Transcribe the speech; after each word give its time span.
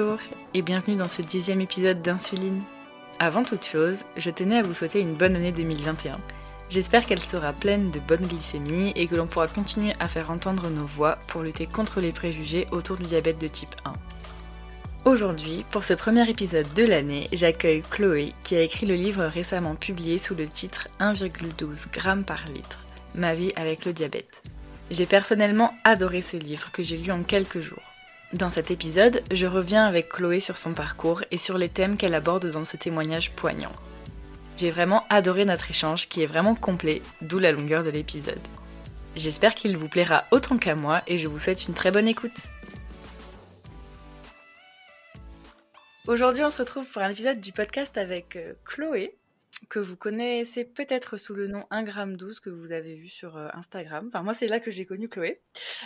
Bonjour 0.00 0.18
et 0.54 0.62
bienvenue 0.62 0.96
dans 0.96 1.08
ce 1.08 1.20
dixième 1.20 1.60
épisode 1.60 2.00
d'Insuline. 2.00 2.62
Avant 3.18 3.42
toute 3.42 3.66
chose, 3.66 4.04
je 4.16 4.30
tenais 4.30 4.56
à 4.56 4.62
vous 4.62 4.72
souhaiter 4.72 5.00
une 5.00 5.14
bonne 5.14 5.36
année 5.36 5.52
2021. 5.52 6.12
J'espère 6.70 7.04
qu'elle 7.04 7.20
sera 7.20 7.52
pleine 7.52 7.90
de 7.90 8.00
bonne 8.00 8.24
glycémie 8.26 8.92
et 8.96 9.06
que 9.06 9.14
l'on 9.14 9.26
pourra 9.26 9.46
continuer 9.46 9.92
à 10.00 10.08
faire 10.08 10.30
entendre 10.30 10.70
nos 10.70 10.86
voix 10.86 11.18
pour 11.26 11.42
lutter 11.42 11.66
contre 11.66 12.00
les 12.00 12.12
préjugés 12.12 12.66
autour 12.72 12.96
du 12.96 13.02
diabète 13.02 13.38
de 13.38 13.48
type 13.48 13.74
1. 13.84 13.92
Aujourd'hui, 15.04 15.66
pour 15.70 15.84
ce 15.84 15.92
premier 15.92 16.28
épisode 16.30 16.72
de 16.72 16.84
l'année, 16.84 17.28
j'accueille 17.32 17.82
Chloé 17.90 18.32
qui 18.42 18.56
a 18.56 18.62
écrit 18.62 18.86
le 18.86 18.94
livre 18.94 19.24
récemment 19.24 19.74
publié 19.74 20.16
sous 20.16 20.34
le 20.34 20.48
titre 20.48 20.88
1,12 21.00 21.92
g 21.92 22.24
par 22.24 22.48
litre, 22.48 22.86
Ma 23.14 23.34
vie 23.34 23.52
avec 23.54 23.84
le 23.84 23.92
diabète. 23.92 24.42
J'ai 24.90 25.06
personnellement 25.06 25.74
adoré 25.84 26.22
ce 26.22 26.38
livre 26.38 26.70
que 26.72 26.82
j'ai 26.82 26.96
lu 26.96 27.12
en 27.12 27.22
quelques 27.22 27.60
jours. 27.60 27.89
Dans 28.32 28.48
cet 28.48 28.70
épisode, 28.70 29.24
je 29.32 29.46
reviens 29.46 29.84
avec 29.84 30.08
Chloé 30.08 30.38
sur 30.38 30.56
son 30.56 30.72
parcours 30.72 31.24
et 31.32 31.38
sur 31.38 31.58
les 31.58 31.68
thèmes 31.68 31.96
qu'elle 31.96 32.14
aborde 32.14 32.48
dans 32.48 32.64
ce 32.64 32.76
témoignage 32.76 33.32
poignant. 33.32 33.72
J'ai 34.56 34.70
vraiment 34.70 35.04
adoré 35.08 35.44
notre 35.44 35.68
échange 35.68 36.08
qui 36.08 36.22
est 36.22 36.26
vraiment 36.26 36.54
complet, 36.54 37.02
d'où 37.22 37.40
la 37.40 37.50
longueur 37.50 37.82
de 37.82 37.90
l'épisode. 37.90 38.38
J'espère 39.16 39.56
qu'il 39.56 39.76
vous 39.76 39.88
plaira 39.88 40.26
autant 40.30 40.58
qu'à 40.58 40.76
moi 40.76 41.02
et 41.08 41.18
je 41.18 41.26
vous 41.26 41.40
souhaite 41.40 41.66
une 41.66 41.74
très 41.74 41.90
bonne 41.90 42.06
écoute. 42.06 42.36
Aujourd'hui, 46.06 46.44
on 46.44 46.50
se 46.50 46.58
retrouve 46.58 46.88
pour 46.88 47.02
un 47.02 47.10
épisode 47.10 47.40
du 47.40 47.50
podcast 47.50 47.98
avec 47.98 48.36
euh, 48.36 48.52
Chloé 48.64 49.18
que 49.68 49.78
vous 49.78 49.96
connaissez 49.96 50.64
peut-être 50.64 51.16
sous 51.16 51.34
le 51.34 51.46
nom 51.46 51.64
1 51.70 51.86
g 51.86 51.92
12 52.16 52.40
que 52.40 52.50
vous 52.50 52.72
avez 52.72 52.94
vu 52.94 53.08
sur 53.08 53.36
euh, 53.36 53.48
Instagram. 53.54 54.10
Enfin, 54.12 54.22
moi, 54.22 54.34
c'est 54.34 54.48
là 54.48 54.60
que 54.60 54.70
j'ai 54.70 54.86
connu 54.86 55.08
Chloé. 55.08 55.40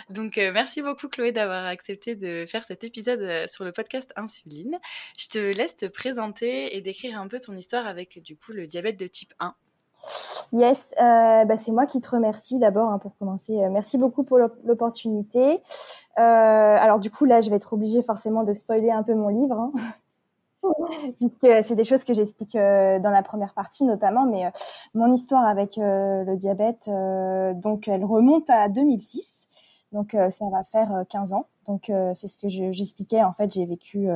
Donc, 0.09 0.37
euh, 0.37 0.51
merci 0.53 0.81
beaucoup, 0.81 1.07
Chloé, 1.07 1.31
d'avoir 1.31 1.65
accepté 1.65 2.15
de 2.15 2.45
faire 2.47 2.63
cet 2.63 2.83
épisode 2.83 3.21
euh, 3.21 3.47
sur 3.47 3.63
le 3.65 3.71
podcast 3.71 4.11
Insuline. 4.15 4.79
Je 5.17 5.27
te 5.27 5.37
laisse 5.37 5.75
te 5.75 5.85
présenter 5.85 6.75
et 6.75 6.81
décrire 6.81 7.19
un 7.19 7.27
peu 7.27 7.39
ton 7.39 7.55
histoire 7.55 7.87
avec, 7.87 8.21
du 8.21 8.37
coup, 8.37 8.51
le 8.51 8.67
diabète 8.67 8.99
de 8.99 9.07
type 9.07 9.33
1. 9.39 9.53
Yes, 10.53 10.93
bah, 10.99 11.57
c'est 11.57 11.71
moi 11.71 11.87
qui 11.87 11.99
te 11.99 12.09
remercie 12.09 12.59
d'abord 12.59 12.89
hein, 12.91 12.99
pour 12.99 13.17
commencer. 13.17 13.57
merci 13.71 13.97
beaucoup 13.97 14.23
pour 14.23 14.37
l'opportunité. 14.37 15.59
alors 16.15 16.99
du 16.99 17.09
coup 17.09 17.25
là, 17.25 17.41
je 17.41 17.49
vais 17.49 17.55
être 17.55 17.73
obligée 17.73 18.03
forcément 18.03 18.43
de 18.43 18.53
spoiler 18.53 18.91
un 18.91 19.01
peu 19.01 19.15
mon 19.15 19.29
livre. 19.29 19.57
Hein. 19.57 19.71
puisque 21.19 21.47
c'est 21.63 21.75
des 21.75 21.83
choses 21.83 22.03
que 22.03 22.13
j'explique 22.13 22.55
euh, 22.55 22.99
dans 22.99 23.09
la 23.09 23.23
première 23.23 23.53
partie 23.53 23.83
notamment, 23.83 24.25
mais 24.25 24.45
euh, 24.45 24.49
mon 24.93 25.13
histoire 25.13 25.45
avec 25.45 25.77
euh, 25.77 26.23
le 26.23 26.35
diabète, 26.35 26.89
donc 27.59 27.87
elle 27.87 28.03
remonte 28.03 28.49
à 28.49 28.69
2006, 28.69 29.47
donc 29.91 30.15
ça 30.29 30.45
va 30.51 30.63
faire 30.63 31.03
15 31.09 31.33
ans. 31.33 31.47
Donc 31.67 31.91
c'est 32.13 32.27
ce 32.27 32.37
que 32.37 32.47
j'expliquais. 32.47 33.23
En 33.23 33.33
fait, 33.33 33.51
j'ai 33.51 33.65
vécu 33.65 34.07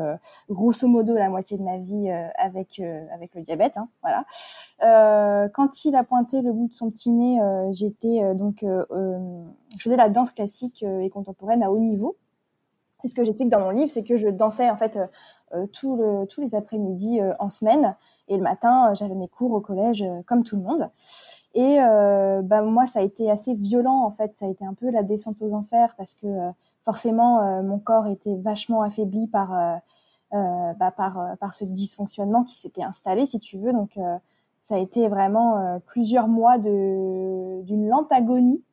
grosso 0.51 0.87
modo 0.87 1.15
la 1.15 1.29
moitié 1.29 1.57
de 1.57 1.63
ma 1.63 1.77
vie 1.77 2.09
avec 2.35 2.79
avec 3.11 3.33
le 3.33 3.41
diabète. 3.41 3.77
Hein, 3.77 3.87
voilà. 4.03 5.49
quand 5.49 5.83
il 5.85 5.95
a 5.95 6.03
pointé 6.03 6.41
le 6.41 6.53
bout 6.53 6.67
de 6.67 6.75
son 6.75 6.91
petit 6.91 7.11
nez, 7.11 7.39
j'étais 7.71 8.35
donc 8.35 8.63
je 8.63 9.81
faisais 9.81 9.95
la 9.95 10.09
danse 10.09 10.31
classique 10.31 10.83
et 10.83 11.09
contemporaine 11.09 11.63
à 11.63 11.71
haut 11.71 11.79
niveau. 11.79 12.17
C'est 12.99 13.07
ce 13.07 13.15
que 13.15 13.23
j'explique 13.23 13.49
dans 13.49 13.61
mon 13.61 13.71
livre, 13.71 13.89
c'est 13.89 14.03
que 14.03 14.17
je 14.17 14.27
dansais 14.27 14.69
en 14.69 14.77
fait 14.77 14.99
le, 15.51 16.25
tous 16.25 16.41
les 16.41 16.55
après-midi 16.55 17.19
euh, 17.19 17.33
en 17.39 17.49
semaine. 17.49 17.95
Et 18.27 18.37
le 18.37 18.43
matin, 18.43 18.89
euh, 18.89 18.93
j'avais 18.93 19.15
mes 19.15 19.27
cours 19.27 19.53
au 19.53 19.61
collège 19.61 20.03
comme 20.25 20.43
tout 20.43 20.55
le 20.55 20.63
monde. 20.63 20.89
Et 21.55 21.77
bah, 22.43 22.61
moi, 22.61 22.85
ça 22.85 22.99
a 22.99 23.01
été 23.01 23.29
assez 23.29 23.55
violent 23.55 24.03
en 24.03 24.11
fait. 24.11 24.33
Ça 24.37 24.45
a 24.45 24.49
été 24.49 24.63
un 24.63 24.75
peu 24.75 24.91
la 24.91 25.01
descente 25.01 25.41
aux 25.41 25.51
enfers 25.53 25.95
parce 25.97 26.13
que 26.13 26.27
forcément, 26.83 27.63
mon 27.63 27.79
corps 27.79 28.05
était 28.05 28.35
vachement 28.35 28.83
affaibli 28.83 29.25
par 29.25 29.81
bah, 30.31 30.91
par 30.91 31.53
ce 31.53 31.65
dysfonctionnement 31.65 32.43
qui 32.43 32.55
s'était 32.55 32.83
installé, 32.83 33.25
si 33.25 33.39
tu 33.39 33.57
veux. 33.57 33.73
Donc 33.73 33.97
ça 34.59 34.75
a 34.75 34.77
été 34.77 35.07
vraiment 35.07 35.81
plusieurs 35.87 36.27
mois 36.27 36.59
d'une 36.59 37.89
lente 37.89 38.11
agonie, 38.11 38.63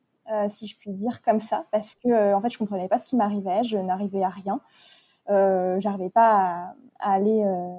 si 0.47 0.67
je 0.67 0.77
puis 0.77 0.91
dire 0.91 1.23
comme 1.23 1.39
ça, 1.39 1.65
parce 1.71 1.95
que 1.95 2.35
en 2.35 2.41
fait, 2.41 2.51
je 2.51 2.59
comprenais 2.59 2.87
pas 2.87 2.99
ce 2.99 3.05
qui 3.05 3.15
m'arrivait, 3.15 3.63
je 3.63 3.77
n'arrivais 3.79 4.23
à 4.23 4.29
rien 4.29 4.61
euh, 5.29 5.79
j'arrivais 5.79 6.09
pas 6.09 6.73
à, 6.99 7.13
aller 7.13 7.43
euh, 7.43 7.75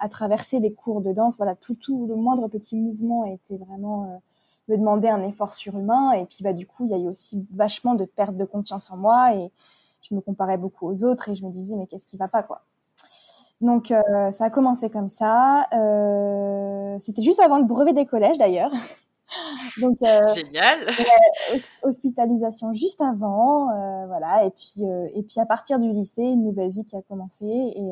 à 0.00 0.08
traverser 0.08 0.60
les 0.60 0.72
cours 0.72 1.00
de 1.00 1.12
danse. 1.12 1.36
Voilà, 1.36 1.54
tout, 1.54 1.74
tout 1.74 2.06
le 2.06 2.16
moindre 2.16 2.48
petit 2.48 2.76
mouvement 2.76 3.24
était 3.24 3.56
vraiment 3.56 4.04
euh, 4.04 4.16
me 4.68 4.76
demander 4.78 5.08
un 5.08 5.22
effort 5.22 5.54
surhumain. 5.54 6.12
Et 6.12 6.24
puis 6.24 6.38
bah 6.42 6.52
du 6.52 6.66
coup, 6.66 6.84
il 6.84 6.90
y 6.90 6.94
a 6.94 6.98
eu 6.98 7.08
aussi 7.08 7.46
vachement 7.54 7.94
de 7.94 8.04
perte 8.04 8.36
de 8.36 8.44
confiance 8.44 8.90
en 8.90 8.96
moi 8.96 9.34
et 9.34 9.50
je 10.02 10.14
me 10.14 10.20
comparais 10.20 10.56
beaucoup 10.56 10.88
aux 10.88 11.04
autres 11.04 11.28
et 11.28 11.34
je 11.34 11.44
me 11.44 11.50
disais 11.50 11.76
mais 11.76 11.86
qu'est-ce 11.86 12.06
qui 12.06 12.16
va 12.16 12.28
pas 12.28 12.42
quoi? 12.42 12.62
Donc 13.60 13.90
euh, 13.90 14.30
ça 14.30 14.46
a 14.46 14.50
commencé 14.50 14.88
comme 14.90 15.08
ça. 15.08 15.66
C'était 16.98 17.22
juste 17.22 17.40
avant 17.40 17.58
le 17.58 17.64
brevet 17.64 17.92
des 17.92 18.06
collèges 18.06 18.38
d'ailleurs. 18.38 18.72
Donc, 19.78 19.98
euh, 20.02 20.20
Génial. 20.34 20.86
hospitalisation 21.82 22.72
juste 22.72 23.00
avant, 23.00 23.70
euh, 23.70 24.06
voilà. 24.06 24.44
Et 24.44 24.50
puis, 24.50 24.84
euh, 24.84 25.08
et 25.14 25.22
puis 25.22 25.40
à 25.40 25.46
partir 25.46 25.78
du 25.78 25.92
lycée, 25.92 26.22
une 26.22 26.44
nouvelle 26.44 26.70
vie 26.70 26.84
qui 26.84 26.96
a 26.96 27.02
commencé. 27.02 27.46
Et, 27.46 27.90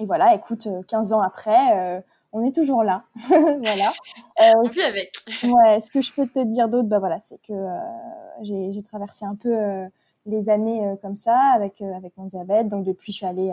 et 0.00 0.06
voilà, 0.06 0.34
écoute, 0.34 0.68
15 0.88 1.12
ans 1.12 1.20
après, 1.20 2.02
on 2.32 2.44
est 2.44 2.54
toujours 2.54 2.82
là. 2.82 3.04
voilà. 3.28 3.92
on 4.56 4.68
vit 4.68 4.82
avec. 4.82 5.12
ouais. 5.42 5.80
Ce 5.80 5.90
que 5.90 6.00
je 6.00 6.12
peux 6.12 6.26
te 6.26 6.42
dire 6.44 6.68
d'autre, 6.68 6.88
bah 6.88 6.98
voilà, 6.98 7.18
c'est 7.18 7.40
que 7.42 7.54
j'ai 8.42 8.82
traversé 8.82 9.24
un 9.24 9.34
peu 9.34 9.54
les 10.26 10.48
années 10.48 10.96
comme 11.02 11.16
ça 11.16 11.38
avec 11.54 11.82
avec 11.82 12.16
mon 12.16 12.24
diabète. 12.24 12.68
Donc 12.68 12.84
depuis, 12.84 13.12
je 13.12 13.18
suis 13.18 13.26
allée 13.26 13.52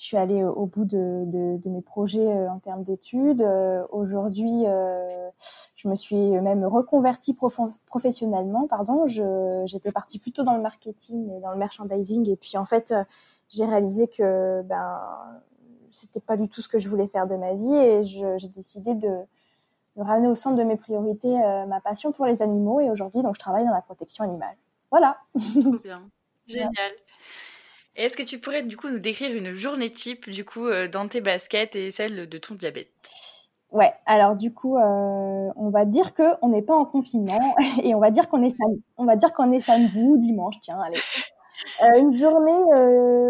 je 0.00 0.06
suis 0.06 0.16
allée 0.16 0.42
au 0.42 0.64
bout 0.64 0.86
de, 0.86 1.24
de, 1.26 1.58
de 1.58 1.68
mes 1.68 1.82
projets 1.82 2.26
euh, 2.26 2.50
en 2.50 2.58
termes 2.58 2.84
d'études. 2.84 3.42
Euh, 3.42 3.84
aujourd'hui, 3.90 4.64
euh, 4.64 5.28
je 5.76 5.88
me 5.88 5.94
suis 5.94 6.16
même 6.16 6.64
reconvertie 6.64 7.36
professionnellement. 7.84 8.66
Pardon, 8.66 9.06
j'étais 9.06 9.92
partie 9.92 10.18
plutôt 10.18 10.42
dans 10.42 10.56
le 10.56 10.62
marketing 10.62 11.30
et 11.36 11.40
dans 11.40 11.50
le 11.50 11.58
merchandising, 11.58 12.30
et 12.30 12.36
puis 12.36 12.56
en 12.56 12.64
fait, 12.64 12.94
j'ai 13.50 13.66
réalisé 13.66 14.08
que 14.08 14.62
ben 14.62 15.00
c'était 15.90 16.20
pas 16.20 16.38
du 16.38 16.48
tout 16.48 16.62
ce 16.62 16.68
que 16.68 16.78
je 16.78 16.88
voulais 16.88 17.08
faire 17.08 17.26
de 17.26 17.36
ma 17.36 17.52
vie, 17.52 17.74
et 17.74 18.02
j'ai 18.02 18.48
décidé 18.48 18.94
de, 18.94 19.08
de, 19.96 20.02
ramener 20.02 20.28
au 20.28 20.34
centre 20.34 20.56
de 20.56 20.62
mes 20.62 20.76
priorités 20.76 21.36
ma 21.68 21.80
passion 21.80 22.10
pour 22.10 22.24
les 22.24 22.40
animaux. 22.40 22.80
Et 22.80 22.90
aujourd'hui, 22.90 23.22
donc, 23.22 23.34
je 23.34 23.40
travaille 23.40 23.66
dans 23.66 23.74
la 23.74 23.82
protection 23.82 24.24
animale. 24.24 24.56
Voilà. 24.90 25.18
Bien. 25.82 26.08
Génial 26.46 26.92
est-ce 27.96 28.16
que 28.16 28.22
tu 28.22 28.38
pourrais 28.38 28.62
du 28.62 28.76
coup 28.76 28.88
nous 28.88 28.98
décrire 28.98 29.36
une 29.36 29.54
journée 29.54 29.90
type 29.90 30.30
du 30.30 30.44
coup 30.44 30.66
euh, 30.66 30.88
dans 30.88 31.08
tes 31.08 31.20
baskets 31.20 31.74
et 31.74 31.90
celle 31.90 32.28
de 32.28 32.38
ton 32.38 32.54
diabète? 32.54 32.88
Ouais, 33.72 33.92
alors 34.06 34.36
du 34.36 34.52
coup, 34.52 34.76
euh, 34.76 35.50
on 35.56 35.70
va 35.70 35.84
dire 35.84 36.14
que 36.14 36.22
on 36.42 36.48
n'est 36.48 36.62
pas 36.62 36.74
en 36.74 36.84
confinement 36.84 37.38
et 37.82 37.94
on 37.94 38.00
va 38.00 38.10
dire 38.10 38.28
qu'on 38.28 38.42
est 38.42 38.50
samedi, 38.50 38.82
on 38.96 39.04
va 39.04 39.16
dire 39.16 39.32
qu'on 39.32 39.52
est 39.52 39.60
samedi 39.60 39.98
ou 39.98 40.16
dimanche, 40.16 40.56
tiens, 40.60 40.80
allez. 40.80 40.98
Euh, 41.82 41.98
une 41.98 42.16
journée, 42.16 42.56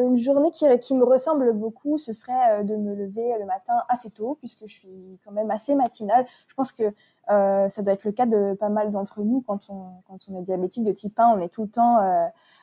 une 0.04 0.16
journée 0.16 0.52
qui, 0.52 0.64
qui, 0.78 0.94
me 0.94 1.02
ressemble 1.02 1.52
beaucoup, 1.52 1.98
ce 1.98 2.12
serait 2.12 2.62
de 2.62 2.76
me 2.76 2.94
lever 2.94 3.34
le 3.40 3.44
matin 3.44 3.74
assez 3.88 4.08
tôt, 4.08 4.36
puisque 4.38 4.68
je 4.68 4.72
suis 4.72 5.18
quand 5.24 5.32
même 5.32 5.50
assez 5.50 5.74
matinale. 5.74 6.26
Je 6.46 6.54
pense 6.54 6.70
que 6.70 6.94
ça 7.26 7.82
doit 7.82 7.92
être 7.92 8.04
le 8.04 8.12
cas 8.12 8.26
de 8.26 8.54
pas 8.54 8.68
mal 8.68 8.92
d'entre 8.92 9.22
nous 9.22 9.42
quand 9.44 9.68
on, 9.68 10.00
quand 10.06 10.18
on 10.28 10.38
est 10.38 10.42
diabétique 10.42 10.84
de 10.84 10.92
type 10.92 11.18
1, 11.18 11.26
on 11.26 11.40
est 11.40 11.48
tout 11.48 11.62
le 11.62 11.70
temps 11.70 11.98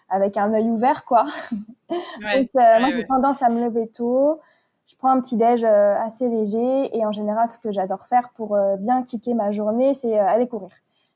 avec 0.09 0.37
un 0.37 0.53
œil 0.53 0.69
ouvert, 0.69 1.05
quoi. 1.05 1.25
Donc, 1.89 2.49
euh, 2.55 2.79
moi, 2.79 2.89
j'ai 2.95 3.05
tendance 3.05 3.41
à 3.43 3.49
me 3.49 3.63
lever 3.63 3.87
tôt. 3.87 4.39
Je 4.85 4.95
prends 4.95 5.09
un 5.09 5.19
petit 5.19 5.35
déj 5.35 5.65
euh, 5.65 5.95
assez 5.99 6.29
léger 6.29 6.97
et 6.97 7.05
en 7.05 7.11
général, 7.11 7.49
ce 7.49 7.57
que 7.59 7.71
j'adore 7.71 8.07
faire 8.07 8.29
pour 8.35 8.55
euh, 8.55 8.77
bien 8.77 9.03
kicker 9.03 9.33
ma 9.33 9.51
journée, 9.51 9.93
c'est 9.93 10.17
aller 10.17 10.47
courir. 10.47 10.69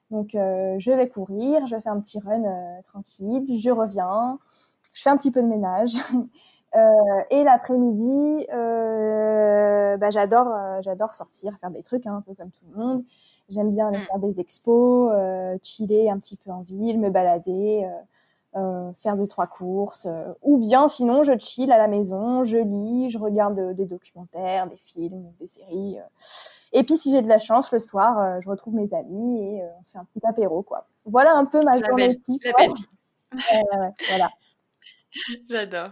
Donc, 0.09 0.31
je 0.33 0.91
vais 0.91 1.07
courir, 1.07 1.65
je 1.67 1.79
fais 1.79 1.87
un 1.87 2.01
petit 2.01 2.19
run 2.19 2.43
tranquille, 2.83 3.45
je 3.57 3.71
reviens, 3.71 4.39
je 4.91 5.03
fais 5.03 5.09
un 5.09 5.15
petit 5.15 5.31
peu 5.31 5.41
de 5.41 5.47
ménage. 5.47 5.93
et 7.29 7.43
l'après-midi, 7.45 8.45
bah, 8.49 10.09
j'adore, 10.09 10.53
j'adore 10.81 11.15
sortir, 11.15 11.57
faire 11.61 11.71
des 11.71 11.81
trucs, 11.81 12.05
hein, 12.07 12.17
un 12.17 12.21
peu 12.21 12.33
comme 12.33 12.51
tout 12.51 12.65
le 12.73 12.83
monde. 12.83 13.05
J'aime 13.47 13.71
bien 13.71 13.87
aller 13.87 13.99
mm. 13.99 14.05
faire 14.05 14.19
des 14.19 14.41
expos, 14.41 15.13
chiller 15.63 16.11
un 16.11 16.19
petit 16.19 16.35
peu 16.35 16.51
en 16.51 16.59
ville, 16.59 16.99
me 16.99 17.09
balader. 17.09 17.87
Euh, 18.57 18.91
faire 18.95 19.15
deux 19.15 19.27
trois 19.27 19.47
courses, 19.47 20.05
euh, 20.07 20.33
ou 20.41 20.57
bien 20.57 20.89
sinon 20.89 21.23
je 21.23 21.31
chill 21.39 21.71
à 21.71 21.77
la 21.77 21.87
maison, 21.87 22.43
je 22.43 22.57
lis, 22.57 23.09
je 23.09 23.17
regarde 23.17 23.73
des 23.77 23.85
documentaires, 23.85 24.67
des 24.67 24.75
films, 24.75 25.31
des 25.39 25.47
séries. 25.47 25.99
Euh. 25.99 26.03
Et 26.73 26.83
puis 26.83 26.97
si 26.97 27.13
j'ai 27.13 27.21
de 27.21 27.29
la 27.29 27.39
chance, 27.39 27.71
le 27.71 27.79
soir, 27.79 28.41
je 28.41 28.49
retrouve 28.49 28.75
mes 28.75 28.93
amis 28.93 29.41
et 29.41 29.63
on 29.79 29.83
se 29.83 29.91
fait 29.91 29.99
un 29.99 30.05
petit 30.05 30.25
apéro 30.25 30.63
quoi. 30.63 30.85
Voilà 31.05 31.33
un 31.33 31.45
peu 31.45 31.61
ma 31.63 31.77
journée 31.77 32.19
type. 32.19 32.43
voilà. 34.09 34.29
J'adore. 35.49 35.91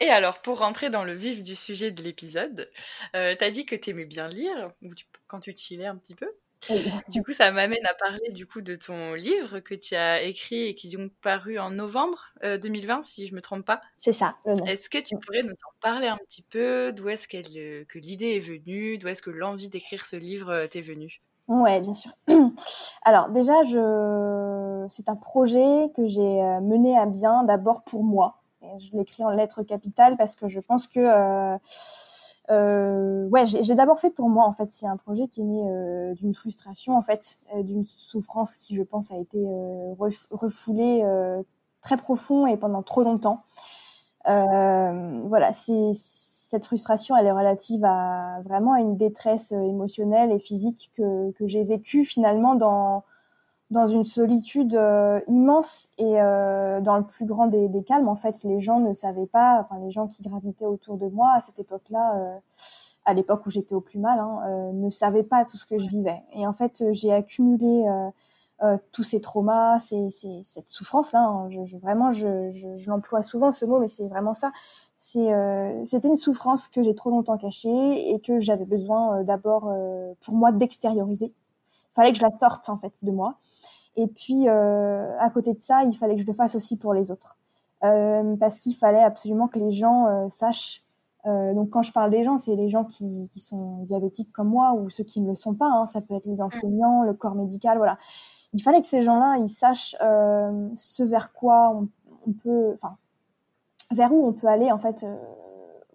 Et 0.00 0.08
alors, 0.08 0.40
pour 0.40 0.58
rentrer 0.58 0.88
dans 0.88 1.04
le 1.04 1.12
vif 1.12 1.42
du 1.42 1.54
sujet 1.54 1.90
de 1.90 2.02
l'épisode, 2.02 2.70
euh, 3.14 3.34
t'as 3.38 3.50
dit 3.50 3.66
que 3.66 3.76
t'aimais 3.76 4.06
bien 4.06 4.28
lire, 4.28 4.72
ou 4.82 4.90
quand 5.26 5.40
tu 5.40 5.54
chillais 5.54 5.86
un 5.86 5.96
petit 5.96 6.14
peu? 6.14 6.30
Du 7.08 7.22
coup, 7.22 7.32
ça 7.32 7.50
m'amène 7.50 7.84
à 7.86 7.94
parler 7.94 8.30
du 8.30 8.46
coup 8.46 8.60
de 8.60 8.76
ton 8.76 9.14
livre 9.14 9.60
que 9.60 9.74
tu 9.74 9.94
as 9.94 10.22
écrit 10.22 10.66
et 10.66 10.74
qui 10.74 10.88
est 10.88 10.96
donc 10.96 11.12
paru 11.22 11.58
en 11.58 11.70
novembre 11.70 12.32
2020, 12.42 13.04
si 13.04 13.26
je 13.26 13.34
me 13.34 13.40
trompe 13.40 13.64
pas. 13.64 13.80
C'est 13.96 14.12
ça. 14.12 14.36
Est-ce 14.66 14.88
que 14.88 14.98
tu 14.98 15.16
pourrais 15.16 15.42
nous 15.42 15.52
en 15.52 15.72
parler 15.80 16.06
un 16.06 16.18
petit 16.18 16.42
peu? 16.42 16.92
D'où 16.92 17.08
est-ce 17.08 17.26
que 17.28 17.98
l'idée 17.98 18.36
est 18.36 18.40
venue? 18.40 18.98
D'où 18.98 19.08
est-ce 19.08 19.22
que 19.22 19.30
l'envie 19.30 19.68
d'écrire 19.68 20.04
ce 20.04 20.16
livre 20.16 20.66
t'est 20.66 20.82
venue? 20.82 21.20
Ouais, 21.48 21.80
bien 21.80 21.94
sûr. 21.94 22.12
Alors 23.02 23.28
déjà, 23.30 23.62
je... 23.64 24.86
c'est 24.88 25.08
un 25.08 25.16
projet 25.16 25.90
que 25.96 26.06
j'ai 26.06 26.42
euh, 26.42 26.60
mené 26.60 26.96
à 26.96 27.06
bien 27.06 27.42
d'abord 27.42 27.82
pour 27.82 28.04
moi. 28.04 28.36
je 28.62 28.96
l'écris 28.96 29.24
en 29.24 29.30
lettres 29.30 29.62
capitales 29.64 30.16
parce 30.16 30.36
que 30.36 30.46
je 30.46 30.60
pense 30.60 30.86
que 30.86 31.00
euh, 32.50 33.24
euh, 33.24 33.28
ouais, 33.28 33.46
j'ai 33.46 33.74
d'abord 33.74 34.00
fait 34.00 34.10
pour 34.10 34.28
moi 34.28 34.46
en 34.46 34.52
fait. 34.52 34.68
C'est 34.72 34.86
un 34.86 34.96
projet 34.96 35.28
qui 35.28 35.40
est 35.40 35.44
né 35.44 36.14
d'une 36.14 36.34
frustration 36.34 36.96
en 36.96 37.02
fait, 37.02 37.40
d'une 37.54 37.84
souffrance 37.84 38.56
qui 38.56 38.74
je 38.74 38.82
pense 38.82 39.10
a 39.12 39.16
été 39.16 39.38
refoulée 40.30 41.04
très 41.80 41.96
profond 41.96 42.46
et 42.46 42.56
pendant 42.56 42.82
trop 42.82 43.02
longtemps. 43.02 43.42
voilà, 44.24 45.52
c'est 45.52 45.92
cette 46.50 46.64
frustration, 46.64 47.16
elle 47.16 47.26
est 47.26 47.32
relative 47.32 47.84
à 47.84 48.40
vraiment 48.44 48.72
à 48.72 48.80
une 48.80 48.96
détresse 48.96 49.52
euh, 49.52 49.62
émotionnelle 49.62 50.32
et 50.32 50.40
physique 50.40 50.90
que, 50.96 51.30
que 51.30 51.46
j'ai 51.46 51.62
vécue 51.62 52.04
finalement 52.04 52.56
dans, 52.56 53.04
dans 53.70 53.86
une 53.86 54.04
solitude 54.04 54.74
euh, 54.74 55.20
immense 55.28 55.88
et 55.98 56.20
euh, 56.20 56.80
dans 56.80 56.96
le 56.96 57.04
plus 57.04 57.24
grand 57.24 57.46
des, 57.46 57.68
des, 57.68 57.82
calmes. 57.82 58.08
En 58.08 58.16
fait, 58.16 58.42
les 58.42 58.60
gens 58.60 58.80
ne 58.80 58.92
savaient 58.92 59.26
pas, 59.26 59.60
enfin 59.60 59.80
les 59.84 59.90
gens 59.90 60.06
qui 60.06 60.22
gravitaient 60.22 60.66
autour 60.66 60.96
de 60.96 61.06
moi 61.06 61.32
à 61.36 61.40
cette 61.40 61.58
époque-là, 61.58 62.40
à 63.04 63.14
l'époque 63.14 63.46
où 63.46 63.50
j'étais 63.50 63.74
au 63.74 63.80
plus 63.80 63.98
mal, 63.98 64.18
hein, 64.18 64.72
ne 64.72 64.90
savaient 64.90 65.22
pas 65.22 65.44
tout 65.44 65.56
ce 65.56 65.66
que 65.66 65.78
je 65.78 65.88
vivais. 65.88 66.22
Et 66.34 66.46
en 66.46 66.52
fait, 66.52 66.84
j'ai 66.92 67.12
accumulé 67.12 67.86
tous 68.92 69.04
ces 69.04 69.20
traumas, 69.20 69.78
ces, 69.80 70.10
ces, 70.10 70.42
cette 70.42 70.68
souffrance-là. 70.68 71.24
Hein. 71.24 71.48
Je, 71.50 71.64
je, 71.64 71.76
vraiment, 71.78 72.12
je, 72.12 72.50
je 72.50 72.90
l'emploie 72.90 73.22
souvent 73.22 73.52
ce 73.52 73.64
mot, 73.64 73.78
mais 73.78 73.88
c'est 73.88 74.06
vraiment 74.08 74.34
ça 74.34 74.50
euh, 75.16 75.82
c'était 75.86 76.08
une 76.08 76.16
souffrance 76.16 76.68
que 76.68 76.82
j'ai 76.82 76.94
trop 76.94 77.10
longtemps 77.10 77.38
cachée 77.38 78.10
et 78.10 78.20
que 78.20 78.40
j'avais 78.40 78.64
besoin 78.66 79.20
euh, 79.20 79.24
d'abord 79.24 79.68
euh, 79.68 80.12
pour 80.20 80.34
moi 80.34 80.52
d'extérioriser. 80.52 81.26
Il 81.26 81.94
fallait 81.94 82.12
que 82.12 82.18
je 82.18 82.22
la 82.22 82.32
sorte 82.32 82.68
en 82.68 82.76
fait 82.76 82.92
de 83.02 83.10
moi. 83.10 83.36
Et 83.96 84.06
puis 84.06 84.48
à 84.48 85.30
côté 85.32 85.52
de 85.52 85.60
ça, 85.60 85.82
il 85.84 85.96
fallait 85.96 86.14
que 86.14 86.22
je 86.22 86.26
le 86.26 86.32
fasse 86.32 86.54
aussi 86.54 86.76
pour 86.76 86.94
les 86.94 87.10
autres, 87.10 87.38
parce 87.80 88.60
qu'il 88.60 88.74
fallait 88.74 89.02
absolument 89.02 89.48
que 89.48 89.58
les 89.58 89.72
gens 89.72 90.28
sachent. 90.30 90.84
donc 91.24 91.70
quand 91.70 91.82
je 91.82 91.92
parle 91.92 92.10
des 92.10 92.24
gens, 92.24 92.38
c'est 92.38 92.54
les 92.56 92.68
gens 92.68 92.84
qui, 92.84 93.28
sont 93.36 93.82
diabétiques 93.82 94.32
comme 94.32 94.48
moi 94.48 94.74
ou 94.74 94.90
ceux 94.90 95.04
qui 95.04 95.20
ne 95.20 95.28
le 95.28 95.34
sont 95.34 95.54
pas. 95.54 95.68
Hein. 95.68 95.86
Ça 95.86 96.00
peut 96.00 96.14
être 96.14 96.26
les 96.26 96.40
enseignants, 96.40 97.02
le 97.02 97.14
corps 97.14 97.34
médical, 97.34 97.78
voilà. 97.78 97.98
Il 98.52 98.62
fallait 98.62 98.80
que 98.80 98.86
ces 98.86 99.02
gens-là, 99.02 99.36
ils 99.38 99.48
sachent 99.48 99.96
ce 99.98 101.02
vers 101.02 101.32
quoi 101.32 101.76
on, 102.26 102.32
peut, 102.32 102.72
enfin 102.74 102.96
vers 103.90 104.12
où 104.12 104.26
on 104.26 104.32
peut 104.32 104.46
aller 104.46 104.70
en 104.70 104.78
fait 104.78 105.02
euh, 105.02 105.16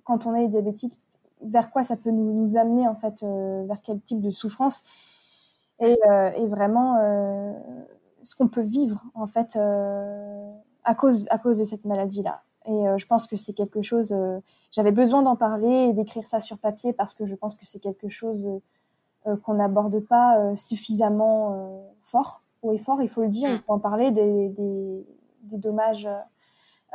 quand 0.03 0.25
on 0.25 0.35
est 0.35 0.47
diabétique, 0.47 0.99
vers 1.41 1.71
quoi 1.71 1.83
ça 1.83 1.95
peut 1.95 2.11
nous, 2.11 2.57
amener 2.57 2.87
en 2.87 2.95
fait, 2.95 3.23
euh, 3.23 3.65
vers 3.67 3.81
quel 3.81 3.99
type 4.01 4.21
de 4.21 4.29
souffrance 4.29 4.83
et, 5.79 5.97
euh, 6.09 6.31
et 6.31 6.47
vraiment 6.47 6.97
ce 8.23 8.35
qu'on 8.35 8.47
peut 8.47 8.61
vivre 8.61 9.03
en 9.13 9.27
fait 9.27 9.57
à 10.83 10.95
cause 10.95 11.27
à 11.29 11.37
cause 11.37 11.59
de 11.59 11.63
cette 11.63 11.85
maladie 11.85 12.23
là. 12.23 12.41
Et 12.67 12.83
je 12.97 13.05
pense 13.05 13.27
que 13.27 13.35
c'est 13.35 13.53
quelque 13.53 13.83
chose. 13.83 14.15
J'avais 14.71 14.91
besoin 14.91 15.21
d'en 15.21 15.35
parler 15.35 15.89
et 15.89 15.93
d'écrire 15.93 16.27
ça 16.27 16.39
sur 16.39 16.57
papier 16.57 16.93
parce 16.93 17.13
que 17.13 17.27
je 17.27 17.35
pense 17.35 17.53
que 17.53 17.63
c'est 17.63 17.77
quelque 17.77 18.09
chose 18.09 18.49
qu'on 19.43 19.53
n'aborde 19.53 19.99
pas 19.99 20.55
suffisamment 20.55 21.85
fort 22.01 22.41
ou 22.63 22.73
effort. 22.73 23.03
Il 23.03 23.09
faut 23.09 23.21
le 23.21 23.29
dire. 23.29 23.51
Il 23.51 23.59
faut 23.59 23.73
en 23.73 23.79
parler 23.79 24.09
des, 24.09 24.49
des, 24.49 25.05
des 25.43 25.57
dommages 25.57 26.09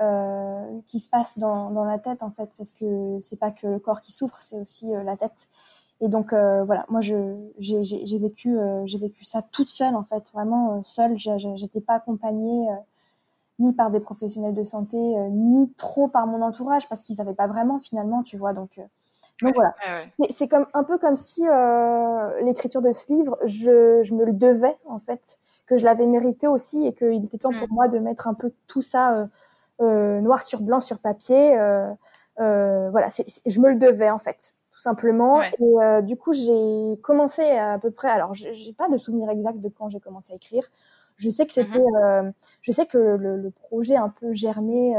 euh, 0.00 0.80
qui 0.86 0.98
se 0.98 1.10
passe 1.10 1.36
dans, 1.36 1.70
dans, 1.70 1.84
la 1.84 1.98
tête 1.98 2.22
en 2.22 2.30
fait, 2.30 2.48
parce 2.56 2.72
que 2.72 3.18
c'est 3.20 3.38
pas 3.38 3.50
que 3.50 3.66
le 3.66 3.78
corps 3.78 4.00
qui 4.00 4.12
souffre, 4.12 4.40
c'est 4.40 4.56
aussi 4.56 4.94
euh, 4.94 5.02
la 5.02 5.18
tête. 5.18 5.46
Et 6.00 6.08
donc 6.08 6.32
euh, 6.32 6.64
voilà, 6.64 6.86
moi 6.88 7.00
je 7.00 7.14
j'ai 7.58 8.18
vécu 8.18 8.56
j'ai 8.86 8.98
vécu 8.98 9.24
ça 9.24 9.42
toute 9.42 9.68
seule 9.68 9.94
en 9.94 10.02
fait, 10.02 10.24
vraiment 10.32 10.82
seule. 10.84 11.18
J'étais 11.18 11.80
pas 11.80 11.94
accompagnée 11.94 12.68
ni 13.58 13.72
par 13.72 13.90
des 13.90 14.00
professionnels 14.00 14.54
de 14.54 14.62
santé, 14.62 14.96
ni 15.30 15.70
trop 15.74 16.08
par 16.08 16.26
mon 16.26 16.40
entourage, 16.40 16.88
parce 16.88 17.02
qu'ils 17.02 17.16
savaient 17.16 17.34
pas 17.34 17.46
vraiment 17.46 17.78
finalement, 17.78 18.22
tu 18.22 18.38
vois. 18.38 18.54
Donc 18.54 18.80
donc 19.42 19.54
voilà, 19.54 19.74
c'est 20.30 20.48
comme 20.48 20.66
un 20.74 20.84
peu 20.84 20.98
comme 20.98 21.16
si 21.16 21.44
l'écriture 22.42 22.80
de 22.82 22.92
ce 22.92 23.12
livre, 23.12 23.38
je, 23.44 24.02
je, 24.02 24.14
me 24.14 24.24
le 24.24 24.32
devais 24.32 24.76
en 24.86 24.98
fait, 24.98 25.38
que 25.66 25.76
je 25.76 25.84
l'avais 25.84 26.06
mérité 26.06 26.46
aussi 26.46 26.86
et 26.86 26.94
qu'il 26.94 27.24
était 27.24 27.38
temps 27.38 27.52
pour 27.52 27.68
mm. 27.68 27.74
moi 27.74 27.88
de 27.88 27.98
mettre 27.98 28.26
un 28.26 28.34
peu 28.34 28.52
tout 28.66 28.82
ça 28.82 29.28
euh, 29.80 30.20
noir 30.20 30.42
sur 30.42 30.60
blanc 30.60 30.80
sur 30.80 30.98
papier. 30.98 31.58
Euh, 31.58 31.90
euh, 32.38 32.90
voilà, 32.90 33.08
je 33.46 33.60
me 33.60 33.70
le 33.70 33.76
devais 33.76 34.10
en 34.10 34.18
fait 34.18 34.54
tout 34.80 34.84
simplement. 34.84 35.42
Et 35.42 36.02
du 36.02 36.16
coup, 36.16 36.32
j'ai 36.32 36.98
commencé 37.02 37.42
à, 37.42 37.78
peu 37.78 37.90
près. 37.90 38.08
Alors, 38.08 38.32
j'ai 38.32 38.72
pas 38.72 38.88
de 38.88 38.96
souvenir 38.96 39.28
exact 39.28 39.60
de 39.60 39.68
quand 39.68 39.90
j'ai 39.90 40.00
commencé 40.00 40.32
à 40.32 40.36
écrire. 40.36 40.64
Je 41.16 41.28
sais 41.28 41.46
que 41.46 41.52
c'était, 41.52 41.78
mhm. 41.78 42.32
je 42.62 42.72
sais 42.72 42.86
que 42.86 42.96
le, 42.96 43.50
projet 43.50 43.96
un 43.96 44.08
peu 44.08 44.32
germé 44.32 44.96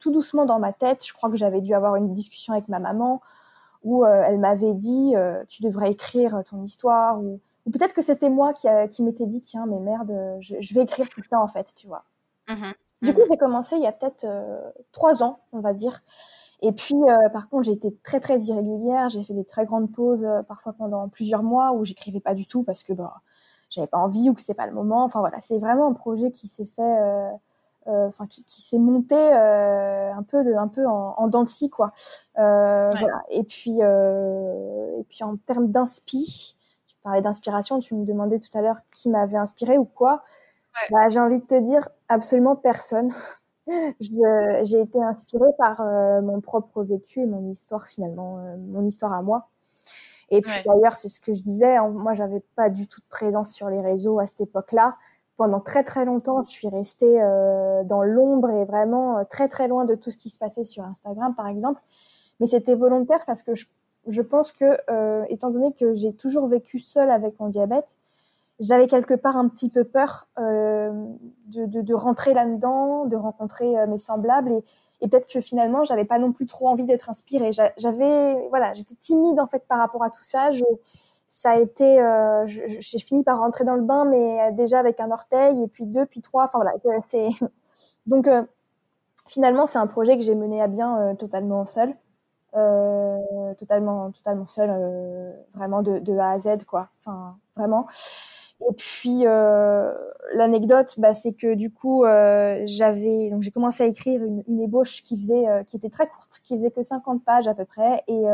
tout 0.00 0.10
doucement 0.10 0.46
dans 0.46 0.58
ma 0.58 0.72
tête. 0.72 1.06
Je 1.06 1.12
crois 1.12 1.30
que 1.30 1.36
j'avais 1.36 1.60
dû 1.60 1.74
avoir 1.74 1.94
une 1.94 2.12
discussion 2.12 2.54
avec 2.54 2.66
ma 2.66 2.80
maman 2.80 3.22
où 3.84 4.04
elle 4.04 4.40
m'avait 4.40 4.74
dit, 4.74 5.14
tu 5.48 5.62
devrais 5.62 5.92
écrire 5.92 6.42
ton 6.44 6.60
histoire 6.64 7.22
ou, 7.22 7.38
peut-être 7.72 7.94
que 7.94 8.02
c'était 8.02 8.30
moi 8.30 8.52
qui, 8.52 8.66
qui 8.90 9.04
m'étais 9.04 9.26
dit, 9.26 9.38
tiens, 9.38 9.66
mais 9.66 9.78
merde, 9.78 10.12
je, 10.40 10.74
vais 10.74 10.82
écrire 10.82 11.08
tout 11.08 11.22
ça 11.30 11.40
en 11.40 11.46
fait, 11.46 11.72
tu 11.76 11.86
vois. 11.86 12.02
Mhm. 12.48 12.74
Du 13.02 13.14
coup, 13.14 13.20
mhm. 13.20 13.26
j'ai 13.30 13.36
commencé 13.36 13.76
il 13.76 13.82
y 13.82 13.86
a 13.86 13.92
peut-être 13.92 14.24
euh, 14.24 14.60
trois 14.92 15.22
ans, 15.22 15.40
on 15.52 15.60
va 15.60 15.72
dire. 15.72 16.02
Et 16.62 16.72
puis, 16.72 16.94
euh, 16.94 17.28
par 17.30 17.48
contre, 17.48 17.64
j'ai 17.64 17.72
été 17.72 17.94
très 18.04 18.20
très 18.20 18.38
irrégulière. 18.42 19.08
J'ai 19.08 19.24
fait 19.24 19.34
des 19.34 19.44
très 19.44 19.66
grandes 19.66 19.90
pauses, 19.90 20.24
euh, 20.24 20.42
parfois 20.42 20.72
pendant 20.72 21.08
plusieurs 21.08 21.42
mois, 21.42 21.72
où 21.72 21.84
j'écrivais 21.84 22.20
pas 22.20 22.34
du 22.34 22.46
tout 22.46 22.62
parce 22.62 22.84
que 22.84 22.92
bah, 22.92 23.20
j'avais 23.68 23.88
pas 23.88 23.98
envie 23.98 24.30
ou 24.30 24.34
que 24.34 24.40
c'était 24.40 24.54
pas 24.54 24.66
le 24.66 24.72
moment. 24.72 25.02
Enfin 25.04 25.20
voilà, 25.20 25.40
c'est 25.40 25.58
vraiment 25.58 25.88
un 25.88 25.92
projet 25.92 26.30
qui 26.30 26.46
s'est 26.46 26.66
fait, 26.66 27.32
enfin 27.86 28.26
qui, 28.26 28.44
qui 28.44 28.62
s'est 28.62 28.78
monté 28.78 29.16
un 29.16 30.22
peu 30.22 30.44
de, 30.44 30.54
un 30.54 30.68
peu 30.68 30.86
en, 30.86 31.14
en 31.16 31.26
dents 31.28 31.42
de 31.42 31.48
scie, 31.48 31.70
quoi. 31.70 31.92
Voilà. 32.36 33.22
Et 33.30 33.42
puis, 33.44 33.78
et 33.80 35.04
puis 35.08 35.24
en 35.24 35.36
termes 35.36 35.68
d'inspi, 35.68 36.56
tu 36.86 36.96
parlais 37.02 37.22
d'inspiration, 37.22 37.80
tu 37.80 37.94
me 37.94 38.04
demandais 38.04 38.38
tout 38.38 38.56
à 38.56 38.60
l'heure 38.60 38.80
qui 38.92 39.08
m'avait 39.08 39.38
inspiré 39.38 39.78
ou 39.78 39.84
quoi. 39.86 40.22
Bah, 40.90 41.08
j'ai 41.08 41.20
envie 41.20 41.40
de 41.40 41.46
te 41.46 41.60
dire 41.60 41.88
absolument 42.08 42.56
personne. 42.56 43.10
J'ai 44.00 44.80
été 44.80 45.02
inspirée 45.02 45.52
par 45.58 45.80
euh, 45.80 46.20
mon 46.20 46.40
propre 46.40 46.82
vécu 46.82 47.20
et 47.20 47.26
mon 47.26 47.50
histoire 47.50 47.86
finalement, 47.86 48.38
euh, 48.38 48.56
mon 48.58 48.84
histoire 48.86 49.12
à 49.12 49.22
moi. 49.22 49.48
Et 50.30 50.40
puis 50.40 50.62
d'ailleurs, 50.64 50.96
c'est 50.96 51.08
ce 51.08 51.20
que 51.20 51.34
je 51.34 51.42
disais, 51.42 51.76
hein, 51.76 51.88
moi 51.88 52.14
j'avais 52.14 52.40
pas 52.56 52.70
du 52.70 52.86
tout 52.86 53.00
de 53.00 53.06
présence 53.08 53.52
sur 53.52 53.68
les 53.68 53.80
réseaux 53.80 54.18
à 54.18 54.26
cette 54.26 54.40
époque-là. 54.40 54.96
Pendant 55.36 55.60
très 55.60 55.84
très 55.84 56.04
longtemps, 56.04 56.42
je 56.44 56.50
suis 56.50 56.68
restée 56.68 57.20
euh, 57.22 57.84
dans 57.84 58.02
l'ombre 58.02 58.50
et 58.50 58.64
vraiment 58.64 59.24
très 59.26 59.48
très 59.48 59.68
loin 59.68 59.84
de 59.84 59.94
tout 59.94 60.10
ce 60.10 60.16
qui 60.16 60.30
se 60.30 60.38
passait 60.38 60.64
sur 60.64 60.84
Instagram 60.84 61.34
par 61.34 61.48
exemple. 61.48 61.82
Mais 62.40 62.46
c'était 62.46 62.74
volontaire 62.74 63.24
parce 63.26 63.42
que 63.42 63.54
je, 63.54 63.66
je 64.08 64.22
pense 64.22 64.52
que, 64.52 64.78
étant 65.30 65.50
donné 65.50 65.72
que 65.74 65.94
j'ai 65.94 66.12
toujours 66.14 66.46
vécu 66.48 66.78
seule 66.78 67.10
avec 67.10 67.38
mon 67.38 67.48
diabète, 67.48 67.86
j'avais 68.60 68.86
quelque 68.86 69.14
part 69.14 69.36
un 69.36 69.48
petit 69.48 69.68
peu 69.68 69.84
peur 69.84 70.28
euh, 70.38 70.92
de, 71.46 71.80
de, 71.80 71.94
rentrer 71.94 72.34
là-dedans, 72.34 73.06
de 73.06 73.16
rencontrer 73.16 73.78
euh, 73.78 73.86
mes 73.86 73.98
semblables 73.98 74.52
et, 74.52 74.64
et 75.00 75.08
peut-être 75.08 75.28
que 75.28 75.40
finalement 75.40 75.84
j'avais 75.84 76.04
pas 76.04 76.18
non 76.18 76.32
plus 76.32 76.46
trop 76.46 76.68
envie 76.68 76.84
d'être 76.86 77.10
inspirée. 77.10 77.50
J'avais 77.76 78.48
voilà, 78.50 78.72
j'étais 78.74 78.94
timide 78.94 79.40
en 79.40 79.46
fait 79.46 79.66
par 79.66 79.78
rapport 79.78 80.04
à 80.04 80.10
tout 80.10 80.22
ça. 80.22 80.50
Ça 81.28 81.52
a 81.52 81.58
été, 81.58 81.98
euh, 81.98 82.46
j'ai 82.46 82.98
fini 82.98 83.24
par 83.24 83.38
rentrer 83.38 83.64
dans 83.64 83.74
le 83.74 83.82
bain, 83.82 84.04
mais 84.04 84.52
déjà 84.52 84.78
avec 84.78 85.00
un 85.00 85.10
orteil 85.10 85.62
et 85.62 85.66
puis 85.66 85.86
deux, 85.86 86.04
puis 86.04 86.20
trois. 86.20 86.44
Enfin 86.44 86.60
voilà, 86.60 86.72
c'est 87.08 87.28
donc 88.06 88.28
finalement 89.26 89.66
c'est 89.66 89.78
un 89.78 89.86
projet 89.86 90.16
que 90.16 90.22
j'ai 90.22 90.34
mené 90.34 90.62
à 90.62 90.68
bien 90.68 91.16
totalement 91.18 91.66
seul. 91.66 91.94
Totalement 93.58 94.10
totalement 94.10 94.46
seul 94.46 95.34
vraiment 95.54 95.82
de, 95.82 95.98
de, 96.00 96.16
A 96.18 96.32
à 96.32 96.38
Z 96.38 96.64
quoi 96.66 96.88
enfin 97.00 97.36
vraiment 97.56 97.86
et 98.68 98.72
puis 98.74 99.26
euh, 99.26 99.92
l'anecdote, 100.34 100.94
bah, 100.98 101.14
c'est 101.14 101.32
que 101.32 101.54
du 101.54 101.70
coup, 101.70 102.04
euh, 102.04 102.62
j'avais 102.66 103.30
donc 103.30 103.42
j'ai 103.42 103.50
commencé 103.50 103.82
à 103.82 103.86
écrire 103.86 104.22
une, 104.22 104.60
ébauche 104.60 105.02
qui 105.02 105.16
faisait, 105.16 105.48
euh, 105.48 105.64
qui 105.64 105.76
était 105.76 105.90
très 105.90 106.08
courte, 106.08 106.40
qui 106.44 106.54
faisait 106.54 106.70
que 106.70 106.82
50 106.82 107.24
pages 107.24 107.48
à 107.48 107.54
peu 107.54 107.64
près, 107.64 108.02
et, 108.08 108.24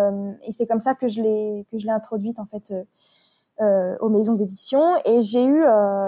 c'est 0.53 0.67
comme 0.67 0.81
ça 0.81 0.95
que 0.95 1.09
je 1.09 1.23
l'ai 1.23 1.67
que 1.71 1.79
je 1.79 1.87
l'ai 1.87 1.93
introduite 1.93 2.39
en 2.39 2.47
fait 2.47 2.73
aux 3.61 4.09
maisons 4.09 4.35
d'édition. 4.35 4.97
Et 5.05 5.21
j'ai 5.23 5.45
eu 5.45 5.65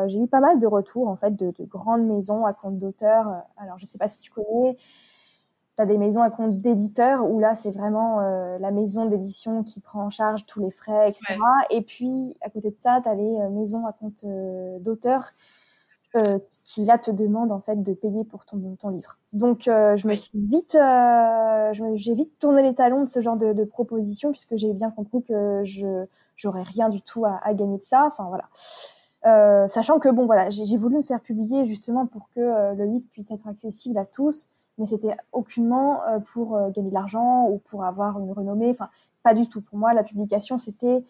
j'ai 0.09 0.19
eu 0.19 0.27
pas 0.29 0.41
mal 0.41 0.59
de 0.59 0.67
retours 0.67 1.09
en 1.09 1.17
fait 1.17 1.35
de, 1.37 1.53
de 1.59 1.65
grandes 1.65 2.05
maisons 2.07 2.45
à 2.47 2.53
compte 2.53 2.79
d'auteur. 2.79 3.27
Alors 3.57 3.79
je 3.79 3.87
sais 3.87 3.99
pas 3.99 4.09
si 4.09 4.19
tu 4.19 4.31
connais. 4.31 4.77
Tu 5.81 5.83
as 5.83 5.87
des 5.87 5.99
maisons 5.99 6.23
à 6.23 6.31
compte 6.31 6.61
d'éditeurs 6.61 7.29
où 7.29 7.39
là, 7.39 7.55
c'est 7.55 7.71
vraiment 7.71 8.21
la 8.59 8.71
maison 8.71 9.07
d'édition 9.07 9.63
qui 9.63 9.81
prend 9.81 10.05
en 10.05 10.11
charge 10.11 10.47
tous 10.47 10.61
les 10.61 10.71
frais, 10.71 11.09
etc. 11.09 11.39
Et 11.71 11.83
puis, 11.83 12.37
à 12.43 12.51
côté 12.51 12.71
de 12.71 12.77
ça, 12.79 13.01
tu 13.03 13.09
as 13.09 13.15
les 13.15 13.49
maisons 13.51 13.87
à 13.87 13.93
compte 13.93 14.25
d'auteurs 14.81 15.33
euh, 16.17 16.41
qui 16.65 16.85
là 16.85 16.99
te 16.99 17.13
demande 17.13 17.53
en 17.53 17.61
fait 17.61 17.85
de 17.85 17.95
payer 17.95 18.25
pour 18.25 18.45
ton, 18.45 18.77
ton 18.81 18.89
livre. 18.89 19.19
Donc 19.33 19.69
euh, 19.69 19.97
je 19.97 20.09
me 20.09 20.17
suis 20.17 20.33
vite, 20.35 20.75
euh, 20.75 21.73
j'ai 21.95 22.15
vite 22.15 22.37
tourné 22.41 22.65
les 22.65 22.75
talons 22.75 23.03
de 23.03 23.09
ce 23.09 23.21
genre 23.21 23.37
de, 23.37 23.53
de 23.53 23.63
proposition 23.63 24.33
puisque 24.33 24.57
j'ai 24.57 24.73
bien 24.73 24.91
compris 24.91 25.23
que 25.23 25.61
je 25.63 26.05
j'aurais 26.35 26.65
rien 26.65 26.89
du 26.89 27.01
tout 27.01 27.25
à, 27.27 27.39
à, 27.45 27.55
gagner 27.55 27.79
de 27.79 27.85
ça. 27.85 28.07
Enfin 28.09 28.25
voilà. 28.25 28.49
Euh, 29.27 29.69
sachant 29.69 30.01
que 30.01 30.09
bon 30.09 30.27
voilà, 30.27 30.51
j'ai 30.51 30.77
voulu 30.77 30.97
me 30.97 31.03
faire 31.03 31.21
publier 31.21 31.65
justement 31.67 32.07
pour 32.07 32.29
que 32.35 32.41
le 32.75 32.85
livre 32.87 33.05
puisse 33.13 33.31
être 33.31 33.47
accessible 33.47 33.97
à 33.97 34.05
tous, 34.05 34.49
mais 34.81 34.87
c'était 34.87 35.17
aucunement 35.31 36.01
pour 36.33 36.59
gagner 36.73 36.91
de 36.91 36.95
l'argent 36.95 37.47
ou 37.49 37.59
pour 37.59 37.85
avoir 37.85 38.19
une 38.19 38.33
renommée. 38.33 38.71
Enfin 38.71 38.89
pas 39.23 39.35
du 39.35 39.49
tout. 39.49 39.61
Pour 39.61 39.79
moi, 39.79 39.95
la 39.95 40.03
publication 40.03 40.59
c'était 40.59 41.05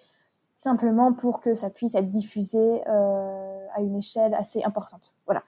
simplement 0.61 1.15
pour 1.15 1.41
que 1.41 1.55
ça 1.55 1.71
puisse 1.71 1.95
être 1.95 2.11
diffusé 2.11 2.83
euh, 2.87 3.67
à 3.75 3.81
une 3.81 3.97
échelle 3.97 4.35
assez 4.35 4.63
importante. 4.63 5.15
Voilà. 5.25 5.43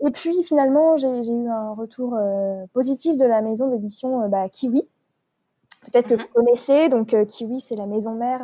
Et 0.00 0.10
puis 0.10 0.42
finalement, 0.42 0.96
j'ai 0.96 1.08
eu 1.08 1.48
un 1.48 1.72
retour 1.72 2.14
euh, 2.14 2.66
positif 2.74 3.16
de 3.16 3.24
la 3.24 3.40
maison 3.40 3.68
d'édition 3.68 4.22
euh, 4.22 4.28
bah, 4.28 4.48
Kiwi. 4.50 4.86
Peut-être 5.90 6.08
que 6.08 6.14
mhm. 6.14 6.20
vous 6.20 6.28
connaissez. 6.34 6.88
Donc 6.88 7.16
Kiwi, 7.26 7.60
c'est 7.60 7.76
la 7.76 7.86
maison 7.86 8.12
mère, 8.12 8.40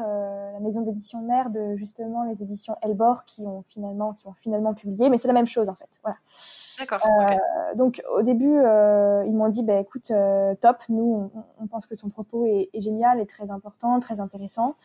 la 0.53 0.61
maison 0.61 0.83
d'édition 0.83 1.21
mère 1.21 1.51
de 1.51 1.77
justement 1.77 2.25
les 2.25 2.43
éditions 2.43 2.77
Elbor 2.83 3.25
qui 3.25 3.43
ont 3.43 3.63
finalement 3.69 4.13
qui 4.13 4.27
ont 4.27 4.35
finalement 4.35 4.75
publié. 4.75 5.11
Mais 5.11 5.19
c'est 5.19 5.29
la 5.29 5.35
même 5.35 5.47
chose 5.47 5.69
en 5.69 5.75
fait. 5.75 5.89
Voilà. 6.03 6.17
D'accord. 6.79 7.01
Donc 7.75 8.03
au 8.17 8.23
début, 8.23 8.55
ils 8.55 9.35
m'ont 9.35 9.49
dit, 9.49 9.63
bah, 9.63 9.79
écoute, 9.79 10.13
top, 10.61 10.77
nous, 10.89 11.31
on, 11.61 11.67
pense 11.67 11.87
que 11.87 11.95
ton 11.95 12.09
propos 12.09 12.47
est, 12.47 12.71
est, 12.73 12.81
génial, 12.81 13.21
est 13.21 13.27
très 13.27 13.51
important, 13.51 13.99
très 14.01 14.21
intéressant. 14.21 14.77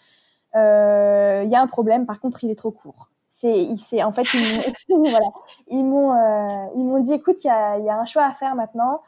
Il 0.54 0.60
euh, 0.60 1.44
y 1.44 1.56
a 1.56 1.62
un 1.62 1.68
problème, 1.68 2.06
par 2.06 2.20
contre, 2.20 2.44
il 2.44 2.50
est 2.50 2.56
trop 2.56 2.72
court. 2.72 3.10
C'est, 3.28 3.76
c'est 3.78 4.02
en 4.04 4.12
fait, 4.12 4.24
ils, 5.68 5.84
m'ont, 5.84 6.14
euh, 6.14 6.66
ils 6.76 6.84
m'ont 6.84 7.00
dit, 7.00 7.14
écoute, 7.14 7.44
il 7.44 7.48
y 7.48 7.50
a, 7.50 7.78
y 7.78 7.90
a, 7.90 7.98
un 7.98 8.06
choix 8.06 8.24
à 8.24 8.32
faire 8.32 8.56
maintenant. 8.56 9.02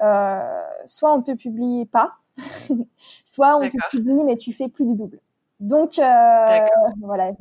Euh, 0.00 0.62
soit 0.86 1.12
on 1.12 1.22
te 1.22 1.32
publie 1.32 1.86
pas, 1.86 2.14
soit 3.24 3.56
on 3.56 3.68
te 3.68 3.76
publie 3.90 4.24
mais 4.24 4.36
tu 4.36 4.52
fais 4.52 4.68
plus 4.68 4.84
du 4.84 4.94
double. 4.94 5.20
Donc 5.60 5.94
voilà, 7.00 7.32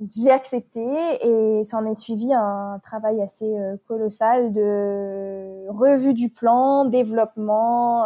j'ai 0.00 0.30
accepté 0.30 0.84
et 1.22 1.64
s'en 1.64 1.86
est 1.86 1.94
suivi 1.94 2.32
un 2.32 2.78
travail 2.82 3.22
assez 3.22 3.52
colossal 3.86 4.52
de 4.52 5.66
revue 5.68 6.14
du 6.14 6.28
plan, 6.28 6.84
développement, 6.84 8.04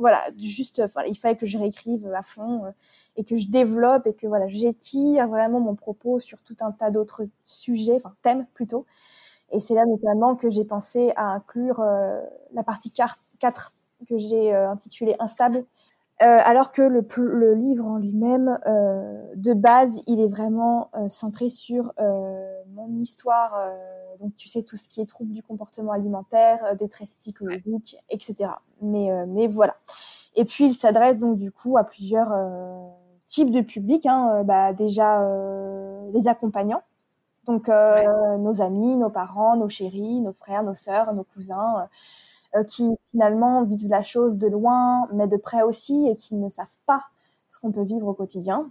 voilà, 0.00 0.24
juste, 0.38 0.82
il 1.06 1.16
fallait 1.16 1.36
que 1.36 1.46
je 1.46 1.58
réécrive 1.58 2.10
à 2.14 2.22
fond 2.22 2.64
euh, 2.64 2.70
et 3.16 3.24
que 3.24 3.36
je 3.36 3.48
développe 3.48 4.06
et 4.06 4.14
que 4.14 4.26
voilà, 4.26 4.48
j'étire 4.48 5.28
vraiment 5.28 5.60
mon 5.60 5.74
propos 5.74 6.20
sur 6.20 6.42
tout 6.42 6.56
un 6.60 6.72
tas 6.72 6.90
d'autres 6.90 7.26
sujets, 7.44 7.96
enfin 7.96 8.14
thèmes 8.22 8.46
plutôt. 8.54 8.86
Et 9.52 9.60
c'est 9.60 9.74
là 9.74 9.84
notamment 9.86 10.36
que 10.36 10.50
j'ai 10.50 10.64
pensé 10.64 11.12
à 11.16 11.26
inclure 11.26 11.80
euh, 11.80 12.20
la 12.54 12.62
partie 12.62 12.90
4 13.40 13.72
que 14.08 14.16
j'ai 14.16 14.54
euh, 14.54 14.70
intitulée 14.70 15.16
Instable, 15.18 15.64
alors 16.22 16.70
que 16.70 16.82
le, 16.82 17.06
le, 17.16 17.54
livre 17.54 17.86
en 17.86 17.96
lui-même, 17.96 18.58
de 18.66 19.54
base, 19.54 20.02
il 20.06 20.20
est 20.20 20.28
vraiment 20.28 20.90
centré 21.08 21.48
sur 21.48 21.94
mon 22.74 23.00
histoire 23.00 23.54
donc 24.20 24.36
tu 24.36 24.48
sais 24.48 24.62
tout 24.62 24.76
ce 24.76 24.88
qui 24.88 25.00
est 25.00 25.06
troubles 25.06 25.32
du 25.32 25.42
comportement 25.42 25.92
alimentaire, 25.92 26.62
euh, 26.64 26.74
détresse 26.74 27.14
psychologique, 27.14 27.96
etc. 28.10 28.50
Mais, 28.82 29.10
euh, 29.10 29.24
mais 29.26 29.46
voilà. 29.46 29.76
Et 30.36 30.44
puis 30.44 30.66
il 30.66 30.74
s'adresse 30.74 31.18
donc 31.18 31.38
du 31.38 31.50
coup 31.50 31.78
à 31.78 31.84
plusieurs 31.84 32.30
euh, 32.30 32.88
types 33.26 33.50
de 33.50 33.62
publics. 33.62 34.06
Hein. 34.06 34.42
Bah, 34.44 34.72
déjà 34.72 35.26
les 36.12 36.28
accompagnants, 36.28 36.82
donc 37.46 37.68
nos 37.68 38.62
amis, 38.62 38.96
nos 38.96 39.10
parents, 39.10 39.56
nos 39.56 39.68
chéris, 39.68 40.20
nos 40.20 40.32
frères, 40.32 40.62
nos 40.62 40.74
sœurs, 40.74 41.12
nos 41.14 41.24
cousins, 41.24 41.88
qui 42.66 42.90
finalement 43.10 43.62
vivent 43.62 43.88
la 43.88 44.02
chose 44.02 44.38
de 44.38 44.48
loin, 44.48 45.08
mais 45.12 45.26
de 45.26 45.36
près 45.36 45.62
aussi, 45.62 46.08
et 46.08 46.16
qui 46.16 46.34
ne 46.34 46.48
savent 46.48 46.74
pas 46.86 47.04
ce 47.48 47.58
qu'on 47.58 47.72
peut 47.72 47.82
vivre 47.82 48.06
au 48.06 48.14
quotidien. 48.14 48.70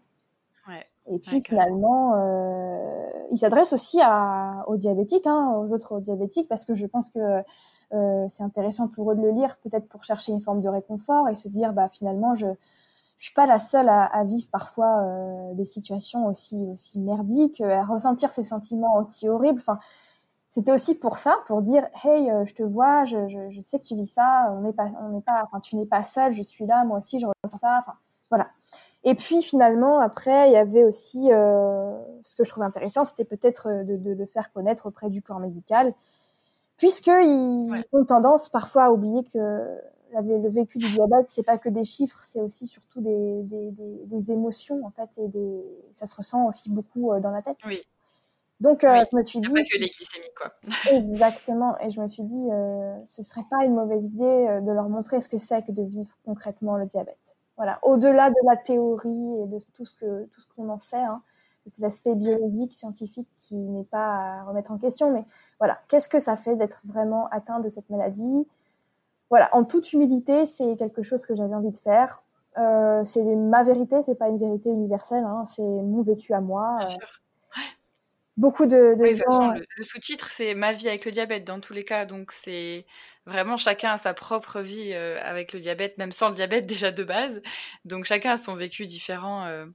Et 1.11 1.19
puis 1.19 1.41
finalement, 1.41 2.13
euh, 2.15 3.09
il 3.31 3.37
s'adresse 3.37 3.73
aussi 3.73 3.99
à, 4.01 4.63
aux 4.67 4.77
diabétiques, 4.77 5.25
hein, 5.25 5.53
aux 5.57 5.73
autres 5.73 5.99
diabétiques, 5.99 6.47
parce 6.47 6.65
que 6.65 6.75
je 6.75 6.85
pense 6.85 7.09
que 7.09 7.41
euh, 7.93 8.27
c'est 8.29 8.43
intéressant 8.43 8.87
pour 8.87 9.11
eux 9.11 9.15
de 9.15 9.21
le 9.21 9.31
lire, 9.31 9.57
peut-être 9.63 9.87
pour 9.87 10.03
chercher 10.03 10.31
une 10.31 10.41
forme 10.41 10.61
de 10.61 10.69
réconfort 10.69 11.27
et 11.29 11.35
se 11.35 11.47
dire, 11.47 11.73
bah 11.73 11.89
finalement, 11.89 12.35
je 12.35 12.47
je 13.17 13.25
suis 13.25 13.33
pas 13.33 13.47
la 13.47 13.59
seule 13.59 13.89
à, 13.89 14.05
à 14.05 14.23
vivre 14.23 14.47
parfois 14.49 15.01
euh, 15.01 15.53
des 15.53 15.65
situations 15.65 16.25
aussi 16.27 16.65
aussi 16.71 16.99
merdiques, 16.99 17.59
à 17.59 17.83
ressentir 17.83 18.31
ces 18.31 18.43
sentiments 18.43 18.95
aussi 18.97 19.27
horribles. 19.27 19.59
Enfin, 19.59 19.79
c'était 20.49 20.71
aussi 20.71 20.95
pour 20.95 21.17
ça, 21.17 21.37
pour 21.45 21.61
dire, 21.61 21.87
hey, 22.03 22.31
euh, 22.31 22.43
je 22.45 22.55
te 22.55 22.63
vois, 22.63 23.05
je, 23.05 23.27
je, 23.27 23.51
je, 23.51 23.61
sais 23.61 23.79
que 23.79 23.85
tu 23.85 23.95
vis 23.95 24.07
ça, 24.07 24.51
on 24.57 24.61
n'est 24.61 24.73
pas, 24.73 24.89
on 25.01 25.09
n'est 25.09 25.21
pas, 25.21 25.43
enfin, 25.43 25.59
tu 25.59 25.75
n'es 25.75 25.85
pas 25.85 26.03
seule, 26.03 26.33
je 26.33 26.41
suis 26.41 26.65
là, 26.65 26.83
moi 26.85 26.97
aussi, 26.97 27.19
je 27.19 27.27
ressens 27.27 27.59
ça. 27.59 27.77
Enfin, 27.79 27.93
voilà. 28.31 28.47
Et 29.03 29.15
puis 29.15 29.41
finalement, 29.43 29.99
après, 29.99 30.49
il 30.49 30.53
y 30.53 30.57
avait 30.57 30.83
aussi 30.83 31.31
euh, 31.31 31.97
ce 32.23 32.35
que 32.35 32.43
je 32.43 32.49
trouvais 32.49 32.65
intéressant, 32.65 33.05
c'était 33.05 33.25
peut-être 33.25 33.69
euh, 33.69 33.83
de, 33.83 33.95
de, 33.95 34.11
le 34.11 34.25
faire 34.25 34.51
connaître 34.51 34.87
auprès 34.87 35.09
du 35.09 35.21
corps 35.21 35.39
médical, 35.39 35.93
puisqu'ils 36.77 37.85
ont 37.93 38.05
tendance 38.05 38.49
parfois 38.49 38.85
à 38.85 38.91
oublier 38.91 39.23
que 39.31 39.79
le 40.13 40.49
vécu 40.49 40.79
du 40.79 40.89
diabète, 40.89 41.29
c'est 41.29 41.43
pas 41.43 41.59
que 41.59 41.69
des 41.69 41.83
chiffres, 41.83 42.19
c'est 42.23 42.41
aussi 42.41 42.65
surtout 42.65 43.01
des, 43.01 43.43
des, 43.43 43.71
des, 43.71 44.01
des, 44.05 44.31
émotions 44.31 44.83
en 44.83 44.89
fait, 44.89 45.09
et 45.19 45.29
ça 45.93 46.07
se 46.07 46.15
ressent 46.15 46.47
aussi 46.47 46.71
beaucoup 46.71 47.11
dans 47.19 47.29
la 47.29 47.43
tête. 47.43 47.59
Oui. 47.67 47.85
Donc 48.59 48.83
euh, 48.83 49.03
je 49.11 49.15
me 49.15 49.23
suis 49.23 49.39
dit. 49.39 49.53
Pas 49.53 49.61
que 49.63 49.79
les 49.79 49.89
glycémies 49.89 50.33
quoi. 50.35 50.51
exactement. 50.91 51.77
Et 51.79 51.89
je 51.89 52.01
me 52.01 52.07
suis 52.07 52.23
dit, 52.23 52.49
euh, 52.51 52.95
ce 53.05 53.23
serait 53.23 53.45
pas 53.49 53.63
une 53.65 53.73
mauvaise 53.73 54.05
idée 54.05 54.59
de 54.61 54.71
leur 54.71 54.89
montrer 54.89 55.21
ce 55.21 55.29
que 55.29 55.37
c'est 55.37 55.65
que 55.65 55.71
de 55.71 55.83
vivre 55.83 56.15
concrètement 56.25 56.75
le 56.75 56.85
diabète. 56.85 57.35
Voilà, 57.57 57.79
au-delà 57.81 58.29
de 58.29 58.35
la 58.45 58.55
théorie 58.55 59.41
et 59.41 59.47
de 59.47 59.59
tout 59.73 59.85
ce 59.85 59.95
que 59.95 60.25
tout 60.25 60.41
ce 60.41 60.47
qu'on 60.55 60.69
en 60.69 60.79
sait, 60.79 60.97
hein, 60.97 61.21
c'est 61.65 61.79
l'aspect 61.79 62.15
biologique, 62.15 62.73
scientifique 62.73 63.29
qui 63.35 63.55
n'est 63.55 63.83
pas 63.83 64.39
à 64.39 64.43
remettre 64.43 64.71
en 64.71 64.77
question. 64.77 65.11
Mais 65.11 65.25
voilà, 65.59 65.79
qu'est-ce 65.87 66.09
que 66.09 66.19
ça 66.19 66.35
fait 66.35 66.55
d'être 66.55 66.81
vraiment 66.85 67.27
atteint 67.31 67.59
de 67.59 67.69
cette 67.69 67.89
maladie? 67.89 68.47
Voilà, 69.29 69.49
en 69.53 69.63
toute 69.63 69.91
humilité, 69.93 70.45
c'est 70.45 70.75
quelque 70.75 71.03
chose 71.03 71.25
que 71.25 71.35
j'avais 71.35 71.53
envie 71.53 71.71
de 71.71 71.77
faire. 71.77 72.23
Euh, 72.57 73.03
c'est 73.05 73.23
ma 73.23 73.63
vérité, 73.63 74.01
c'est 74.01 74.15
pas 74.15 74.27
une 74.27 74.39
vérité 74.39 74.69
universelle, 74.69 75.23
hein, 75.23 75.45
c'est 75.45 75.61
mon 75.61 76.01
vécu 76.01 76.33
à 76.33 76.41
moi. 76.41 76.77
Bien 76.79 76.89
sûr. 76.89 77.18
Beaucoup 78.39 78.65
de, 78.65 78.95
de 78.97 79.15
gens... 79.15 79.53
le, 79.53 79.65
le 79.75 79.83
sous-titre, 79.83 80.29
c'est 80.29 80.55
ma 80.55 80.71
vie 80.71 80.87
avec 80.87 81.05
le 81.05 81.11
diabète 81.11 81.43
dans 81.43 81.59
tous 81.59 81.73
les 81.73 81.83
cas, 81.83 82.05
donc 82.05 82.31
c'est 82.31 82.85
Vraiment, 83.29 83.57
chacun 83.57 83.91
a 83.93 83.97
sa 83.99 84.15
propre 84.15 84.59
vie 84.61 84.91
euh, 84.93 85.19
avec 85.21 85.53
le 85.53 85.59
diabète, 85.59 85.97
même 85.99 86.11
sans 86.11 86.29
le 86.29 86.35
diabète 86.35 86.65
déjà 86.65 86.91
de 86.91 87.03
base. 87.03 87.41
Donc 87.85 88.05
chacun 88.05 88.31
a 88.31 88.37
son 88.37 88.55
vécu 88.55 88.85
différent 88.87 89.45
euh, 89.45 89.65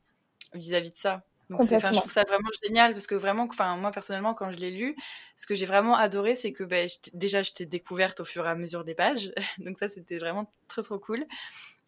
vis-à-vis 0.54 0.90
de 0.90 0.96
ça. 0.96 1.22
Donc 1.50 1.60
je 1.62 1.76
trouve 1.92 2.10
ça 2.10 2.24
vraiment 2.26 2.48
génial 2.64 2.94
parce 2.94 3.06
que 3.06 3.14
vraiment, 3.14 3.44
enfin 3.44 3.76
moi 3.76 3.90
personnellement 3.90 4.32
quand 4.32 4.50
je 4.50 4.58
l'ai 4.58 4.70
lu, 4.70 4.96
ce 5.36 5.46
que 5.46 5.54
j'ai 5.54 5.66
vraiment 5.66 5.94
adoré, 5.94 6.34
c'est 6.34 6.52
que 6.52 6.64
ben, 6.64 6.88
déjà 7.12 7.42
je 7.42 7.52
t'ai 7.52 7.66
découverte 7.66 8.20
au 8.20 8.24
fur 8.24 8.46
et 8.46 8.48
à 8.48 8.54
mesure 8.54 8.82
des 8.82 8.94
pages, 8.94 9.30
donc 9.58 9.76
ça 9.76 9.88
c'était 9.88 10.16
vraiment 10.16 10.50
très 10.68 10.82
trop 10.82 10.98
cool. 10.98 11.24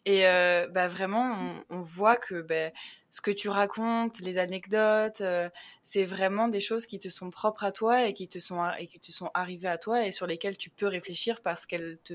Et 0.07 0.25
euh, 0.25 0.69
bah, 0.69 0.87
vraiment, 0.87 1.65
on, 1.69 1.81
voit 1.81 2.17
que 2.17 2.41
ben, 2.41 2.73
ce 3.11 3.21
que 3.21 3.33
tu 3.33 3.49
racontes, 3.49 4.21
les 4.21 4.39
anecdotes, 4.39 5.21
euh, 5.21 5.51
c'est 5.83 6.05
vraiment 6.05 6.47
des 6.47 6.61
choses 6.61 6.87
qui 6.87 7.01
te 7.01 7.09
sont 7.09 7.29
propres 7.31 7.65
à 7.65 7.73
toi 7.73 8.07
et 8.07 8.15
qui 8.15 8.29
te 8.29 8.39
sont, 8.39 8.65
et 8.79 8.87
qui 8.87 9.01
te 9.01 9.11
sont 9.11 9.33
arrivées 9.35 9.67
à 9.67 9.79
toi 9.79 10.07
et 10.07 10.13
sur 10.13 10.29
lesquelles 10.29 10.57
tu 10.57 10.71
peux 10.71 10.87
réfléchir 10.87 11.43
parce 11.43 11.67
qu'elles 11.67 11.99
te, 12.05 12.15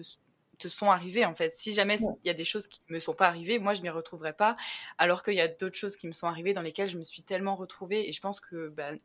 te 0.57 0.69
sont 0.69 0.89
arrivées 0.89 1.25
en 1.25 1.35
fait. 1.35 1.53
Si 1.57 1.73
jamais 1.73 1.97
il 2.23 2.27
y 2.27 2.29
a 2.29 2.33
des 2.33 2.45
choses 2.45 2.69
qui 2.69 2.81
me 2.87 2.99
sont 2.99 3.13
pas 3.13 3.27
arrivées, 3.27 3.59
moi 3.59 3.73
je 3.73 3.81
m'y 3.81 3.89
retrouverai 3.89 4.31
pas, 4.31 4.55
alors 4.97 5.21
qu'il 5.21 5.33
y 5.33 5.41
a 5.41 5.49
d'autres 5.49 5.77
choses 5.77 5.97
qui 5.97 6.07
me 6.07 6.13
sont 6.13 6.27
arrivées 6.27 6.53
dans 6.53 6.61
lesquelles 6.61 6.89
je 6.89 6.97
me 6.97 7.03
suis 7.03 7.23
tellement 7.23 7.55
retrouvée 7.55 8.07
et 8.07 8.13
je 8.13 8.21
pense 8.21 8.39
que 8.39 8.69
ben, 8.69 8.97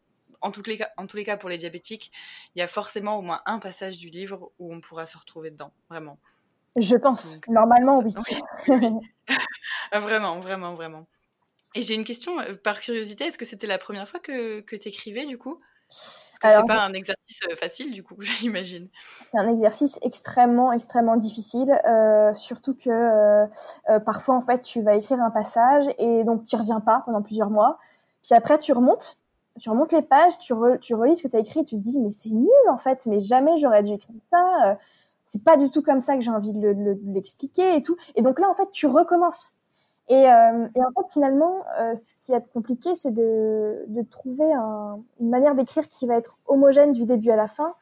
en, 0.43 0.53
tous 0.53 0.63
les 0.63 0.77
cas, 0.77 0.91
en 0.97 1.09
tous 1.09 1.17
les 1.17 1.25
cas 1.25 1.37
pour 1.37 1.49
les 1.49 1.59
diabétiques, 1.59 2.13
il 2.55 2.61
y 2.61 2.63
a 2.63 2.69
forcément 2.69 3.19
au 3.19 3.23
moins 3.23 3.43
un 3.47 3.59
passage 3.59 3.99
du 3.99 4.11
livre 4.11 4.53
où 4.61 4.73
on 4.73 4.81
pourra 4.81 5.07
se 5.07 5.19
retrouver 5.19 5.51
dedans, 5.51 5.73
vraiment. 5.91 6.21
Je 6.77 6.97
pense. 6.97 7.41
Normalement, 7.49 8.01
oui. 8.01 8.15
Ah, 9.93 10.01
vraiment, 10.01 10.39
vraiment, 10.41 10.75
vraiment. 10.75 11.07
Et 11.75 11.83
j'ai 11.83 11.95
une 11.95 12.05
question 12.05 12.39
euh, 12.41 12.55
par 12.55 12.81
curiosité. 12.81 13.25
Est-ce 13.25 13.39
que 13.39 13.45
c'était 13.45 13.67
la 13.67 13.79
première 13.79 14.09
fois 14.09 14.21
que, 14.21 14.61
que 14.61 14.77
tu 14.77 14.89
écrivais 14.89 15.27
du 15.27 15.39
coup? 15.39 15.61
Parce 15.89 16.39
que 16.41 16.49
c'est 16.49 16.67
pas 16.67 16.85
un 16.85 16.93
exercice 16.93 17.41
euh, 17.51 17.57
facile 17.57 17.93
du 17.93 18.03
coup, 18.03 18.17
j'imagine. 18.21 18.89
C'est 19.25 19.39
un 19.39 19.49
exercice 19.49 19.99
extrêmement, 20.03 20.73
extrêmement 20.73 21.17
difficile. 21.17 21.73
Euh, 21.89 22.35
surtout 22.35 22.75
que 22.75 23.47
parfois, 24.05 24.37
en 24.37 24.41
fait, 24.41 24.63
tu 24.63 24.83
vas 24.83 24.95
écrire 24.95 25.21
un 25.21 25.31
passage 25.31 25.85
et 25.99 26.25
donc 26.25 26.45
tu 26.45 26.57
reviens 26.57 26.81
pas 26.81 27.03
pendant 27.05 27.23
plusieurs 27.23 27.51
mois. 27.51 27.79
Puis 28.25 28.35
après, 28.35 28.59
tu 28.59 28.73
remontes. 28.73 29.19
Tu 29.61 29.71
remontes 29.71 29.93
les 29.93 30.03
pages, 30.03 30.39
tu, 30.39 30.53
tu 30.83 30.95
relis 30.95 31.17
ce 31.17 31.23
que 31.23 31.29
tu 31.29 31.37
as 31.37 31.41
écrit 31.41 31.61
et 31.61 31.65
tu 31.65 31.77
te 31.77 31.81
dis, 31.81 31.99
mais 31.99 32.11
c'est 32.11 32.29
nul 32.29 32.51
en 32.71 32.77
fait, 32.77 33.07
mais 33.07 33.21
jamais 33.21 33.57
j'aurais 33.57 33.83
dû 33.83 33.93
écrire 33.93 34.17
ça 34.31 34.77
c'est 35.27 35.45
pas 35.45 35.57
du 35.57 35.71
tout 35.71 35.83
comme 35.83 36.01
ça 36.01 36.15
que 36.17 36.23
j'ai 36.23 36.31
envie 36.31 36.53
de 36.53 36.97
l'expliquer 37.07 37.77
et 37.77 37.83
tout. 37.83 37.97
Et 38.15 38.23
donc 38.23 38.39
là, 38.41 38.49
en 38.49 38.55
fait, 38.55 38.71
tu 38.73 38.87
recommences. 38.87 39.55
Et, 40.09 40.15
euh, 40.31 40.69
et 40.77 40.81
en 40.85 40.91
fait, 40.97 41.13
finalement, 41.13 41.65
euh, 41.81 41.95
ce 41.97 42.27
qui 42.27 42.33
est 42.33 42.53
compliqué, 42.53 42.95
c'est 42.95 43.13
de, 43.13 43.85
de 43.89 44.03
trouver 44.03 44.53
un, 44.53 45.01
une 45.21 45.29
manière 45.31 45.55
d'écrire 45.57 45.89
qui 45.89 46.07
va 46.07 46.17
être 46.17 46.39
homogène 46.47 46.93
du 46.93 47.07
début 47.07 47.31
à 47.31 47.37
la 47.37 47.49
fin, 47.49 47.75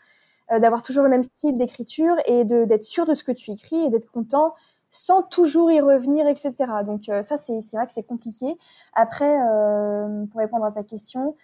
euh, 0.52 0.58
d'avoir 0.58 0.82
toujours 0.82 1.04
le 1.04 1.10
même 1.10 1.22
style 1.22 1.56
d'écriture 1.58 2.16
et 2.26 2.44
d'être 2.44 2.84
sûr 2.84 3.06
de 3.06 3.14
ce 3.14 3.24
que 3.24 3.32
tu 3.32 3.50
écris 3.50 3.76
et 3.84 3.90
d'être 3.90 4.10
content 4.10 4.54
sans 4.90 5.22
toujours 5.22 5.72
y 5.72 5.80
revenir, 5.80 6.26
etc. 6.28 6.54
Donc 6.86 7.08
euh, 7.08 7.22
ça, 7.22 7.36
c'est 7.36 7.58
vrai 7.72 7.86
que 7.86 7.92
c'est 7.92 8.04
compliqué. 8.04 8.46
Après, 8.94 9.38
euh, 9.42 10.24
pour 10.26 10.40
répondre 10.40 10.64
à 10.64 10.72
ta 10.72 10.82
question, 10.84 11.36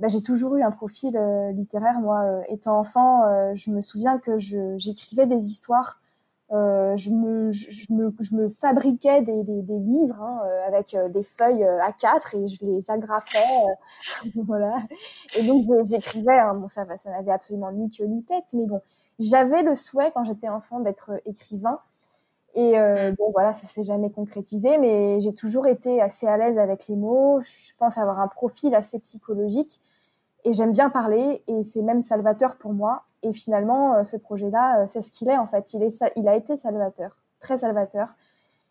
bah, 0.00 0.08
j'ai 0.08 0.22
toujours 0.22 0.56
eu 0.56 0.62
un 0.62 0.70
profil 0.70 1.16
euh, 1.16 1.52
littéraire. 1.52 2.00
Moi, 2.00 2.20
euh, 2.22 2.42
étant 2.48 2.78
enfant, 2.78 3.24
euh, 3.24 3.52
je 3.54 3.70
me 3.70 3.80
souviens 3.82 4.18
que 4.18 4.38
j'écrivais 4.38 5.26
des 5.26 5.46
histoires. 5.46 6.00
je, 6.50 7.10
me, 7.10 7.50
je, 7.52 7.92
me, 7.92 8.14
je 8.20 8.34
me 8.36 8.48
fabriquais 8.48 9.22
des, 9.22 9.42
des, 9.42 9.62
des 9.62 9.78
livres 9.78 10.20
hein, 10.22 10.40
avec 10.66 10.96
des 11.10 11.22
feuilles 11.24 11.64
A4 11.64 12.36
et 12.36 12.48
je 12.48 12.64
les 12.64 12.90
agrafais. 12.90 13.38
voilà. 14.36 14.78
Et 15.36 15.46
donc 15.46 15.66
j'écrivais. 15.84 16.38
Hein, 16.38 16.54
bon, 16.54 16.68
ça, 16.68 16.86
ça 16.98 17.10
n'avait 17.10 17.32
absolument 17.32 17.72
ni 17.72 17.90
queue 17.90 18.06
ni 18.06 18.22
tête, 18.24 18.46
mais 18.54 18.66
bon, 18.66 18.80
j'avais 19.18 19.62
le 19.62 19.74
souhait 19.74 20.10
quand 20.14 20.24
j'étais 20.24 20.48
enfant 20.48 20.80
d'être 20.80 21.12
écrivain. 21.26 21.80
Et 22.54 22.78
euh, 22.78 23.12
bon, 23.18 23.30
voilà, 23.32 23.52
ça 23.52 23.66
s'est 23.66 23.84
jamais 23.84 24.10
concrétisé, 24.10 24.78
mais 24.78 25.20
j'ai 25.20 25.34
toujours 25.34 25.66
été 25.66 26.00
assez 26.00 26.26
à 26.26 26.38
l'aise 26.38 26.58
avec 26.58 26.88
les 26.88 26.96
mots. 26.96 27.40
Je 27.42 27.72
pense 27.78 27.98
avoir 27.98 28.18
un 28.20 28.28
profil 28.28 28.74
assez 28.74 28.98
psychologique 29.00 29.80
et 30.46 30.52
j'aime 30.52 30.72
bien 30.72 30.88
parler 30.90 31.42
et 31.48 31.64
c'est 31.64 31.82
même 31.82 32.02
salvateur 32.02 32.56
pour 32.56 32.72
moi. 32.72 33.02
Et 33.22 33.32
finalement, 33.32 33.94
euh, 33.94 34.04
ce 34.04 34.16
projet-là, 34.16 34.82
euh, 34.82 34.86
c'est 34.88 35.02
ce 35.02 35.10
qu'il 35.10 35.28
est 35.28 35.36
en 35.36 35.48
fait. 35.48 35.74
Il, 35.74 35.82
est, 35.82 36.02
il 36.14 36.28
a 36.28 36.36
été 36.36 36.56
salvateur, 36.56 37.16
très 37.40 37.58
salvateur. 37.58 38.08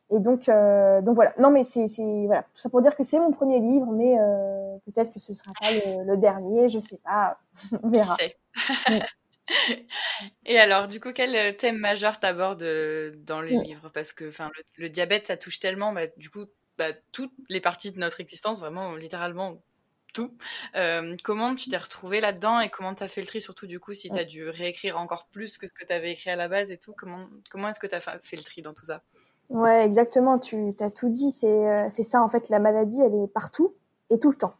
Et 0.10 0.20
donc, 0.20 0.48
euh, 0.48 1.02
donc 1.02 1.16
voilà. 1.16 1.34
Non, 1.38 1.52
mais 1.52 1.66
c'est 1.66 1.88
voilà, 2.26 2.44
tout 2.44 2.62
ça 2.62 2.70
pour 2.70 2.82
dire 2.82 2.96
que 2.96 3.04
c'est 3.04 3.20
mon 3.20 3.32
premier 3.32 3.60
livre, 3.60 3.92
mais 3.92 4.16
euh, 4.18 4.78
peut-être 4.86 5.12
que 5.12 5.20
ce 5.20 5.34
sera 5.34 5.52
pas 5.60 5.72
le, 5.72 6.06
le, 6.06 6.16
dernier, 6.18 6.70
je 6.70 6.80
sais 6.80 7.00
pas, 7.04 7.40
on 7.84 7.90
verra. 7.90 8.16
Et 10.46 10.58
alors, 10.58 10.88
du 10.88 11.00
coup, 11.00 11.12
quel 11.14 11.58
thème 11.58 11.78
majeur 11.78 12.20
t'abordes 12.20 12.66
dans 13.26 13.42
le 13.42 13.48
livre? 13.48 13.90
Parce 13.94 14.14
que 14.14 14.26
le, 14.26 14.32
le, 14.78 14.90
diabète, 14.90 15.28
ça 15.28 15.38
touche 15.38 15.60
tellement, 15.60 15.92
bah, 15.92 16.08
du 16.18 16.30
coup, 16.30 16.46
bah, 16.78 16.94
toutes 17.12 17.34
les 17.50 17.60
parties 17.60 17.92
de 17.92 18.00
notre 18.00 18.22
existence, 18.22 18.60
vraiment, 18.60 18.96
littéralement 18.96 19.58
tout. 20.16 20.32
Euh, 20.76 21.14
comment 21.24 21.54
tu 21.54 21.70
t'es 21.70 21.78
retrouvé 21.78 22.22
là-dedans 22.22 22.60
et 22.62 22.70
comment 22.70 22.96
tu 22.96 23.04
as 23.04 23.08
fait 23.08 23.22
le 23.22 23.28
tri, 23.28 23.42
surtout 23.42 23.68
du 23.68 23.80
coup, 23.80 23.94
si 23.94 24.10
tu 24.10 24.18
as 24.18 24.24
dû 24.24 24.50
réécrire 24.50 24.98
encore 24.98 25.28
plus 25.32 25.58
que 25.58 25.68
ce 25.68 25.74
que 25.74 25.86
tu 25.86 25.94
avais 25.94 26.12
écrit 26.12 26.32
à 26.32 26.36
la 26.36 26.48
base 26.48 26.72
et 26.72 26.78
tout 26.78 26.94
Comment, 26.98 27.28
comment 27.52 27.68
est-ce 27.68 27.80
que 27.80 27.88
tu 27.88 27.96
as 27.96 28.00
fait 28.00 28.38
le 28.38 28.44
tri 28.44 28.62
dans 28.62 28.74
tout 28.74 28.86
ça? 28.86 29.04
Ouais, 29.50 29.86
exactement, 29.86 30.40
tu 30.40 30.74
as 30.80 30.90
tout 30.90 31.10
dit. 31.10 31.32
C'est 31.32 31.90
ça, 31.90 32.24
en 32.24 32.30
fait, 32.30 32.50
la 32.50 32.60
maladie, 32.60 33.00
elle 33.02 33.14
est 33.14 33.28
partout 33.28 33.76
et 34.10 34.20
tout 34.20 34.32
le 34.32 34.38
temps. 34.38 34.56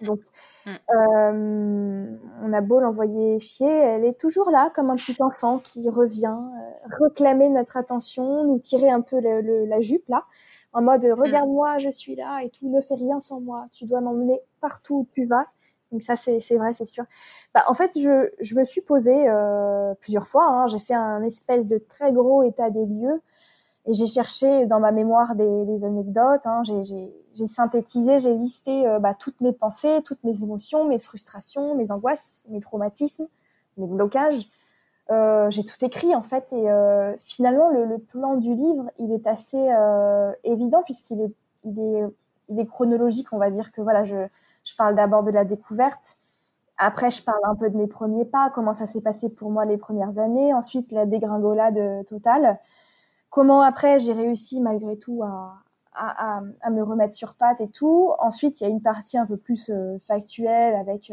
Donc, 0.00 0.20
mm. 0.64 0.70
euh, 0.70 2.16
on 2.42 2.52
a 2.52 2.60
beau 2.60 2.80
l'envoyer 2.80 3.38
chier, 3.40 3.68
elle 3.68 4.04
est 4.04 4.18
toujours 4.18 4.50
là, 4.50 4.70
comme 4.74 4.90
un 4.90 4.96
petit 4.96 5.16
enfant 5.20 5.58
qui 5.58 5.88
revient 5.90 6.34
euh, 6.34 7.04
réclamer 7.04 7.50
notre 7.50 7.76
attention, 7.76 8.44
nous 8.44 8.58
tirer 8.58 8.90
un 8.90 9.02
peu 9.02 9.20
le, 9.20 9.42
le, 9.42 9.66
la 9.66 9.80
jupe 9.80 10.08
là, 10.08 10.24
en 10.72 10.82
mode 10.82 11.04
mm. 11.04 11.12
regarde-moi, 11.12 11.78
je 11.78 11.90
suis 11.90 12.14
là 12.16 12.40
et 12.42 12.50
tout, 12.50 12.68
ne 12.68 12.80
fais 12.80 12.94
rien 12.94 13.20
sans 13.20 13.40
moi, 13.40 13.66
tu 13.72 13.84
dois 13.84 14.00
m'emmener 14.00 14.40
partout 14.60 14.96
où 14.96 15.06
tu 15.12 15.26
vas. 15.26 15.46
Donc 15.92 16.02
ça, 16.02 16.16
c'est 16.16 16.56
vrai, 16.56 16.72
c'est 16.72 16.86
sûr. 16.86 17.04
Bah, 17.54 17.64
en 17.68 17.74
fait, 17.74 17.90
je, 17.98 18.30
je 18.40 18.54
me 18.54 18.64
suis 18.64 18.80
posée 18.80 19.28
euh, 19.28 19.92
plusieurs 20.00 20.26
fois. 20.26 20.46
Hein, 20.48 20.66
J'ai 20.66 20.78
fait 20.78 20.94
un 20.94 21.22
espèce 21.22 21.66
de 21.66 21.76
très 21.76 22.12
gros 22.12 22.42
état 22.42 22.70
des 22.70 22.86
lieux 22.86 23.20
et 23.86 23.92
j'ai 23.92 24.06
cherché 24.06 24.64
dans 24.66 24.80
ma 24.80 24.90
mémoire 24.90 25.34
des, 25.34 25.66
des 25.66 25.84
anecdotes. 25.84 26.46
Hein, 26.46 26.62
j'ai 26.64 27.46
synthétisé, 27.46 28.18
j'ai 28.18 28.34
listé 28.34 28.86
euh, 28.86 29.00
bah, 29.00 29.14
toutes 29.18 29.40
mes 29.42 29.52
pensées, 29.52 30.00
toutes 30.02 30.24
mes 30.24 30.42
émotions, 30.42 30.86
mes 30.86 30.98
frustrations, 30.98 31.74
mes 31.74 31.90
angoisses, 31.90 32.42
mes 32.48 32.60
traumatismes, 32.60 33.26
mes 33.76 33.86
blocages. 33.86 34.48
Euh, 35.12 35.50
j'ai 35.50 35.64
tout 35.64 35.84
écrit 35.84 36.14
en 36.14 36.22
fait 36.22 36.52
et 36.52 36.70
euh, 36.70 37.14
finalement 37.22 37.68
le, 37.70 37.98
plan 37.98 38.36
du 38.36 38.54
livre 38.54 38.90
il 38.98 39.12
est 39.12 39.26
assez 39.26 39.70
euh, 39.70 40.32
évident 40.44 40.82
puisqu'il 40.84 41.20
est, 41.20 41.32
il 41.64 42.58
est, 42.58 42.66
chronologique 42.66 43.32
on 43.32 43.38
va 43.38 43.50
dire 43.50 43.72
que 43.72 43.80
voilà 43.80 44.04
je, 44.04 44.16
je 44.64 44.76
parle 44.76 44.94
d'abord 44.94 45.22
de 45.22 45.30
la 45.30 45.44
découverte 45.44 46.18
après 46.78 47.10
je 47.10 47.22
parle 47.22 47.40
un 47.44 47.56
peu 47.56 47.68
de 47.68 47.76
mes 47.76 47.88
premiers 47.88 48.24
pas 48.24 48.50
comment 48.54 48.74
ça 48.74 48.86
s'est 48.86 49.00
passé 49.00 49.28
pour 49.28 49.50
moi 49.50 49.64
les 49.64 49.76
premières 49.76 50.18
années 50.18 50.54
ensuite 50.54 50.92
la 50.92 51.04
dégringolade 51.04 52.06
totale 52.06 52.58
comment 53.28 53.62
après 53.62 53.98
j'ai 53.98 54.12
réussi 54.12 54.60
malgré 54.60 54.96
tout 54.96 55.22
à, 55.24 55.56
à, 55.94 56.40
à, 56.60 56.70
me 56.70 56.82
remettre 56.82 57.14
sur 57.14 57.34
pattes 57.34 57.60
et 57.60 57.68
tout. 57.68 58.12
Ensuite, 58.18 58.60
il 58.60 58.64
y 58.64 58.66
a 58.66 58.70
une 58.70 58.80
partie 58.80 59.18
un 59.18 59.26
peu 59.26 59.36
plus 59.36 59.70
factuelle 60.06 60.74
avec 60.74 61.12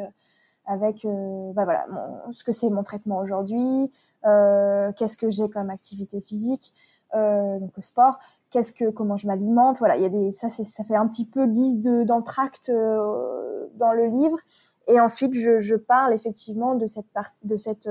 avec 0.69 1.03
euh, 1.03 1.51
bah 1.53 1.65
voilà 1.65 1.85
ce 2.31 2.43
que 2.43 2.51
c'est 2.51 2.69
mon 2.69 2.83
traitement 2.83 3.17
aujourd'hui, 3.17 3.91
euh, 4.25 4.91
qu'est-ce 4.93 5.17
que 5.17 5.29
j'ai 5.29 5.49
comme 5.49 5.69
activité 5.69 6.21
physique, 6.21 6.73
donc 7.13 7.71
le 7.75 7.81
sport, 7.81 8.19
qu'est-ce 8.51 8.71
que 8.71 8.89
comment 8.89 9.17
je 9.17 9.27
m'alimente. 9.27 9.77
Voilà, 9.79 9.97
il 9.97 10.03
y 10.03 10.05
a 10.05 10.09
des 10.09 10.31
ça 10.31 10.47
ça 10.47 10.83
fait 10.83 10.95
un 10.95 11.07
petit 11.07 11.25
peu 11.25 11.47
guise 11.47 11.81
de 11.81 12.03
d'entracte 12.03 12.71
dans 12.71 13.93
le 13.93 14.05
livre. 14.05 14.37
Et 14.87 14.99
ensuite, 14.99 15.35
je, 15.35 15.75
parle 15.75 16.13
effectivement 16.13 16.75
de 16.75 16.87
cette 16.87 17.05
de 17.43 17.57
cette 17.57 17.89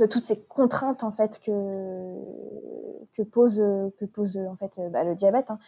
de 0.00 0.06
toutes 0.06 0.24
ces 0.24 0.40
contraintes 0.40 1.04
en 1.04 1.12
fait 1.12 1.38
que 1.38 1.52
que 3.14 3.22
pose 3.22 3.62
que 3.98 4.04
pose 4.04 4.36
en 4.36 4.56
fait 4.56 4.80
bah, 4.90 5.04
le 5.04 5.14
diabète. 5.14 5.50
Hein. 5.50 5.58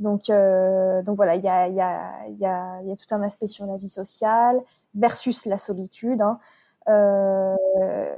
Donc 0.00 0.30
euh, 0.30 1.02
donc 1.02 1.16
voilà, 1.16 1.36
il 1.36 1.44
y 1.44 1.48
a 1.48 1.68
il 1.68 1.74
y 1.74 1.80
a 1.80 2.26
il 2.28 2.38
y 2.38 2.46
a 2.46 2.82
y 2.82 2.90
a 2.90 2.96
tout 2.96 3.14
un 3.14 3.22
aspect 3.22 3.46
sur 3.46 3.66
la 3.66 3.76
vie 3.76 3.88
sociale 3.88 4.60
versus 4.94 5.46
la 5.46 5.58
solitude. 5.58 6.22
Hein. 6.22 6.38
Euh, 6.88 8.16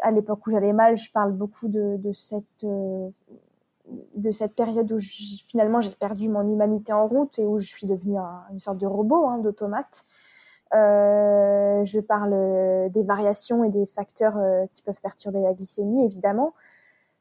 à 0.00 0.10
l'époque 0.10 0.46
où 0.46 0.50
j'allais 0.50 0.72
mal, 0.72 0.96
je 0.96 1.12
parle 1.12 1.32
beaucoup 1.32 1.68
de, 1.68 2.12
cette 2.12 2.64
de 2.64 4.32
cette 4.32 4.54
période 4.54 4.90
où 4.90 4.98
finalement 4.98 5.80
j'ai 5.80 5.94
perdu 5.94 6.28
mon 6.28 6.42
humanité 6.42 6.92
en 6.92 7.06
route 7.06 7.38
et 7.38 7.44
où 7.44 7.58
je 7.58 7.68
suis 7.68 7.86
devenue 7.86 8.18
un, 8.18 8.42
une 8.50 8.58
sorte 8.58 8.78
de 8.78 8.86
robot, 8.86 9.26
hein, 9.28 9.38
d'automate. 9.38 10.04
Euh, 10.74 11.84
je 11.84 12.00
parle 12.00 12.32
euh, 12.32 12.88
des 12.88 13.02
variations 13.02 13.62
et 13.64 13.68
des 13.68 13.86
facteurs 13.86 14.38
euh, 14.38 14.66
qui 14.70 14.82
peuvent 14.82 15.00
perturber 15.02 15.40
la 15.40 15.52
glycémie, 15.52 16.04
évidemment. 16.04 16.54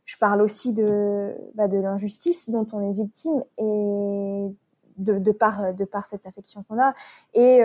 Je 0.05 0.17
parle 0.17 0.41
aussi 0.41 0.73
de, 0.73 1.35
bah, 1.55 1.67
de 1.67 1.77
l'injustice 1.77 2.49
dont 2.49 2.65
on 2.73 2.89
est 2.89 2.93
victime 2.93 3.43
et 3.57 4.55
de, 4.97 5.19
de, 5.19 5.31
par, 5.31 5.73
de 5.73 5.85
par 5.85 6.05
cette 6.05 6.25
affection 6.25 6.63
qu'on 6.63 6.81
a 6.81 6.93
et 7.33 7.61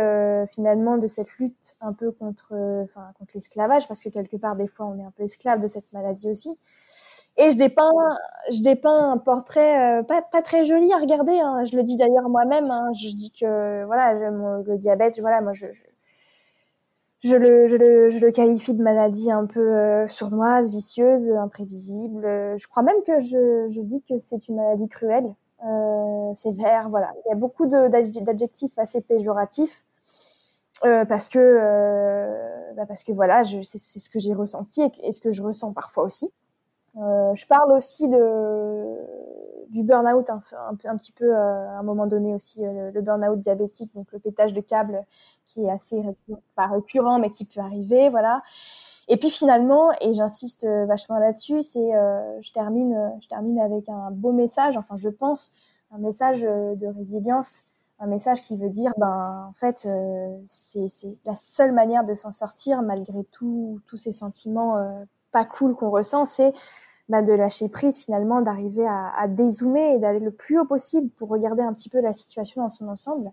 finalement 0.53 0.96
de 0.96 1.09
cette 1.09 1.38
lutte 1.38 1.75
un 1.81 1.92
peu 1.92 2.12
contre, 2.12 2.51
contre 3.18 3.31
l'esclavage 3.35 3.88
parce 3.88 4.01
que 4.01 4.11
quelque 4.11 4.37
part 4.37 4.55
des 4.55 4.68
fois 4.68 4.87
on 4.87 4.99
est 4.99 5.05
un 5.05 5.11
peu 5.11 5.25
esclave 5.25 5.61
de 5.61 5.66
cette 5.66 5.90
maladie 5.92 6.31
aussi. 6.31 6.57
Et 7.38 7.51
je 7.51 7.57
dépeins, 7.57 7.90
je 8.51 8.62
dépeins 8.62 9.12
un 9.12 9.18
portrait 9.18 10.01
euh, 10.01 10.03
pas, 10.03 10.42
très 10.42 10.64
joli 10.64 10.90
à 10.92 10.99
regarder. 10.99 11.38
Hein. 11.38 11.64
Je 11.64 11.77
le 11.77 11.83
dis 11.83 11.96
d'ailleurs 11.96 12.29
moi-même. 12.29 12.70
Hein. 12.70 12.92
Je 12.94 13.14
dis 13.14 13.33
que 13.33 13.85
voilà, 13.85 14.14
le 14.14 14.79
diabète, 14.79 15.20
voilà, 15.20 15.40
moi 15.42 15.53
je, 15.53 15.66
le, 15.66 17.68
je, 17.68 17.77
le, 17.77 18.11
je 18.11 18.18
le 18.18 18.31
qualifie 18.31 18.75
de 18.75 18.83
maladie 18.83 19.31
un 19.31 19.46
peu 19.46 19.61
euh, 19.61 20.09
sournoise, 20.09 20.70
vicieuse, 20.70 21.31
imprévisible. 21.31 22.22
Je 22.57 22.66
crois 22.68 22.83
même 22.83 23.03
que 23.07 23.20
je, 23.20 23.81
dis 23.83 24.03
que 24.09 24.18
c'est 24.18 24.49
une 24.49 24.57
maladie 24.57 24.88
cruelle, 24.88 25.35
euh, 25.66 26.35
sévère. 26.35 26.88
Voilà, 26.88 27.12
il 27.27 27.29
y 27.29 27.33
a 27.33 27.37
beaucoup 27.37 27.66
d'adjectifs 27.66 28.79
assez 28.79 29.03
péjoratifs. 29.03 29.85
Parce 30.83 31.29
que 31.29 31.59
bah 32.77 32.85
parce 32.87 33.03
que 33.03 33.12
voilà, 33.12 33.42
c'est 33.44 33.79
ce 33.79 34.11
que 34.11 34.18
j'ai 34.18 34.35
ressenti 34.35 34.83
et, 35.03 35.12
ce 35.12 35.20
que 35.20 35.33
je 35.33 35.42
ressens 35.42 35.72
parfois 35.72 36.05
aussi. 36.05 36.31
Euh, 36.99 37.35
je 37.35 37.47
parle 37.47 37.73
aussi 37.73 38.09
de 38.09 38.97
du 39.69 39.83
burn-out 39.83 40.31
un, 40.31 40.41
un, 40.53 40.77
un, 40.85 40.97
petit 40.97 41.13
peu 41.13 41.25
euh, 41.25 41.69
à 41.69 41.79
un 41.81 41.83
moment 41.83 42.07
donné 42.07 42.33
aussi 42.33 42.65
euh, 42.65 42.91
le 42.93 43.01
burn-out 43.03 43.39
diabétique, 43.39 43.93
donc 43.95 44.11
le 44.13 44.21
pétage 44.21 44.53
de 44.53 44.61
câble 44.61 45.05
qui 45.45 45.65
est 45.65 45.71
assez 45.71 46.03
pas 46.55 46.69
récurrent 46.69 47.19
mais 47.19 47.31
qui 47.31 47.45
peut 47.45 47.61
arriver, 47.61 48.09
voilà. 48.09 48.43
Et 49.09 49.17
puis 49.19 49.31
finalement, 49.31 49.91
et 50.01 50.15
j'insiste 50.15 50.67
vachement 50.87 51.19
là-dessus, 51.19 51.63
c'est 51.63 51.91
je 52.41 52.53
termine 52.53 52.97
je 53.21 53.29
termine 53.29 53.61
avec 53.61 53.89
un 53.89 54.11
beau 54.11 54.33
message, 54.33 54.77
enfin 54.77 54.97
je 54.97 55.09
pense 55.09 55.53
un 55.93 55.99
message 55.99 56.43
de 56.43 56.87
résilience, 56.87 57.65
un 58.01 58.07
message 58.07 58.43
qui 58.43 58.57
veut 58.57 58.71
dire 58.71 58.93
ben 58.97 59.47
en 59.49 59.53
fait 59.53 59.87
c'est 60.47 60.89
la 61.25 61.37
seule 61.37 61.73
manière 61.73 62.05
de 62.05 62.15
s'en 62.15 62.33
sortir 62.33 62.83
malgré 62.83 63.25
tout 63.25 63.81
tous 63.87 63.99
ces 63.99 64.13
sentiments 64.13 64.77
pas 65.31 65.45
cool 65.45 65.75
qu'on 65.75 65.91
ressent, 65.91 66.25
c'est 66.25 66.53
bah, 67.09 67.23
de 67.23 67.33
lâcher 67.33 67.69
prise 67.69 67.99
finalement, 67.99 68.40
d'arriver 68.42 68.87
à, 68.87 69.12
à 69.16 69.29
dézoomer 69.29 69.95
et 69.95 69.99
d'aller 69.99 70.21
le 70.21 70.31
plus 70.31 70.59
haut 70.59 70.64
possible 70.64 71.09
pour 71.11 71.29
regarder 71.29 71.62
un 71.62 71.73
petit 71.73 71.88
peu 71.88 72.01
la 72.01 72.12
situation 72.12 72.62
dans 72.62 72.69
son 72.69 72.88
ensemble. 72.88 73.33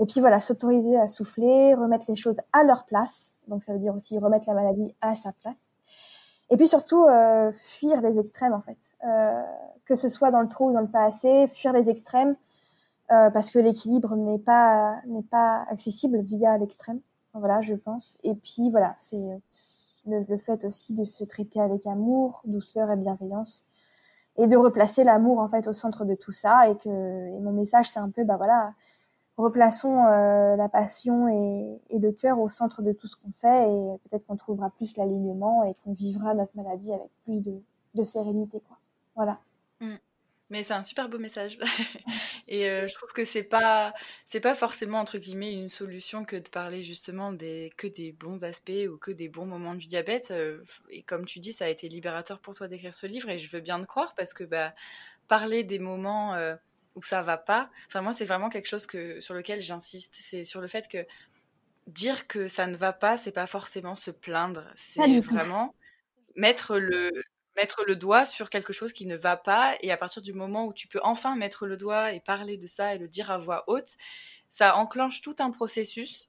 Et 0.00 0.06
puis 0.06 0.20
voilà, 0.20 0.40
s'autoriser 0.40 0.98
à 0.98 1.08
souffler, 1.08 1.74
remettre 1.74 2.06
les 2.08 2.16
choses 2.16 2.40
à 2.52 2.62
leur 2.62 2.84
place. 2.84 3.34
Donc 3.48 3.64
ça 3.64 3.72
veut 3.72 3.78
dire 3.78 3.94
aussi 3.94 4.18
remettre 4.18 4.46
la 4.46 4.54
maladie 4.54 4.94
à 5.00 5.14
sa 5.14 5.32
place. 5.32 5.70
Et 6.50 6.56
puis 6.56 6.66
surtout, 6.66 7.04
euh, 7.04 7.52
fuir 7.52 8.00
les 8.00 8.18
extrêmes, 8.18 8.54
en 8.54 8.60
fait. 8.60 8.96
Euh, 9.04 9.42
que 9.84 9.94
ce 9.94 10.08
soit 10.08 10.30
dans 10.30 10.40
le 10.40 10.48
trop 10.48 10.70
ou 10.70 10.72
dans 10.72 10.80
le 10.80 10.88
pas 10.88 11.04
assez, 11.04 11.46
fuir 11.48 11.72
les 11.72 11.90
extrêmes, 11.90 12.36
euh, 13.10 13.30
parce 13.30 13.50
que 13.50 13.58
l'équilibre 13.58 14.16
n'est 14.16 14.38
pas, 14.38 15.00
n'est 15.06 15.22
pas 15.22 15.66
accessible 15.70 16.20
via 16.20 16.56
l'extrême. 16.58 17.00
Voilà, 17.34 17.60
je 17.60 17.74
pense. 17.74 18.18
Et 18.22 18.34
puis, 18.34 18.70
voilà, 18.70 18.96
c'est 18.98 19.40
le, 20.08 20.38
fait 20.38 20.64
aussi 20.64 20.94
de 20.94 21.04
se 21.04 21.24
traiter 21.24 21.60
avec 21.60 21.86
amour, 21.86 22.42
douceur 22.44 22.90
et 22.90 22.96
bienveillance. 22.96 23.66
Et 24.36 24.46
de 24.46 24.56
replacer 24.56 25.04
l'amour, 25.04 25.40
en 25.40 25.48
fait, 25.48 25.66
au 25.66 25.72
centre 25.72 26.04
de 26.04 26.14
tout 26.14 26.32
ça. 26.32 26.68
Et 26.70 26.76
que 26.76 26.88
et 26.88 27.40
mon 27.40 27.52
message, 27.52 27.90
c'est 27.90 27.98
un 27.98 28.10
peu, 28.10 28.24
bah 28.24 28.36
voilà, 28.36 28.72
replaçons 29.38 30.04
euh, 30.04 30.56
la 30.56 30.68
passion 30.68 31.28
et, 31.28 31.80
et, 31.90 31.98
le 31.98 32.12
cœur 32.12 32.40
au 32.40 32.48
centre 32.48 32.82
de 32.82 32.92
tout 32.92 33.06
ce 33.06 33.16
qu'on 33.16 33.32
fait 33.32 33.70
et 33.70 33.98
peut-être 34.08 34.26
qu'on 34.26 34.36
trouvera 34.36 34.70
plus 34.70 34.96
l'alignement 34.96 35.62
et 35.62 35.74
qu'on 35.82 35.92
vivra 35.92 36.34
notre 36.34 36.56
maladie 36.56 36.92
avec 36.92 37.08
plus 37.24 37.40
de, 37.40 37.62
de 37.94 38.04
sérénité 38.04 38.60
quoi 38.66 38.76
voilà 39.14 39.38
mmh. 39.80 39.94
Mais 40.50 40.62
c'est 40.62 40.74
un 40.74 40.82
super 40.82 41.08
beau 41.08 41.18
message 41.18 41.58
et 42.48 42.68
euh, 42.68 42.86
je 42.88 42.94
trouve 42.94 43.12
que 43.12 43.24
c'est 43.24 43.42
pas 43.42 43.92
c'est 44.24 44.40
pas 44.40 44.54
forcément 44.54 44.98
entre 44.98 45.18
guillemets 45.18 45.52
une 45.52 45.68
solution 45.68 46.24
que 46.24 46.36
de 46.36 46.48
parler 46.48 46.82
justement 46.82 47.32
des 47.32 47.72
que 47.76 47.86
des 47.86 48.12
bons 48.12 48.44
aspects 48.44 48.86
ou 48.90 48.96
que 48.96 49.10
des 49.10 49.28
bons 49.28 49.46
moments 49.46 49.74
du 49.74 49.86
diabète 49.86 50.30
euh, 50.30 50.64
et 50.90 51.02
comme 51.02 51.24
tu 51.26 51.38
dis 51.40 51.52
ça 51.52 51.66
a 51.66 51.68
été 51.68 51.88
libérateur 51.88 52.38
pour 52.40 52.54
toi 52.54 52.68
d'écrire 52.68 52.94
ce 52.94 53.06
livre 53.06 53.28
et 53.28 53.38
je 53.38 53.50
veux 53.50 53.60
bien 53.60 53.80
te 53.80 53.86
croire 53.86 54.14
parce 54.14 54.32
que 54.32 54.44
bah 54.44 54.74
parler 55.28 55.62
des 55.62 55.78
moments 55.78 56.34
euh, 56.34 56.56
où 56.96 57.02
ça 57.02 57.22
va 57.22 57.36
pas. 57.36 57.70
Enfin, 57.86 58.00
moi, 58.00 58.12
c'est 58.12 58.24
vraiment 58.24 58.48
quelque 58.48 58.66
chose 58.66 58.86
que, 58.86 59.20
sur 59.20 59.34
lequel 59.34 59.60
j'insiste. 59.60 60.16
C'est 60.18 60.42
sur 60.42 60.60
le 60.60 60.66
fait 60.66 60.88
que 60.88 61.06
dire 61.86 62.26
que 62.26 62.48
ça 62.48 62.66
ne 62.66 62.76
va 62.76 62.92
pas, 62.92 63.16
c'est 63.16 63.32
pas 63.32 63.46
forcément 63.46 63.94
se 63.94 64.10
plaindre. 64.10 64.64
C'est 64.74 65.20
vraiment 65.20 65.74
mettre 66.34 66.78
le, 66.78 67.10
mettre 67.58 67.84
le 67.86 67.96
doigt 67.96 68.24
sur 68.24 68.50
quelque 68.50 68.72
chose 68.72 68.92
qui 68.92 69.06
ne 69.06 69.16
va 69.16 69.36
pas. 69.36 69.76
Et 69.82 69.90
à 69.90 69.96
partir 69.96 70.22
du 70.22 70.32
moment 70.32 70.66
où 70.66 70.72
tu 70.72 70.88
peux 70.88 71.00
enfin 71.02 71.36
mettre 71.36 71.66
le 71.66 71.76
doigt 71.76 72.12
et 72.12 72.20
parler 72.20 72.56
de 72.56 72.66
ça 72.66 72.94
et 72.94 72.98
le 72.98 73.08
dire 73.08 73.30
à 73.30 73.38
voix 73.38 73.64
haute, 73.66 73.96
ça 74.48 74.76
enclenche 74.76 75.20
tout 75.20 75.36
un 75.40 75.50
processus 75.50 76.28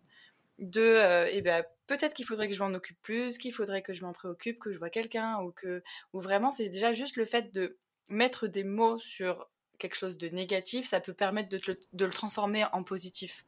de 0.57 0.81
euh, 0.81 1.27
eh 1.31 1.41
ben, 1.41 1.63
peut-être 1.87 2.13
qu'il 2.13 2.25
faudrait 2.25 2.49
que 2.49 2.53
je 2.53 2.61
m'en 2.61 2.73
occupe 2.73 3.01
plus, 3.01 3.37
qu'il 3.37 3.53
faudrait 3.53 3.81
que 3.81 3.93
je 3.93 4.03
m'en 4.03 4.11
préoccupe, 4.13 4.59
que 4.59 4.71
je 4.71 4.77
vois 4.77 4.89
quelqu'un 4.89 5.39
ou 5.41 5.51
que 5.51 5.83
ou 6.13 6.19
vraiment 6.19 6.51
c'est 6.51 6.69
déjà 6.69 6.91
juste 6.93 7.15
le 7.15 7.25
fait 7.25 7.53
de 7.53 7.77
mettre 8.09 8.47
des 8.47 8.63
mots 8.63 8.99
sur 8.99 9.49
quelque 9.77 9.95
chose 9.95 10.17
de 10.17 10.27
négatif, 10.29 10.87
ça 10.87 10.99
peut 10.99 11.13
permettre 11.13 11.49
de, 11.49 11.61
le 12.05 12.11
transformer 12.11 12.65
en 12.73 12.83
positif. 12.83 13.45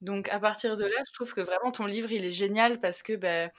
Donc 0.00 0.28
à 0.30 0.40
partir 0.40 0.76
de 0.76 0.84
là, 0.84 0.96
je 1.06 1.12
trouve 1.12 1.32
que 1.32 1.40
vraiment 1.40 1.70
ton 1.72 1.86
livre, 1.86 2.10
il 2.12 2.24
est 2.24 2.32
génial 2.32 2.80
parce 2.80 3.02
que 3.02 3.14
bah, 3.14 3.50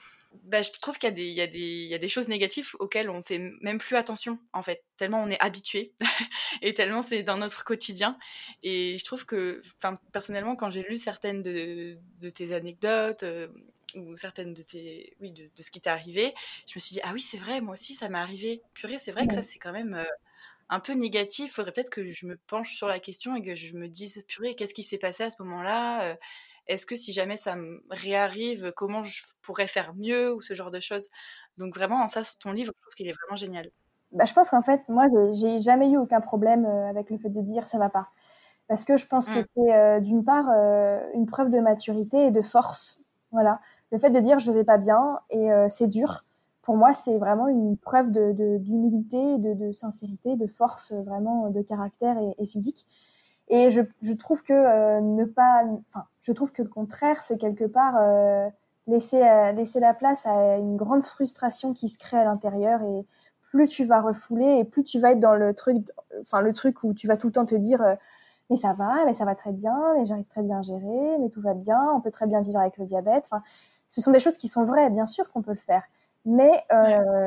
bah, 0.44 0.62
je 0.62 0.72
trouve 0.82 0.98
qu'il 0.98 1.18
y, 1.18 1.22
y, 1.22 1.88
y, 1.88 1.94
a 1.94 1.98
des 1.98 2.10
choses 2.10 2.28
négatives 2.28 2.72
auxquelles 2.80 3.10
on 3.10 3.22
fait 3.24 3.40
même 3.62 3.78
plus 3.78 3.96
attention, 3.96 4.40
en 4.54 4.62
fait, 4.62 4.84
tellement 4.98 5.22
on 5.22 5.30
est 5.30 5.40
habitué 5.40 5.94
et 6.62 6.74
tellement 6.74 7.02
c'est 7.02 7.24
dans 7.24 7.38
notre 7.38 7.64
quotidien. 7.64 8.18
Et 8.64 8.98
je 8.98 9.06
trouve 9.06 9.26
que, 9.26 9.62
personnellement, 10.12 10.56
quand 10.56 10.70
j'ai 10.70 10.84
lu 10.84 10.98
certaines 10.98 11.42
de, 11.42 11.98
de 12.22 12.30
tes 12.30 12.54
anecdotes, 12.54 13.24
euh, 13.24 13.48
ou 13.96 14.16
certaines 14.18 14.54
de 14.54 14.62
tes 14.62 15.18
oui 15.20 15.32
de, 15.32 15.50
de 15.56 15.62
ce 15.64 15.72
qui 15.72 15.82
t'est 15.82 15.90
arrivé 15.90 16.36
je 16.68 16.76
me 16.76 16.80
suis 16.80 16.94
dit 16.94 17.00
ah 17.04 17.10
oui 17.12 17.20
c'est 17.20 17.40
vrai 17.40 17.60
moi 17.60 17.74
aussi 17.74 17.96
ça 17.96 18.08
m'est 18.08 18.20
arrivé 18.20 18.62
purée 18.76 19.00
c'est 19.00 19.12
vrai 19.12 19.26
que 19.26 19.34
ça 19.34 19.42
c'est 19.42 19.58
quand 19.58 19.72
même 19.72 19.96
euh, 19.96 20.06
un 20.70 20.80
peu 20.80 20.94
négatif. 20.94 21.54
Faudrait 21.54 21.72
peut-être 21.72 21.90
que 21.90 22.04
je 22.04 22.26
me 22.26 22.38
penche 22.38 22.76
sur 22.76 22.88
la 22.88 23.00
question 23.00 23.36
et 23.36 23.42
que 23.42 23.56
je 23.56 23.74
me 23.74 23.88
dise, 23.88 24.24
purée, 24.28 24.56
qu'est-ce 24.56 24.74
qui 24.74 24.84
s'est 24.84 24.98
passé 24.98 25.24
à 25.24 25.30
ce 25.30 25.42
moment-là 25.42 26.18
Est-ce 26.70 26.86
que 26.86 26.96
si 26.96 27.12
jamais 27.12 27.36
ça 27.36 27.56
me 27.56 27.84
réarrive, 27.90 28.72
comment 28.76 29.04
je 29.04 29.24
pourrais 29.42 29.68
faire 29.68 29.94
mieux 29.96 30.34
ou 30.34 30.40
ce 30.40 30.54
genre 30.54 30.72
de 30.72 30.80
choses? 30.80 31.10
Donc 31.58 31.76
vraiment, 31.76 32.02
en 32.02 32.08
ça, 32.08 32.22
ton 32.40 32.54
livre, 32.54 32.72
je 32.74 32.82
trouve 32.82 32.94
qu'il 32.94 33.08
est 33.08 33.14
vraiment 33.14 33.36
génial. 33.36 33.70
Bah, 34.14 34.24
je 34.26 34.34
pense 34.34 34.50
qu'en 34.50 34.62
fait, 34.62 34.88
moi, 34.88 35.08
j'ai 35.34 35.58
jamais 35.58 35.90
eu 35.90 35.98
aucun 35.98 36.22
problème 36.22 36.66
avec 36.66 37.10
le 37.10 37.18
fait 37.18 37.30
de 37.30 37.42
dire 37.42 37.68
ça 37.68 37.78
va 37.78 37.90
pas. 37.90 38.08
Parce 38.68 38.86
que 38.86 38.98
je 38.98 39.06
pense 39.08 39.26
que 39.26 39.40
mmh. 39.40 39.44
c'est 39.56 40.02
d'une 40.02 40.24
part 40.24 40.48
une 41.14 41.26
preuve 41.26 41.50
de 41.50 41.60
maturité 41.60 42.28
et 42.28 42.32
de 42.32 42.42
force. 42.42 43.00
Voilà. 43.32 43.60
Le 43.92 43.98
fait 43.98 44.12
de 44.12 44.20
dire 44.20 44.40
je 44.40 44.52
vais 44.52 44.64
pas 44.64 44.78
bien 44.78 45.20
et 45.32 45.50
c'est 45.70 45.88
dur 45.88 46.24
pour 46.70 46.78
moi, 46.78 46.94
c'est 46.94 47.18
vraiment 47.18 47.48
une 47.48 47.78
preuve 47.78 48.12
d'humilité, 48.12 49.40
de, 49.40 49.56
de, 49.56 49.72
sincérité, 49.72 50.36
de 50.36 50.46
force 50.46 50.92
vraiment 50.92 51.50
de 51.50 51.64
caractère 51.64 52.16
et, 52.38 52.46
physique. 52.46 52.86
Et 53.50 53.72
je, 53.72 53.82
je 54.02 54.14
trouve 54.14 54.44
que 54.44 54.54
euh, 54.54 55.02
ne 55.02 55.26
pas, 55.26 55.64
enfin, 55.90 56.06
je 56.22 56.32
trouve 56.34 56.52
que 56.52 56.62
le 56.62 56.70
contraire, 56.70 57.24
c'est 57.24 57.38
quelque 57.38 57.66
part 57.66 57.96
euh, 58.00 58.48
laisser 58.88 59.22
euh, 59.22 59.52
laisser 59.54 59.80
la 59.80 59.94
place 59.94 60.26
à 60.26 60.58
une 60.58 60.78
grande 60.78 61.04
frustration 61.04 61.74
qui 61.74 61.90
se 61.90 61.98
crée 61.98 62.18
à 62.18 62.24
l'intérieur. 62.26 62.82
Et 62.84 63.06
plus 63.52 63.68
tu 63.68 63.86
vas 63.86 64.02
refouler, 64.02 64.60
et 64.60 64.64
plus 64.66 64.84
tu 64.84 65.00
vas 65.00 65.12
être 65.12 65.20
dans 65.20 65.36
le 65.36 65.54
truc, 65.56 65.78
enfin 66.22 66.42
le 66.42 66.54
truc 66.54 66.84
où 66.84 66.94
tu 66.94 67.08
vas 67.08 67.18
tout 67.18 67.28
le 67.28 67.34
temps 67.34 67.46
te 67.46 67.56
dire 67.56 67.84
mais 68.50 68.56
ça 68.56 68.74
va, 68.74 69.06
mais 69.06 69.14
ça 69.14 69.26
va 69.26 69.36
très 69.36 69.52
bien, 69.52 69.76
mais 69.98 70.06
j'arrive 70.06 70.26
très 70.26 70.44
bien 70.44 70.60
à 70.60 70.62
gérer, 70.62 71.18
mais 71.20 71.30
tout 71.30 71.42
va 71.42 71.54
bien, 71.54 71.80
on 71.96 72.02
peut 72.02 72.12
très 72.12 72.28
bien 72.28 72.42
vivre 72.42 72.60
avec 72.60 72.78
le 72.78 72.86
diabète. 72.86 73.24
Enfin, 73.26 73.44
ce 73.88 74.02
sont 74.02 74.12
des 74.12 74.20
choses 74.20 74.38
qui 74.38 74.48
sont 74.48 74.64
vraies, 74.66 74.90
bien 74.90 75.06
sûr 75.06 75.32
qu'on 75.32 75.42
peut 75.42 75.52
le 75.52 75.58
faire 75.58 75.84
mais 76.26 76.64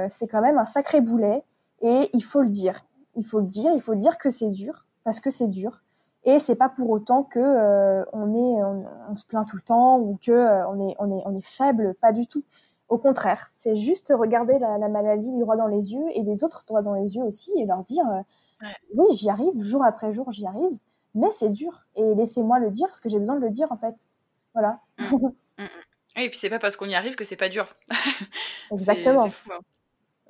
c'est 0.09 0.29
quand 0.29 0.43
même 0.43 0.59
un 0.59 0.65
sacré 0.65 1.01
boulet 1.01 1.43
et 1.81 2.11
il 2.13 2.23
faut 2.23 2.43
le 2.43 2.49
dire. 2.49 2.85
Il 3.17 3.25
faut 3.25 3.41
le 3.41 3.47
dire, 3.47 3.73
il 3.75 3.83
faut 3.83 3.95
dire 3.95 4.19
que 4.19 4.31
c'est 4.31 4.51
dur 4.51 4.87
parce 5.05 5.21
que 5.21 5.31
c'est 5.31 5.49
dur 5.49 5.83
et 6.25 6.39
c'est 6.39 6.57
pas 6.57 6.69
pour 6.69 6.91
autant 6.91 7.25
que 7.25 7.41
euh, 7.41 8.05
on 8.13 8.35
est 8.35 8.63
on, 9.09 9.15
se 9.15 9.27
plaint 9.27 9.47
tout 9.47 9.57
le 9.57 9.63
temps 9.63 9.99
ou 9.99 10.17
que 10.17 10.31
euh, 10.31 10.67
on 10.69 10.89
est 10.89 10.95
on 10.99 11.19
est 11.19 11.23
on 11.25 11.37
est 11.37 11.45
faible, 11.45 11.95
pas 12.01 12.13
du 12.13 12.27
tout. 12.27 12.45
Au 12.89 12.99
contraire, 12.99 13.51
c'est 13.55 13.75
juste 13.75 14.13
regarder 14.17 14.59
la, 14.59 14.77
la, 14.77 14.89
maladie 14.89 15.31
droit 15.39 15.57
dans 15.57 15.67
les 15.67 15.95
yeux 15.95 16.05
et 16.15 16.23
les 16.23 16.45
autres 16.45 16.65
droit 16.67 16.83
dans 16.83 16.95
les 16.95 17.17
yeux 17.17 17.23
aussi 17.23 17.51
et 17.59 17.65
leur 17.65 17.83
dire 17.85 18.05
ouais. 18.05 18.69
oui 18.95 19.07
j'y 19.13 19.31
arrive 19.31 19.59
jour 19.61 19.83
après 19.83 20.13
jour 20.13 20.31
j'y 20.31 20.47
arrive, 20.47 20.79
mais 21.15 21.31
c'est 21.31 21.49
dur 21.49 21.87
et 21.97 22.15
laissez-moi 22.15 22.59
le 22.59 22.71
dire 22.71 22.87
parce 22.87 23.01
que 23.01 23.09
j'ai 23.09 23.19
besoin 23.19 23.37
de 23.37 23.41
le 23.41 23.51
dire 23.51 23.73
en 23.73 23.77
fait. 23.77 24.09
Voilà. 24.55 24.81
Mmh. 24.99 25.29
Mmh, 25.59 25.65
mmh. 25.65 26.21
Et 26.23 26.31
puis 26.31 26.39
c'est 26.39 26.49
pas 26.49 26.59
parce 26.59 26.77
qu'on 26.77 26.87
y 26.87 26.95
arrive 26.95 27.15
que 27.15 27.25
c'est 27.25 27.37
pas 27.37 27.51
dur. 27.51 27.67
Exactement. 28.73 29.29
Fou. 29.29 29.51
Hein. 29.53 29.61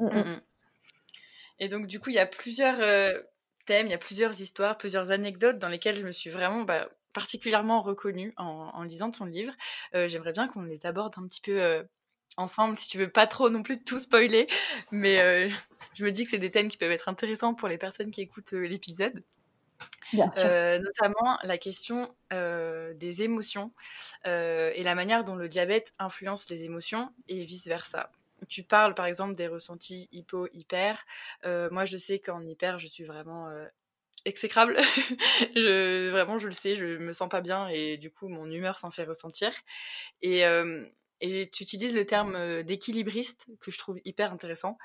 Mm, 0.01 0.07
mm. 0.07 0.19
Mm, 0.19 0.41
et 1.61 1.69
donc 1.69 1.87
du 1.87 2.01
coup, 2.01 2.11
il 2.11 2.17
y 2.17 2.19
a 2.19 2.27
plusieurs 2.27 2.81
euh, 2.81 3.21
thèmes, 3.65 3.87
il 3.87 3.91
y 3.91 3.95
a 3.95 3.99
plusieurs 3.99 4.41
histoires, 4.41 4.77
plusieurs 4.79 5.11
anecdotes 5.11 5.59
dans 5.59 5.69
lesquelles 5.69 5.99
je 5.99 6.05
me 6.05 6.13
suis 6.13 6.31
vraiment 6.31 6.63
bah, 6.63 6.89
particulièrement 7.13 7.83
reconnue 7.83 8.33
en, 8.37 8.71
en, 8.73 8.83
lisant 8.83 9.11
ton 9.11 9.25
livre. 9.25 9.53
Euh, 9.95 10.09
J'aimerais 10.09 10.33
bien 10.33 10.49
qu'on 10.49 10.63
les 10.63 10.85
aborde 10.87 11.15
un 11.17 11.27
petit 11.27 11.41
peu 11.41 11.63
euh, 11.63 11.83
ensemble, 12.37 12.77
si 12.77 12.89
tu 12.89 12.99
veux 12.99 13.11
pas 13.11 13.27
trop 13.27 13.51
non 13.51 13.63
plus 13.63 13.83
tout 13.83 13.99
spoiler, 13.99 14.47
mais 14.91 15.21
euh, 15.21 15.51
je 15.95 16.05
me 16.05 16.11
dis 16.11 16.25
que 16.25 16.31
c'est 16.31 16.39
des 16.39 16.51
thèmes 16.51 16.69
qui 16.69 16.79
peuvent 16.79 16.93
être 16.93 17.09
intéressants 17.09 17.55
pour 17.55 17.69
les 17.69 17.79
personnes 17.79 18.11
qui 18.11 18.23
écoutent 18.23 18.53
l'épisode. 18.53 19.23
Notamment 20.13 21.39
la 21.43 21.59
question 21.59 22.15
des 22.31 23.23
émotions 23.23 23.73
et 24.25 24.83
la 24.83 24.95
manière 24.95 25.25
dont 25.25 25.35
le 25.35 25.49
diabète 25.49 25.93
influence 25.99 26.49
les 26.51 26.65
émotions 26.65 27.13
et 27.29 27.45
vice-versa. 27.45 28.11
Tu 28.49 28.63
parles 28.63 28.95
par 28.95 29.07
exemple 29.07 29.35
des 29.35 29.47
ressentis 29.47 30.09
hypo-hyper. 30.13 31.05
moi, 31.45 31.85
je 31.85 31.97
sais 31.97 32.19
qu'en 32.19 32.45
hyper, 32.47 32.79
je 32.79 32.87
suis 32.87 33.05
vraiment 33.05 33.49
exécrable. 34.25 34.77
je, 35.57 36.11
vraiment, 36.11 36.39
je 36.39 36.47
le 36.47 36.53
sais, 36.53 36.77
je 36.77 36.99
me 36.99 37.13
sens 37.13 37.29
pas 37.29 37.41
bien 37.41 37.69
et 37.69 37.97
du 37.97 38.11
coup, 38.11 38.29
mon 38.29 38.51
humeur 38.51 38.79
s'en 38.79 38.91
fait 38.91 39.05
ressentir. 39.05 39.53
Et 40.23 40.45
et 41.23 41.49
tu 41.49 41.63
utilises 41.63 41.95
le 41.95 42.05
terme 42.05 42.35
euh, 42.35 42.63
d'équilibriste 42.65 43.47
que 43.61 43.71
je 43.71 43.79
trouve 43.79 43.99
hyper 44.05 44.33
intéressant. 44.33 44.77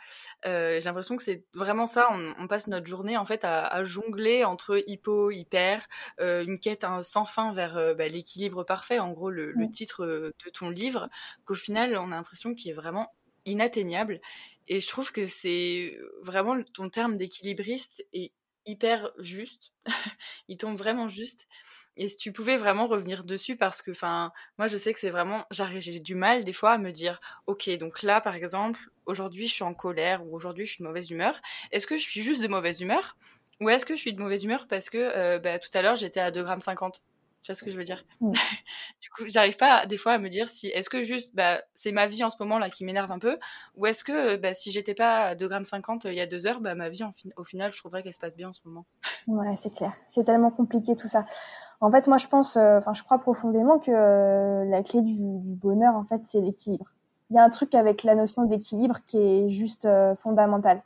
Euh, 0.46 0.76
j'ai 0.76 0.86
l'impression 0.86 1.18
que 1.18 1.24
c'est 1.24 1.44
vraiment 1.54 1.88
ça. 1.88 2.10
On, 2.12 2.36
on, 2.38 2.48
passe 2.48 2.68
notre 2.68 2.86
journée 2.86 3.18
en 3.18 3.26
fait 3.26 3.44
à, 3.44 3.66
à 3.66 3.84
jongler 3.84 4.44
entre 4.46 4.84
hypo, 4.88 5.32
hyper, 5.32 5.88
euh, 6.22 6.44
une 6.46 6.60
quête 6.60 6.84
hein, 6.84 7.02
sans 7.02 7.26
fin 7.26 7.52
vers 7.54 7.76
euh, 7.76 7.96
bah, 7.96 8.08
l'équilibre 8.08 8.64
parfait. 8.64 9.00
En 9.00 9.12
gros, 9.12 9.32
le, 9.32 9.52
le, 9.52 9.70
titre 9.70 10.06
euh, 10.06 10.32
de 10.46 10.52
ton 10.52 10.70
livre, 10.70 11.10
qu'au 11.44 11.56
final, 11.56 11.98
on 11.98 12.12
a 12.12 12.16
l'impression 12.16 12.54
qu'il 12.54 12.70
est 12.70 12.76
vraiment 12.76 13.12
inatteignable. 13.48 14.22
Et 14.68 14.80
je 14.80 14.88
trouve 14.88 15.12
que 15.12 15.26
c'est 15.26 15.98
vraiment 16.22 16.62
ton 16.74 16.90
terme 16.90 17.18
d'équilibriste 17.18 18.04
est 18.14 18.34
hyper 18.66 19.12
juste. 19.18 19.72
Il 20.48 20.58
tombe 20.58 20.78
vraiment 20.78 21.08
juste. 21.08 21.48
Et 21.96 22.08
si 22.08 22.18
tu 22.18 22.32
pouvais 22.32 22.58
vraiment 22.58 22.86
revenir 22.86 23.24
dessus, 23.24 23.56
parce 23.56 23.82
que, 23.82 23.92
enfin, 23.92 24.32
moi, 24.58 24.68
je 24.68 24.78
sais 24.78 24.94
que 24.94 25.00
c'est 25.00 25.10
vraiment, 25.10 25.46
j'ai 25.52 26.00
du 26.00 26.16
mal 26.16 26.44
des 26.44 26.54
fois 26.54 26.74
à 26.74 26.78
me 26.78 26.92
dire, 26.92 27.20
ok, 27.48 27.70
donc 27.78 28.04
là, 28.04 28.22
par 28.22 28.36
exemple, 28.36 28.80
aujourd'hui, 29.06 29.48
je 29.48 29.54
suis 29.54 29.64
en 29.64 29.74
colère 29.74 30.24
ou 30.26 30.36
aujourd'hui, 30.36 30.68
je 30.68 30.74
suis 30.74 30.84
de 30.84 30.88
mauvaise 30.88 31.10
humeur. 31.10 31.42
Est-ce 31.72 31.88
que 31.88 31.98
je 31.98 32.04
suis 32.04 32.22
juste 32.22 32.42
de 32.42 32.48
mauvaise 32.48 32.82
humeur 32.82 33.18
ou 33.60 33.70
est-ce 33.70 33.86
que 33.88 33.96
je 33.96 34.02
suis 34.02 34.14
de 34.14 34.22
mauvaise 34.22 34.44
humeur 34.44 34.68
parce 34.68 34.90
que 34.90 34.98
euh, 34.98 35.40
bah, 35.40 35.58
tout 35.58 35.70
à 35.74 35.82
l'heure, 35.82 35.96
j'étais 35.96 36.20
à 36.20 36.30
2,50 36.30 36.76
grammes 36.76 36.92
tu 37.44 37.52
vois 37.52 37.56
ce 37.56 37.64
que 37.64 37.72
je 37.72 37.78
veux 37.78 37.84
dire? 37.84 38.06
Mmh. 38.22 38.32
Du 39.02 39.10
coup, 39.10 39.24
j'arrive 39.28 39.58
pas 39.58 39.86
des 39.86 39.98
fois 39.98 40.14
à 40.14 40.18
me 40.18 40.28
dire 40.28 40.50
si 40.50 40.68
est-ce 40.68 40.90
que 40.90 41.04
juste 41.04 41.36
bah, 41.36 41.62
c'est 41.76 41.92
ma 41.92 42.08
vie 42.08 42.24
en 42.24 42.30
ce 42.30 42.38
moment 42.40 42.60
là 42.60 42.70
qui 42.70 42.84
m'énerve 42.84 43.12
un 43.12 43.20
peu, 43.20 43.38
ou 43.76 43.86
est-ce 43.86 44.04
que 44.04 44.36
bah, 44.36 44.54
si 44.54 44.72
j'étais 44.72 44.96
pas 44.96 45.26
à 45.26 45.36
2,50 45.36 45.82
grammes 45.82 46.00
euh, 46.06 46.12
il 46.12 46.18
y 46.18 46.22
a 46.22 46.28
deux 46.28 46.46
heures, 46.48 46.60
bah, 46.60 46.76
ma 46.76 46.90
vie 46.90 47.04
en 47.04 47.12
au 47.36 47.44
final, 47.44 47.72
je 47.72 47.78
trouverais 47.78 48.04
qu'elle 48.04 48.14
se 48.14 48.20
passe 48.20 48.36
bien 48.36 48.50
en 48.50 48.54
ce 48.54 48.62
moment. 48.66 48.86
Ouais, 49.28 49.56
c'est 49.56 49.74
clair. 49.74 49.94
C'est 50.08 50.24
tellement 50.24 50.52
compliqué 50.52 50.96
tout 50.96 51.08
ça. 51.08 51.26
En 51.80 51.92
fait, 51.92 52.08
moi, 52.08 52.18
je 52.18 52.28
pense, 52.28 52.58
euh, 52.58 52.80
enfin, 52.80 52.94
je 52.94 53.04
crois 53.04 53.20
profondément 53.20 53.80
que 53.80 53.92
euh, 53.92 54.66
la 54.66 54.82
clé 54.82 55.02
du, 55.02 55.14
du, 55.40 55.56
bonheur, 55.56 55.96
en 55.96 56.04
fait, 56.04 56.22
c'est 56.26 56.42
l'équilibre. 56.42 56.86
il 57.30 57.36
y 57.36 57.40
a 57.40 57.44
un 57.44 57.50
truc 57.50 57.76
avec 57.76 58.04
la 58.04 58.16
notion 58.16 58.44
d'équilibre 58.44 58.98
qui 59.06 59.18
est 59.18 59.50
juste 59.50 59.86
euh, 59.86 60.16
fondamental. 60.16 60.82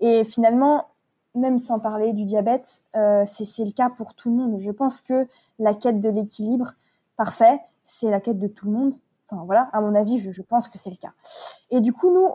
Et 0.00 0.24
finalement, 0.24 0.88
même 1.36 1.58
sans 1.58 1.78
parler 1.78 2.12
du 2.12 2.24
diabète, 2.24 2.82
euh, 2.96 3.24
c'est 3.26 3.64
le 3.64 3.72
cas 3.72 3.90
pour 3.90 4.14
tout 4.14 4.30
le 4.30 4.36
monde. 4.36 4.60
Je 4.60 4.70
pense 4.70 5.00
que 5.00 5.26
la 5.58 5.74
quête 5.74 6.00
de 6.00 6.08
l'équilibre 6.08 6.72
parfait, 7.16 7.60
c'est 7.84 8.10
la 8.10 8.20
quête 8.20 8.38
de 8.38 8.48
tout 8.48 8.66
le 8.66 8.72
monde. 8.72 8.94
Enfin 9.28 9.44
voilà, 9.44 9.68
à 9.72 9.80
mon 9.80 9.94
avis, 9.94 10.18
je, 10.18 10.32
je 10.32 10.42
pense 10.42 10.68
que 10.68 10.78
c'est 10.78 10.90
le 10.90 10.96
cas. 10.96 11.12
Et 11.70 11.80
du 11.80 11.92
coup, 11.92 12.12
nous, 12.12 12.28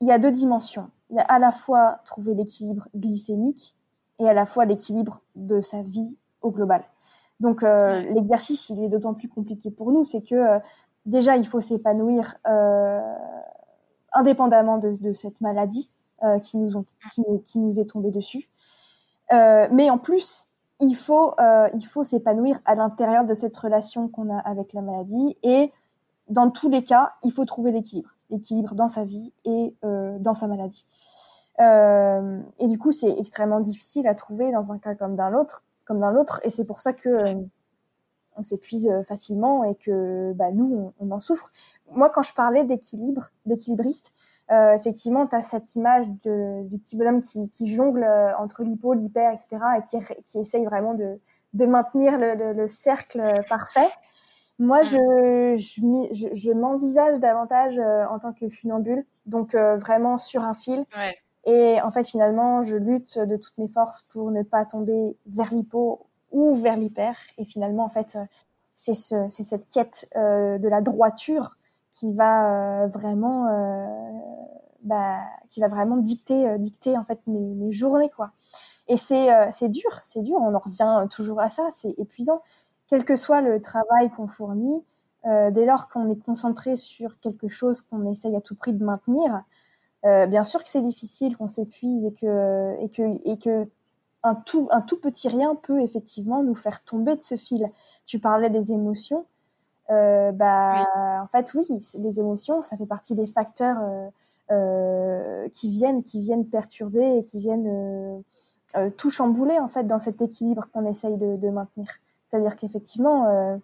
il 0.00 0.08
y 0.08 0.12
a 0.12 0.18
deux 0.18 0.30
dimensions. 0.30 0.90
Il 1.10 1.16
y 1.16 1.20
a 1.20 1.24
à 1.24 1.38
la 1.38 1.52
fois 1.52 2.00
trouver 2.04 2.34
l'équilibre 2.34 2.88
glycémique 2.94 3.76
et 4.18 4.28
à 4.28 4.34
la 4.34 4.46
fois 4.46 4.64
l'équilibre 4.64 5.22
de 5.34 5.60
sa 5.60 5.82
vie 5.82 6.16
au 6.42 6.50
global. 6.50 6.82
Donc 7.40 7.62
euh, 7.62 8.00
l'exercice, 8.12 8.70
il 8.70 8.82
est 8.82 8.88
d'autant 8.88 9.14
plus 9.14 9.28
compliqué 9.28 9.70
pour 9.70 9.92
nous, 9.92 10.04
c'est 10.04 10.22
que 10.22 10.34
euh, 10.34 10.58
déjà, 11.04 11.36
il 11.36 11.46
faut 11.46 11.60
s'épanouir 11.60 12.36
indépendamment 14.12 14.78
de, 14.78 14.92
de, 15.02 15.12
cette 15.12 15.40
maladie 15.42 15.90
euh, 16.22 16.38
qui, 16.38 16.58
nous 16.58 17.80
est 17.80 17.84
tombée 17.84 18.10
dessus. 18.10 18.48
mais 19.30 19.90
en 19.90 19.98
plus, 19.98 20.48
il 20.80 20.94
faut, 20.94 21.34
il 21.74 21.86
faut 21.86 22.04
s'épanouir 22.04 22.58
à 22.64 22.74
l'intérieur 22.74 23.24
de 23.24 23.34
cette 23.34 23.56
relation 23.56 24.08
qu'on 24.08 24.34
a 24.34 24.38
avec 24.38 24.72
la 24.72 24.82
maladie 24.82 25.36
et 25.42 25.72
dans 26.28 26.50
tous 26.50 26.68
les 26.68 26.82
cas, 26.82 27.12
il 27.22 27.32
faut 27.32 27.44
trouver 27.44 27.70
l'équilibre, 27.70 28.10
l'équilibre 28.30 28.74
dans 28.74 28.88
sa 28.88 29.04
vie 29.04 29.32
et 29.44 29.74
dans 29.82 30.34
sa 30.34 30.46
maladie. 30.46 30.86
Euh, 31.60 32.40
et 32.58 32.68
du 32.68 32.78
coup, 32.78 32.92
c'est 32.92 33.18
extrêmement 33.18 33.60
difficile 33.60 34.06
à 34.06 34.14
trouver 34.14 34.52
dans 34.52 34.72
un 34.72 34.78
cas 34.78 34.94
comme 34.94 35.16
dans 35.16 35.30
l'autre, 35.30 36.40
et 36.44 36.50
c'est 36.50 36.64
pour 36.64 36.80
ça 36.80 36.92
que 36.92 37.08
euh, 37.08 37.34
on 38.36 38.42
s'épuise 38.42 38.88
euh, 38.88 39.02
facilement 39.04 39.64
et 39.64 39.74
que 39.74 40.32
bah, 40.34 40.50
nous, 40.52 40.92
on, 41.00 41.06
on, 41.06 41.10
en 41.12 41.20
souffre. 41.20 41.50
Moi, 41.92 42.10
quand 42.10 42.22
je 42.22 42.34
parlais 42.34 42.64
d'équilibre, 42.64 43.30
d'équilibriste, 43.46 44.12
euh, 44.50 44.74
effectivement, 44.74 45.26
tu 45.26 45.34
as 45.34 45.42
cette 45.42 45.74
image 45.74 46.06
de, 46.24 46.62
du 46.68 46.78
petit 46.78 46.96
bonhomme 46.96 47.20
qui, 47.20 47.48
qui 47.50 47.66
jongle 47.66 48.06
entre 48.38 48.62
l'hypo, 48.62 48.94
l'hyper, 48.94 49.32
etc., 49.32 49.58
et 49.78 49.82
qui, 49.82 49.98
qui 50.24 50.38
essaye 50.38 50.64
vraiment 50.64 50.94
de, 50.94 51.18
de 51.54 51.66
maintenir 51.66 52.18
le, 52.18 52.34
le, 52.34 52.52
le, 52.52 52.68
cercle 52.68 53.22
parfait. 53.48 53.88
Moi, 54.58 54.82
je, 54.82 55.54
je, 55.56 56.28
je 56.32 56.52
m'envisage 56.52 57.18
davantage 57.18 57.78
en 57.78 58.18
tant 58.18 58.32
que 58.32 58.48
funambule, 58.48 59.04
donc 59.26 59.54
vraiment 59.54 60.16
sur 60.16 60.42
un 60.42 60.54
fil. 60.54 60.84
Ouais. 60.96 61.14
Et 61.46 61.80
en 61.80 61.92
fait, 61.92 62.06
finalement, 62.06 62.62
je 62.62 62.76
lutte 62.76 63.18
de 63.18 63.36
toutes 63.36 63.56
mes 63.56 63.68
forces 63.68 64.02
pour 64.08 64.30
ne 64.32 64.42
pas 64.42 64.64
tomber 64.64 65.16
vers 65.26 65.52
l'hypo 65.52 66.06
ou 66.32 66.54
vers 66.54 66.76
l'hyper. 66.76 67.16
Et 67.38 67.44
finalement, 67.44 67.84
en 67.84 67.88
fait, 67.88 68.18
c'est 68.74 68.94
ce, 68.94 69.26
cette 69.28 69.68
quête 69.68 70.08
euh, 70.16 70.58
de 70.58 70.68
la 70.68 70.80
droiture 70.80 71.56
qui 71.98 72.12
va 72.12 72.84
euh, 72.84 72.86
vraiment, 72.88 73.46
euh, 73.48 73.86
bah, 74.82 75.18
qui 75.48 75.60
va 75.60 75.68
vraiment 75.68 75.96
dicter, 75.96 76.46
euh, 76.46 76.58
dicter 76.58 76.96
en 76.98 77.04
fait 77.04 77.18
mes, 77.26 77.72
journées, 77.72 78.10
quoi. 78.14 78.32
Et 78.88 78.96
c'est, 78.96 79.68
dur, 79.68 79.98
c'est 80.02 80.22
dur. 80.22 80.36
On 80.40 80.54
en 80.54 80.58
revient 80.58 81.06
toujours 81.10 81.40
à 81.40 81.48
ça. 81.50 81.68
C'est 81.72 81.94
épuisant, 81.98 82.42
quel 82.86 83.04
que 83.04 83.16
soit 83.16 83.40
le 83.40 83.60
travail 83.60 84.10
qu'on 84.16 84.28
fournit. 84.28 84.80
dès 85.24 85.64
lors 85.66 85.88
qu'on 85.88 86.08
est 86.10 86.22
concentré 86.24 86.76
sur 86.76 87.18
quelque 87.18 87.48
chose 87.48 87.82
qu'on 87.82 88.08
essaye 88.08 88.36
à 88.36 88.40
tout 88.40 88.54
prix 88.54 88.72
de 88.72 88.84
maintenir, 88.84 89.42
bien 90.04 90.44
sûr 90.44 90.62
que 90.62 90.68
c'est 90.68 90.82
difficile, 90.82 91.36
qu'on 91.36 91.48
s'épuise 91.48 92.04
et 92.04 92.12
que, 92.12 92.76
et 92.80 92.88
que, 92.90 93.02
et 93.24 93.38
que 93.38 93.68
un 94.22 94.36
tout, 94.36 94.68
un 94.70 94.82
tout 94.82 95.00
petit 95.00 95.28
rien 95.28 95.56
peut 95.56 95.80
effectivement 95.82 96.44
nous 96.44 96.54
faire 96.54 96.84
tomber 96.84 97.16
de 97.16 97.22
ce 97.22 97.36
fil. 97.36 97.68
Tu 98.06 98.20
parlais 98.20 98.50
des 98.50 98.70
émotions. 98.72 99.26
Euh, 99.90 100.32
bah, 100.32 100.80
oui. 100.80 101.00
en 101.22 101.26
fait, 101.28 101.54
oui, 101.54 101.66
les 101.98 102.20
émotions, 102.20 102.62
ça 102.62 102.76
fait 102.76 102.86
partie 102.86 103.14
des 103.14 103.26
facteurs 103.26 103.78
euh, 103.80 104.08
euh 104.50 105.48
qui 105.50 105.70
viennent, 105.70 106.02
qui 106.02 106.20
viennent 106.20 106.46
perturber 106.46 107.18
et 107.18 107.24
qui 107.24 107.40
viennent 107.40 108.22
tout 108.96 109.10
chambouler 109.10 109.58
en 109.58 109.68
fait 109.68 109.84
dans 109.84 110.00
cet 110.00 110.20
équilibre 110.20 110.66
qu'on 110.72 110.84
essaye 110.86 111.16
de, 111.16 111.36
de 111.36 111.48
maintenir. 111.48 111.86
C'est-à-dire 112.24 112.56
qu'effectivement, 112.56 113.60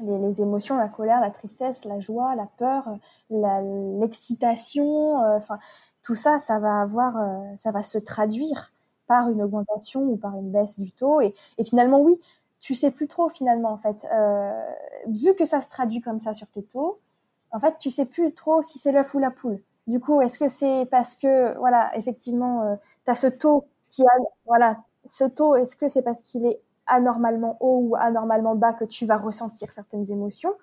les, 0.00 0.18
les, 0.18 0.42
émotions, 0.42 0.76
la 0.76 0.88
colère, 0.88 1.20
la 1.20 1.30
tristesse, 1.30 1.84
la 1.84 1.98
joie, 1.98 2.34
la 2.36 2.46
peur, 2.58 2.84
l'excitation, 3.30 5.16
enfin 5.36 5.58
tout 6.02 6.14
ça, 6.14 6.38
ça 6.38 6.58
va 6.58 6.82
avoir, 6.82 7.16
ça 7.56 7.70
va 7.70 7.82
se 7.82 7.98
traduire 7.98 8.72
par 9.06 9.28
une 9.30 9.42
augmentation 9.42 10.02
ou 10.02 10.16
par 10.16 10.36
une 10.36 10.50
baisse 10.50 10.78
du 10.78 10.92
taux. 10.92 11.20
Et, 11.20 11.34
et 11.58 11.64
finalement, 11.64 12.00
oui, 12.00 12.18
tu 12.62 12.76
sais 12.76 12.92
plus 12.92 13.08
trop 13.08 13.28
finalement 13.28 13.70
en 13.72 13.76
fait. 13.76 14.06
Euh, 14.14 14.52
vu 15.08 15.34
que 15.34 15.44
ça 15.44 15.60
se 15.60 15.68
traduit 15.68 16.00
comme 16.00 16.20
ça 16.20 16.32
sur 16.32 16.48
tes 16.48 16.62
taux, 16.62 17.00
en 17.52 17.60
fait, 17.60 17.76
tu 17.80 17.90
sais 17.90 18.06
plus 18.06 18.32
trop 18.34 18.62
si 18.62 18.78
c'est 18.78 18.92
l'œuf 18.92 19.14
ou 19.14 19.18
la 19.18 19.30
poule. 19.32 19.60
Du 19.88 20.00
coup, 20.00 20.20
est-ce 20.22 20.38
que 20.38 20.48
c'est 20.48 20.86
parce 20.90 21.14
que 21.16 21.58
voilà, 21.58 21.90
effectivement, 21.98 22.62
euh, 22.62 22.76
tu 23.04 23.10
as 23.10 23.16
ce 23.16 23.26
taux 23.26 23.66
qui 23.88 24.02
a, 24.04 24.10
voilà, 24.46 24.78
ce 25.06 25.24
taux, 25.24 25.56
est-ce 25.56 25.76
que 25.76 25.88
c'est 25.88 26.02
parce 26.02 26.22
qu'il 26.22 26.46
est 26.46 26.60
anormalement 26.86 27.56
haut 27.60 27.80
ou 27.90 27.96
anormalement 27.96 28.54
bas 28.54 28.72
que 28.74 28.84
tu 28.84 29.06
vas 29.06 29.18
ressentir 29.18 29.70
certaines 29.70 30.10
émotions? 30.12 30.54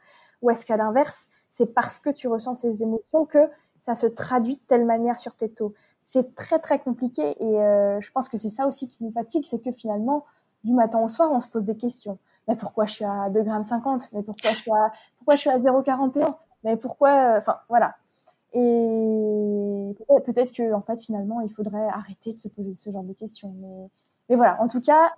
Ou 0.42 0.52
est-ce 0.52 0.66
qu'à 0.66 0.78
l'inverse, 0.78 1.28
c'est 1.50 1.74
parce 1.74 2.00
que 2.00 2.10
tu 2.10 2.28
ressens 2.30 2.56
ces 2.56 2.82
émotions 2.82 3.26
que 3.26 3.50
ça 3.82 3.94
se 3.96 4.08
traduit 4.08 4.56
de 4.56 4.62
telle 4.68 4.86
manière 4.86 5.20
sur 5.20 5.36
tes 5.36 5.50
taux? 5.50 5.74
C'est 6.02 6.34
très 6.36 6.60
très 6.60 6.80
compliqué 6.80 7.36
et 7.44 7.60
euh, 7.62 8.00
je 8.02 8.12
pense 8.12 8.30
que 8.30 8.38
c'est 8.38 8.50
ça 8.50 8.68
aussi 8.68 8.88
qui 8.88 9.04
nous 9.04 9.12
fatigue, 9.12 9.46
c'est 9.46 9.60
que 9.62 9.72
finalement, 9.74 10.26
du 10.64 10.74
matin 10.74 11.00
au 11.00 11.08
soir, 11.08 11.30
on 11.32 11.40
se 11.40 11.50
pose 11.50 11.66
des 11.66 11.76
questions. 11.76 12.18
Mais 12.48 12.56
pourquoi 12.56 12.86
je 12.86 12.94
suis 12.94 13.06
à 13.06 13.30
2,50 13.30 14.02
g 14.02 14.08
Mais 14.14 14.24
pourquoi 14.24 14.52
je 14.52 14.58
suis 14.58 14.72
à, 14.72 14.92
pourquoi 15.18 15.36
je 15.36 15.42
suis 15.42 15.50
à 15.50 15.60
0,41 15.60 16.36
Mais 16.64 16.78
pourquoi 16.78 17.36
Enfin, 17.38 17.58
voilà. 17.70 17.96
Et 18.54 19.96
peut-être 20.26 20.52
que, 20.52 20.74
en 20.74 20.82
fait, 20.82 20.98
finalement, 21.00 21.42
il 21.42 21.50
faudrait 21.50 21.88
arrêter 21.90 22.34
de 22.34 22.40
se 22.40 22.48
poser 22.48 22.74
ce 22.74 22.90
genre 22.90 23.04
de 23.04 23.14
questions. 23.14 23.54
Mais, 23.60 23.90
mais 24.30 24.36
voilà, 24.36 24.62
en 24.62 24.68
tout 24.68 24.82
cas, 24.82 25.12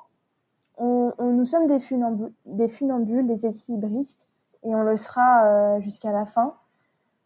on, 0.78 1.14
nous 1.20 1.46
sommes 1.46 1.68
des 1.68 1.80
funambules, 1.80 3.28
des 3.28 3.46
équilibristes, 3.46 4.28
et 4.64 4.76
on 4.76 4.84
le 4.84 4.98
sera 4.98 5.46
euh, 5.46 5.82
jusqu'à 5.82 6.12
la 6.12 6.26
fin. 6.26 6.56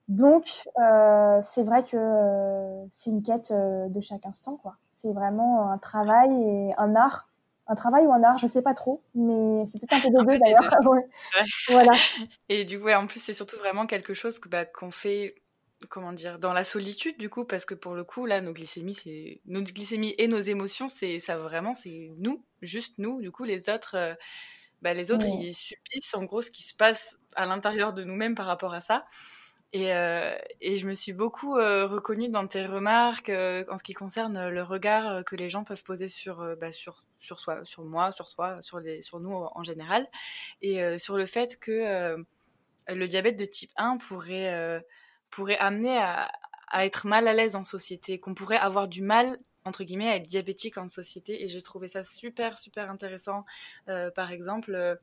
Donc, 0.08 0.70
euh, 0.80 1.40
c'est 1.42 1.64
vrai 1.64 1.84
que 1.84 1.98
euh, 1.98 2.86
c'est 2.90 3.10
une 3.10 3.24
quête 3.24 3.52
euh, 3.52 3.88
de 3.90 4.02
chaque 4.02 4.26
instant, 4.26 4.58
quoi. 4.62 4.76
C'est 4.94 5.12
vraiment 5.12 5.72
un 5.72 5.78
travail 5.80 6.32
et 6.32 6.74
un 6.78 6.96
art. 6.96 7.28
Un 7.68 7.76
travail 7.76 8.06
ou 8.06 8.14
un 8.14 8.24
art, 8.24 8.38
je 8.38 8.48
sais 8.48 8.62
pas 8.62 8.74
trop, 8.76 9.04
mais 9.16 9.66
c'est 9.68 9.80
peut-être 9.80 9.94
un 9.94 10.02
peu 10.02 10.10
de 10.12 10.24
deux 10.26 10.38
d'ailleurs. 10.40 10.70
ouais. 10.86 11.02
Voilà. 11.70 11.92
Et 12.50 12.66
du 12.66 12.80
coup, 12.80 12.86
ouais, 12.86 12.96
en 12.96 13.08
plus, 13.08 13.20
c'est 13.22 13.34
surtout 13.34 13.58
vraiment 13.58 13.88
quelque 13.88 14.14
chose 14.14 14.40
que, 14.40 14.50
bah, 14.50 14.66
qu'on 14.66 14.92
fait 14.92 15.36
comment 15.90 16.14
dire 16.14 16.40
dans 16.40 16.54
la 16.54 16.64
solitude 16.64 17.18
du 17.20 17.30
coup 17.30 17.44
parce 17.46 17.66
que 17.66 17.74
pour 17.76 17.96
le 17.96 18.06
coup 18.06 18.26
là 18.26 18.40
nos 18.42 18.54
glycémies 18.54 18.94
c'est 18.94 19.42
nos 19.46 19.62
glycémies 19.62 20.16
et 20.18 20.28
nos 20.30 20.40
émotions 20.40 20.88
c'est 20.88 21.20
ça 21.20 21.38
vraiment 21.38 21.74
c'est 21.74 22.12
nous 22.18 22.46
juste 22.62 22.98
nous 22.98 23.20
du 23.22 23.30
coup 23.30 23.44
les 23.44 23.70
autres 23.70 23.96
euh, 23.96 24.16
bah, 24.82 24.94
les 24.94 25.12
autres 25.12 25.26
Ouais. 25.26 25.30
ils 25.30 25.54
subissent 25.54 26.16
en 26.16 26.24
gros 26.24 26.42
ce 26.42 26.52
qui 26.52 26.64
se 26.64 26.74
passe 26.76 27.18
à 27.36 27.46
l'intérieur 27.46 27.94
de 27.94 28.04
nous-mêmes 28.04 28.36
par 28.36 28.46
rapport 28.48 28.74
à 28.74 28.82
ça 28.82 29.06
et, 29.74 29.94
euh, 29.94 30.36
et 30.62 30.78
je 30.78 30.88
me 30.88 30.94
suis 30.96 31.14
beaucoup 31.14 31.58
euh, 31.58 31.88
reconnue 31.88 32.30
dans 32.30 32.48
tes 32.48 32.66
remarques 32.66 33.30
euh, 33.30 33.66
en 33.70 33.78
ce 33.78 33.84
qui 33.84 33.94
concerne 33.94 34.50
le 34.50 34.64
regard 34.64 35.26
que 35.26 35.36
les 35.36 35.50
gens 35.50 35.64
peuvent 35.66 35.84
poser 35.84 36.08
sur 36.10 36.56
bah, 36.58 36.72
sur 36.72 37.04
sur 37.26 37.40
soi 37.40 37.66
sur 37.66 37.84
moi 37.84 38.12
sur 38.12 38.30
toi 38.30 38.62
sur 38.62 38.80
les 38.80 39.02
sur 39.02 39.20
nous 39.20 39.34
en 39.34 39.64
général. 39.64 40.08
Et 40.62 40.82
euh, 40.82 40.98
sur 40.98 41.18
le 41.18 41.26
fait 41.26 41.60
que 41.60 41.72
euh, 41.72 42.18
le 42.88 43.08
diabète 43.08 43.38
de 43.38 43.46
type 43.46 43.72
1 43.76 43.98
pourrait 43.98 44.54
euh, 44.54 44.80
pourrait 45.32 45.58
amener 45.58 45.98
à, 45.98 46.32
être 46.86 47.08
mal 47.08 47.28
à 47.28 47.34
l'aise 47.34 47.56
en 47.56 47.64
société, 47.64 48.20
qu'on 48.20 48.34
pourrait 48.34 48.58
avoir 48.58 48.88
du 48.88 49.02
mal 49.02 49.38
entre 49.64 49.84
guillemets 49.84 50.10
à 50.10 50.18
être 50.18 50.28
diabétique 50.28 50.78
en 50.78 50.88
société. 50.88 51.44
Et 51.44 51.48
j'ai 51.48 51.62
trouvé 51.62 51.88
ça 51.88 52.04
super 52.04 52.58
super 52.60 52.90
intéressant. 52.90 53.46
Par 53.88 54.32
exemple 54.32 54.98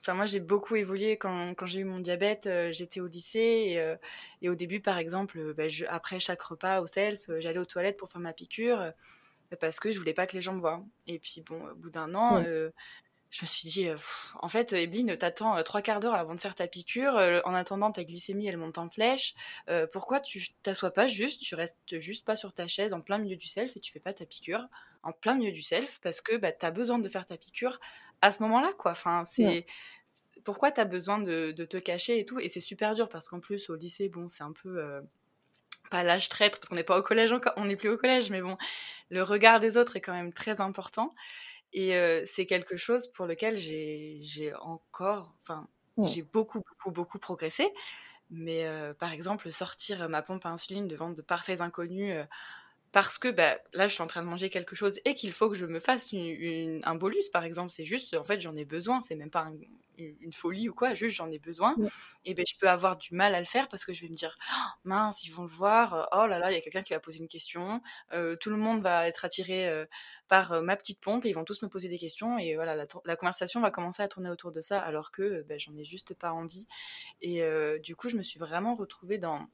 enfin 0.00 0.14
moi 0.14 0.26
j'ai 0.26 0.40
beaucoup 0.40 0.76
évolué 0.76 1.16
quand, 1.16 1.54
quand 1.54 1.66
j'ai 1.66 1.80
eu 1.80 1.84
mon 1.84 1.98
diabète 1.98 2.48
j'étais 2.70 3.00
au 3.00 3.08
lycée 3.08 3.98
et, 4.40 4.48
au 4.48 4.54
début 4.54 4.80
par 4.80 4.96
exemple 4.96 5.54
bah, 5.54 5.64
après 5.88 6.20
chaque 6.20 6.40
repas 6.40 6.80
au 6.80 6.86
self 6.86 7.28
j'allais 7.40 7.58
aux 7.58 7.64
toilettes 7.64 7.96
pour 7.96 8.08
faire 8.08 8.20
ma 8.20 8.32
piqûre 8.32 8.92
parce 9.60 9.80
que 9.80 9.90
je 9.92 9.98
voulais 9.98 10.14
pas 10.14 10.26
que 10.26 10.34
les 10.36 10.42
gens 10.42 10.52
me 10.54 10.60
voient 10.60 10.84
et 11.06 11.18
puis 11.18 11.42
bon 11.42 11.62
au 11.70 11.74
bout 11.74 11.90
d'un 11.90 12.14
an 12.14 12.36
Ouais. 12.36 12.70
je 13.30 13.42
me 13.42 13.46
suis 13.46 13.68
dit, 13.68 13.84
pff, 13.84 14.34
en 14.40 14.48
fait, 14.48 14.72
Ebline, 14.72 15.16
t'attends 15.18 15.56
euh, 15.56 15.62
trois 15.62 15.82
quarts 15.82 16.00
d'heure 16.00 16.14
avant 16.14 16.34
de 16.34 16.40
faire 16.40 16.54
ta 16.54 16.66
piqûre. 16.66 17.16
Euh, 17.18 17.40
en 17.44 17.52
attendant, 17.54 17.92
ta 17.92 18.02
glycémie, 18.04 18.46
elle 18.46 18.56
monte 18.56 18.78
en 18.78 18.88
flèche. 18.88 19.34
Euh, 19.68 19.86
pourquoi 19.92 20.20
tu 20.20 20.48
t'assois 20.62 20.92
pas 20.92 21.06
juste, 21.06 21.42
tu 21.42 21.54
restes 21.54 21.76
juste 21.98 22.24
pas 22.24 22.36
sur 22.36 22.54
ta 22.54 22.66
chaise 22.68 22.94
en 22.94 23.02
plein 23.02 23.18
milieu 23.18 23.36
du 23.36 23.46
self 23.46 23.76
et 23.76 23.80
tu 23.80 23.92
fais 23.92 24.00
pas 24.00 24.14
ta 24.14 24.24
piqûre 24.24 24.66
en 25.02 25.12
plein 25.12 25.34
milieu 25.34 25.52
du 25.52 25.62
self 25.62 26.00
parce 26.00 26.20
que 26.22 26.36
bah, 26.36 26.52
t'as 26.52 26.70
besoin 26.70 26.98
de 26.98 27.08
faire 27.08 27.26
ta 27.26 27.36
piqûre 27.36 27.78
à 28.22 28.32
ce 28.32 28.42
moment-là, 28.44 28.72
quoi. 28.78 28.92
Enfin, 28.92 29.24
c'est 29.26 29.44
Ouais. 29.44 29.66
pourquoi 30.44 30.70
t'as 30.72 30.86
besoin 30.86 31.18
de, 31.20 31.52
de, 31.52 31.64
te 31.66 31.76
cacher 31.76 32.18
et 32.18 32.24
tout? 32.24 32.38
Et 32.40 32.48
c'est 32.48 32.60
super 32.60 32.94
dur 32.94 33.08
parce 33.10 33.28
qu'en 33.28 33.40
plus, 33.40 33.68
au 33.70 33.76
lycée, 33.76 34.08
bon, 34.08 34.28
c'est 34.28 34.42
un 34.42 34.52
peu. 34.52 34.78
Euh 34.82 35.00
pas 35.90 36.02
l'âge 36.04 36.28
traître 36.28 36.58
parce 36.58 36.68
qu'on 36.68 36.76
n'est 36.76 36.84
pas 36.84 36.98
au 36.98 37.02
collège 37.02 37.32
encore, 37.32 37.52
on 37.56 37.64
n'est 37.66 37.76
plus 37.76 37.88
au 37.90 37.96
collège, 37.98 38.30
mais 38.30 38.40
bon, 38.42 38.56
le 39.10 39.22
regard 39.22 39.60
des 39.60 39.76
autres 39.78 39.96
est 39.96 40.02
quand 40.02 40.14
même 40.14 40.32
très 40.34 40.60
important. 40.60 41.14
Et 41.72 41.96
euh, 41.96 42.22
c'est 42.26 42.46
quelque 42.46 42.76
chose 42.76 43.10
pour 43.12 43.26
lequel 43.26 43.56
j'ai 43.56 44.52
encore, 44.60 45.36
enfin, 45.42 45.68
Ouais. 45.96 46.14
j'ai 46.14 46.22
beaucoup, 46.22 46.60
beaucoup, 46.68 46.92
beaucoup 46.92 47.18
progressé. 47.18 47.72
Mais 48.30 48.66
par 48.98 49.12
exemple, 49.12 49.50
sortir 49.52 50.08
ma 50.08 50.22
pompe 50.22 50.46
à 50.46 50.50
insuline 50.50 50.88
devant 50.88 51.10
de 51.10 51.22
parfaits 51.22 51.60
inconnus 51.62 52.14
parce 53.00 53.16
que 53.16 53.28
bah, 53.28 53.56
là, 53.74 53.86
je 53.86 53.94
suis 53.94 54.02
en 54.02 54.08
train 54.08 54.22
de 54.22 54.26
manger 54.26 54.50
quelque 54.50 54.74
chose 54.74 54.98
et 55.04 55.14
qu'il 55.14 55.30
faut 55.30 55.48
que 55.48 55.54
je 55.54 55.66
me 55.66 55.78
fasse 55.78 56.12
un 56.12 56.94
bolus, 56.96 57.28
par 57.32 57.44
exemple. 57.44 57.70
C'est 57.70 57.84
juste, 57.84 58.16
en 58.16 58.24
fait, 58.24 58.40
j'en 58.40 58.56
ai 58.56 58.64
besoin. 58.64 59.00
C'est 59.02 59.14
même 59.14 59.30
pas 59.30 59.52
une 59.98 60.32
folie 60.32 60.68
ou 60.68 60.74
quoi, 60.74 60.94
juste 60.94 61.14
j'en 61.14 61.30
ai 61.30 61.38
besoin. 61.38 61.76
Et 62.24 62.34
ben, 62.34 62.44
je 62.44 62.58
peux 62.58 62.68
avoir 62.68 62.96
du 62.96 63.14
mal 63.14 63.36
à 63.36 63.38
le 63.38 63.46
faire 63.46 63.68
parce 63.68 63.84
que 63.84 63.92
je 63.92 64.02
vais 64.02 64.08
me 64.08 64.16
dire, 64.16 64.36
«Oh, 64.50 64.68
mince, 64.82 65.24
ils 65.24 65.30
vont 65.30 65.44
le 65.44 65.48
voir. 65.48 66.08
Oh 66.10 66.26
là 66.26 66.40
là, 66.40 66.50
il 66.50 66.56
y 66.56 66.58
a 66.58 66.60
quelqu'un 66.60 66.82
qui 66.82 66.92
va 66.92 66.98
poser 66.98 67.20
une 67.20 67.28
question. 67.28 67.80
tout 68.10 68.50
le 68.50 68.56
monde 68.56 68.82
va 68.82 69.06
être 69.06 69.24
attiré 69.24 69.86
par 70.26 70.60
ma 70.60 70.74
petite 70.74 70.98
pompe 70.98 71.24
et 71.24 71.28
ils 71.28 71.34
vont 71.34 71.44
tous 71.44 71.62
me 71.62 71.68
poser 71.68 71.88
des 71.88 71.98
questions. 71.98 72.36
Et 72.36 72.56
voilà, 72.56 72.74
la, 72.74 73.16
conversation 73.16 73.60
va 73.60 73.70
commencer 73.70 74.02
à 74.02 74.08
tourner 74.08 74.28
autour 74.28 74.50
de 74.50 74.60
ça 74.60 74.80
alors 74.80 75.12
que 75.12 75.42
ben, 75.42 75.60
j'en 75.60 75.76
ai 75.76 75.84
juste 75.84 76.14
pas 76.14 76.32
envie. 76.32 76.66
Et 77.20 77.44
du 77.80 77.94
coup, 77.94 78.08
je 78.08 78.16
me 78.16 78.24
suis 78.24 78.40
vraiment 78.40 78.74
retrouvée 78.74 79.18
dans 79.18 79.46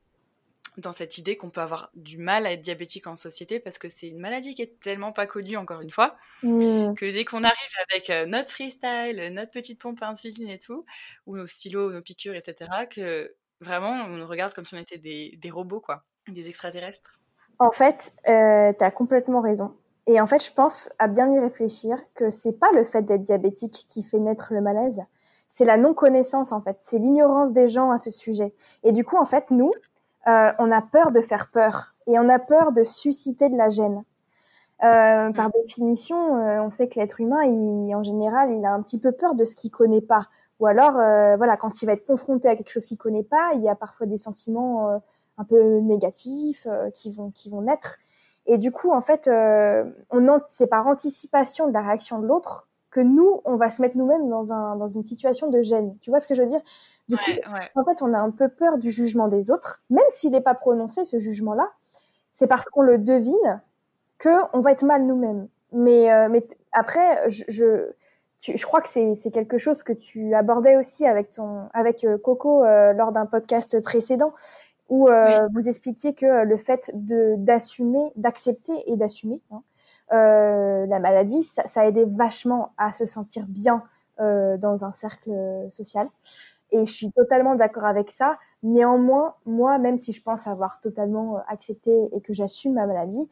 dans 0.77 0.93
cette 0.93 1.19
idée 1.19 1.37
qu'on 1.37 1.51
peut 1.51 1.61
avoir 1.61 1.91
du 1.95 2.19
mal 2.19 2.47
à 2.47 2.53
être 2.53 2.61
diabétique 2.61 3.07
en 3.07 3.17
société 3.17 3.61
parce 3.61 3.79
que 3.79 3.89
c'est 3.89 4.09
une 4.09 4.19
maladie 4.19 4.55
qui 4.55 4.63
est 4.63 4.81
tellement 4.81 5.13
pas 5.13 5.27
connue, 5.27 5.57
encore 5.57 5.81
une 5.81 5.91
fois, 5.91 6.17
mmh. 6.43 6.95
que 6.95 7.13
dès 7.13 7.25
qu'on 7.25 7.45
arrive 7.45 7.73
avec 7.91 8.11
euh, 8.11 8.27
notre 8.27 8.51
freestyle, 8.51 9.31
notre 9.33 9.51
petite 9.51 9.81
pompe 9.81 10.03
à 10.03 10.09
insuline 10.09 10.51
et 10.51 10.59
tout, 10.59 10.85
ou 11.27 11.37
nos 11.37 11.47
stylos, 11.47 11.93
nos 11.93 12.03
piqûres, 12.03 12.35
etc., 12.35 12.71
que 12.91 13.35
vraiment 13.61 14.07
on 14.09 14.17
nous 14.17 14.27
regarde 14.27 14.53
comme 14.53 14.65
si 14.65 14.75
on 14.75 14.79
était 14.79 14.99
des, 14.99 15.39
des 15.41 15.51
robots, 15.51 15.81
quoi, 15.81 16.05
des 16.29 16.49
extraterrestres. 16.49 17.21
En 17.59 17.71
fait, 17.71 18.13
euh, 18.29 18.73
tu 18.77 18.85
as 18.85 18.91
complètement 18.91 19.41
raison. 19.41 19.77
Et 20.07 20.21
en 20.21 20.27
fait, 20.27 20.45
je 20.45 20.53
pense 20.53 20.91
à 20.99 21.09
bien 21.09 21.33
y 21.33 21.39
réfléchir 21.39 21.99
que 22.15 22.31
c'est 22.31 22.59
pas 22.59 22.71
le 22.73 22.85
fait 22.85 23.03
d'être 23.03 23.23
diabétique 23.23 23.87
qui 23.89 24.03
fait 24.03 24.19
naître 24.19 24.53
le 24.53 24.61
malaise, 24.61 25.01
c'est 25.49 25.65
la 25.65 25.77
non-connaissance 25.77 26.53
en 26.53 26.61
fait, 26.61 26.77
c'est 26.81 26.99
l'ignorance 26.99 27.53
des 27.53 27.69
gens 27.69 27.91
à 27.91 27.99
ce 27.99 28.11
sujet. 28.11 28.55
Et 28.83 28.93
du 28.93 29.05
coup, 29.05 29.17
en 29.17 29.25
fait, 29.25 29.51
nous, 29.51 29.73
euh, 30.27 30.53
on 30.59 30.71
a 30.71 30.83
peur 30.83 31.13
de 31.13 31.21
faire 31.21 31.49
peur 31.49 31.95
et 32.07 32.19
on 32.19 32.29
a 32.29 32.39
peur 32.39 32.73
de 32.73 32.85
susciter 32.85 33.49
de 33.49 33.57
la 33.57 33.69
gêne. 33.69 34.05
Euh, 34.83 35.33
par 35.33 35.51
définition, 35.51 36.37
euh, 36.37 36.63
on 36.63 36.71
sait 36.71 36.89
que 36.89 36.99
l'être 36.99 37.21
humain, 37.21 37.45
il, 37.45 37.95
en 37.95 38.03
général, 38.03 38.53
il 38.53 38.65
a 38.65 38.73
un 38.73 38.83
petit 38.83 38.99
peu 38.99 39.13
peur 39.13 39.35
de 39.35 39.45
ce 39.45 39.55
qu'il 39.55 39.71
connaît 39.71 40.01
pas. 40.01 40.29
Ou 40.61 40.67
alors, 40.67 40.93
voilà, 40.93 41.57
quand 41.57 41.83
il 41.83 41.87
va 41.87 41.93
être 41.93 42.07
confronté 42.07 42.49
à 42.49 42.55
quelque 42.55 42.71
chose 42.71 42.87
qu'il 42.87 42.97
connaît 42.97 43.25
pas, 43.25 43.53
il 43.55 43.63
y 43.63 43.69
a 43.69 43.75
parfois 43.75 44.07
des 44.07 44.17
sentiments 44.17 45.01
un 45.37 45.45
peu 45.45 45.79
négatifs 45.81 46.69
qui 46.95 47.11
vont 47.11 47.33
qui 47.33 47.51
vont 47.51 47.63
naître. 47.63 47.99
Et 48.47 48.57
du 48.57 48.71
coup, 48.71 48.93
en 48.93 49.01
fait, 49.01 49.29
on 50.11 50.41
c'est 50.47 50.69
par 50.69 50.87
anticipation 50.87 51.67
de 51.67 51.73
la 51.73 51.81
réaction 51.81 52.21
de 52.21 52.27
l'autre 52.27 52.69
que 52.95 53.01
nous, 53.01 53.41
on 53.45 53.57
va 53.57 53.71
se 53.71 53.83
mettre 53.83 53.97
nous-mêmes 53.97 54.29
dans, 54.29 54.53
un, 54.53 54.77
dans 54.77 54.87
une 54.87 55.03
situation 55.03 55.51
de 55.51 55.61
gêne. 55.63 55.99
Tu 56.01 56.11
vois 56.11 56.21
ce 56.21 56.29
que 56.29 56.35
je 56.35 56.43
veux 56.43 56.49
dire? 56.49 56.61
Du 57.09 57.17
coup, 57.17 57.31
en 57.75 57.85
fait, 57.85 58.03
on 58.03 58.15
a 58.15 58.19
un 58.19 58.31
peu 58.31 58.49
peur 58.49 58.79
du 58.79 58.91
jugement 58.91 59.29
des 59.29 59.51
autres, 59.51 59.83
même 59.91 60.05
s'il 60.11 60.33
n'est 60.33 60.41
pas 60.41 60.55
prononcé, 60.55 61.05
ce 61.05 61.19
jugement-là. 61.19 61.71
C'est 62.33 62.47
parce 62.47 62.67
qu'on 62.67 62.83
le 62.83 62.99
devine 62.99 63.61
qu'on 64.23 64.61
va 64.61 64.73
être 64.73 64.85
mal 64.85 65.05
nous-mêmes. 65.05 65.49
Mais, 65.73 66.13
euh, 66.13 66.29
mais 66.31 66.47
après, 66.73 67.29
je, 67.29 67.45
je, 67.49 67.93
je 68.57 68.65
crois 68.65 68.81
que 68.81 68.89
c'est 68.89 69.31
quelque 69.33 69.59
chose 69.59 69.83
que 69.83 69.93
tu 69.93 70.35
abordais 70.35 70.77
aussi 70.77 71.05
avec, 71.05 71.33
ton, 71.33 71.69
avec 71.75 72.05
euh, 72.05 72.17
Coco 72.17 72.65
euh, 72.65 72.93
lors 72.93 73.13
d'un 73.13 73.27
podcast 73.27 73.83
précédent 73.83 74.33
où 74.91 75.09
vous 75.09 75.69
expliquiez 75.69 76.13
que 76.13 76.45
le 76.45 76.59
fait 76.59 76.91
d'assumer, 76.95 78.13
d'accepter 78.17 78.75
et 78.87 78.97
d'assumer, 78.97 79.41
hein, 79.51 79.63
la 80.11 80.99
maladie, 80.99 81.43
ça, 81.43 81.67
ça, 81.67 81.89
aidait 81.89 82.05
vachement 82.05 82.73
à 82.77 82.93
se 82.93 83.07
sentir 83.07 83.47
bien 83.49 83.83
dans 84.19 84.85
un 84.85 84.93
cercle 84.93 85.33
social. 85.71 86.07
Et 86.75 86.87
je 86.87 86.93
suis 86.93 87.13
totalement 87.13 87.55
d'accord 87.55 87.85
avec 87.85 88.11
ça. 88.11 88.37
Néanmoins, 88.65 89.37
moi, 89.47 89.79
même 89.79 89.97
si 89.97 90.11
je 90.11 90.21
pense 90.21 90.49
avoir 90.49 90.81
totalement 90.81 91.41
accepté 91.47 91.93
et 92.13 92.21
que 92.21 92.35
j'assume 92.35 92.75
ma 92.75 92.87
maladie, 92.87 93.29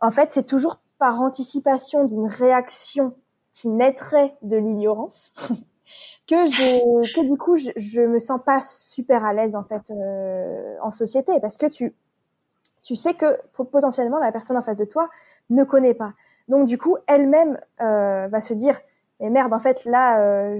en 0.00 0.10
fait, 0.10 0.28
c'est 0.32 0.44
toujours 0.46 0.78
par 0.98 1.22
anticipation 1.22 2.04
d'une 2.04 2.26
réaction 2.26 3.14
qui 3.52 3.70
naîtrait 3.70 4.36
de 4.42 4.58
l'ignorance 4.58 5.32
que 6.28 6.44
que 7.14 7.26
du 7.26 7.38
coup, 7.38 7.56
je, 7.56 7.70
je 7.76 8.02
me 8.02 8.18
sens 8.18 8.38
pas 8.44 8.60
super 8.60 9.24
à 9.24 9.32
l'aise 9.32 9.56
en 9.56 9.64
fait 9.64 9.90
euh, 9.90 10.76
en 10.82 10.90
société 10.90 11.32
parce 11.40 11.56
que 11.56 11.66
tu, 11.66 11.94
tu 12.82 12.94
sais 12.94 13.14
que 13.14 13.40
potentiellement 13.64 14.18
la 14.18 14.32
personne 14.32 14.58
en 14.58 14.62
face 14.62 14.76
de 14.76 14.84
toi 14.84 15.08
ne 15.48 15.64
connaît 15.64 15.94
pas. 15.94 16.12
Donc 16.48 16.66
du 16.66 16.76
coup, 16.76 16.98
elle-même 17.06 17.58
euh, 17.80 18.28
va 18.28 18.40
se 18.42 18.52
dire 18.52 18.78
mais 19.20 19.28
merde, 19.28 19.52
en 19.52 19.60
fait, 19.60 19.84
là, 19.84 20.20
euh, 20.20 20.58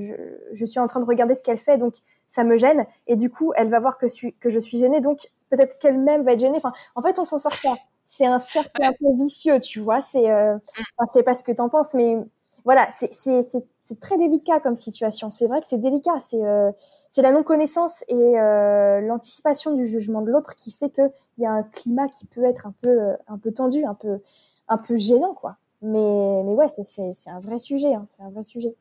je, 0.53 0.65
suis 0.65 0.79
en 0.79 0.87
train 0.87 1.01
de 1.01 1.07
regarder 1.07 1.35
ce 1.35 1.43
qu'elle 1.43 1.57
fait, 1.57 1.79
donc 1.79 1.95
ça 2.27 2.45
me 2.45 2.57
gêne. 2.57 2.85
Et 3.07 3.17
du 3.17 3.31
coup, 3.31 3.53
elle 3.57 3.71
va 3.71 3.81
voir 3.81 3.97
que, 3.97 4.07
je 4.07 4.59
suis 4.59 4.79
gênée, 4.79 5.01
donc 5.01 5.31
peut-être 5.49 5.79
qu'elle-même 5.79 6.23
va 6.23 6.33
être 6.33 6.41
gênée. 6.41 6.59
Enfin, 6.59 6.73
en 6.95 7.03
fait, 7.03 7.19
on 7.19 7.25
s'en 7.25 7.39
sort 7.39 7.57
pas. 7.63 7.77
C'est 8.05 8.27
un 8.27 8.39
cercle 8.39 8.83
un 8.83 8.93
peu 8.93 9.23
vicieux, 9.23 9.61
tu 9.61 9.81
vois. 9.81 10.01
C'est, 10.01 10.31
euh, 10.31 10.57
je 10.77 11.13
sais 11.13 11.23
pas 11.23 11.35
ce 11.35 11.43
que 11.43 11.53
t'en 11.53 11.69
penses, 11.69 11.95
mais 11.95 12.19
voilà, 12.65 12.87
c'est 12.91 14.01
très 14.01 14.19
délicat 14.19 14.61
comme 14.61 14.77
situation. 14.77 15.31
C'est 15.31 15.47
vrai 15.47 15.63
que 15.63 15.67
c'est 15.67 15.79
délicat. 15.79 16.21
C'est 16.21 16.45
euh, 16.45 16.71
la 17.17 17.33
non-connaissance 17.33 18.05
et 18.09 18.39
euh, 18.39 19.01
l'anticipation 19.01 19.75
du 19.75 19.87
jugement 19.87 20.21
de 20.21 20.31
l'autre 20.31 20.55
qui 20.55 20.71
fait 20.73 20.91
qu'il 20.91 21.11
y 21.39 21.47
a 21.47 21.51
un 21.51 21.63
climat 21.63 22.09
qui 22.09 22.27
peut 22.27 22.45
être 22.45 22.67
un 22.67 22.75
peu, 22.83 23.53
tendu, 23.53 23.85
un 23.87 24.77
peu 24.77 24.97
gênant, 24.99 25.33
quoi. 25.33 25.57
Mais, 25.83 26.43
mais 26.45 26.53
ouais, 26.53 26.67
c'est 26.69 27.31
un 27.31 27.41
vrai 27.41 27.59
sujet, 27.59 27.95
hein, 27.95 28.05
c'est 28.07 28.23
un 28.23 28.31
vrai 28.31 28.43
sujet. 28.43 28.75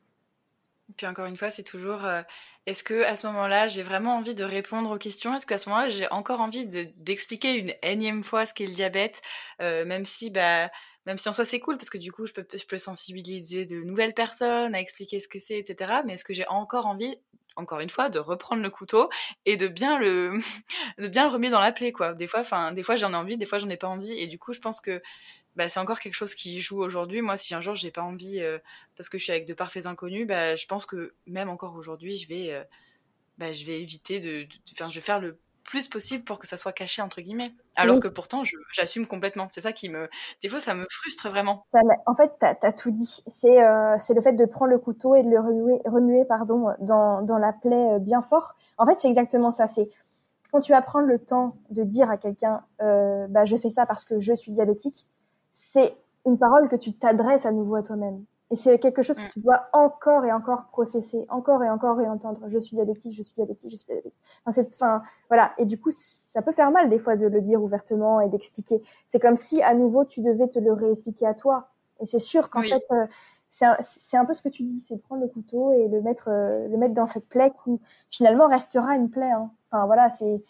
Et 0.90 0.92
puis 0.96 1.06
encore 1.06 1.26
une 1.26 1.36
fois, 1.36 1.50
c'est 1.50 1.62
toujours 1.62 2.04
euh, 2.04 2.22
est-ce 2.66 2.82
que 2.82 3.02
à 3.04 3.16
ce 3.16 3.26
moment-là, 3.28 3.68
j'ai 3.68 3.82
vraiment 3.82 4.16
envie 4.16 4.34
de 4.34 4.44
répondre 4.44 4.90
aux 4.90 4.98
questions? 4.98 5.34
Est-ce 5.34 5.46
qu'à 5.46 5.58
ce, 5.58 5.68
moment-là, 5.68 5.88
j'ai 5.88 6.10
encore 6.10 6.40
envie 6.40 6.66
d'expliquer 6.66 7.56
une 7.56 7.72
énième 7.82 8.22
fois 8.22 8.44
ce 8.44 8.52
qu'est 8.54 8.66
le 8.66 8.72
diabète, 8.72 9.22
euh, 9.62 9.84
même 9.84 10.04
si 10.04 10.30
bah 10.30 10.68
même 11.06 11.16
si 11.16 11.28
en 11.28 11.32
soi 11.32 11.46
c'est 11.46 11.60
cool 11.60 11.78
parce 11.78 11.88
que 11.88 11.96
du 11.96 12.12
coup 12.12 12.26
je 12.26 12.32
peux, 12.34 12.46
je 12.52 12.66
peux 12.66 12.76
sensibiliser 12.76 13.64
de 13.64 13.82
nouvelles 13.82 14.12
personnes 14.12 14.74
à 14.74 14.80
expliquer 14.80 15.20
ce 15.20 15.28
que 15.28 15.38
c'est, 15.38 15.58
etc. 15.58 16.02
Mais 16.04 16.14
est-ce 16.14 16.24
que 16.24 16.34
j'ai 16.34 16.46
encore 16.48 16.86
envie 16.86 17.16
encore 17.56 17.80
une 17.80 17.90
fois, 17.90 18.08
de 18.10 18.18
reprendre 18.18 18.62
le 18.62 18.70
couteau 18.70 19.08
et 19.46 19.56
de 19.56 19.68
bien 19.68 19.98
le, 19.98 20.32
de 20.98 21.08
bien 21.08 21.26
le 21.26 21.32
remettre 21.32 21.52
dans 21.52 21.60
la 21.60 21.72
plaie, 21.72 21.92
quoi? 21.92 22.14
Des 22.14 22.26
fois, 22.26 22.40
enfin, 22.40 22.72
des 22.72 22.82
fois 22.82 22.96
j'en 22.96 23.12
ai 23.12 23.16
envie, 23.16 23.36
des 23.36 23.46
fois 23.46 23.58
j'en 23.58 23.68
ai 23.68 23.76
pas 23.76 23.88
envie, 23.88 24.12
et 24.12 24.26
du 24.26 24.38
coup, 24.38 24.52
je 24.52 24.60
pense 24.60 24.80
que 24.80 25.02
bah, 25.56 25.68
c'est 25.68 25.80
encore 25.80 25.98
quelque 25.98 26.14
chose 26.14 26.34
qui 26.34 26.60
joue 26.60 26.80
aujourd'hui. 26.82 27.22
Moi, 27.22 27.36
si 27.36 27.54
un 27.54 27.60
jour 27.60 27.74
j'ai 27.74 27.90
pas 27.90 28.02
envie 28.02 28.40
euh, 28.40 28.58
parce 28.96 29.08
que 29.08 29.18
je 29.18 29.24
suis 29.24 29.32
avec 29.32 29.46
de 29.46 29.54
parfaits 29.54 29.86
inconnus, 29.86 30.26
bah, 30.26 30.56
je 30.56 30.66
pense 30.66 30.86
que 30.86 31.14
même 31.26 31.48
encore 31.48 31.74
aujourd'hui, 31.74 32.16
je 32.16 32.28
vais, 32.28 32.52
euh, 32.52 32.62
bah, 33.38 33.52
je 33.52 33.64
vais 33.64 33.80
éviter 33.80 34.20
de, 34.20 34.46
enfin, 34.72 34.88
je 34.88 34.94
vais 34.94 35.00
faire 35.00 35.20
le 35.20 35.38
plus 35.64 35.88
possible 35.88 36.24
pour 36.24 36.38
que 36.38 36.48
ça 36.48 36.56
soit 36.56 36.72
caché 36.72 37.00
entre 37.00 37.20
guillemets. 37.20 37.52
Alors 37.76 38.00
que 38.00 38.08
pourtant, 38.08 38.42
j'assume 38.72 39.06
complètement. 39.06 39.48
C'est 39.50 39.60
ça 39.60 39.72
qui 39.72 39.88
me, 39.88 40.08
des 40.42 40.48
fois, 40.48 40.58
ça 40.58 40.74
me 40.74 40.84
frustre 40.90 41.28
vraiment. 41.28 41.64
en 42.06 42.14
fait, 42.14 42.32
tu 42.40 42.66
as, 42.66 42.72
tout 42.72 42.90
dit. 42.90 43.22
C'est 43.26 43.62
euh, 43.62 43.96
c'est 43.98 44.14
le 44.14 44.20
fait 44.20 44.32
de 44.32 44.44
prendre 44.46 44.70
le 44.72 44.78
couteau 44.78 45.14
et 45.14 45.22
de 45.22 45.28
le 45.28 45.38
remuer, 45.38 45.80
remuer 45.84 46.24
pardon, 46.24 46.74
dans, 46.80 47.22
dans 47.22 47.38
la 47.38 47.52
plaie 47.52 47.98
bien 48.00 48.22
fort. 48.22 48.56
En 48.78 48.86
fait, 48.86 48.98
c'est 48.98 49.08
exactement 49.08 49.52
ça. 49.52 49.66
C'est 49.66 49.90
quand 50.50 50.60
tu 50.60 50.72
vas 50.72 50.82
prendre 50.82 51.06
le 51.06 51.18
temps 51.18 51.56
de 51.70 51.84
dire 51.84 52.10
à 52.10 52.16
quelqu'un, 52.16 52.62
bah, 52.78 53.44
je 53.44 53.56
fais 53.56 53.70
ça 53.70 53.86
parce 53.86 54.04
que 54.04 54.18
je 54.18 54.34
suis 54.34 54.52
diabétique 54.52 55.06
c'est 55.50 55.94
une 56.26 56.38
parole 56.38 56.68
que 56.68 56.76
tu 56.76 56.92
t'adresses 56.92 57.46
à 57.46 57.52
nouveau 57.52 57.76
à 57.76 57.82
toi-même. 57.82 58.24
Et 58.52 58.56
c'est 58.56 58.78
quelque 58.80 59.02
chose 59.02 59.16
que 59.16 59.26
mm. 59.26 59.30
tu 59.32 59.40
dois 59.40 59.68
encore 59.72 60.24
et 60.24 60.32
encore 60.32 60.64
processer, 60.72 61.24
encore 61.28 61.62
et 61.62 61.70
encore 61.70 61.96
réentendre. 61.96 62.40
Je 62.48 62.58
suis 62.58 62.74
diabétique, 62.74 63.14
je 63.16 63.22
suis 63.22 63.32
diabétique, 63.32 63.70
je 63.70 63.76
suis 63.76 63.86
diabétique. 63.86 64.14
Enfin, 64.44 64.52
c'est, 64.52 64.68
enfin, 64.74 65.02
voilà. 65.28 65.52
Et 65.58 65.64
du 65.64 65.78
coup, 65.78 65.90
ça 65.92 66.42
peut 66.42 66.52
faire 66.52 66.72
mal 66.72 66.90
des 66.90 66.98
fois 66.98 67.16
de 67.16 67.28
le 67.28 67.40
dire 67.40 67.62
ouvertement 67.62 68.20
et 68.20 68.28
d'expliquer. 68.28 68.82
C'est 69.06 69.20
comme 69.20 69.36
si 69.36 69.62
à 69.62 69.74
nouveau 69.74 70.04
tu 70.04 70.20
devais 70.20 70.48
te 70.48 70.58
le 70.58 70.72
réexpliquer 70.72 71.26
à 71.26 71.34
toi. 71.34 71.68
Et 72.00 72.06
c'est 72.06 72.18
sûr 72.18 72.50
qu'en 72.50 72.62
fait, 72.62 72.82
euh, 72.90 73.06
c'est, 73.48 73.66
un, 73.66 73.76
c'est 73.80 74.16
un 74.16 74.24
peu 74.24 74.34
ce 74.34 74.42
que 74.42 74.48
tu 74.48 74.64
dis, 74.64 74.80
c'est 74.80 74.96
prendre 74.96 75.22
le 75.22 75.28
couteau 75.28 75.72
et 75.72 75.86
le 75.86 76.00
mettre, 76.00 76.28
euh, 76.28 76.66
le 76.66 76.76
mettre 76.76 76.94
dans 76.94 77.06
cette 77.06 77.28
plaie 77.28 77.52
qui 77.62 77.80
finalement 78.08 78.48
restera 78.48 78.96
une 78.96 79.10
plaie. 79.10 79.30
Hein. 79.30 79.50
Enfin 79.66 79.86
voilà, 79.86 80.08
c'est 80.08 80.42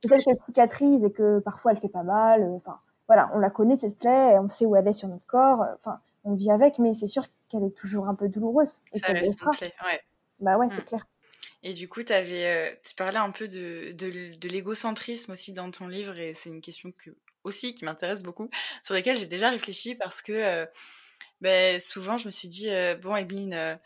peut-être 0.00 0.24
qu'elle 0.24 0.40
cicatrise 0.42 1.04
et 1.04 1.12
que 1.12 1.40
parfois 1.40 1.72
elle 1.72 1.78
fait 1.78 1.88
pas 1.88 2.02
mal. 2.02 2.42
Euh, 2.42 2.56
enfin 2.56 2.78
voilà, 3.12 3.30
on 3.34 3.38
la 3.38 3.50
connaît 3.50 3.76
cette 3.76 3.98
plaie, 3.98 4.38
on 4.38 4.48
sait 4.48 4.64
où 4.64 4.74
elle 4.74 4.88
est 4.88 4.94
sur 4.94 5.08
notre 5.08 5.26
corps. 5.26 5.66
Enfin, 5.76 6.00
on 6.24 6.34
vit 6.34 6.50
avec, 6.50 6.78
mais 6.78 6.94
c'est 6.94 7.06
sûr 7.06 7.24
qu'elle 7.50 7.64
est 7.64 7.76
toujours 7.76 8.08
un 8.08 8.14
peu 8.14 8.28
douloureuse. 8.28 8.78
Ça 8.94 9.10
une 9.10 9.34
plaie, 9.34 9.74
ouais. 9.84 10.00
Bah 10.40 10.56
ouais, 10.56 10.68
c'est 10.70 10.80
mm. 10.80 10.86
clair. 10.86 11.06
Et 11.62 11.74
du 11.74 11.88
coup, 11.88 12.00
avais, 12.08 12.46
euh, 12.46 12.74
tu 12.82 12.94
parlais 12.94 13.18
un 13.18 13.30
peu 13.30 13.46
de, 13.46 13.92
de, 13.92 14.48
l'égocentrisme 14.48 15.32
aussi 15.32 15.52
dans 15.52 15.70
ton 15.70 15.86
livre, 15.86 16.18
et 16.18 16.34
c'est 16.34 16.48
une 16.48 16.62
question 16.62 16.90
que, 16.92 17.10
aussi 17.44 17.74
qui 17.74 17.84
m'intéresse 17.84 18.22
beaucoup, 18.22 18.48
sur 18.82 18.94
laquelle 18.94 19.16
j'ai 19.16 19.26
déjà 19.26 19.50
réfléchi 19.50 19.94
parce 19.94 20.22
que 20.22 20.32
euh, 20.32 20.66
ben, 21.40 21.78
souvent 21.78 22.18
je 22.18 22.26
me 22.26 22.30
suis 22.30 22.48
dit, 22.48 22.70
euh, 22.70 22.96
bon, 22.96 23.14
Emeline, 23.14 23.78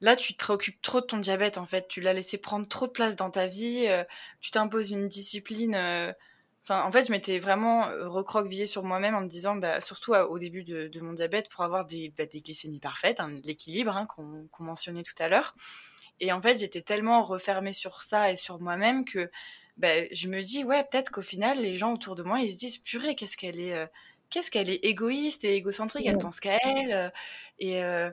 là 0.00 0.16
tu 0.16 0.34
te 0.34 0.38
préoccupes 0.38 0.80
trop 0.80 1.02
de 1.02 1.06
ton 1.06 1.18
diabète 1.18 1.58
en 1.58 1.66
fait, 1.66 1.86
tu 1.88 2.00
l'as 2.00 2.14
laissé 2.14 2.38
prendre 2.38 2.66
trop 2.66 2.86
de 2.86 2.92
place 2.92 3.16
dans 3.16 3.30
ta 3.30 3.46
vie, 3.46 3.86
tu 4.40 4.50
t'imposes 4.50 4.90
une 4.90 5.08
discipline 5.08 5.76
en 6.70 6.90
fait, 6.92 7.04
je 7.04 7.12
m'étais 7.12 7.38
vraiment 7.38 7.86
euh, 7.86 8.08
recroquevillée 8.08 8.66
sur 8.66 8.84
moi-même 8.84 9.14
en 9.14 9.20
me 9.20 9.28
disant, 9.28 9.56
bah, 9.56 9.80
surtout 9.80 10.14
au 10.14 10.38
début 10.38 10.64
de, 10.64 11.00
mon 11.00 11.12
diabète, 11.12 11.48
pour 11.48 11.64
avoir 11.64 11.86
des, 11.86 12.12
bah, 12.16 12.24
glycémies 12.26 12.80
parfaites, 12.80 13.20
hein, 13.20 13.40
l'équilibre 13.44 13.96
hein, 13.96 14.06
qu'on 14.06 14.64
mentionnait 14.64 15.02
tout 15.02 15.20
à 15.20 15.28
l'heure. 15.28 15.54
Et 16.20 16.32
en 16.32 16.42
fait, 16.42 16.58
j'étais 16.58 16.82
tellement 16.82 17.22
refermée 17.22 17.72
sur 17.72 18.02
ça 18.02 18.32
et 18.32 18.36
sur 18.36 18.60
moi-même 18.60 19.04
que 19.04 19.30
ben, 19.76 20.08
je 20.10 20.28
me 20.28 20.42
dis, 20.42 20.64
ouais, 20.64 20.84
peut-être 20.84 21.10
qu'au 21.10 21.22
final, 21.22 21.60
les 21.60 21.76
gens 21.76 21.94
autour 21.94 22.16
de 22.16 22.24
moi, 22.24 22.40
ils 22.40 22.52
se 22.52 22.58
disent, 22.58 22.78
purée, 22.78 23.14
qu'est-ce 23.14 23.36
qu'elle 23.36 23.60
est, 23.60 23.74
euh, 23.74 23.86
qu'est-ce 24.28 24.50
qu'elle 24.50 24.68
est 24.68 24.84
égoïste 24.84 25.44
et 25.44 25.54
égocentrique, 25.54 26.06
elle 26.06 26.18
pense 26.18 26.40
qu'à 26.40 26.58
elle. 26.64 26.92
Euh, 26.92 27.10
et, 27.60 27.84
euh, 27.84 28.10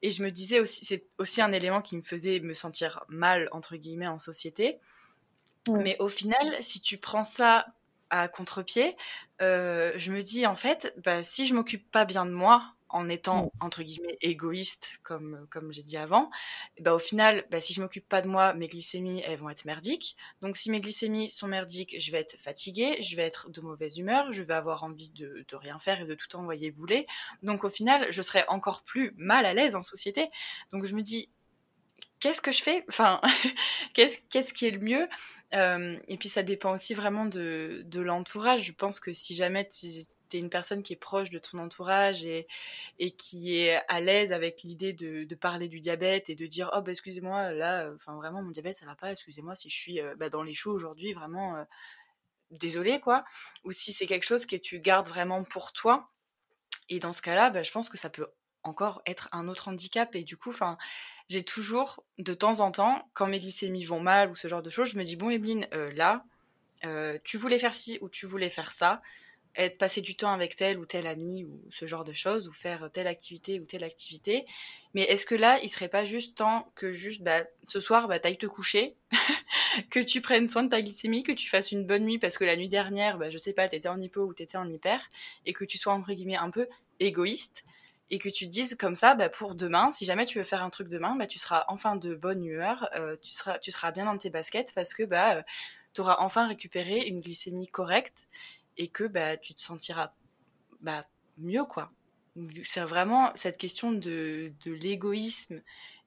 et 0.00 0.10
je 0.10 0.22
me 0.22 0.30
disais 0.30 0.58
aussi, 0.58 0.86
c'est 0.86 1.04
aussi 1.18 1.42
un 1.42 1.52
élément 1.52 1.82
qui 1.82 1.96
me 1.96 2.02
faisait 2.02 2.40
me 2.40 2.54
sentir 2.54 3.04
mal, 3.08 3.48
entre 3.52 3.76
guillemets, 3.76 4.06
en 4.06 4.18
société. 4.18 4.78
Mais 5.68 5.96
au 5.98 6.08
final, 6.08 6.56
si 6.60 6.80
tu 6.80 6.96
prends 6.96 7.24
ça 7.24 7.66
à 8.10 8.28
contre-pied, 8.28 8.96
je 9.40 10.10
me 10.10 10.22
dis, 10.22 10.46
en 10.46 10.56
fait, 10.56 10.94
bah, 11.04 11.22
si 11.22 11.46
je 11.46 11.54
m'occupe 11.54 11.90
pas 11.90 12.04
bien 12.04 12.26
de 12.26 12.30
moi, 12.30 12.76
en 12.88 13.08
étant 13.08 13.52
entre 13.60 13.82
guillemets 13.82 14.16
égoïste 14.20 15.00
comme 15.02 15.46
comme 15.50 15.72
j'ai 15.72 15.82
dit 15.82 15.96
avant 15.96 16.30
bah 16.80 16.94
au 16.94 16.98
final 16.98 17.44
bah, 17.50 17.60
si 17.60 17.72
je 17.72 17.80
m'occupe 17.80 18.08
pas 18.08 18.22
de 18.22 18.28
moi 18.28 18.54
mes 18.54 18.68
glycémies 18.68 19.22
elles 19.24 19.38
vont 19.38 19.50
être 19.50 19.64
merdiques. 19.64 20.16
Donc 20.40 20.56
si 20.56 20.70
mes 20.70 20.80
glycémies 20.80 21.30
sont 21.30 21.48
merdiques 21.48 21.96
je 21.98 22.12
vais 22.12 22.18
être 22.18 22.36
fatiguée 22.38 23.02
je 23.02 23.16
vais 23.16 23.22
être 23.22 23.50
de 23.50 23.60
mauvaise 23.60 23.98
humeur 23.98 24.32
je 24.32 24.42
vais 24.42 24.54
avoir 24.54 24.84
envie 24.84 25.10
de, 25.10 25.44
de 25.48 25.56
rien 25.56 25.78
faire 25.78 26.00
et 26.00 26.04
de 26.04 26.14
tout 26.14 26.36
envoyer 26.36 26.70
bouler. 26.70 27.06
Donc 27.42 27.64
au 27.64 27.70
final 27.70 28.06
je 28.10 28.22
serai 28.22 28.44
encore 28.48 28.82
plus 28.82 29.12
mal 29.16 29.46
à 29.46 29.54
l'aise 29.54 29.74
en 29.74 29.82
société. 29.82 30.28
Donc 30.72 30.84
je 30.84 30.94
me 30.94 31.02
dis 31.02 31.28
qu'est-ce 32.20 32.40
que 32.40 32.52
je 32.52 32.62
fais? 32.62 32.84
Enfin, 32.88 33.20
qu'est-ce, 33.94 34.52
qui 34.52 34.66
est 34.66 34.70
le 34.70 34.80
mieux? 34.80 35.08
Euh, 35.54 35.98
Et 36.08 36.16
puis 36.16 36.28
ça 36.28 36.42
dépend 36.42 36.74
aussi 36.74 36.94
vraiment 36.94 37.26
de, 37.26 37.84
l'entourage. 37.94 38.62
Je 38.64 38.72
pense 38.72 39.00
que 39.00 39.12
si 39.12 39.34
jamais 39.34 39.68
tu 39.68 39.86
es 39.86 40.38
une 40.38 40.50
personne 40.50 40.82
qui 40.82 40.92
est 40.92 40.96
proche 40.96 41.30
de 41.30 41.38
ton 41.38 41.58
entourage 41.58 42.24
et, 42.24 42.46
qui 43.18 43.56
est 43.56 43.80
à 43.88 44.00
l'aise 44.00 44.32
avec 44.32 44.62
l'idée 44.62 44.92
de, 44.92 45.34
parler 45.34 45.68
du 45.68 45.80
diabète 45.80 46.30
et 46.30 46.34
de 46.34 46.46
dire 46.46 46.70
oh 46.74 46.80
bah 46.80 46.92
excusez-moi 46.92 47.52
là, 47.52 47.92
enfin 47.94 48.14
vraiment 48.16 48.42
mon 48.42 48.50
diabète 48.50 48.76
ça 48.76 48.86
va 48.86 48.96
pas, 48.96 49.12
excusez-moi 49.12 49.54
si 49.54 49.68
je 49.68 49.76
suis 49.76 50.00
euh, 50.00 50.14
bah, 50.16 50.30
dans 50.30 50.42
les 50.42 50.54
choux 50.54 50.70
aujourd'hui 50.72 51.12
vraiment. 51.12 51.56
Euh, 51.56 51.64
désolé 52.52 53.00
quoi 53.00 53.24
ou 53.64 53.72
si 53.72 53.92
c'est 53.92 54.06
quelque 54.06 54.24
chose 54.24 54.46
que 54.46 54.54
tu 54.54 54.78
gardes 54.78 55.08
vraiment 55.08 55.42
pour 55.42 55.72
toi 55.72 56.12
et 56.88 57.00
dans 57.00 57.12
ce 57.12 57.20
cas-là 57.20 57.50
bah, 57.50 57.64
je 57.64 57.72
pense 57.72 57.88
que 57.88 57.98
ça 57.98 58.08
peut 58.08 58.28
encore 58.62 59.02
être 59.04 59.28
un 59.32 59.48
autre 59.48 59.66
handicap 59.66 60.14
et 60.14 60.22
du 60.22 60.36
coup 60.36 60.50
enfin 60.50 60.78
j'ai 61.28 61.42
toujours, 61.42 62.04
de 62.18 62.34
temps 62.34 62.60
en 62.60 62.70
temps, 62.70 63.08
quand 63.14 63.26
mes 63.26 63.38
glycémies 63.38 63.84
vont 63.84 64.00
mal 64.00 64.30
ou 64.30 64.34
ce 64.34 64.48
genre 64.48 64.62
de 64.62 64.70
choses, 64.70 64.90
je 64.90 64.98
me 64.98 65.04
dis, 65.04 65.16
bon, 65.16 65.30
Evelyne, 65.30 65.66
euh, 65.74 65.92
là, 65.92 66.24
euh, 66.84 67.18
tu 67.24 67.36
voulais 67.36 67.58
faire 67.58 67.74
ci 67.74 67.98
ou 68.00 68.08
tu 68.08 68.26
voulais 68.26 68.50
faire 68.50 68.72
ça, 68.72 69.02
être 69.56 69.78
passer 69.78 70.02
du 70.02 70.16
temps 70.16 70.32
avec 70.32 70.54
tel 70.54 70.78
ou 70.78 70.86
tel 70.86 71.06
ami 71.06 71.44
ou 71.44 71.62
ce 71.70 71.86
genre 71.86 72.04
de 72.04 72.12
choses, 72.12 72.46
ou 72.46 72.52
faire 72.52 72.90
telle 72.92 73.06
activité 73.06 73.58
ou 73.58 73.64
telle 73.64 73.84
activité. 73.84 74.46
Mais 74.94 75.02
est-ce 75.02 75.26
que 75.26 75.34
là, 75.34 75.58
il 75.62 75.68
serait 75.68 75.88
pas 75.88 76.04
juste 76.04 76.36
temps 76.36 76.70
que 76.74 76.92
juste, 76.92 77.22
bah, 77.22 77.44
ce 77.64 77.80
soir, 77.80 78.06
bah, 78.06 78.18
t'ailles 78.18 78.38
te 78.38 78.46
coucher, 78.46 78.96
que 79.90 80.00
tu 80.00 80.20
prennes 80.20 80.48
soin 80.48 80.62
de 80.62 80.68
ta 80.68 80.82
glycémie, 80.82 81.22
que 81.22 81.32
tu 81.32 81.48
fasses 81.48 81.72
une 81.72 81.86
bonne 81.86 82.04
nuit 82.04 82.18
parce 82.18 82.38
que 82.38 82.44
la 82.44 82.56
nuit 82.56 82.68
dernière, 82.68 83.18
bah, 83.18 83.30
je 83.30 83.38
sais 83.38 83.52
pas, 83.52 83.68
t'étais 83.68 83.88
en 83.88 84.00
hypo 84.00 84.22
ou 84.22 84.34
t'étais 84.34 84.58
en 84.58 84.66
hyper, 84.68 85.00
et 85.46 85.52
que 85.52 85.64
tu 85.64 85.78
sois, 85.78 85.94
entre 85.94 86.12
guillemets, 86.12 86.36
un 86.36 86.50
peu 86.50 86.68
égoïste? 87.00 87.64
Et 88.10 88.18
que 88.18 88.28
tu 88.28 88.46
te 88.46 88.50
dises 88.50 88.76
comme 88.76 88.94
ça, 88.94 89.14
bah, 89.14 89.28
pour 89.28 89.54
demain, 89.54 89.90
si 89.90 90.04
jamais 90.04 90.26
tu 90.26 90.38
veux 90.38 90.44
faire 90.44 90.62
un 90.62 90.70
truc 90.70 90.88
demain, 90.88 91.16
bah, 91.16 91.26
tu 91.26 91.38
seras 91.38 91.64
enfin 91.68 91.96
de 91.96 92.14
bonne 92.14 92.44
humeur, 92.44 92.88
euh, 92.94 93.16
tu, 93.20 93.32
seras, 93.32 93.58
tu 93.58 93.72
seras 93.72 93.90
bien 93.92 94.04
dans 94.04 94.16
tes 94.16 94.30
baskets 94.30 94.72
parce 94.74 94.94
que 94.94 95.02
bah, 95.02 95.38
euh, 95.38 95.42
tu 95.92 96.00
auras 96.02 96.16
enfin 96.20 96.46
récupéré 96.46 97.00
une 97.06 97.20
glycémie 97.20 97.66
correcte 97.68 98.28
et 98.76 98.88
que 98.88 99.04
bah, 99.04 99.36
tu 99.36 99.54
te 99.54 99.60
sentiras 99.60 100.12
bah, 100.80 101.06
mieux. 101.38 101.64
quoi. 101.64 101.90
C'est 102.64 102.80
vraiment 102.82 103.32
cette 103.34 103.56
question 103.58 103.92
de, 103.92 104.52
de 104.64 104.72
l'égoïsme 104.72 105.62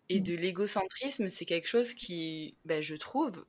et 0.09 0.19
mmh. 0.19 0.23
de 0.23 0.35
l'égocentrisme, 0.35 1.29
c'est 1.29 1.45
quelque 1.45 1.67
chose 1.67 1.93
qui, 1.93 2.55
bah, 2.65 2.81
je 2.81 2.95
trouve, 2.95 3.45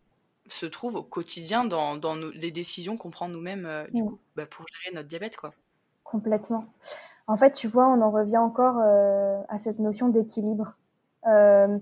se 0.46 0.66
trouve 0.66 0.96
au 0.96 1.03
quotidien 1.05 1.64
dans, 1.64 1.96
dans 1.96 2.16
les 2.16 2.51
décisions 2.51 2.96
qu'on 2.96 3.11
prend 3.11 3.28
nous-mêmes 3.28 3.66
euh, 3.66 3.86
du 3.92 4.03
mmh. 4.03 4.07
coup, 4.07 4.20
bah, 4.36 4.46
pour 4.46 4.66
gérer 4.68 4.94
notre 4.94 5.09
diabète. 5.09 5.36
quoi. 5.36 5.55
Complètement. 6.05 6.66
En 7.31 7.37
fait, 7.37 7.53
tu 7.53 7.68
vois, 7.68 7.87
on 7.87 8.03
en 8.03 8.11
revient 8.11 8.39
encore 8.39 8.81
euh, 8.83 9.41
à 9.49 9.57
cette 9.57 9.78
notion 9.78 10.09
d'équilibre. 10.09 10.74
Euh, 11.28 11.78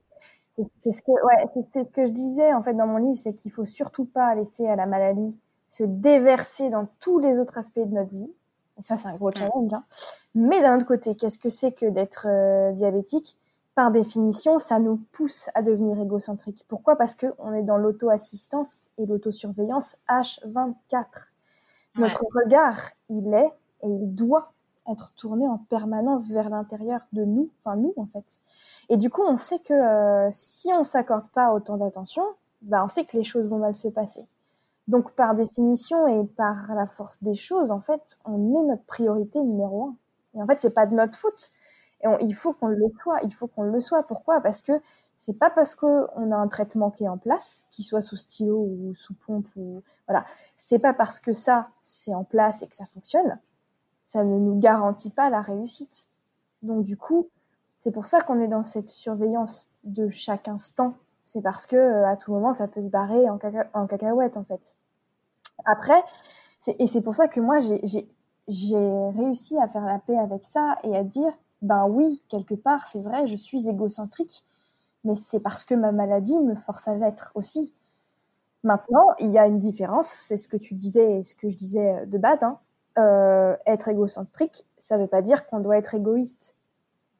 c'est 0.52 0.90
ce 0.90 1.00
que, 1.00 1.10
ouais, 1.10 1.62
c'est 1.70 1.84
ce 1.84 1.90
que 1.90 2.04
je 2.04 2.10
disais 2.10 2.52
en 2.52 2.62
fait 2.62 2.74
dans 2.74 2.86
mon 2.86 2.98
livre, 2.98 3.16
c'est 3.16 3.32
qu'il 3.32 3.50
faut 3.50 3.64
surtout 3.64 4.04
pas 4.04 4.34
laisser 4.34 4.68
à 4.68 4.76
la 4.76 4.84
maladie 4.84 5.38
se 5.70 5.84
déverser 5.84 6.68
dans 6.68 6.86
tous 7.00 7.18
les 7.18 7.38
autres 7.38 7.56
aspects 7.56 7.78
de 7.78 7.94
notre 7.94 8.14
vie. 8.14 8.30
Et 8.78 8.82
ça, 8.82 8.98
c'est 8.98 9.08
un 9.08 9.14
gros 9.14 9.30
challenge. 9.30 9.72
Hein. 9.72 9.84
Mais 10.34 10.60
d'un 10.60 10.76
autre 10.76 10.84
côté, 10.84 11.14
qu'est-ce 11.14 11.38
que 11.38 11.48
c'est 11.48 11.72
que 11.72 11.86
d'être 11.86 12.26
euh, 12.28 12.72
diabétique? 12.72 13.38
Par 13.74 13.90
définition, 13.90 14.58
ça 14.58 14.78
nous 14.78 15.00
pousse 15.12 15.48
à 15.54 15.62
devenir 15.62 15.98
égocentrique. 15.98 16.66
Pourquoi? 16.68 16.96
Parce 16.96 17.14
que 17.14 17.26
on 17.38 17.54
est 17.54 17.62
dans 17.62 17.78
l'auto-assistance 17.78 18.90
et 18.98 19.06
l'autosurveillance 19.06 19.96
H24. 20.10 21.06
Notre 21.94 22.22
regard, 22.34 22.90
il 23.08 23.32
est 23.32 23.50
et 23.82 23.88
il 23.88 24.14
doit 24.14 24.52
être 24.92 25.12
tourné 25.14 25.46
en 25.46 25.58
permanence 25.58 26.30
vers 26.30 26.50
l'intérieur 26.50 27.00
de 27.12 27.24
nous, 27.24 27.50
enfin 27.60 27.76
nous 27.76 27.94
en 27.96 28.06
fait. 28.06 28.40
Et 28.88 28.96
du 28.96 29.10
coup, 29.10 29.22
on 29.22 29.36
sait 29.36 29.58
que 29.58 29.74
euh, 29.74 30.28
si 30.32 30.70
on 30.72 30.84
s'accorde 30.84 31.28
pas 31.34 31.52
autant 31.52 31.76
d'attention, 31.76 32.22
bah, 32.62 32.82
on 32.84 32.88
sait 32.88 33.04
que 33.04 33.16
les 33.16 33.24
choses 33.24 33.48
vont 33.48 33.58
mal 33.58 33.74
se 33.74 33.88
passer. 33.88 34.26
Donc 34.88 35.12
par 35.12 35.34
définition 35.34 36.06
et 36.08 36.26
par 36.26 36.74
la 36.74 36.86
force 36.86 37.22
des 37.22 37.34
choses, 37.34 37.70
en 37.70 37.80
fait, 37.80 38.18
on 38.24 38.64
est 38.64 38.68
notre 38.68 38.84
priorité 38.84 39.40
numéro 39.40 39.84
un. 39.84 39.96
Et 40.34 40.42
en 40.42 40.46
fait, 40.46 40.60
c'est 40.60 40.74
pas 40.74 40.86
de 40.86 40.94
notre 40.94 41.16
faute. 41.16 41.52
Et 42.02 42.06
il 42.22 42.34
faut 42.34 42.52
qu'on 42.52 42.68
le 42.68 42.86
soit. 43.02 43.20
Il 43.24 43.34
faut 43.34 43.48
qu'on 43.48 43.64
le 43.64 43.80
soit. 43.80 44.02
Pourquoi? 44.04 44.40
Parce 44.40 44.62
que 44.62 44.72
c'est 45.18 45.38
pas 45.38 45.50
parce 45.50 45.74
qu'on 45.74 46.32
a 46.32 46.36
un 46.36 46.48
traitement 46.48 46.90
qui 46.90 47.04
est 47.04 47.08
en 47.08 47.18
place, 47.18 47.64
qu'il 47.70 47.84
soit 47.84 48.00
sous 48.00 48.16
stylo 48.16 48.56
ou 48.56 48.94
sous 48.96 49.14
pompe 49.14 49.48
ou 49.56 49.82
voilà, 50.06 50.24
c'est 50.56 50.78
pas 50.78 50.94
parce 50.94 51.18
que 51.20 51.32
ça 51.32 51.70
c'est 51.82 52.14
en 52.14 52.22
place 52.24 52.62
et 52.62 52.68
que 52.68 52.76
ça 52.76 52.86
fonctionne 52.86 53.38
ça 54.08 54.24
ne 54.24 54.38
nous 54.38 54.58
garantit 54.58 55.10
pas 55.10 55.28
la 55.28 55.42
réussite. 55.42 56.08
Donc 56.62 56.82
du 56.82 56.96
coup, 56.96 57.28
c'est 57.80 57.90
pour 57.90 58.06
ça 58.06 58.22
qu'on 58.22 58.40
est 58.40 58.48
dans 58.48 58.64
cette 58.64 58.88
surveillance 58.88 59.68
de 59.84 60.08
chaque 60.08 60.48
instant. 60.48 60.94
C'est 61.24 61.42
parce 61.42 61.66
que 61.66 61.76
euh, 61.76 62.08
à 62.08 62.16
tout 62.16 62.32
moment, 62.32 62.54
ça 62.54 62.68
peut 62.68 62.80
se 62.80 62.88
barrer 62.88 63.28
en, 63.28 63.36
cacahuète 63.36 64.38
en 64.38 64.44
fait. 64.44 64.74
Après, 65.66 66.02
et 66.78 66.86
c'est 66.86 67.02
pour 67.02 67.14
ça 67.14 67.28
que 67.28 67.38
moi 67.38 67.58
j'ai 67.58 69.10
réussi 69.10 69.58
à 69.58 69.68
faire 69.68 69.84
la 69.84 69.98
paix 69.98 70.16
avec 70.16 70.46
ça 70.46 70.78
et 70.84 70.96
à 70.96 71.04
dire 71.04 71.34
ben 71.60 71.86
oui, 71.86 72.22
quelque 72.30 72.54
part, 72.54 72.86
c'est 72.86 73.02
vrai, 73.02 73.26
je 73.26 73.36
suis 73.36 73.68
égocentrique, 73.68 74.42
mais 75.04 75.16
c'est 75.16 75.40
parce 75.40 75.64
que 75.64 75.74
ma 75.74 75.92
maladie 75.92 76.38
me 76.38 76.54
force 76.54 76.88
à 76.88 76.94
l'être 76.94 77.30
aussi. 77.34 77.74
Maintenant, 78.62 79.04
il 79.18 79.32
y 79.32 79.38
a 79.38 79.46
une 79.46 79.58
différence, 79.58 80.08
c'est 80.08 80.38
ce 80.38 80.48
que 80.48 80.56
tu 80.56 80.72
disais 80.72 81.18
et 81.18 81.24
ce 81.24 81.34
que 81.34 81.50
je 81.50 81.56
disais 81.56 82.06
de 82.06 82.16
base. 82.16 82.42
Hein. 82.42 82.58
Euh, 82.98 83.54
être 83.66 83.88
égocentrique, 83.88 84.64
ça 84.76 84.96
ne 84.96 85.02
veut 85.02 85.08
pas 85.08 85.22
dire 85.22 85.46
qu'on 85.46 85.60
doit 85.60 85.76
être 85.76 85.94
égoïste. 85.94 86.56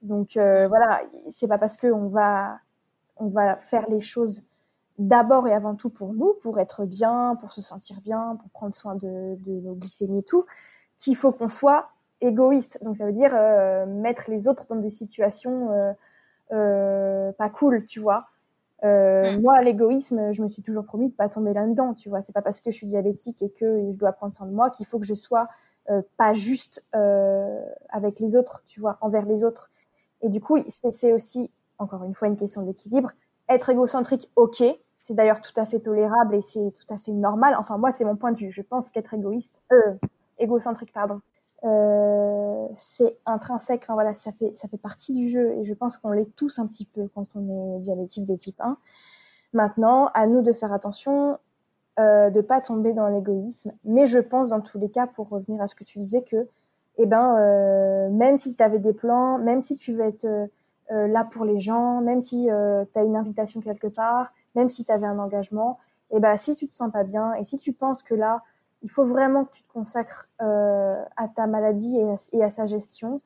Donc 0.03 0.37
euh, 0.37 0.67
voilà, 0.67 1.03
c'est 1.29 1.47
pas 1.47 1.59
parce 1.59 1.77
qu'on 1.77 2.09
va 2.09 2.59
on 3.17 3.29
va 3.29 3.57
faire 3.57 3.89
les 3.89 4.01
choses 4.01 4.43
d'abord 4.99 5.47
et 5.47 5.53
avant 5.53 5.77
tout 5.77 5.91
pour 5.91 6.15
nous, 6.15 6.35
pour 6.43 6.59
être 6.59 6.85
bien, 6.85 7.37
pour 7.41 7.53
se 7.53 7.61
sentir 7.61 8.01
bien, 8.01 8.37
pour 8.41 8.51
prendre 8.51 8.75
soin 8.75 8.97
de, 8.97 9.37
nos 9.47 9.75
glycémies 9.75 10.19
et 10.19 10.23
tout, 10.23 10.47
qu'il 10.99 11.15
faut 11.15 11.31
qu'on 11.31 11.49
soit 11.49 11.91
égoïste. 12.21 12.83
Donc 12.83 12.97
ça 12.97 13.05
veut 13.05 13.13
dire 13.13 13.33
euh, 13.35 13.87
mettre 13.87 14.31
les 14.31 14.49
autres 14.49 14.67
dans 14.69 14.77
des 14.77 14.91
situations 14.91 15.95
pas 16.49 17.51
cool, 17.51 17.87
tu 17.87 18.01
vois. 18.01 18.27
Mm. 18.83 19.41
Moi, 19.43 19.61
l'égoïsme, 19.61 20.33
je 20.33 20.43
me 20.43 20.49
suis 20.49 20.63
toujours 20.63 20.85
promis 20.85 21.09
de 21.09 21.15
pas 21.15 21.29
tomber 21.29 21.53
là-dedans, 21.53 21.95
tu 21.95 22.09
vois. 22.09 22.21
C'est 22.21 22.33
pas 22.33 22.43
parce 22.43 22.61
que 22.61 22.73
je 22.73 22.77
suis 22.77 22.87
diabétique 22.87 23.43
et 23.43 23.51
que 23.51 23.91
je 23.93 23.97
dois 23.97 24.13
prendre 24.13 24.35
soin 24.35 24.47
de 24.47 24.53
moi 24.53 24.71
qu'il 24.71 24.87
faut 24.87 24.99
que 24.99 25.07
je 25.07 25.15
sois 25.15 25.43
euh, 25.43 25.47
pas 26.17 26.33
juste 26.33 26.85
euh, 26.95 27.63
avec 27.89 28.21
les 28.21 28.37
autres, 28.37 28.63
tu 28.67 28.81
vois, 28.81 28.99
envers 29.01 29.27
les 29.27 29.45
autres. 29.45 29.71
Et 30.23 30.29
du 30.29 30.41
coup, 30.41 30.59
c'est 30.67 31.13
aussi, 31.13 31.51
encore 31.79 32.05
une 32.05 32.15
fois, 32.15 32.29
une 32.29 32.37
question 32.37 32.63
d'équilibre. 32.63 33.11
Être 33.49 33.71
égocentrique, 33.71 34.31
ok, 34.37 34.63
c'est 34.99 35.15
d'ailleurs 35.15 35.41
tout 35.41 35.53
à 35.57 35.65
fait 35.65 35.81
tolérable 35.81 36.35
et 36.35 36.41
c'est 36.41 36.73
tout 36.73 36.93
à 36.93 36.99
fait 36.99 37.13
normal. 37.13 37.57
Enfin, 37.59 37.79
moi, 37.79 37.91
c'est 37.91 38.05
mon 38.05 38.17
point 38.17 38.33
de 38.33 38.39
vue. 38.39 38.51
Je 38.51 38.63
pense 38.63 38.91
qu'être 38.91 39.15
égoïste, 39.15 39.55
euh, 39.73 39.95
égocentrique, 40.39 40.93
pardon, 40.93 41.21
euh, 41.65 42.67
c'est 42.75 43.19
intrinsèque. 43.27 43.83
Enfin 43.85 43.95
voilà, 43.95 44.15
ça 44.15 44.33
fait 44.33 44.55
ça 44.55 44.69
fait 44.69 44.79
partie 44.79 45.13
du 45.13 45.29
jeu 45.29 45.53
et 45.57 45.65
je 45.65 45.75
pense 45.75 45.97
qu'on 45.97 46.11
l'est 46.11 46.37
tous 46.37 46.59
un 46.59 46.67
petit 46.67 46.85
peu 46.85 47.09
quand 47.15 47.35
on 47.35 47.77
est 47.77 47.81
diabétique 47.81 48.27
de 48.27 48.37
type 48.37 48.61
1. 48.61 48.77
Maintenant, 49.55 50.11
à 50.15 50.27
nous 50.27 50.43
de 50.43 50.53
faire 50.53 50.73
attention 50.73 51.39
euh, 51.99 52.31
de 52.31 52.41
pas 52.41 52.61
tomber 52.61 52.93
dans 52.93 53.09
l'égoïsme. 53.09 53.73
Mais 53.85 54.07
je 54.07 54.21
pense 54.21 54.51
dans 54.51 54.61
tous 54.61 54.79
les 54.79 54.89
cas, 54.89 55.09
pour 55.09 55.29
revenir 55.29 55.61
à 55.61 55.67
ce 55.67 55.75
que 55.75 55.83
tu 55.83 55.99
disais, 55.99 56.23
que 56.23 56.47
eh 56.97 57.07
ben, 57.07 57.37
euh, 57.39 58.09
même 58.11 58.39
si 58.39 58.55
tu 58.55 58.63
avais 58.63 58.79
des 58.79 58.93
plans, 58.93 59.39
même 59.39 59.63
si 59.63 59.77
tu 59.77 59.95
veux 59.95 60.05
être 60.05 60.25
euh, 60.25 60.47
là 61.09 61.25
pour 61.25 61.45
les 61.45 61.59
gens, 61.59 62.01
même 62.01 62.23
si 62.23 62.47
tu 62.47 62.99
as 62.99 63.03
une 63.03 63.17
invitation 63.17 63.61
quelque 63.61 63.89
part, 63.89 64.33
même 64.55 64.69
si 64.69 64.85
tu 64.85 64.93
avais 64.93 65.07
un 65.07 65.19
engagement, 65.19 65.79
eh 66.13 66.21
ben, 66.21 66.37
si 66.37 66.55
tu 66.55 66.69
te 66.69 66.75
sens 66.75 66.93
pas 66.93 67.03
bien 67.03 67.35
et 67.35 67.43
si 67.43 67.57
tu 67.57 67.73
penses 67.73 68.05
que 68.05 68.15
là, 68.15 68.43
il 68.83 68.91
faut 68.91 69.05
vraiment 69.05 69.45
que 69.45 69.53
tu 69.55 69.65
te 69.65 69.73
consacres 69.73 70.29
à 70.39 71.29
ta 71.35 71.49
maladie 71.49 71.99
et 72.33 72.45
à, 72.45 72.51
sa 72.51 72.67
gestion, 72.67 73.21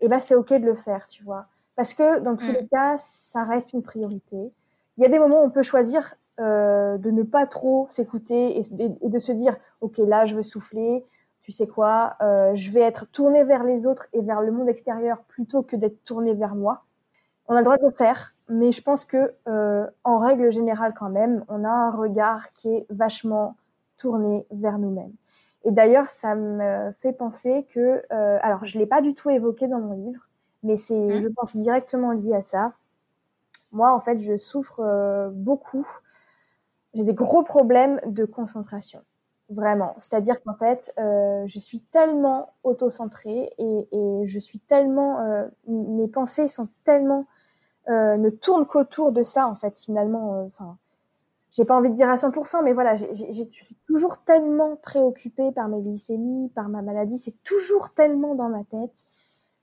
eh 0.00 0.08
ben, 0.08 0.18
c'est 0.18 0.34
OK 0.34 0.52
de 0.52 0.66
le 0.66 0.74
faire, 0.74 1.06
tu 1.06 1.24
vois. 1.24 1.46
Parce 1.76 1.94
que 1.94 2.18
dans 2.20 2.36
tous 2.36 2.44
mm. 2.44 2.56
les 2.60 2.66
cas, 2.66 2.98
ça 2.98 3.44
reste 3.44 3.72
une 3.72 3.82
priorité. 3.82 4.52
Il 4.98 5.02
y 5.02 5.06
a 5.06 5.08
des 5.08 5.18
moments 5.18 5.42
où 5.42 5.46
on 5.46 5.50
peut 5.50 5.62
choisir 5.62 6.14
de 6.38 7.10
ne 7.10 7.22
pas 7.22 7.46
trop 7.46 7.86
s'écouter 7.88 8.58
et, 8.58 9.08
de 9.08 9.18
se 9.18 9.32
dire, 9.32 9.56
ok, 9.80 9.98
là, 9.98 10.24
je 10.24 10.34
veux 10.34 10.42
souffler, 10.42 11.04
tu 11.40 11.52
sais 11.52 11.66
quoi, 11.66 12.16
je 12.20 12.70
vais 12.72 12.80
être 12.80 13.10
tourné 13.10 13.44
vers 13.44 13.64
les 13.64 13.86
autres 13.86 14.06
et 14.12 14.22
vers 14.22 14.40
le 14.40 14.50
monde 14.50 14.68
extérieur 14.68 15.18
plutôt 15.28 15.62
que 15.62 15.76
d'être 15.76 16.02
tourné 16.04 16.34
vers 16.34 16.54
moi. 16.54 16.84
On 17.48 17.54
a 17.54 17.58
le 17.58 17.64
droit 17.64 17.76
de 17.76 17.84
le 17.84 17.90
faire, 17.90 18.34
mais 18.48 18.72
je 18.72 18.82
pense 18.82 19.04
que 19.04 19.34
en 20.04 20.18
règle 20.18 20.50
générale 20.50 20.94
quand 20.98 21.10
même, 21.10 21.44
on 21.48 21.64
a 21.64 21.70
un 21.70 21.90
regard 21.90 22.52
qui 22.52 22.74
est 22.74 22.86
vachement 22.90 23.56
tourné 23.96 24.46
vers 24.50 24.78
nous-mêmes. 24.78 25.12
Et 25.64 25.70
d'ailleurs, 25.70 26.08
ça 26.08 26.34
me 26.34 26.92
fait 26.98 27.12
penser 27.12 27.66
que, 27.72 28.02
euh, 28.12 28.38
alors 28.42 28.64
je 28.64 28.78
l'ai 28.78 28.86
pas 28.86 29.00
du 29.00 29.14
tout 29.14 29.30
évoqué 29.30 29.68
dans 29.68 29.78
mon 29.78 29.94
livre, 29.94 30.28
mais 30.62 30.76
c'est, 30.76 30.94
mmh. 30.94 31.20
je 31.20 31.28
pense, 31.28 31.56
directement 31.56 32.12
lié 32.12 32.34
à 32.34 32.42
ça. 32.42 32.72
Moi, 33.70 33.92
en 33.92 34.00
fait, 34.00 34.18
je 34.18 34.36
souffre 34.36 34.80
euh, 34.80 35.30
beaucoup. 35.32 35.86
J'ai 36.94 37.04
des 37.04 37.14
gros 37.14 37.42
problèmes 37.42 38.00
de 38.06 38.24
concentration, 38.24 39.00
vraiment. 39.48 39.94
C'est-à-dire 39.98 40.42
qu'en 40.42 40.54
fait, 40.54 40.92
euh, 40.98 41.44
je 41.46 41.58
suis 41.58 41.80
tellement 41.80 42.54
auto-centrée 42.64 43.50
et, 43.58 43.88
et, 43.92 44.26
je 44.26 44.38
suis 44.38 44.60
tellement, 44.60 45.20
euh, 45.20 45.46
mes 45.66 46.08
pensées 46.08 46.48
sont 46.48 46.68
tellement, 46.84 47.26
euh, 47.88 48.16
ne 48.16 48.30
tournent 48.30 48.66
qu'autour 48.66 49.12
de 49.12 49.22
ça, 49.22 49.46
en 49.48 49.54
fait, 49.54 49.78
finalement. 49.78 50.44
Enfin, 50.46 50.76
j'ai 51.52 51.66
pas 51.66 51.76
envie 51.76 51.90
de 51.90 51.94
dire 51.94 52.08
à 52.08 52.16
100%, 52.16 52.62
mais 52.62 52.72
voilà, 52.72 52.96
j'ai 52.96 53.22
suis 53.32 53.76
toujours 53.86 54.18
tellement 54.24 54.76
préoccupée 54.76 55.52
par 55.52 55.68
mes 55.68 55.82
glycémies, 55.82 56.48
par 56.48 56.68
ma 56.70 56.80
maladie, 56.80 57.18
c'est 57.18 57.42
toujours 57.42 57.90
tellement 57.90 58.34
dans 58.34 58.48
ma 58.48 58.64
tête 58.64 59.04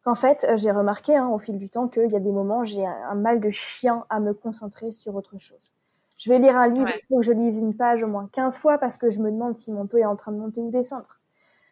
qu'en 0.03 0.15
fait, 0.15 0.45
euh, 0.47 0.57
j'ai 0.57 0.71
remarqué 0.71 1.15
hein, 1.15 1.27
au 1.29 1.39
fil 1.39 1.57
du 1.57 1.69
temps 1.69 1.87
qu'il 1.87 2.09
y 2.11 2.15
a 2.15 2.19
des 2.19 2.31
moments, 2.31 2.63
j'ai 2.63 2.85
un, 2.85 3.15
mal 3.15 3.39
de 3.39 3.49
chien 3.49 4.05
à 4.09 4.19
me 4.19 4.33
concentrer 4.33 4.91
sur 4.91 5.15
autre 5.15 5.37
chose. 5.39 5.73
Je 6.19 6.29
vais 6.29 6.37
lire 6.37 6.55
un 6.57 6.67
livre, 6.67 6.89
il 6.89 7.05
faut 7.07 7.17
que 7.17 7.25
je 7.25 7.31
lise 7.31 7.57
une 7.57 7.73
page 7.73 8.03
au 8.03 8.07
moins 8.07 8.29
15 8.33 8.57
fois 8.57 8.77
parce 8.77 8.97
que 8.97 9.09
je 9.09 9.21
me 9.21 9.31
demande 9.31 9.57
si 9.57 9.71
mon 9.71 9.87
taux 9.87 9.97
est 9.97 10.05
en 10.05 10.17
train 10.17 10.33
de 10.33 10.37
monter 10.37 10.59
ou 10.59 10.69
descendre. 10.69 11.17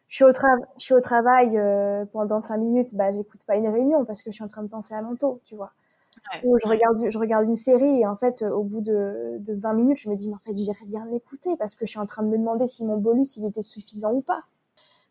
Je 0.08 0.16
suis 0.16 0.24
au, 0.24 0.32
je 0.32 0.84
suis 0.84 0.94
au 0.94 1.02
travail 1.02 1.58
euh, 1.58 2.06
pendant 2.06 2.42
5 2.42 2.58
minutes, 2.58 2.96
bah, 2.96 3.12
j'écoute 3.12 3.42
pas 3.46 3.58
une 3.58 3.68
réunion 3.68 4.06
parce 4.06 4.22
que 4.22 4.32
je 4.32 4.36
suis 4.36 4.44
en 4.46 4.48
train 4.48 4.64
de 4.64 4.70
penser 4.70 4.94
à 4.94 5.02
mon 5.02 5.18
taux, 5.18 5.42
tu 5.44 5.56
vois. 5.56 5.74
Je 6.44 6.68
regarde, 6.68 7.10
je 7.10 7.20
regarde 7.20 7.46
une 7.46 7.58
série 7.58 8.02
et 8.02 8.08
en 8.08 8.16
fait, 8.16 8.42
au 8.42 8.64
bout 8.64 8.82
de, 8.82 9.38
de 9.40 9.54
20 9.54 9.74
minutes, 9.74 9.98
je 10.00 10.10
me 10.10 10.16
dis, 10.16 10.30
mais 10.30 10.36
en 10.36 10.40
fait, 10.40 10.56
j'ai 10.56 10.72
rien 10.72 11.06
écouté 11.12 11.56
parce 11.58 11.76
que 11.76 11.86
je 11.86 11.92
suis 11.92 12.00
en 12.00 12.06
train 12.06 12.24
de 12.24 12.30
me 12.30 12.38
demander 12.38 12.68
si 12.68 12.86
mon 12.86 12.98
bolus, 12.98 13.36
il 13.36 13.46
était 13.46 13.62
suffisant 13.62 14.14
ou 14.14 14.22
pas. 14.22 14.44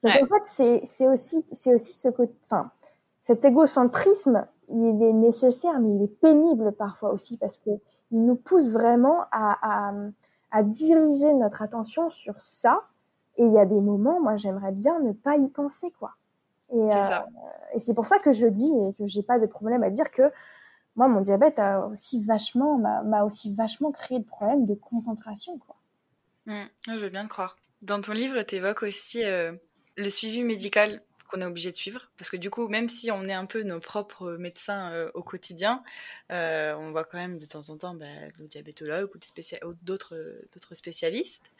Donc 0.03 0.13
en 0.15 0.27
fait, 0.27 0.83
c'est, 0.85 1.09
aussi, 1.09 1.45
c'est 1.53 1.75
aussi 1.75 1.93
ce 1.93 2.09
côté, 2.09 2.33
enfin, 2.47 2.71
cet 3.21 3.45
égocentrisme, 3.45 4.47
il 4.69 5.03
est 5.03 5.13
nécessaire, 5.13 5.81
mais 5.81 5.95
il 5.95 6.03
est 6.03 6.21
pénible 6.21 6.73
parfois 6.73 7.13
aussi 7.13 7.37
parce 7.37 7.59
que 7.59 7.71
il 8.11 8.25
nous 8.25 8.37
pousse 8.37 8.71
vraiment 8.71 9.23
à, 9.33 9.89
à, 9.89 9.93
à 10.51 10.63
diriger 10.63 11.33
notre 11.35 11.63
attention 11.63 12.11
sur 12.11 12.41
ça. 12.41 12.85
Et 13.37 13.45
il 13.45 13.53
y 13.53 13.59
a 13.59 13.67
des 13.67 13.81
moments, 13.81 14.21
moi, 14.21 14.37
j'aimerais 14.37 14.73
bien 14.73 14.99
ne 15.01 15.13
pas 15.13 15.37
y 15.37 15.49
penser, 15.49 15.91
quoi. 15.99 16.15
Et, 16.73 16.79
euh, 16.79 17.19
c'est 17.79 17.95
pour 17.95 18.07
ça 18.07 18.19
que 18.19 18.33
je 18.33 18.47
dis 18.47 18.73
et 18.89 18.95
que 18.95 19.07
j'ai 19.07 19.23
pas 19.23 19.39
de 19.39 19.47
problème 19.47 19.83
à 19.83 19.91
dire 19.91 20.11
que 20.11 20.33
moi, 20.97 21.09
mon 21.09 21.21
diabète 21.21 21.59
a 21.59 21.87
aussi 21.87 22.25
vachement, 22.25 22.79
m'a 22.79 23.25
aussi 23.25 23.53
vachement 23.53 23.93
créé 23.93 24.19
de 24.19 24.25
problèmes 24.25 24.65
de 24.65 24.75
concentration, 24.75 25.59
quoi. 25.59 25.77
Mmh, 26.47 26.65
je 26.87 26.97
veux 26.97 27.11
bien 27.11 27.25
le 27.25 27.29
croire. 27.29 27.57
Dans 27.83 28.01
ton 28.01 28.13
livre, 28.13 28.43
tu 28.43 28.57
évoques 28.57 28.83
aussi 28.83 29.23
euh, 29.23 29.53
le 29.97 30.09
suivi 30.09 30.43
médical 30.43 31.03
qu'on 31.27 31.41
est 31.41 31.45
obligé 31.45 31.71
de 31.71 31.77
suivre. 31.77 32.09
Parce 32.19 32.31
que 32.31 32.37
du 32.37 32.51
coup, 32.51 32.69
même 32.69 32.89
si 32.89 33.11
on 33.11 33.25
est 33.25 33.33
un 33.33 33.47
peu 33.47 33.63
nos 33.63 33.81
propres 33.81 34.33
médecins 34.33 34.93
euh, 34.93 35.11
au 35.15 35.23
quotidien, 35.23 35.83
euh, 36.31 36.75
on 36.77 36.91
voit 36.93 37.05
quand 37.05 37.19
même 37.19 37.39
de 37.39 37.47
temps 37.47 37.69
en 37.69 37.77
temps 37.77 37.95
bah, 37.95 38.07
nos 38.39 38.47
diabétologues 38.47 39.11
ou 39.15 39.75
d'autres 39.83 40.75
spécialistes. 40.75 41.51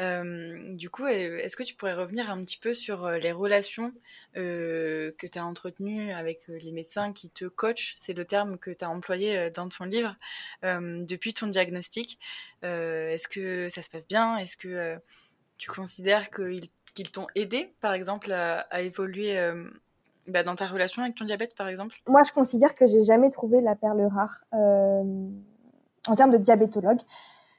Euh, 0.00 0.74
du 0.74 0.90
coup, 0.90 1.06
est-ce 1.06 1.56
que 1.56 1.62
tu 1.62 1.74
pourrais 1.74 1.94
revenir 1.94 2.30
un 2.30 2.40
petit 2.40 2.58
peu 2.58 2.74
sur 2.74 3.08
les 3.10 3.32
relations 3.32 3.92
que 4.34 5.14
tu 5.20 5.38
as 5.38 5.44
entretenues 5.44 6.12
avec 6.12 6.46
les 6.48 6.72
médecins 6.72 7.12
qui 7.12 7.30
te 7.30 7.44
coachent? 7.44 7.94
C'est 7.98 8.14
le 8.14 8.24
terme 8.24 8.58
que 8.58 8.70
tu 8.70 8.84
as 8.84 8.90
employé 8.90 9.50
dans 9.50 9.68
ton 9.68 9.84
livre 9.84 10.16
depuis 10.62 11.34
ton 11.34 11.46
diagnostic. 11.46 12.18
Est-ce 12.62 13.28
que 13.28 13.68
ça 13.68 13.82
se 13.82 13.90
passe 13.90 14.06
bien? 14.06 14.38
Est-ce 14.38 14.56
que 14.56 14.98
tu 15.58 15.70
considères 15.70 16.30
qu'ils 16.30 16.70
qu'ils 16.94 17.10
t'ont 17.10 17.26
aidé, 17.34 17.74
par 17.80 17.92
exemple, 17.92 18.32
à, 18.32 18.82
évoluer 18.82 19.38
euh, 19.38 19.64
bah, 20.28 20.42
dans 20.42 20.54
ta 20.54 20.66
relation 20.66 21.02
avec 21.02 21.14
ton 21.14 21.24
diabète, 21.24 21.54
par 21.54 21.68
exemple? 21.68 21.96
Moi, 22.06 22.22
je 22.26 22.32
considère 22.32 22.74
que 22.74 22.86
j'ai 22.86 23.02
jamais 23.02 23.30
trouvé 23.30 23.60
la 23.60 23.74
perle 23.74 24.02
rare 24.06 24.44
euh, 24.54 25.28
en 26.06 26.16
termes 26.16 26.32
de 26.32 26.38
diabétologue. 26.38 27.00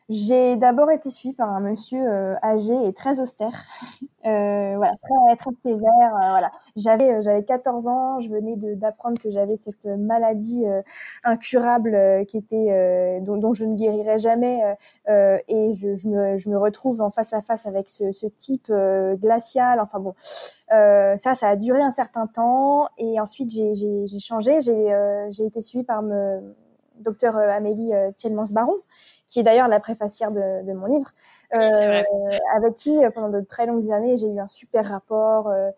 J'ai 0.10 0.58
d'abord 0.58 0.92
été 0.92 1.10
suivie 1.10 1.34
par 1.34 1.50
un 1.50 1.62
monsieur 1.62 2.06
euh, 2.06 2.36
âgé 2.44 2.74
et 2.88 2.92
très 2.92 3.22
austère, 3.22 3.64
euh, 4.26 4.74
voilà, 4.76 4.92
très, 5.38 5.52
sévère. 5.64 6.16
Euh, 6.16 6.30
voilà, 6.30 6.52
j'avais 6.76 7.22
j'avais 7.22 7.44
14 7.44 7.88
ans, 7.88 8.20
je 8.20 8.30
venais 8.30 8.58
d'apprendre 8.76 9.18
que 9.18 9.32
j'avais 9.32 9.56
cette 9.56 9.86
maladie 9.86 10.66
incurable 11.24 12.26
qui 12.28 12.38
était 12.38 13.22
dont, 13.22 13.38
dont, 13.38 13.54
je 13.54 13.66
ne 13.66 13.76
guérirais 13.76 14.20
jamais, 14.20 14.62
et 15.08 15.74
je, 15.74 16.08
me, 16.08 16.38
je 16.38 16.50
me 16.50 16.58
retrouve 16.58 17.02
en 17.02 17.12
face 17.12 17.34
à 17.34 17.42
face 17.42 17.66
avec 17.66 17.90
ce, 17.90 18.28
type 18.28 18.72
glacial. 19.22 19.80
Enfin 19.80 20.00
bon, 20.00 20.16
ça, 20.70 21.36
ça 21.36 21.48
a 21.48 21.56
duré 21.56 21.82
un 21.82 21.92
certain 21.92 22.28
temps, 22.28 22.90
et 22.98 23.22
ensuite 23.22 23.52
j'ai 23.52 24.20
changé, 24.20 24.60
j'ai 24.62 25.28
j'ai 25.32 25.46
été 25.46 25.62
suivie 25.62 25.86
par 25.86 26.02
me 26.02 26.56
docteur 27.00 27.38
Amélie 27.38 27.92
Thielmans-Baron 28.18 28.76
qui 29.28 29.40
est 29.40 29.44
d'ailleurs 29.44 29.68
la 29.68 29.80
préfacière 29.80 30.32
de, 30.32 30.64
de 30.66 30.74
mon 30.74 30.86
livre, 30.86 31.10
euh, 31.56 32.04
avec 32.56 32.76
qui, 32.76 33.04
euh, 33.04 33.10
pendant 33.12 33.30
de 33.30 33.42
très 33.42 33.66
longues 33.66 33.92
années, 33.92 34.18
j'ai 34.18 34.28
eu 34.28 34.40
un 34.40 34.48
super 34.48 34.88
rapport. 34.88 35.48
Euh, 35.50 35.70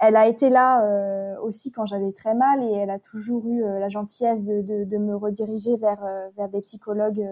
elle 0.00 0.16
a 0.16 0.26
été 0.28 0.50
là 0.50 0.82
euh, 0.82 1.36
aussi 1.40 1.72
quand 1.72 1.86
j'avais 1.86 2.12
très 2.12 2.34
mal 2.34 2.62
et 2.62 2.72
elle 2.72 2.90
a 2.90 2.98
toujours 2.98 3.46
eu 3.46 3.62
la 3.62 3.88
gentillesse 3.88 4.42
de, 4.44 4.60
de, 4.60 4.84
de, 4.84 4.98
me 4.98 5.16
rediriger 5.16 5.76
vers, 5.76 6.04
vers 6.36 6.48
des 6.50 6.60
psychologues 6.60 7.26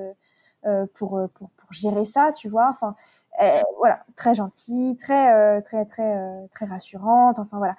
pour, 0.95 1.21
pour, 1.35 1.51
pour, 1.51 1.73
gérer 1.73 2.07
ça, 2.07 2.33
tu 2.33 2.49
vois. 2.49 2.71
Enfin, 2.71 2.95
voilà, 3.77 4.03
très 4.17 4.35
gentille, 4.35 4.97
très, 4.97 5.61
très, 5.61 5.85
très, 5.85 6.49
très 6.55 6.65
rassurante. 6.65 7.39
Enfin, 7.39 7.59
voilà. 7.59 7.77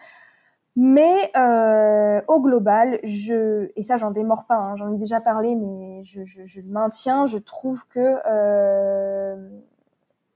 Mais 0.77 1.31
euh, 1.37 2.21
au 2.27 2.41
global, 2.41 2.99
je 3.03 3.71
et 3.77 3.83
ça 3.83 3.95
j'en 3.95 4.11
démords 4.11 4.45
pas, 4.45 4.55
hein, 4.57 4.75
j'en 4.75 4.93
ai 4.93 4.97
déjà 4.97 5.21
parlé, 5.21 5.55
mais 5.55 6.03
je, 6.03 6.23
je, 6.23 6.43
je, 6.43 6.61
le 6.61 6.67
maintiens. 6.67 7.27
Je 7.27 7.37
trouve 7.37 7.87
que 7.87 8.17
euh, 8.27 9.49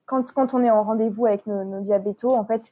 quand, 0.05 0.31
quand 0.31 0.53
on 0.53 0.63
est 0.63 0.69
en 0.69 0.83
rendez-vous 0.83 1.25
avec 1.25 1.45
nos, 1.45 1.65
nos 1.65 1.81
diabétos, 1.81 2.33
en 2.33 2.45
fait, 2.45 2.71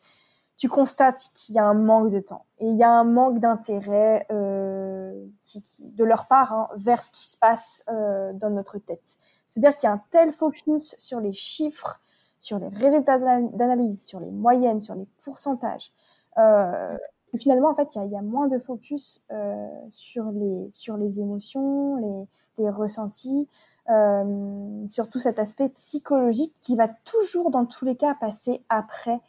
tu 0.58 0.70
constates 0.70 1.30
qu'il 1.34 1.56
y 1.56 1.60
a 1.60 1.66
un 1.66 1.76
manque 1.76 2.10
de 2.10 2.20
temps 2.20 2.46
et 2.60 2.68
il 2.68 2.76
y 2.78 2.84
a 2.84 2.90
un 2.90 3.04
manque 3.04 3.40
d'intérêt 3.40 4.26
euh, 4.32 5.26
qui, 5.44 5.62
qui, 5.62 5.86
de 5.92 6.04
leur 6.04 6.28
part 6.28 6.54
hein, 6.54 6.70
vers 6.76 7.04
ce 7.04 7.12
qui 7.12 7.26
se 7.26 7.38
passe 7.38 7.84
euh, 7.90 8.34
dans 8.34 8.50
notre 8.50 8.80
tête. 8.80 9.18
C'est-à-dire 9.46 9.78
qu'il 9.78 9.88
y 9.88 9.92
a 9.92 9.94
un 9.94 10.02
tel 10.10 10.32
focus 10.32 10.96
sur 10.98 11.20
les 11.20 11.34
chiffres, 11.34 12.02
sur 12.40 12.60
les 12.60 12.70
résultats 12.70 13.20
d'analyse, 13.20 14.06
sur 14.06 14.20
les 14.20 14.32
moyennes, 14.32 14.80
sur 14.80 14.96
les 14.96 15.06
pourcentages. 15.24 15.92
Euh, 16.40 16.98
finalement, 17.36 17.70
en 17.70 17.76
fait, 17.76 17.96
il 17.96 18.00
y 18.00 18.02
a, 18.02 18.06
y 18.06 18.16
a, 18.16 18.22
moins 18.22 18.48
de 18.48 18.58
focus 18.58 19.24
euh, 19.32 19.68
sur, 19.90 20.32
les, 20.32 20.68
sur 20.72 20.98
les 20.98 21.20
émotions, 21.20 21.96
les, 21.98 22.64
les 22.64 22.70
ressentis, 22.70 23.50
euh, 23.90 24.88
sur 24.88 25.10
tout 25.10 25.20
cet 25.20 25.40
aspect 25.40 25.70
psychologique 25.70 26.54
qui 26.60 26.76
va 26.76 26.88
toujours, 26.88 27.52
dans 27.52 27.66
tous 27.66 27.86
les 27.86 27.96
cas, 27.96 28.16
passer 28.16 28.64
après 28.70 29.20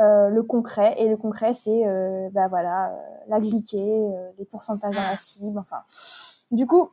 euh, 0.00 0.28
le 0.30 0.42
concret. 0.42 0.94
Et 0.98 1.08
le 1.08 1.16
concret, 1.16 1.52
c'est 1.52 1.84
bah, 2.32 2.48
voilà, 2.48 2.92
la 3.28 3.38
glyquée, 3.38 4.08
les 4.38 4.44
pourcentages 4.46 4.94
dans 4.94 5.02
la 5.02 5.16
cible. 5.16 5.58
Enfin, 5.58 5.82
du 6.50 6.66
coup, 6.66 6.90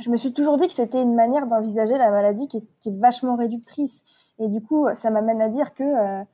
je 0.00 0.10
me 0.10 0.16
suis 0.16 0.32
toujours 0.32 0.56
dit 0.56 0.66
que 0.66 0.72
c'était 0.72 1.02
une 1.02 1.14
manière 1.14 1.46
d'envisager 1.46 1.96
la 1.98 2.10
maladie 2.10 2.48
qui 2.48 2.58
est, 2.58 2.64
qui 2.80 2.88
est, 2.88 2.98
vachement 2.98 3.36
réductrice. 3.36 4.04
Et 4.38 4.48
du 4.48 4.62
coup, 4.62 4.86
ça 4.94 5.10
m'amène 5.10 5.40
à 5.40 5.48
dire 5.48 5.74
que 5.74 6.24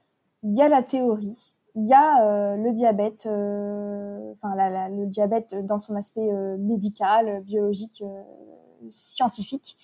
il 0.45 0.57
y 0.57 0.63
a 0.63 0.69
la 0.69 0.83
théorie, 0.83 1.53
il 1.75 1.87
y 1.87 1.95
a 1.95 2.27
euh, 2.27 2.57
le 2.57 2.73
diabète, 2.73 3.27
euh, 3.27 4.33
enfin 4.33 4.55
le 4.91 5.07
diabète 5.07 5.55
dans 5.65 5.79
son 5.79 5.97
aspect 5.97 6.31
euh, 6.31 6.57
médical, 6.59 7.41
biologique, 7.43 8.05
scientifique, 8.91 9.79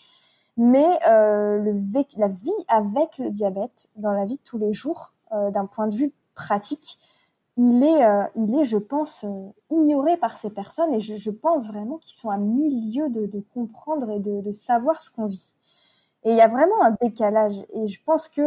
mais 0.57 0.99
le 1.07 1.73
la 2.19 2.29
vie 2.29 2.51
avec 2.69 3.19
le 3.19 3.31
diabète 3.31 3.89
dans 3.97 4.13
la 4.13 4.27
vie 4.27 4.37
de 4.37 4.43
tous 4.45 4.59
les 4.59 4.73
jours, 4.73 5.13
d'un 5.31 5.67
point 5.67 5.87
de 5.87 5.95
vue 5.95 6.13
pratique, 6.35 6.99
il 7.57 7.85
est, 7.85 8.03
il 8.35 8.59
est, 8.59 8.65
je 8.65 8.79
pense, 8.79 9.25
ignoré 9.71 10.17
par 10.17 10.37
ces 10.37 10.51
personnes 10.51 10.95
et 10.95 11.01
je, 11.01 11.15
je 11.15 11.31
pense 11.31 11.69
vraiment 11.69 11.99
qu'ils 11.99 12.15
sont 12.15 12.31
à 12.31 12.39
milieu 12.39 13.09
de, 13.09 13.27
de 13.27 13.41
comprendre 13.55 14.11
et 14.11 14.19
de, 14.19 14.41
de 14.41 14.53
savoir 14.53 15.01
ce 15.01 15.11
qu'on 15.11 15.27
vit. 15.27 15.55
Et 16.25 16.33
il 16.33 16.37
y 16.37 16.41
a 16.41 16.49
vraiment 16.49 16.83
un 16.83 16.97
décalage 17.01 17.65
et 17.73 17.87
je 17.87 18.03
pense 18.03 18.29
que 18.29 18.43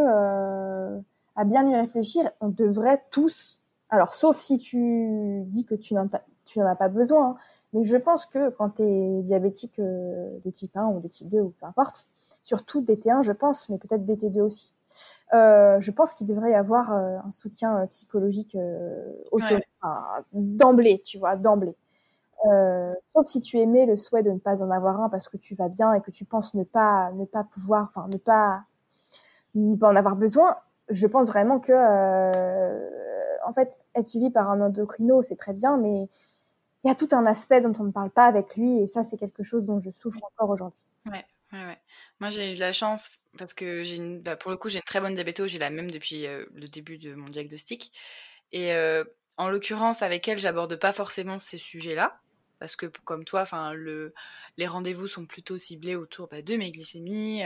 à 1.36 1.44
bien 1.44 1.66
y 1.68 1.74
réfléchir, 1.74 2.30
on 2.40 2.48
devrait 2.48 3.02
tous, 3.10 3.60
alors 3.88 4.14
sauf 4.14 4.36
si 4.36 4.58
tu 4.58 5.42
dis 5.46 5.64
que 5.64 5.74
tu 5.74 5.94
n'en 5.94 6.08
as, 6.08 6.76
pas 6.76 6.88
besoin, 6.88 7.30
hein, 7.30 7.36
mais 7.72 7.84
je 7.84 7.96
pense 7.96 8.26
que 8.26 8.50
quand 8.50 8.76
tu 8.76 8.82
es 8.82 9.22
diabétique 9.22 9.78
euh, 9.78 10.38
de 10.44 10.50
type 10.50 10.76
1 10.76 10.86
ou 10.88 11.00
de 11.00 11.08
type 11.08 11.28
2 11.28 11.40
ou 11.40 11.54
peu 11.58 11.66
importe, 11.66 12.06
surtout 12.42 12.82
DT1, 12.82 13.22
je 13.22 13.32
pense, 13.32 13.68
mais 13.68 13.78
peut-être 13.78 14.04
DT2 14.04 14.40
aussi. 14.40 14.72
Euh, 15.32 15.80
je 15.80 15.90
pense 15.90 16.12
qu'il 16.12 16.26
devrait 16.26 16.50
y 16.50 16.54
avoir 16.54 16.92
euh, 16.92 17.16
un 17.24 17.30
soutien 17.32 17.86
psychologique 17.86 18.56
d'emblée, 20.32 21.00
tu 21.02 21.18
vois, 21.18 21.36
d'emblée. 21.36 21.74
sauf 23.14 23.26
si 23.26 23.40
tu 23.40 23.58
aimais 23.58 23.86
le 23.86 23.96
souhait 23.96 24.22
de 24.22 24.30
ne 24.30 24.38
pas 24.38 24.62
en 24.62 24.70
avoir 24.70 25.00
un 25.00 25.08
parce 25.08 25.28
que 25.28 25.38
tu 25.38 25.54
vas 25.54 25.68
bien 25.68 25.94
et 25.94 26.02
que 26.02 26.10
tu 26.10 26.26
penses 26.26 26.52
ne 26.54 26.64
pas, 26.64 27.10
ne 27.12 27.24
pas 27.24 27.44
pouvoir, 27.44 27.88
enfin 27.88 28.06
ne 28.12 28.18
pas, 28.18 28.64
ne 29.54 29.76
pas 29.76 29.88
en 29.88 29.96
avoir 29.96 30.16
besoin. 30.16 30.56
Je 30.92 31.06
pense 31.06 31.28
vraiment 31.28 31.58
que, 31.58 31.72
en 33.44 33.52
fait, 33.52 33.78
être 33.94 34.06
suivi 34.06 34.30
par 34.30 34.50
un 34.50 34.60
endocrino, 34.60 35.22
c'est 35.22 35.36
très 35.36 35.52
bien, 35.52 35.76
mais 35.76 36.08
il 36.84 36.88
y 36.88 36.90
a 36.90 36.94
tout 36.94 37.08
un 37.12 37.26
aspect 37.26 37.60
dont 37.60 37.72
on 37.78 37.84
ne 37.84 37.90
parle 37.90 38.10
pas 38.10 38.26
avec 38.26 38.56
lui 38.56 38.78
et 38.80 38.86
ça, 38.86 39.02
c'est 39.02 39.16
quelque 39.16 39.42
chose 39.42 39.64
dont 39.64 39.80
je 39.80 39.90
souffre 39.90 40.20
encore 40.22 40.50
aujourd'hui. 40.50 40.78
Ouais, 41.06 41.24
ouais, 41.52 41.64
ouais. 41.64 41.78
Moi, 42.20 42.30
j'ai 42.30 42.52
eu 42.52 42.54
de 42.54 42.60
la 42.60 42.72
chance 42.72 43.10
parce 43.38 43.54
que 43.54 44.18
bah, 44.20 44.36
pour 44.36 44.50
le 44.50 44.56
coup, 44.56 44.68
j'ai 44.68 44.78
une 44.78 44.84
très 44.84 45.00
bonne 45.00 45.14
diabéto, 45.14 45.46
j'ai 45.46 45.58
la 45.58 45.70
même 45.70 45.90
depuis 45.90 46.26
le 46.26 46.68
début 46.68 46.98
de 46.98 47.14
mon 47.14 47.28
diagnostic. 47.28 47.92
Et 48.52 48.72
en 49.38 49.48
l'occurrence, 49.48 50.02
avec 50.02 50.28
elle, 50.28 50.38
j'aborde 50.38 50.76
pas 50.76 50.92
forcément 50.92 51.38
ces 51.38 51.58
sujets-là. 51.58 52.12
Parce 52.62 52.76
que, 52.76 52.86
comme 52.86 53.24
toi, 53.24 53.42
enfin, 53.42 53.74
le, 53.74 54.14
les 54.56 54.68
rendez-vous 54.68 55.08
sont 55.08 55.26
plutôt 55.26 55.58
ciblés 55.58 55.96
autour 55.96 56.28
bah, 56.28 56.42
de 56.42 56.54
mes 56.54 56.70
glycémies, 56.70 57.42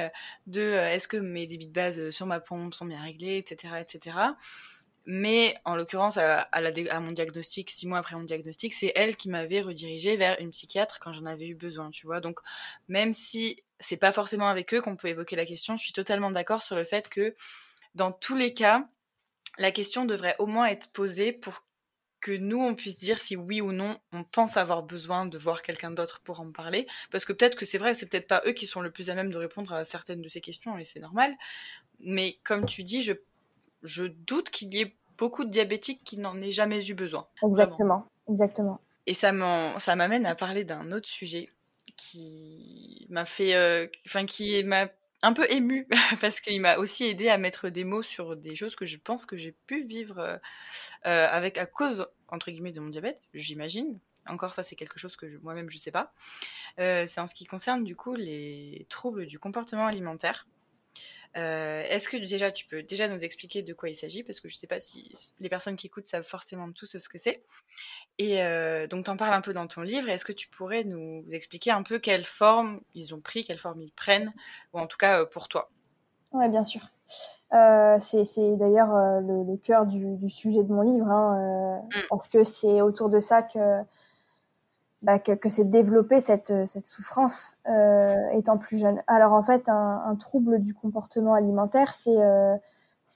de 0.46 0.60
est-ce 0.60 1.08
que 1.08 1.16
mes 1.16 1.46
débits 1.46 1.68
de 1.68 1.72
base 1.72 2.10
sur 2.10 2.26
ma 2.26 2.38
pompe 2.38 2.74
sont 2.74 2.84
bien 2.84 3.00
réglés, 3.00 3.38
etc. 3.38 3.76
etc. 3.80 4.14
Mais 5.06 5.54
en 5.64 5.74
l'occurrence, 5.74 6.18
à, 6.18 6.40
à, 6.52 7.00
mon 7.00 7.12
diagnostic, 7.12 7.70
six 7.70 7.86
mois 7.86 7.98
après 7.98 8.16
mon 8.16 8.24
diagnostic, 8.24 8.74
c'est 8.74 8.92
elle 8.94 9.16
qui 9.16 9.30
m'avait 9.30 9.62
redirigée 9.62 10.18
vers 10.18 10.38
une 10.38 10.50
psychiatre 10.50 10.98
quand 11.00 11.14
j'en 11.14 11.24
avais 11.24 11.46
eu 11.46 11.54
besoin, 11.54 11.90
tu 11.90 12.06
vois. 12.06 12.20
Donc, 12.20 12.40
même 12.88 13.14
si 13.14 13.62
c'est 13.80 13.96
pas 13.96 14.12
forcément 14.12 14.48
avec 14.48 14.74
eux 14.74 14.82
qu'on 14.82 14.96
peut 14.96 15.08
évoquer 15.08 15.36
la 15.36 15.46
question, 15.46 15.78
je 15.78 15.84
suis 15.84 15.94
totalement 15.94 16.30
d'accord 16.30 16.60
sur 16.60 16.76
le 16.76 16.84
fait 16.84 17.08
que 17.08 17.34
dans 17.94 18.12
tous 18.12 18.36
les 18.36 18.52
cas, 18.52 18.86
la 19.58 19.70
question 19.72 20.04
devrait 20.04 20.36
au 20.38 20.46
moins 20.46 20.66
être 20.66 20.90
posée 20.92 21.32
pour 21.32 21.65
que 22.26 22.36
nous, 22.36 22.60
on 22.60 22.74
puisse 22.74 22.96
dire 22.96 23.20
si 23.20 23.36
oui 23.36 23.60
ou 23.60 23.70
non 23.70 23.98
on 24.10 24.24
pense 24.24 24.56
avoir 24.56 24.82
besoin 24.82 25.26
de 25.26 25.38
voir 25.38 25.62
quelqu'un 25.62 25.92
d'autre 25.92 26.20
pour 26.24 26.40
en 26.40 26.50
parler. 26.50 26.88
Parce 27.12 27.24
que 27.24 27.32
peut-être 27.32 27.54
que 27.54 27.64
c'est 27.64 27.78
vrai, 27.78 27.94
c'est 27.94 28.06
peut-être 28.06 28.26
pas 28.26 28.42
eux 28.46 28.52
qui 28.52 28.66
sont 28.66 28.80
le 28.80 28.90
plus 28.90 29.10
à 29.10 29.14
même 29.14 29.30
de 29.30 29.36
répondre 29.36 29.72
à 29.72 29.84
certaines 29.84 30.22
de 30.22 30.28
ces 30.28 30.40
questions, 30.40 30.76
et 30.76 30.84
c'est 30.84 30.98
normal. 30.98 31.32
Mais 32.00 32.40
comme 32.42 32.66
tu 32.66 32.82
dis, 32.82 33.00
je 33.00 33.12
je 33.84 34.02
doute 34.02 34.50
qu'il 34.50 34.74
y 34.74 34.80
ait 34.80 34.96
beaucoup 35.16 35.44
de 35.44 35.50
diabétiques 35.50 36.02
qui 36.02 36.18
n'en 36.18 36.42
aient 36.42 36.50
jamais 36.50 36.84
eu 36.88 36.94
besoin. 36.94 37.28
Exactement, 37.44 38.08
exactement. 38.28 38.80
Et 39.06 39.14
ça 39.14 39.30
m'amène 39.30 40.26
à 40.26 40.34
parler 40.34 40.64
d'un 40.64 40.90
autre 40.90 41.06
sujet 41.06 41.52
qui 41.96 43.06
m'a 43.08 43.24
fait, 43.24 43.54
euh, 43.54 43.86
enfin 44.04 44.26
qui 44.26 44.64
m'a 44.64 44.88
un 45.22 45.32
peu 45.32 45.50
ému 45.50 45.86
parce 46.20 46.40
qu'il 46.40 46.60
m'a 46.60 46.76
aussi 46.76 47.04
aidé 47.04 47.28
à 47.28 47.38
mettre 47.38 47.68
des 47.68 47.84
mots 47.84 48.02
sur 48.02 48.36
des 48.36 48.56
choses 48.56 48.76
que 48.76 48.86
je 48.86 48.96
pense 48.96 49.26
que 49.26 49.36
j'ai 49.36 49.52
pu 49.66 49.84
vivre 49.84 50.18
euh, 50.18 50.36
euh, 51.06 51.26
avec 51.30 51.58
à 51.58 51.66
cause 51.66 52.06
entre 52.28 52.50
guillemets 52.50 52.72
de 52.72 52.80
mon 52.80 52.88
diabète, 52.88 53.22
j'imagine. 53.34 53.98
Encore 54.26 54.52
ça, 54.52 54.62
c'est 54.62 54.76
quelque 54.76 54.98
chose 54.98 55.16
que 55.16 55.38
moi-même 55.42 55.70
je 55.70 55.78
sais 55.78 55.92
pas. 55.92 56.12
c'est 56.78 57.18
en 57.18 57.26
ce 57.26 57.34
qui 57.34 57.44
concerne 57.44 57.84
du 57.84 57.94
coup 57.96 58.14
les 58.14 58.86
troubles 58.88 59.26
du 59.26 59.38
comportement 59.38 59.86
alimentaire. 59.86 60.46
Euh, 61.36 61.82
est-ce 61.82 62.08
que 62.08 62.16
déjà 62.16 62.50
tu 62.50 62.66
peux 62.66 62.82
déjà 62.82 63.08
nous 63.08 63.22
expliquer 63.22 63.62
de 63.62 63.74
quoi 63.74 63.90
il 63.90 63.94
s'agit? 63.94 64.22
Parce 64.22 64.40
que 64.40 64.48
je 64.48 64.54
ne 64.54 64.58
sais 64.58 64.66
pas 64.66 64.80
si 64.80 65.12
les 65.38 65.48
personnes 65.48 65.76
qui 65.76 65.86
écoutent 65.86 66.06
savent 66.06 66.26
forcément 66.26 66.70
tous 66.72 66.96
ce 66.96 67.08
que 67.08 67.18
c'est. 67.18 67.42
Et 68.18 68.42
euh, 68.42 68.86
donc 68.86 69.04
tu 69.04 69.10
en 69.10 69.16
parles 69.16 69.34
un 69.34 69.42
peu 69.42 69.52
dans 69.52 69.66
ton 69.66 69.82
livre. 69.82 70.08
Est-ce 70.08 70.24
que 70.24 70.32
tu 70.32 70.48
pourrais 70.48 70.84
nous 70.84 71.26
expliquer 71.30 71.72
un 71.72 71.82
peu 71.82 71.98
quelle 71.98 72.24
forme 72.24 72.80
ils 72.94 73.14
ont 73.14 73.20
pris, 73.20 73.44
quelle 73.44 73.58
forme 73.58 73.82
ils 73.82 73.92
prennent, 73.92 74.32
ou 74.72 74.78
en 74.78 74.86
tout 74.86 74.96
cas 74.96 75.20
euh, 75.22 75.26
pour 75.26 75.48
toi 75.48 75.70
Oui, 76.36 76.48
bien 76.48 76.64
sûr. 76.64 76.82
c'est 77.50 78.56
d'ailleurs 78.56 78.94
le, 79.20 79.56
cœur 79.56 79.86
du, 79.86 80.28
sujet 80.28 80.62
de 80.62 80.72
mon 80.72 80.82
livre, 80.82 81.10
hein, 81.10 81.80
mmh. 81.82 81.98
parce 82.10 82.28
que 82.28 82.44
c'est 82.44 82.82
autour 82.82 83.08
de 83.08 83.20
ça 83.20 83.42
que 83.42 83.82
bah, 85.06 85.18
que, 85.18 85.32
que 85.32 85.50
c'est 85.50 85.64
développer 85.64 86.20
cette, 86.20 86.52
cette 86.66 86.86
souffrance 86.86 87.56
euh, 87.68 88.28
étant 88.32 88.58
plus 88.58 88.78
jeune. 88.78 89.00
Alors 89.06 89.34
en 89.34 89.42
fait, 89.42 89.68
un, 89.68 90.02
un 90.04 90.16
trouble 90.16 90.58
du 90.58 90.74
comportement 90.74 91.34
alimentaire, 91.34 91.92
c'est 91.92 92.16
euh, 92.16 92.56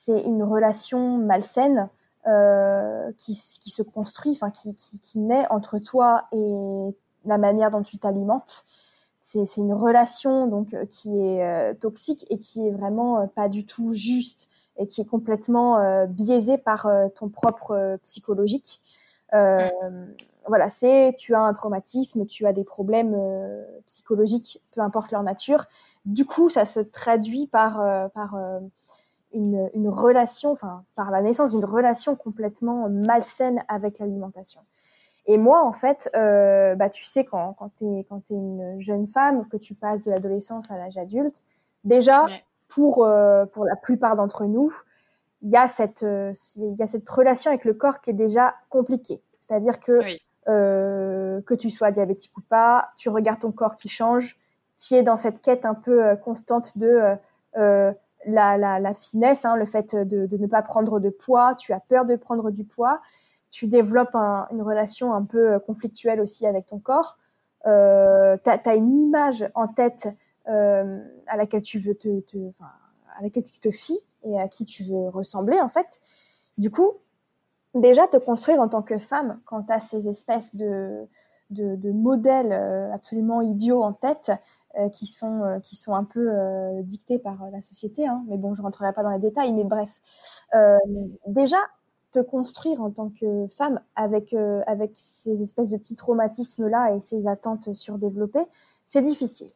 une 0.07 0.43
relation 0.43 1.17
malsaine 1.17 1.89
euh, 2.27 3.11
qui, 3.17 3.33
qui 3.33 3.69
se 3.71 3.81
construit, 3.81 4.39
qui, 4.53 4.73
qui, 4.75 5.19
naît 5.19 5.45
entre 5.49 5.79
toi 5.79 6.27
et 6.31 6.95
la 7.25 7.37
manière 7.37 7.71
dont 7.71 7.81
tu 7.81 7.97
t'alimentes. 7.97 8.63
C'est 9.45 9.61
une 9.61 9.73
relation 9.73 10.47
donc 10.47 10.75
qui 10.89 11.09
est 11.17 11.43
euh, 11.43 11.73
toxique 11.73 12.25
et 12.29 12.37
qui 12.37 12.67
est 12.67 12.71
vraiment 12.71 13.27
pas 13.27 13.49
du 13.49 13.65
tout 13.65 13.93
juste 13.93 14.49
et 14.77 14.87
qui 14.87 15.01
est 15.01 15.05
complètement 15.05 15.77
euh, 15.77 16.05
biaisée 16.05 16.57
par 16.57 16.89
ton 17.15 17.29
propre 17.29 17.97
psychologique. 18.03 18.81
Euh, 19.33 19.69
voilà, 20.47 20.69
c'est 20.69 21.13
tu 21.17 21.35
as 21.35 21.41
un 21.41 21.53
traumatisme, 21.53 22.25
tu 22.25 22.45
as 22.47 22.53
des 22.53 22.63
problèmes 22.63 23.15
euh, 23.15 23.63
psychologiques, 23.85 24.61
peu 24.73 24.81
importe 24.81 25.11
leur 25.11 25.23
nature. 25.23 25.65
Du 26.05 26.25
coup, 26.25 26.49
ça 26.49 26.65
se 26.65 26.79
traduit 26.79 27.47
par 27.47 27.79
euh, 27.79 28.07
par 28.09 28.35
euh, 28.35 28.59
une, 29.33 29.69
une, 29.75 29.87
relation, 29.87 30.51
enfin 30.51 30.83
par 30.95 31.11
la 31.11 31.21
naissance 31.21 31.51
d'une 31.51 31.65
relation 31.65 32.15
complètement 32.15 32.89
malsaine 32.89 33.63
avec 33.67 33.99
l'alimentation. 33.99 34.61
Et 35.27 35.37
moi, 35.37 35.63
en 35.63 35.71
fait, 35.71 36.09
bah 36.13 36.89
tu 36.89 37.05
sais 37.05 37.25
quand 37.25 37.53
quand 37.53 37.69
t'es 37.75 38.05
quand 38.09 38.23
t'es 38.25 38.33
une 38.33 38.79
jeune 38.79 39.07
femme 39.07 39.47
que 39.47 39.57
tu 39.57 39.75
passes 39.75 40.05
de 40.05 40.11
l'adolescence 40.11 40.71
à 40.71 40.77
l'âge 40.77 40.97
adulte, 40.97 41.43
déjà 41.83 42.25
pour 42.67 43.07
pour 43.53 43.65
la 43.65 43.75
plupart 43.75 44.15
d'entre 44.15 44.45
nous, 44.45 44.73
il 45.41 45.51
y 45.51 45.57
a 45.57 45.67
cette 45.67 46.01
il 46.01 46.75
y 46.75 46.81
a 46.81 46.87
cette 46.87 47.07
relation 47.07 47.51
avec 47.51 47.65
le 47.65 47.73
corps 47.75 48.01
qui 48.01 48.09
est 48.09 48.13
déjà 48.13 48.55
compliquée. 48.69 49.21
C'est-à-dire 49.39 49.79
que 49.79 50.01
euh, 50.49 51.39
que 51.43 51.53
tu 51.53 51.69
sois 51.69 51.91
diabétique 51.91 52.35
ou 52.35 52.41
pas, 52.41 52.89
tu 52.97 53.09
regardes 53.09 53.41
ton 53.41 53.51
corps 53.51 53.75
qui 53.75 53.89
change, 53.89 54.39
tu 54.79 54.95
es 54.95 55.03
dans 55.03 55.15
cette 55.15 55.39
quête 55.39 55.65
un 55.65 55.75
peu 55.75 56.03
euh, 56.03 56.15
constante 56.15 56.79
de 56.79 57.15
euh, 57.57 57.91
la, 58.25 58.57
la, 58.57 58.79
la, 58.79 58.93
finesse, 58.95 59.45
hein, 59.45 59.55
le 59.55 59.65
fait 59.65 59.95
de, 59.95 60.25
de, 60.25 60.37
ne 60.37 60.47
pas 60.47 60.63
prendre 60.63 60.99
de 60.99 61.09
poids, 61.09 61.53
tu 61.53 61.73
as 61.73 61.79
peur 61.79 62.05
de 62.05 62.15
prendre 62.15 62.49
du 62.49 62.63
poids, 62.63 63.01
tu 63.51 63.67
développes 63.67 64.15
un, 64.15 64.47
une 64.51 64.63
relation 64.63 65.13
un 65.13 65.23
peu 65.23 65.59
conflictuelle 65.59 66.19
aussi 66.19 66.47
avec 66.47 66.65
ton 66.65 66.79
corps, 66.79 67.19
euh, 67.67 68.37
tu 68.43 68.49
as, 68.49 68.75
une 68.75 68.99
image 68.99 69.47
en 69.53 69.67
tête 69.67 70.07
euh, 70.47 70.99
à 71.27 71.37
laquelle 71.37 71.61
tu 71.61 71.77
veux 71.77 71.93
te, 71.93 72.21
te 72.21 72.37
à 73.17 73.21
laquelle 73.21 73.43
tu 73.43 73.59
te 73.59 73.69
fies 73.69 73.99
et 74.23 74.39
à 74.39 74.47
qui 74.47 74.65
tu 74.65 74.83
veux 74.83 75.09
ressembler 75.09 75.59
en 75.59 75.69
fait. 75.69 76.01
Du 76.57 76.71
coup, 76.71 76.93
déjà 77.75 78.07
te 78.07 78.17
construire 78.17 78.59
en 78.59 78.67
tant 78.67 78.81
que 78.81 78.97
femme 78.97 79.39
quand 79.45 79.63
tu 79.63 79.73
as 79.73 79.79
ces 79.79 80.07
espèces 80.07 80.55
de, 80.55 81.07
de, 81.51 81.91
modèles 81.91 82.53
euh, 82.53 82.93
absolument 82.93 83.41
idiots 83.41 83.83
en 83.83 83.93
tête 83.93 84.31
euh, 84.79 84.89
qui, 84.89 85.05
sont, 85.05 85.43
euh, 85.43 85.59
qui 85.59 85.75
sont 85.75 85.95
un 85.95 86.03
peu 86.03 86.29
dictés 86.83 87.19
par 87.19 87.37
la 87.51 87.61
société. 87.61 88.07
Hein. 88.07 88.23
Mais 88.27 88.37
bon, 88.37 88.55
je 88.55 88.61
rentrerai 88.61 88.93
pas 88.93 89.03
dans 89.03 89.11
les 89.11 89.19
détails, 89.19 89.53
mais 89.53 89.63
bref. 89.63 89.89
déjà, 91.27 91.57
te 92.11 92.19
construire 92.19 92.81
en 92.81 92.91
tant 92.91 93.09
que 93.09 93.47
femme 93.47 93.79
avec, 93.95 94.33
avec 94.67 94.91
ces 94.95 95.41
espèces 95.43 95.69
de 95.69 95.77
petits 95.77 95.95
traumatismes-là 95.95 96.95
et 96.95 96.99
ces 96.99 97.27
attentes 97.27 97.73
surdéveloppées, 97.73 98.45
c'est 98.85 99.01
difficile. 99.01 99.49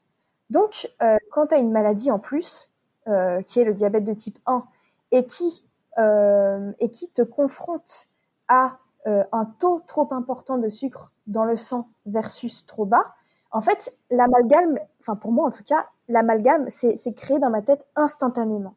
Donc, 0.50 0.90
quand 1.32 1.48
tu 1.48 1.56
as 1.56 1.58
une 1.58 1.72
maladie 1.72 2.12
en 2.12 2.20
plus, 2.20 2.70
qui 3.06 3.60
est 3.60 3.64
le 3.64 3.74
diabète 3.74 4.06
de 4.06 4.14
type 4.14 4.40
1, 4.46 4.64
et 5.12 5.26
qui 5.26 5.66
euh, 5.98 6.74
et 6.80 6.90
qui 6.90 7.08
te 7.10 7.22
confronte 7.22 8.10
à 8.50 8.80
euh, 9.08 9.24
un 9.32 9.46
taux 9.46 9.82
trop 9.88 10.10
important 10.12 10.58
de 10.58 10.70
sucre 10.70 11.14
dans 11.26 11.46
le 11.46 11.56
sang 11.56 11.88
versus 12.06 12.66
trop 12.66 12.86
bas, 12.86 13.16
en 13.52 13.62
fait, 13.62 13.96
l'amalgame, 14.10 14.78
enfin 15.00 15.16
pour 15.16 15.32
moi 15.32 15.48
en 15.48 15.52
tout 15.52 15.64
cas, 15.64 15.88
l'amalgame, 16.10 16.66
c'est 16.70 17.14
créé 17.16 17.40
dans 17.40 17.50
ma 17.50 17.62
tête 17.62 17.88
instantanément. 17.96 18.76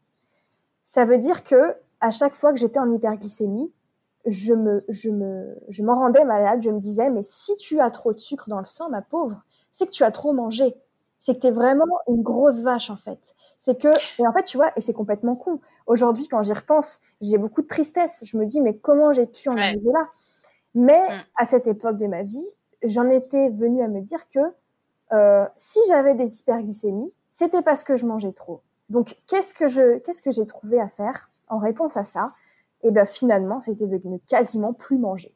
Ça 0.85 1.05
veut 1.05 1.19
dire 1.19 1.43
que 1.43 1.75
à 2.01 2.11
chaque 2.11 2.35
fois 2.35 2.53
que 2.53 2.59
j'étais 2.59 2.79
en 2.79 2.93
hyperglycémie, 2.93 3.73
je 4.27 4.53
me, 4.55 4.85
je 4.89 5.11
me, 5.11 5.57
je 5.69 5.83
m'en 5.83 5.95
rendais 5.95 6.25
malade. 6.25 6.63
Je 6.63 6.71
me 6.71 6.79
disais, 6.79 7.11
mais 7.11 7.23
si 7.23 7.57
tu 7.57 7.81
as 7.81 7.91
trop 7.91 8.13
de 8.13 8.19
sucre 8.19 8.49
dans 8.49 8.61
le 8.61 8.67
sang, 8.67 8.91
ma 8.91 9.03
pauvre, 9.03 9.43
c'est 9.71 9.87
que 9.87 9.93
tu 9.93 10.05
as 10.05 10.11
trop 10.11 10.33
mangé 10.33 10.77
c'est 11.19 11.35
que 11.35 11.41
tu 11.41 11.47
es 11.49 11.51
vraiment 11.51 11.85
une 12.09 12.23
grosse 12.23 12.61
vache 12.61 12.91
en 12.91 12.97
fait. 12.97 13.35
C'est 13.57 13.81
que 13.81 13.89
et 14.21 14.27
en 14.27 14.33
fait 14.33 14.45
tu 14.45 14.57
vois 14.57 14.71
et 14.77 14.81
c'est 14.81 14.93
complètement 14.93 15.37
con. 15.37 15.61
Aujourd'hui 15.87 16.29
quand 16.29 16.43
j'y 16.43 16.53
repense, 16.53 17.01
j'ai 17.21 17.39
beaucoup 17.39 17.63
de 17.63 17.67
tristesse. 17.67 18.23
Je 18.25 18.37
me 18.37 18.47
dis 18.47 18.61
mais 18.61 18.77
comment 18.77 19.13
j'ai 19.13 19.27
pu 19.27 19.49
en 19.49 19.57
arriver 19.57 19.91
là? 19.93 20.09
Mais 20.75 21.01
mm. 21.01 21.21
à 21.37 21.45
cette 21.45 21.67
époque 21.67 21.99
de 21.99 22.07
ma 22.07 22.23
vie, 22.23 22.47
j'en 22.83 23.09
étais 23.09 23.49
venue 23.49 23.83
à 23.83 23.89
me 23.89 24.01
dire 24.01 24.29
que 24.29 24.41
euh, 25.13 25.47
si 25.57 25.81
j'avais 25.89 26.15
des 26.15 26.39
hyperglycémies, 26.39 27.13
c'était 27.29 27.63
parce 27.63 27.83
que 27.83 27.97
je 27.97 28.07
mangeais 28.07 28.33
trop. 28.33 28.63
Donc 28.89 29.17
qu'est-ce 29.27 29.55
que 29.55 29.67
je 29.67 29.99
qu'est-ce 29.99 30.23
que 30.23 30.31
j'ai 30.31 30.47
trouvé 30.47 30.81
à 30.81 30.89
faire? 30.89 31.31
En 31.51 31.59
réponse 31.59 31.97
à 31.97 32.05
ça 32.05 32.33
Et 32.83 32.89
eh 32.89 32.91
ben 32.91 33.07
finalement, 33.07 33.61
c'était 33.61 33.87
de 33.87 34.01
ne 34.05 34.19
quasiment 34.19 34.73
plus 34.73 34.99
manger. 34.99 35.35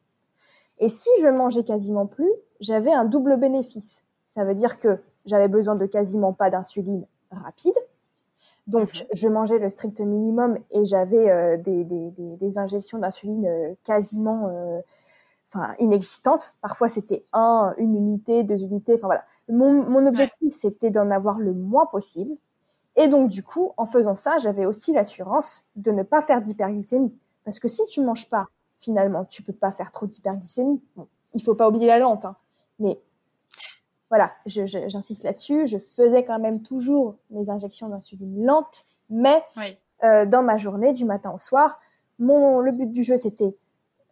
Et 0.79 0.89
si 0.89 1.09
je 1.21 1.29
mangeais 1.29 1.63
quasiment 1.63 2.07
plus, 2.07 2.31
j'avais 2.59 2.91
un 2.91 3.05
double 3.05 3.37
bénéfice. 3.37 4.05
Ça 4.25 4.43
veut 4.43 4.55
dire 4.55 4.79
que 4.79 4.99
j'avais 5.25 5.47
besoin 5.47 5.75
de 5.75 5.85
quasiment 5.85 6.33
pas 6.33 6.49
d'insuline 6.49 7.05
rapide, 7.31 7.75
Donc, 8.67 8.93
mhm. 8.93 9.07
je 9.13 9.27
mangeais 9.27 9.59
le 9.59 9.69
strict 9.69 9.99
minimum 9.99 10.57
et 10.71 10.85
j'avais 10.85 11.29
euh, 11.29 11.57
des, 11.57 11.83
des, 11.83 12.11
des, 12.11 12.57
injections 12.57 12.99
d'insuline 12.99 13.45
euh, 13.45 13.73
quasiment 13.83 14.49
euh, 14.49 14.79
enfin, 15.47 15.73
inexistantes. 15.79 16.53
Parfois, 16.61 16.89
c'était 16.89 17.25
un, 17.33 17.73
une 17.77 17.95
unité, 17.95 18.43
deux 18.43 18.61
unités. 18.63 18.95
Enfin, 18.95 19.07
voilà. 19.07 19.25
Mon, 19.49 19.83
mon 19.83 20.05
objectif, 20.05 20.53
c'était 20.53 20.89
d'en 20.89 21.11
avoir 21.11 21.39
le 21.39 21.53
moins 21.53 21.85
possible. 21.85 22.35
Et 22.95 23.07
donc, 23.07 23.29
du 23.29 23.43
coup, 23.43 23.71
en 23.77 23.85
faisant 23.85 24.15
ça, 24.15 24.37
j'avais 24.37 24.65
aussi 24.65 24.93
l'assurance 24.93 25.63
de 25.75 25.91
ne 25.91 26.03
pas 26.03 26.21
faire 26.21 26.41
d'hyperglycémie. 26.41 27.17
Parce 27.43 27.59
que 27.59 27.67
si 27.67 27.85
tu 27.87 28.01
manges 28.01 28.29
pas, 28.29 28.47
finalement, 28.79 29.25
tu 29.25 29.41
peux 29.41 29.53
pas 29.53 29.71
faire 29.71 29.91
trop 29.91 30.05
d'hyperglycémie. 30.05 30.81
Bon, 30.95 31.07
il 31.33 31.41
faut 31.41 31.55
pas 31.55 31.67
oublier 31.67 31.87
la 31.87 31.99
lente, 31.99 32.25
hein. 32.25 32.35
mais 32.79 32.99
voilà, 34.09 34.31
j'insiste 34.45 35.23
là-dessus. 35.23 35.65
Je 35.65 35.79
faisais 35.79 36.23
quand 36.23 36.37
même 36.37 36.61
toujours 36.61 37.15
mes 37.31 37.49
injections 37.49 37.89
d'insuline 37.89 38.45
lentes, 38.45 38.85
mais 39.09 39.43
euh, 40.03 40.27
dans 40.27 40.43
ma 40.43 40.57
journée, 40.57 40.93
du 40.93 41.03
matin 41.03 41.33
au 41.35 41.39
soir, 41.39 41.79
mon, 42.19 42.59
le 42.59 42.71
but 42.71 42.91
du 42.91 43.01
jeu, 43.01 43.17
c'était 43.17 43.57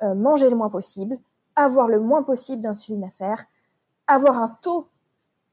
euh, 0.01 0.15
manger 0.15 0.49
le 0.49 0.55
moins 0.55 0.69
possible, 0.69 1.19
avoir 1.55 1.87
le 1.87 1.99
moins 1.99 2.23
possible 2.23 2.63
d'insuline 2.63 3.03
à 3.03 3.11
faire, 3.11 3.45
avoir 4.07 4.41
un 4.41 4.57
taux 4.63 4.87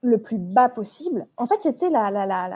le 0.02 0.18
plus 0.18 0.38
bas 0.38 0.68
possible. 0.68 1.26
En 1.36 1.46
fait, 1.46 1.60
c'était 1.62 1.90
la, 1.90 2.10
la, 2.10 2.26
la, 2.26 2.46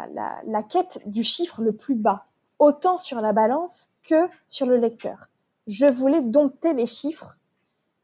la, 0.45 0.63
quête 0.63 1.01
du 1.07 1.25
chiffre 1.25 1.61
le 1.61 1.73
plus 1.73 1.95
bas, 1.95 2.27
autant 2.59 2.99
sur 2.99 3.21
la 3.21 3.33
balance 3.33 3.91
que 4.03 4.29
sur 4.49 4.67
le 4.67 4.77
lecteur. 4.77 5.29
Je 5.67 5.87
voulais 5.87 6.21
dompter 6.21 6.73
les 6.73 6.87
chiffres 6.87 7.39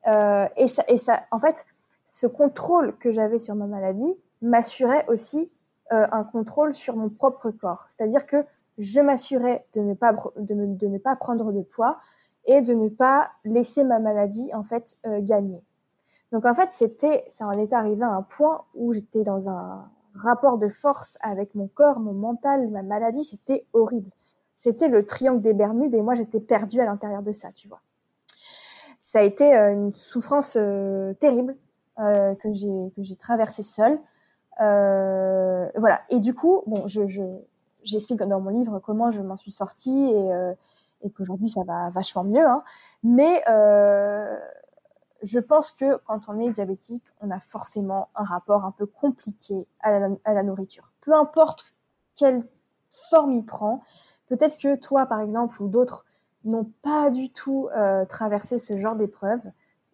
euh, 0.06 0.46
et, 0.56 0.68
ça, 0.68 0.84
et 0.88 0.96
ça, 0.96 1.22
en 1.30 1.38
fait, 1.38 1.66
ce 2.04 2.26
contrôle 2.26 2.96
que 2.98 3.12
j'avais 3.12 3.38
sur 3.38 3.54
ma 3.54 3.66
maladie 3.66 4.14
m'assurait 4.42 5.04
aussi 5.08 5.50
euh, 5.92 6.06
un 6.12 6.24
contrôle 6.24 6.74
sur 6.74 6.96
mon 6.96 7.08
propre 7.08 7.50
corps. 7.50 7.86
C'est-à-dire 7.90 8.26
que 8.26 8.44
je 8.78 9.00
m'assurais 9.00 9.66
de 9.74 9.80
ne 9.80 9.94
pas 9.94 10.12
de, 10.36 10.54
ne 10.54 10.98
pas 10.98 11.16
prendre 11.16 11.52
de 11.52 11.62
poids 11.62 11.98
et 12.46 12.62
de 12.62 12.72
ne 12.74 12.88
pas 12.88 13.30
laisser 13.44 13.84
ma 13.84 13.98
maladie 13.98 14.50
en 14.54 14.62
fait 14.62 14.96
euh, 15.06 15.20
gagner. 15.20 15.62
Donc 16.32 16.44
en 16.44 16.54
fait, 16.54 16.68
c'était 16.72 17.24
ça 17.26 17.46
en 17.46 17.52
est 17.52 17.72
arrivé 17.72 18.02
à 18.04 18.10
un 18.10 18.22
point 18.22 18.64
où 18.74 18.92
j'étais 18.92 19.24
dans 19.24 19.48
un 19.48 19.88
rapport 20.14 20.58
de 20.58 20.68
force 20.68 21.16
avec 21.20 21.54
mon 21.54 21.68
corps, 21.68 22.00
mon 22.00 22.12
mental, 22.12 22.68
ma 22.68 22.82
maladie, 22.82 23.24
c'était 23.24 23.64
horrible. 23.72 24.10
C'était 24.54 24.88
le 24.88 25.06
triangle 25.06 25.40
des 25.40 25.52
Bermudes 25.52 25.94
et 25.94 26.02
moi 26.02 26.14
j'étais 26.14 26.40
perdue 26.40 26.80
à 26.80 26.84
l'intérieur 26.84 27.22
de 27.22 27.32
ça, 27.32 27.52
tu 27.52 27.68
vois. 27.68 27.80
Ça 28.98 29.20
a 29.20 29.22
été 29.22 29.54
euh, 29.54 29.72
une 29.72 29.94
souffrance 29.94 30.58
terrible 31.20 31.56
euh, 32.00 32.34
que 32.34 32.52
j'ai 32.52 32.92
que 32.96 33.02
j'ai 33.02 33.16
traversé 33.16 33.62
seule. 33.62 33.98
Euh, 34.60 35.68
voilà. 35.76 36.00
Et 36.10 36.20
du 36.20 36.34
coup, 36.34 36.62
bon, 36.66 36.86
je, 36.86 37.06
je 37.06 37.22
j'explique 37.84 38.22
dans 38.22 38.40
mon 38.40 38.50
livre 38.50 38.80
comment 38.80 39.10
je 39.10 39.20
m'en 39.20 39.36
suis 39.36 39.50
sortie 39.50 40.10
et, 40.10 40.32
euh, 40.32 40.52
et 41.02 41.10
qu'aujourd'hui 41.10 41.48
ça 41.48 41.62
va 41.64 41.90
vachement 41.90 42.24
mieux. 42.24 42.46
Hein. 42.46 42.62
Mais 43.02 43.42
euh, 43.48 44.36
je 45.22 45.38
pense 45.38 45.72
que 45.72 45.96
quand 46.06 46.28
on 46.28 46.38
est 46.38 46.50
diabétique, 46.50 47.04
on 47.20 47.30
a 47.30 47.40
forcément 47.40 48.08
un 48.14 48.24
rapport 48.24 48.64
un 48.64 48.70
peu 48.70 48.86
compliqué 48.86 49.66
à 49.80 49.98
la, 49.98 50.08
à 50.24 50.32
la 50.34 50.42
nourriture. 50.42 50.92
Peu 51.00 51.14
importe 51.14 51.74
quelle 52.14 52.44
forme 53.10 53.32
il 53.32 53.44
prend. 53.44 53.82
Peut-être 54.26 54.58
que 54.58 54.76
toi, 54.76 55.06
par 55.06 55.20
exemple, 55.20 55.62
ou 55.62 55.68
d'autres 55.68 56.04
n'ont 56.44 56.70
pas 56.82 57.10
du 57.10 57.30
tout 57.30 57.68
euh, 57.76 58.04
traversé 58.04 58.58
ce 58.58 58.78
genre 58.78 58.96
d'épreuve 58.96 59.42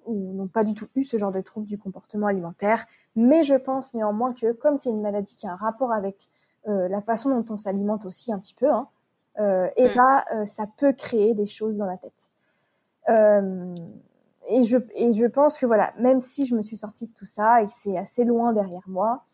ou 0.06 0.34
n'ont 0.34 0.48
pas 0.48 0.64
du 0.64 0.74
tout 0.74 0.88
eu 0.94 1.02
ce 1.02 1.16
genre 1.16 1.32
de 1.32 1.40
troubles 1.40 1.66
du 1.66 1.78
comportement 1.78 2.26
alimentaire. 2.26 2.86
Mais 3.16 3.42
je 3.42 3.54
pense 3.54 3.94
néanmoins 3.94 4.34
que 4.34 4.52
comme 4.52 4.76
c'est 4.78 4.90
une 4.90 5.00
maladie 5.00 5.34
qui 5.34 5.46
a 5.46 5.52
un 5.52 5.56
rapport 5.56 5.92
avec 5.92 6.28
euh, 6.68 6.88
la 6.88 7.00
façon 7.00 7.30
dont 7.30 7.44
on 7.52 7.56
s'alimente 7.56 8.04
aussi 8.04 8.32
un 8.32 8.38
petit 8.38 8.54
peu, 8.54 8.70
hein, 8.70 8.88
euh, 9.38 9.68
et 9.76 9.88
mm. 9.88 9.92
bah, 9.96 10.24
euh, 10.34 10.46
ça 10.46 10.66
peut 10.76 10.92
créer 10.92 11.34
des 11.34 11.46
choses 11.46 11.76
dans 11.76 11.86
la 11.86 11.96
tête. 11.96 12.30
Euh, 14.50 14.60
et, 14.60 14.64
je, 14.64 14.78
et 14.94 15.12
je 15.12 15.26
pense 15.26 15.58
que 15.58 15.66
voilà, 15.66 15.92
même 15.98 16.20
si 16.20 16.46
je 16.46 16.54
me 16.54 16.62
suis 16.62 16.76
sortie 16.76 17.06
de 17.06 17.12
tout 17.14 17.26
ça 17.26 17.62
et 17.62 17.66
que 17.66 17.72
c'est 17.72 17.96
assez 17.96 18.24
loin 18.24 18.52
derrière 18.52 18.82
moi, 18.86 19.24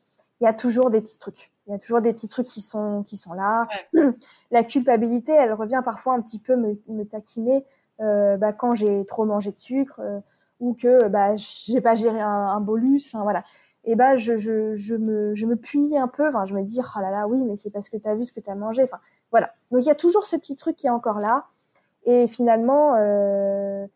il 0.40 0.44
y 0.44 0.46
a 0.46 0.54
toujours 0.54 0.90
des 0.90 1.00
petits 1.00 1.18
trucs. 1.18 1.52
Il 1.66 1.72
y 1.72 1.74
a 1.74 1.78
toujours 1.78 2.00
des 2.00 2.12
petits 2.12 2.28
trucs 2.28 2.46
qui 2.46 2.62
sont, 2.62 3.02
qui 3.02 3.16
sont 3.16 3.34
là. 3.34 3.68
La 4.50 4.64
culpabilité, 4.64 5.32
elle 5.32 5.52
revient 5.52 5.82
parfois 5.84 6.14
un 6.14 6.20
petit 6.20 6.38
peu 6.38 6.56
me, 6.56 6.80
me 6.88 7.04
taquiner 7.04 7.64
euh, 8.00 8.36
bah, 8.36 8.52
quand 8.52 8.74
j'ai 8.74 9.04
trop 9.06 9.24
mangé 9.24 9.52
de 9.52 9.58
sucre, 9.58 10.00
ou 10.60 10.74
que 10.74 11.08
bah 11.08 11.36
j'ai 11.36 11.80
pas 11.80 11.94
géré 11.94 12.20
un, 12.20 12.28
un 12.28 12.60
bolus 12.60 13.10
enfin 13.12 13.22
voilà 13.22 13.44
et 13.84 13.94
bah 13.94 14.16
je, 14.16 14.36
je, 14.36 14.74
je 14.74 14.94
me 14.94 15.34
je 15.34 15.46
me 15.46 15.56
punis 15.56 15.98
un 15.98 16.06
peu 16.06 16.28
enfin 16.28 16.44
je 16.44 16.54
me 16.54 16.62
dis 16.62 16.80
oh 16.80 17.00
là 17.00 17.10
là 17.10 17.26
oui 17.26 17.42
mais 17.42 17.56
c'est 17.56 17.70
parce 17.70 17.88
que 17.88 17.96
tu 17.96 18.08
as 18.08 18.14
vu 18.14 18.24
ce 18.24 18.32
que 18.32 18.40
tu 18.40 18.50
as 18.50 18.54
mangé 18.54 18.82
enfin 18.82 18.98
voilà 19.30 19.54
donc 19.70 19.82
il 19.82 19.86
y 19.86 19.90
a 19.90 19.94
toujours 19.94 20.26
ce 20.26 20.36
petit 20.36 20.54
truc 20.56 20.76
qui 20.76 20.86
est 20.86 20.90
encore 20.90 21.18
là 21.18 21.46
et 22.04 22.26
finalement 22.26 22.94
euh, 22.98 23.86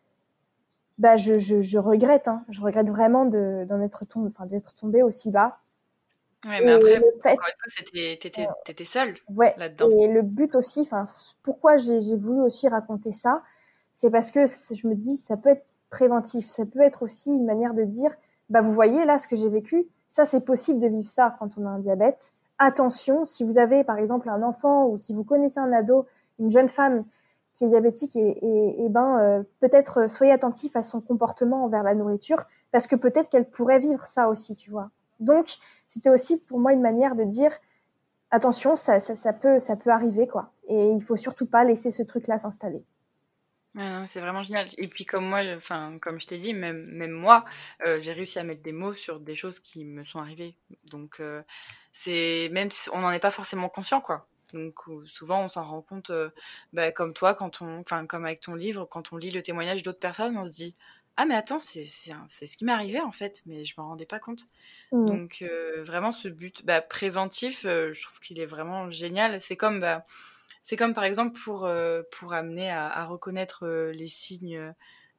bah 0.97 1.17
je, 1.17 1.39
je, 1.39 1.61
je 1.61 1.77
regrette 1.77 2.27
hein. 2.27 2.43
je 2.49 2.61
regrette 2.61 2.87
vraiment 2.87 3.25
de 3.25 3.65
d'en 3.67 3.81
être 3.81 4.05
tombé 4.05 4.27
enfin 4.27 4.45
d'être 4.45 4.75
tombé 4.75 5.03
aussi 5.03 5.31
bas 5.31 5.59
Ouais, 6.47 6.61
mais 6.63 6.73
après, 6.73 7.01
fait, 7.67 8.17
t'étais, 8.19 8.47
t'étais 8.65 8.83
seule 8.83 9.15
ouais, 9.29 9.53
là-dedans. 9.57 9.89
Et 9.99 10.07
le 10.07 10.21
but 10.21 10.55
aussi, 10.55 10.87
pourquoi 11.43 11.77
j'ai, 11.77 12.01
j'ai 12.01 12.15
voulu 12.15 12.41
aussi 12.41 12.67
raconter 12.67 13.11
ça, 13.11 13.43
c'est 13.93 14.11
parce 14.11 14.31
que 14.31 14.45
je 14.45 14.87
me 14.87 14.95
dis, 14.95 15.15
ça 15.15 15.37
peut 15.37 15.49
être 15.49 15.65
préventif. 15.89 16.47
Ça 16.47 16.65
peut 16.65 16.81
être 16.81 17.03
aussi 17.03 17.31
une 17.31 17.45
manière 17.45 17.73
de 17.73 17.83
dire, 17.83 18.11
bah 18.49 18.61
vous 18.61 18.73
voyez 18.73 19.05
là 19.05 19.17
ce 19.17 19.27
que 19.27 19.35
j'ai 19.35 19.49
vécu, 19.49 19.87
ça 20.07 20.25
c'est 20.25 20.41
possible 20.41 20.79
de 20.79 20.87
vivre 20.87 21.07
ça 21.07 21.35
quand 21.39 21.57
on 21.57 21.65
a 21.65 21.69
un 21.69 21.79
diabète. 21.79 22.33
Attention, 22.57 23.25
si 23.25 23.43
vous 23.43 23.57
avez 23.57 23.83
par 23.83 23.97
exemple 23.97 24.29
un 24.29 24.43
enfant 24.43 24.87
ou 24.87 24.97
si 24.97 25.13
vous 25.13 25.23
connaissez 25.23 25.59
un 25.59 25.73
ado, 25.73 26.05
une 26.39 26.51
jeune 26.51 26.69
femme 26.69 27.05
qui 27.55 27.63
est 27.63 27.69
diabétique, 27.69 28.15
et, 28.15 28.85
et, 28.85 28.89
ben 28.89 29.17
euh, 29.19 29.43
peut-être 29.61 30.09
soyez 30.09 30.31
attentif 30.31 30.75
à 30.75 30.83
son 30.83 31.01
comportement 31.01 31.63
envers 31.63 31.83
la 31.83 31.95
nourriture 31.95 32.43
parce 32.71 32.85
que 32.85 32.95
peut-être 32.95 33.29
qu'elle 33.29 33.49
pourrait 33.49 33.79
vivre 33.79 34.05
ça 34.05 34.29
aussi, 34.29 34.55
tu 34.55 34.69
vois. 34.69 34.91
Donc 35.19 35.55
c'était 35.87 36.09
aussi 36.09 36.37
pour 36.37 36.59
moi 36.59 36.73
une 36.73 36.81
manière 36.81 37.15
de 37.15 37.23
dire 37.23 37.51
attention, 38.29 38.75
ça, 38.75 38.99
ça, 38.99 39.15
ça 39.15 39.33
peut 39.33 39.59
ça 39.59 39.75
peut 39.75 39.89
arriver 39.89 40.27
quoi, 40.27 40.51
et 40.67 40.91
il 40.91 41.01
faut 41.01 41.15
surtout 41.15 41.47
pas 41.47 41.63
laisser 41.63 41.91
ce 41.91 42.03
truc-là 42.03 42.37
s'installer 42.37 42.83
c'est 44.07 44.19
vraiment 44.19 44.43
génial. 44.43 44.67
Et 44.77 44.87
puis 44.87 45.05
comme 45.05 45.25
moi, 45.25 45.41
enfin 45.57 45.97
comme 45.99 46.21
je 46.21 46.27
t'ai 46.27 46.37
dit, 46.37 46.53
même, 46.53 46.85
même 46.85 47.11
moi, 47.11 47.45
euh, 47.85 47.99
j'ai 48.01 48.13
réussi 48.13 48.39
à 48.39 48.43
mettre 48.43 48.61
des 48.61 48.71
mots 48.71 48.93
sur 48.93 49.19
des 49.19 49.35
choses 49.35 49.59
qui 49.59 49.85
me 49.85 50.03
sont 50.03 50.19
arrivées. 50.19 50.55
Donc 50.91 51.19
euh, 51.19 51.41
c'est 51.91 52.49
même 52.51 52.71
si 52.71 52.89
on 52.93 53.01
n'en 53.01 53.11
est 53.11 53.19
pas 53.19 53.31
forcément 53.31 53.69
conscient, 53.69 54.01
quoi. 54.01 54.27
Donc 54.55 54.79
souvent 55.05 55.43
on 55.43 55.49
s'en 55.49 55.63
rend 55.63 55.81
compte, 55.81 56.09
euh, 56.09 56.29
bah, 56.73 56.91
comme 56.91 57.13
toi, 57.13 57.33
quand 57.33 57.61
on, 57.61 57.79
enfin 57.79 58.05
comme 58.07 58.25
avec 58.25 58.41
ton 58.41 58.55
livre, 58.55 58.85
quand 58.85 59.13
on 59.13 59.17
lit 59.17 59.31
le 59.31 59.41
témoignage 59.41 59.83
d'autres 59.83 59.99
personnes, 59.99 60.37
on 60.37 60.45
se 60.45 60.53
dit 60.53 60.75
ah 61.17 61.25
mais 61.25 61.35
attends 61.35 61.61
c'est 61.61 61.85
c'est 61.85 62.47
ce 62.47 62.57
qui 62.57 62.65
m'est 62.65 62.71
arrivé 62.71 62.99
en 62.99 63.11
fait, 63.11 63.41
mais 63.45 63.63
je 63.65 63.73
m'en 63.77 63.87
rendais 63.89 64.05
pas 64.05 64.19
compte. 64.19 64.43
Mmh. 64.91 65.05
Donc 65.05 65.45
vraiment 65.83 66.11
ce 66.11 66.27
but 66.27 66.65
bah, 66.65 66.81
préventif, 66.81 67.61
je 67.63 68.01
trouve 68.01 68.19
qu'il 68.19 68.39
est 68.39 68.45
vraiment 68.45 68.89
génial. 68.89 69.39
C'est 69.39 69.55
comme 69.55 69.79
bah 69.79 70.05
c'est 70.65 70.77
comme 70.77 70.95
par 70.95 71.03
exemple 71.03 71.39
pour, 71.39 71.65
euh, 71.65 72.01
pour 72.09 72.33
amener 72.33 72.71
à, 72.71 73.05
reconnaître 73.05 73.67
euh, 73.67 73.91
les 73.91 74.07
signes 74.07 74.57
euh, 74.57 74.71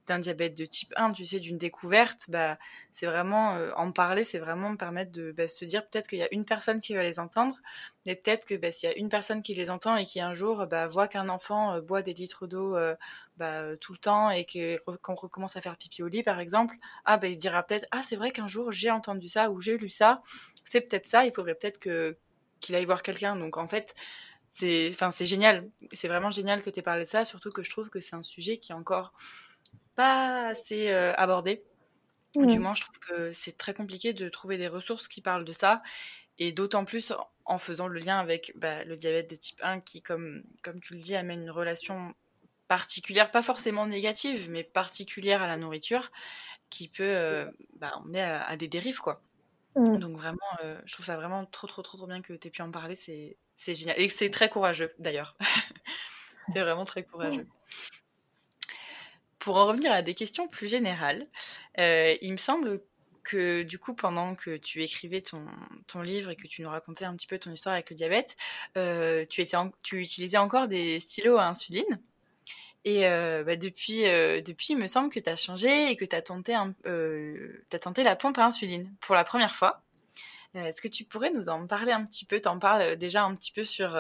d'un 0.07 0.19
diabète 0.19 0.55
de 0.55 0.65
type 0.65 0.93
1, 0.97 1.13
tu 1.13 1.25
sais, 1.25 1.41
d'une 1.41 1.59
découverte, 1.59 2.27
bah, 2.29 2.59
c'est 2.93 3.07
vraiment, 3.07 3.59
en 3.77 3.93
parler, 3.93 4.25
c'est 4.25 4.39
vraiment 4.39 4.77
permettre 4.77 5.13
de 5.13 5.33
bah, 5.33 5.49
se 5.49 5.65
dire 5.65 5.89
peut-être 5.89 6.09
qu'il 6.09 6.19
y 6.19 6.23
a 6.23 6.33
une 6.33 6.45
personne 6.45 6.81
qui 6.81 6.95
va 6.95 7.03
les 7.03 7.19
entendre, 7.19 7.57
mais 8.07 8.15
peut-être 8.15 8.47
que 8.47 8.55
bah, 8.55 8.71
s'il 8.73 8.89
y 8.89 8.93
a 8.93 8.97
une 8.97 9.09
personne 9.09 9.43
qui 9.43 9.55
les 9.55 9.71
entend 9.71 9.97
et 9.97 10.05
qui 10.05 10.21
un 10.21 10.35
jour 10.35 10.67
bah, 10.67 10.87
voit 10.87 11.09
qu'un 11.09 11.29
enfant 11.29 11.81
boit 11.81 12.03
des 12.03 12.15
litres 12.15 12.47
d'eau 12.47 12.77
bah, 13.37 13.77
tout 13.79 13.93
le 13.93 13.99
temps 13.99 14.31
et 14.31 14.47
qu'on 14.47 15.15
recommence 15.15 15.57
à 15.57 15.61
faire 15.61 15.77
pipi 15.77 16.03
au 16.03 16.09
lit, 16.09 16.23
par 16.23 16.41
exemple, 16.41 16.77
ah, 17.05 17.19
bah, 17.19 17.29
il 17.29 17.37
dira 17.37 17.63
peut-être, 17.63 17.87
ah, 17.91 18.03
c'est 18.03 18.17
vrai 18.17 18.31
qu'un 18.31 18.49
jour 18.49 18.73
j'ai 18.73 18.91
entendu 18.91 19.29
ça 19.29 19.51
ou 19.51 19.61
j'ai 19.61 19.77
lu 19.79 19.91
ça, 19.91 20.23
c'est 20.65 20.81
peut-être 20.81 21.07
ça, 21.07 21.27
il 21.27 21.33
faudrait 21.33 21.55
peut-être 21.55 21.79
que 21.79 22.17
qu'il 22.61 22.75
aille 22.75 22.85
voir 22.87 23.03
quelqu'un. 23.03 23.37
Donc 23.37 23.57
en 23.59 23.69
fait, 23.69 23.95
c'est 24.49 24.91
c'est 25.11 25.27
génial 25.27 25.69
c'est 25.93 26.09
vraiment 26.09 26.31
génial 26.31 26.63
que 26.63 26.71
tu 26.71 26.79
aies 26.79 26.83
parlé 26.83 27.05
de 27.05 27.11
ça 27.11 27.25
surtout 27.25 27.51
que 27.51 27.63
je 27.63 27.71
trouve 27.71 27.91
que 27.91 28.01
c'est 28.01 28.15
un 28.15 28.23
sujet 28.23 28.59
qui 28.59 28.73
est 28.73 28.75
encore 28.75 29.13
pas 29.97 30.49
assez 30.49 30.91
euh, 30.91 31.13
abordé 31.17 31.65
du 32.35 32.59
moins 32.59 32.75
je 32.75 32.83
trouve 32.83 32.99
que 32.99 33.31
c'est 33.31 33.57
très 33.57 33.73
compliqué 33.73 34.13
de 34.13 34.29
trouver 34.29 34.59
des 34.59 34.69
ressources 34.69 35.09
qui 35.09 35.23
parlent 35.23 35.47
de 35.47 35.53
ça 35.53 35.83
et 36.39 36.53
d'autant 36.53 36.85
plus 36.85 37.15
en 37.47 37.57
faisant 37.57 37.89
le 37.89 37.99
lien 37.99 38.19
avec 38.19 38.53
bah, 38.57 38.85
le 38.85 38.95
diabète 38.97 39.31
de 39.31 39.37
type 39.37 39.59
1 39.63 39.81
qui 39.81 40.03
comme 40.03 40.43
comme 40.63 40.79
tu 40.81 40.95
le 40.95 41.01
dis 41.01 41.17
amène 41.17 41.43
une 41.43 41.51
relation 41.51 42.15
particulière 42.69 43.31
pas 43.31 43.43
forcément 43.43 43.87
négative 43.87 44.51
mais 44.51 44.65
particulière 44.65 45.43
à 45.43 45.49
la 45.49 45.57
nourriture 45.57 46.13
qui 46.69 46.89
peut 46.89 47.03
euh, 47.03 47.47
bah, 47.79 47.93
emmener 47.97 48.21
à, 48.21 48.55
des 48.57 48.69
dérives 48.69 48.99
quoi 48.99 49.23
donc 49.77 50.17
vraiment 50.17 50.39
euh, 50.63 50.79
je 50.85 50.93
trouve 50.93 51.07
ça 51.07 51.17
vraiment 51.17 51.47
trop 51.47 51.67
trop 51.67 51.83
trop 51.83 51.97
trop 51.97 52.07
bien 52.07 52.21
que 52.21 52.35
tu 52.35 52.49
aies 52.49 52.51
pu 52.51 52.61
en 52.61 52.71
parler 52.71 52.97
c'est 52.97 53.39
c'est 53.57 53.75
génial. 53.75 53.99
Et 53.99 54.09
c'est 54.09 54.31
très 54.31 54.49
courageux, 54.49 54.93
d'ailleurs. 54.99 55.35
c'est 56.53 56.61
vraiment 56.61 56.85
très 56.85 57.03
courageux. 57.03 57.47
Pour 59.47 59.59
en 59.59 59.67
revenir 59.67 59.93
à 59.93 60.03
des 60.03 60.15
questions 60.15 60.49
plus 60.49 60.67
générales, 60.67 61.25
euh, 61.79 62.17
il 62.21 62.33
me 62.33 62.37
semble 62.37 62.81
que 63.23 63.63
du 63.63 63.79
coup, 63.79 63.95
pendant 63.95 64.35
que 64.35 64.57
tu 64.57 64.83
écrivais 64.83 65.21
ton, 65.21 65.47
ton, 65.87 66.03
livre 66.03 66.33
et 66.33 66.35
que 66.35 66.49
tu 66.49 66.63
nous 66.63 66.69
racontais 66.69 67.05
un 67.05 67.15
petit 67.15 67.29
peu 67.29 67.39
ton 67.39 67.53
histoire 67.53 67.75
avec 67.75 67.91
le 67.91 67.95
diabète, 67.95 68.37
tu, 68.75 69.41
étais 69.41 69.57
tu 69.85 70.03
utilisais 70.03 70.37
encore 70.37 70.67
des 70.67 70.99
stylos 70.99 71.37
à 71.37 71.47
insuline. 71.47 72.01
Et 72.85 73.03
bah, 73.03 73.55
depuis, 73.55 74.03
depuis, 74.03 74.71
il 74.71 74.79
me 74.79 74.89
semble 74.89 75.11
que 75.11 75.21
tu 75.21 75.31
as 75.31 75.37
changé 75.37 75.93
et 75.93 75.97
que 75.97 76.05
tu 76.05 76.17
as, 76.17 76.23
tenté 76.23 76.57
as 76.57 77.79
tenté 77.79 78.03
la 78.03 78.17
pompe 78.17 78.39
à 78.39 78.47
insuline 78.47 78.93
pour 79.01 79.15
la 79.15 79.23
première 79.23 79.55
fois. 79.55 79.81
Est-ce 80.55 80.83
que 80.83 80.89
tu 80.89 81.05
pourrais 81.05 81.31
nous 81.31 81.51
en 81.51 81.69
parler 81.69 81.93
un 81.93 82.05
petit 82.05 82.25
peu? 82.25 82.41
Tu 82.41 82.49
en 82.49 82.59
parles 82.59 82.97
déjà 82.97 83.23
un 83.23 83.37
petit 83.37 83.53
peu 83.53 83.63
sur, 83.63 83.97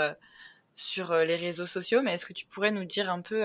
sur 0.77 1.15
les 1.15 1.37
réseaux 1.37 1.67
sociaux, 1.67 2.01
mais 2.03 2.15
est-ce 2.15 2.27
que 2.27 2.33
tu 2.33 2.47
pourrais 2.47 2.71
nous 2.71 2.85
dire 2.85 3.11
un 3.11 3.23
peu 3.23 3.43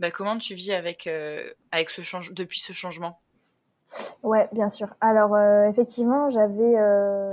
bah, 0.00 0.10
comment 0.10 0.36
tu 0.38 0.54
vis 0.54 0.72
avec, 0.72 1.08
avec 1.70 1.90
ce 1.90 2.02
change 2.02 2.32
depuis 2.34 2.60
ce 2.60 2.72
changement? 2.72 3.20
Ouais, 4.22 4.48
bien 4.52 4.68
sûr. 4.70 4.88
Alors 5.00 5.38
effectivement, 5.68 6.28
j'avais, 6.30 6.74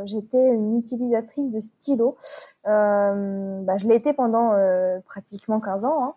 j'étais 0.06 0.38
une 0.38 0.78
utilisatrice 0.78 1.52
de 1.52 1.60
stylo. 1.60 2.18
Bah, 2.64 3.78
je 3.78 3.88
l'ai 3.88 3.96
été 3.96 4.14
pendant 4.14 4.54
pratiquement 5.06 5.60
15 5.60 5.86
ans. 5.86 6.04
Hein. 6.04 6.16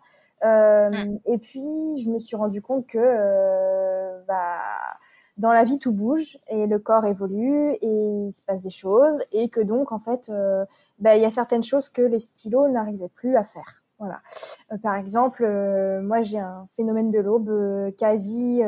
Mmh. 0.91 1.17
Et 1.25 1.37
puis, 1.39 1.97
je 1.97 2.09
me 2.09 2.19
suis 2.19 2.35
rendu 2.35 2.61
compte 2.61 2.85
que 2.87 4.25
bah, 4.27 4.59
dans 5.37 5.51
la 5.51 5.63
vie 5.63 5.79
tout 5.79 5.91
bouge 5.91 6.37
et 6.47 6.65
le 6.65 6.79
corps 6.79 7.05
évolue 7.05 7.73
et 7.81 8.27
il 8.27 8.33
se 8.33 8.41
passe 8.41 8.61
des 8.61 8.69
choses 8.69 9.21
et 9.31 9.49
que 9.49 9.59
donc 9.59 9.91
en 9.91 9.99
fait 9.99 10.29
euh, 10.29 10.65
bah, 10.99 11.15
il 11.17 11.21
y 11.21 11.25
a 11.25 11.29
certaines 11.29 11.63
choses 11.63 11.89
que 11.89 12.01
les 12.01 12.19
stylos 12.19 12.69
n'arrivaient 12.69 13.09
plus 13.09 13.35
à 13.35 13.43
faire. 13.43 13.83
Voilà. 13.99 14.21
Euh, 14.71 14.77
par 14.77 14.95
exemple, 14.95 15.43
euh, 15.45 16.01
moi 16.01 16.21
j'ai 16.21 16.39
un 16.39 16.67
phénomène 16.75 17.11
de 17.11 17.19
l'aube 17.19 17.93
quasi, 17.97 18.61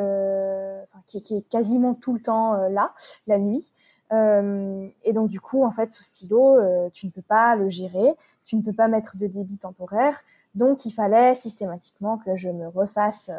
qui, 1.05 1.21
qui, 1.21 1.37
est 1.37 1.49
quasiment 1.49 1.93
tout 1.93 2.13
le 2.13 2.19
temps 2.19 2.53
là, 2.69 2.93
la 3.27 3.37
nuit. 3.37 3.71
et 4.11 5.13
donc 5.13 5.29
du 5.29 5.39
coup, 5.39 5.63
en 5.63 5.71
fait, 5.71 5.93
ce 5.93 6.03
stylo, 6.03 6.59
tu 6.91 7.05
ne 7.05 7.11
peux 7.11 7.21
pas 7.21 7.55
le 7.55 7.69
gérer, 7.69 8.15
tu 8.43 8.57
ne 8.57 8.61
peux 8.61 8.73
pas 8.73 8.87
mettre 8.87 9.15
de 9.15 9.27
débit 9.27 9.57
temporaire. 9.57 10.21
Donc 10.55 10.85
il 10.85 10.91
fallait 10.91 11.35
systématiquement 11.35 12.17
que 12.17 12.35
je 12.35 12.49
me 12.49 12.67
refasse 12.67 13.29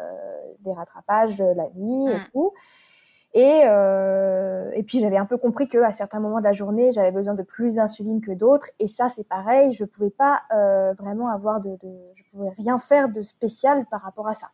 des 0.61 0.73
rattrapages 0.73 1.37
la 1.39 1.69
nuit 1.75 2.11
et 2.11 2.15
mmh. 2.15 2.29
tout. 2.31 2.53
Et, 3.33 3.61
euh, 3.65 4.71
et 4.73 4.81
puis 4.81 4.99
j'avais 4.99 5.17
un 5.17 5.25
peu 5.25 5.37
compris 5.37 5.67
que 5.67 5.77
à 5.77 5.93
certains 5.93 6.19
moments 6.19 6.39
de 6.39 6.43
la 6.43 6.51
journée, 6.51 6.91
j'avais 6.91 7.11
besoin 7.11 7.35
de 7.35 7.43
plus 7.43 7.75
d'insuline 7.75 8.21
que 8.21 8.31
d'autres. 8.31 8.69
Et 8.79 8.87
ça, 8.87 9.09
c'est 9.09 9.27
pareil, 9.27 9.71
je 9.71 9.85
pouvais 9.85 10.09
pas 10.09 10.41
euh, 10.51 10.93
vraiment 10.93 11.29
avoir 11.29 11.61
de, 11.61 11.69
de, 11.83 11.97
je 12.15 12.23
pouvais 12.31 12.49
rien 12.57 12.79
faire 12.79 13.09
de 13.09 13.21
spécial 13.21 13.85
par 13.91 14.01
rapport 14.01 14.27
à 14.27 14.33
ça. 14.33 14.47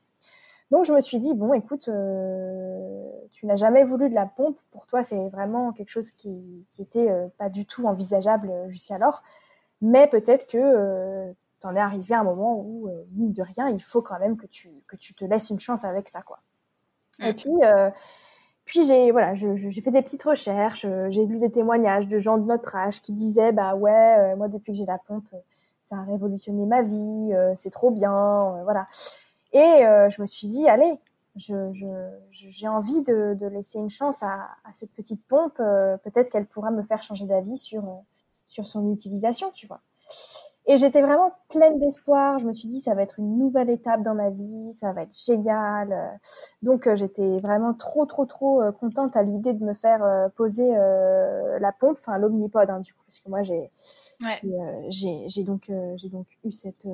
Donc 0.71 0.83
je 0.83 0.93
me 0.93 0.99
suis 0.99 1.19
dit 1.19 1.33
bon, 1.33 1.53
écoute, 1.53 1.87
euh, 1.87 3.09
tu 3.31 3.45
n'as 3.45 3.55
jamais 3.55 3.85
voulu 3.85 4.09
de 4.09 4.15
la 4.15 4.25
pompe. 4.25 4.59
Pour 4.71 4.87
toi, 4.87 5.03
c'est 5.03 5.29
vraiment 5.29 5.71
quelque 5.71 5.91
chose 5.91 6.11
qui, 6.11 6.65
qui 6.69 6.81
était 6.81 7.09
pas 7.37 7.49
du 7.49 7.65
tout 7.65 7.85
envisageable 7.85 8.51
jusqu'alors. 8.67 9.23
Mais 9.81 10.07
peut-être 10.07 10.47
que 10.47 11.31
tu 11.61 11.67
en 11.67 11.75
es 11.75 11.79
arrivé 11.79 12.15
à 12.15 12.21
un 12.21 12.23
moment 12.23 12.57
où 12.59 12.89
mine 13.11 13.31
de 13.31 13.43
rien, 13.43 13.69
il 13.69 13.81
faut 13.81 14.01
quand 14.01 14.19
même 14.19 14.37
que 14.37 14.47
tu 14.47 14.69
que 14.87 14.95
tu 14.95 15.13
te 15.13 15.23
laisses 15.23 15.49
une 15.49 15.59
chance 15.59 15.85
avec 15.85 16.09
ça, 16.09 16.23
quoi. 16.23 16.39
Et 17.21 17.31
mmh. 17.31 17.35
puis 17.35 17.51
puis 18.65 18.83
j'ai 18.83 19.11
voilà, 19.11 19.35
j'ai 19.35 19.81
fait 19.81 19.91
des 19.91 20.01
petites 20.01 20.23
recherches, 20.23 20.85
euh, 20.85 21.07
j'ai 21.11 21.25
lu 21.25 21.37
des 21.37 21.51
témoignages 21.51 22.07
de 22.07 22.17
gens 22.17 22.39
de 22.39 22.45
notre 22.45 22.75
âge 22.75 23.01
qui 23.01 23.13
disaient 23.13 23.51
bah 23.51 23.75
ouais, 23.75 24.17
euh, 24.19 24.35
moi 24.35 24.47
depuis 24.47 24.73
que 24.73 24.77
j'ai 24.77 24.85
la 24.85 24.97
pompe, 24.97 25.25
euh, 25.33 25.37
ça 25.83 25.97
a 25.97 26.03
révolutionné 26.03 26.65
ma 26.65 26.81
vie, 26.81 27.31
c'est 27.55 27.69
trop 27.69 27.91
bien, 27.91 28.59
voilà. 28.63 28.87
Et 29.53 29.83
je 30.09 30.19
me 30.19 30.25
suis 30.25 30.47
dit 30.47 30.67
allez, 30.67 30.99
je 31.35 31.53
j'ai 32.31 32.67
envie 32.67 33.03
de, 33.03 33.35
de, 33.39 33.45
laisser 33.45 33.77
une 33.77 33.91
chance 33.91 34.23
à, 34.23 34.49
à 34.63 34.71
cette 34.71 34.91
petite 34.93 35.23
pompe, 35.27 35.57
peut-être 35.57 36.31
qu'elle 36.31 36.47
pourra 36.47 36.71
me 36.71 36.81
faire 36.81 37.03
changer 37.03 37.25
d'avis 37.25 37.57
sur 37.59 37.83
sur 38.47 38.65
son 38.65 38.91
utilisation, 38.91 39.51
tu 39.51 39.67
vois. 39.67 39.81
Et 40.67 40.77
j'étais 40.77 41.01
vraiment 41.01 41.31
pleine 41.49 41.77
d'espoir. 41.77 42.39
Je 42.39 42.47
me 42.47 42.53
suis 42.53 42.67
dit, 42.67 42.79
ça 42.79 42.95
va 42.95 43.03
être 43.03 43.19
une 43.19 43.37
nouvelle 43.37 43.69
étape 43.69 44.01
dans 44.01 44.15
ma 44.15 44.31
vie, 44.31 44.73
ça 44.73 44.93
va 44.93 45.03
être 45.03 45.15
génial. 45.15 46.19
Donc, 46.63 46.87
euh, 46.87 46.95
j'étais 46.95 47.37
vraiment 47.37 47.73
trop, 47.73 48.05
trop, 48.05 48.25
trop 48.25 48.61
euh, 48.61 48.71
contente 48.71 49.15
à 49.15 49.21
l'idée 49.21 49.53
de 49.53 49.63
me 49.63 49.75
faire 49.75 50.03
euh, 50.03 50.27
poser 50.29 50.67
la 50.67 51.71
pompe, 51.71 51.97
enfin 51.99 52.17
l'omnipode, 52.17 52.69
hein, 52.69 52.79
du 52.79 52.93
coup, 52.93 53.01
parce 53.05 53.19
que 53.19 53.29
moi, 53.29 53.43
j'ai, 53.43 53.69
j'ai, 54.89 55.43
donc, 55.43 55.71
j'ai 55.97 56.09
donc 56.09 56.25
eu 56.43 56.51
cette, 56.51 56.87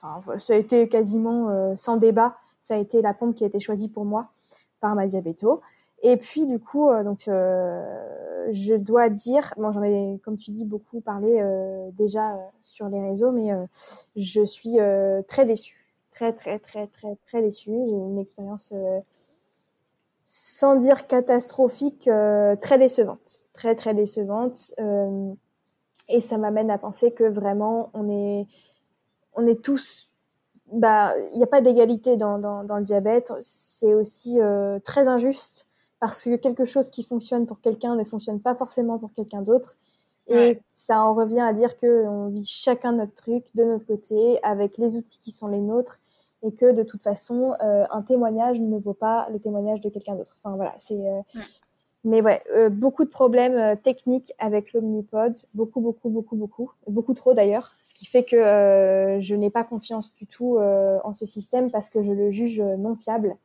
enfin, 0.00 0.38
ça 0.38 0.54
a 0.54 0.56
été 0.56 0.88
quasiment 0.88 1.76
sans 1.76 1.96
débat. 1.96 2.36
Ça 2.60 2.74
a 2.74 2.78
été 2.78 3.02
la 3.02 3.12
pompe 3.12 3.34
qui 3.34 3.44
a 3.44 3.48
été 3.48 3.60
choisie 3.60 3.88
pour 3.88 4.04
moi 4.04 4.28
par 4.80 4.94
ma 4.94 5.06
diabéto. 5.06 5.60
Et 6.04 6.18
puis 6.18 6.44
du 6.46 6.58
coup, 6.58 6.90
euh, 6.90 7.02
donc 7.02 7.28
euh, 7.28 7.82
je 8.52 8.74
dois 8.74 9.08
dire, 9.08 9.54
bon, 9.56 9.72
j'en 9.72 9.82
ai, 9.82 10.20
comme 10.22 10.36
tu 10.36 10.50
dis, 10.50 10.66
beaucoup 10.66 11.00
parlé 11.00 11.38
euh, 11.40 11.88
déjà 11.92 12.38
sur 12.62 12.90
les 12.90 13.00
réseaux, 13.00 13.32
mais 13.32 13.50
je 14.14 14.44
suis 14.44 14.76
très 15.26 15.46
déçue, 15.46 15.94
très 16.12 16.32
très 16.34 16.58
très 16.58 16.86
très 16.88 17.16
très 17.26 17.40
déçue. 17.40 17.70
J'ai 17.70 17.94
une 17.94 18.18
expérience 18.18 18.74
sans 20.26 20.76
dire 20.76 21.06
catastrophique, 21.06 22.10
très 22.60 22.78
décevante, 22.78 23.44
très 23.54 23.74
très 23.74 23.94
décevante. 23.94 24.74
et 26.10 26.20
ça 26.20 26.36
m'amène 26.36 26.70
à 26.70 26.76
penser 26.76 27.12
que 27.12 27.24
vraiment 27.24 27.90
on 27.94 28.10
est, 28.10 28.46
on 29.36 29.46
est 29.46 29.62
tous 29.62 30.10
bah, 30.72 31.14
il 31.32 31.38
n'y 31.38 31.44
a 31.44 31.46
pas 31.46 31.60
d'égalité 31.62 32.16
dans, 32.16 32.36
le 32.38 32.82
diabète. 32.82 33.32
C'est 33.40 33.94
aussi 33.94 34.38
très 34.84 35.08
injuste 35.08 35.66
parce 36.00 36.24
que 36.24 36.36
quelque 36.36 36.64
chose 36.64 36.90
qui 36.90 37.02
fonctionne 37.02 37.46
pour 37.46 37.60
quelqu'un 37.60 37.96
ne 37.96 38.04
fonctionne 38.04 38.40
pas 38.40 38.54
forcément 38.54 38.98
pour 38.98 39.12
quelqu'un 39.12 39.42
d'autre. 39.42 39.76
Et 40.26 40.58
ça 40.72 41.02
en 41.02 41.14
revient 41.14 41.40
à 41.40 41.52
dire 41.52 41.76
que 41.76 42.06
on 42.06 42.28
vit 42.28 42.46
chacun 42.46 42.92
notre 42.92 43.14
truc 43.14 43.44
de 43.54 43.64
notre 43.64 43.86
côté 43.86 44.38
avec 44.42 44.78
les 44.78 44.96
outils 44.96 45.18
qui 45.18 45.30
sont 45.30 45.48
les 45.48 45.60
nôtres 45.60 46.00
et 46.42 46.52
que 46.52 46.72
de 46.72 46.82
toute 46.82 47.02
façon 47.02 47.54
euh, 47.62 47.84
un 47.90 48.02
témoignage 48.02 48.58
ne 48.60 48.78
vaut 48.78 48.94
pas 48.94 49.28
le 49.30 49.38
témoignage 49.38 49.80
de 49.80 49.88
quelqu'un 49.88 50.14
d'autre. 50.14 50.36
Enfin 50.42 50.56
voilà, 50.56 50.74
c'est 50.78 51.08
euh, 51.08 51.20
mais 52.04 52.20
ouais, 52.20 52.42
euh, 52.54 52.68
beaucoup 52.68 53.04
de 53.04 53.10
problèmes 53.10 53.78
techniques 53.78 54.32
avec 54.38 54.72
l'Omnipod, 54.72 55.34
beaucoup 55.54 55.80
beaucoup 55.80 56.10
beaucoup 56.10 56.36
beaucoup, 56.36 56.70
beaucoup 56.86 57.14
trop 57.14 57.34
d'ailleurs, 57.34 57.76
ce 57.80 57.94
qui 57.94 58.06
fait 58.06 58.24
que 58.24 59.18
je 59.20 59.34
n'ai 59.34 59.50
pas 59.50 59.64
confiance 59.64 60.14
du 60.14 60.26
tout 60.26 60.58
en 60.58 61.12
ce 61.12 61.26
système 61.26 61.70
parce 61.70 61.90
que 61.90 62.02
je 62.02 62.12
le 62.12 62.30
juge 62.30 62.60
non 62.60 62.96
fiable. 62.96 63.36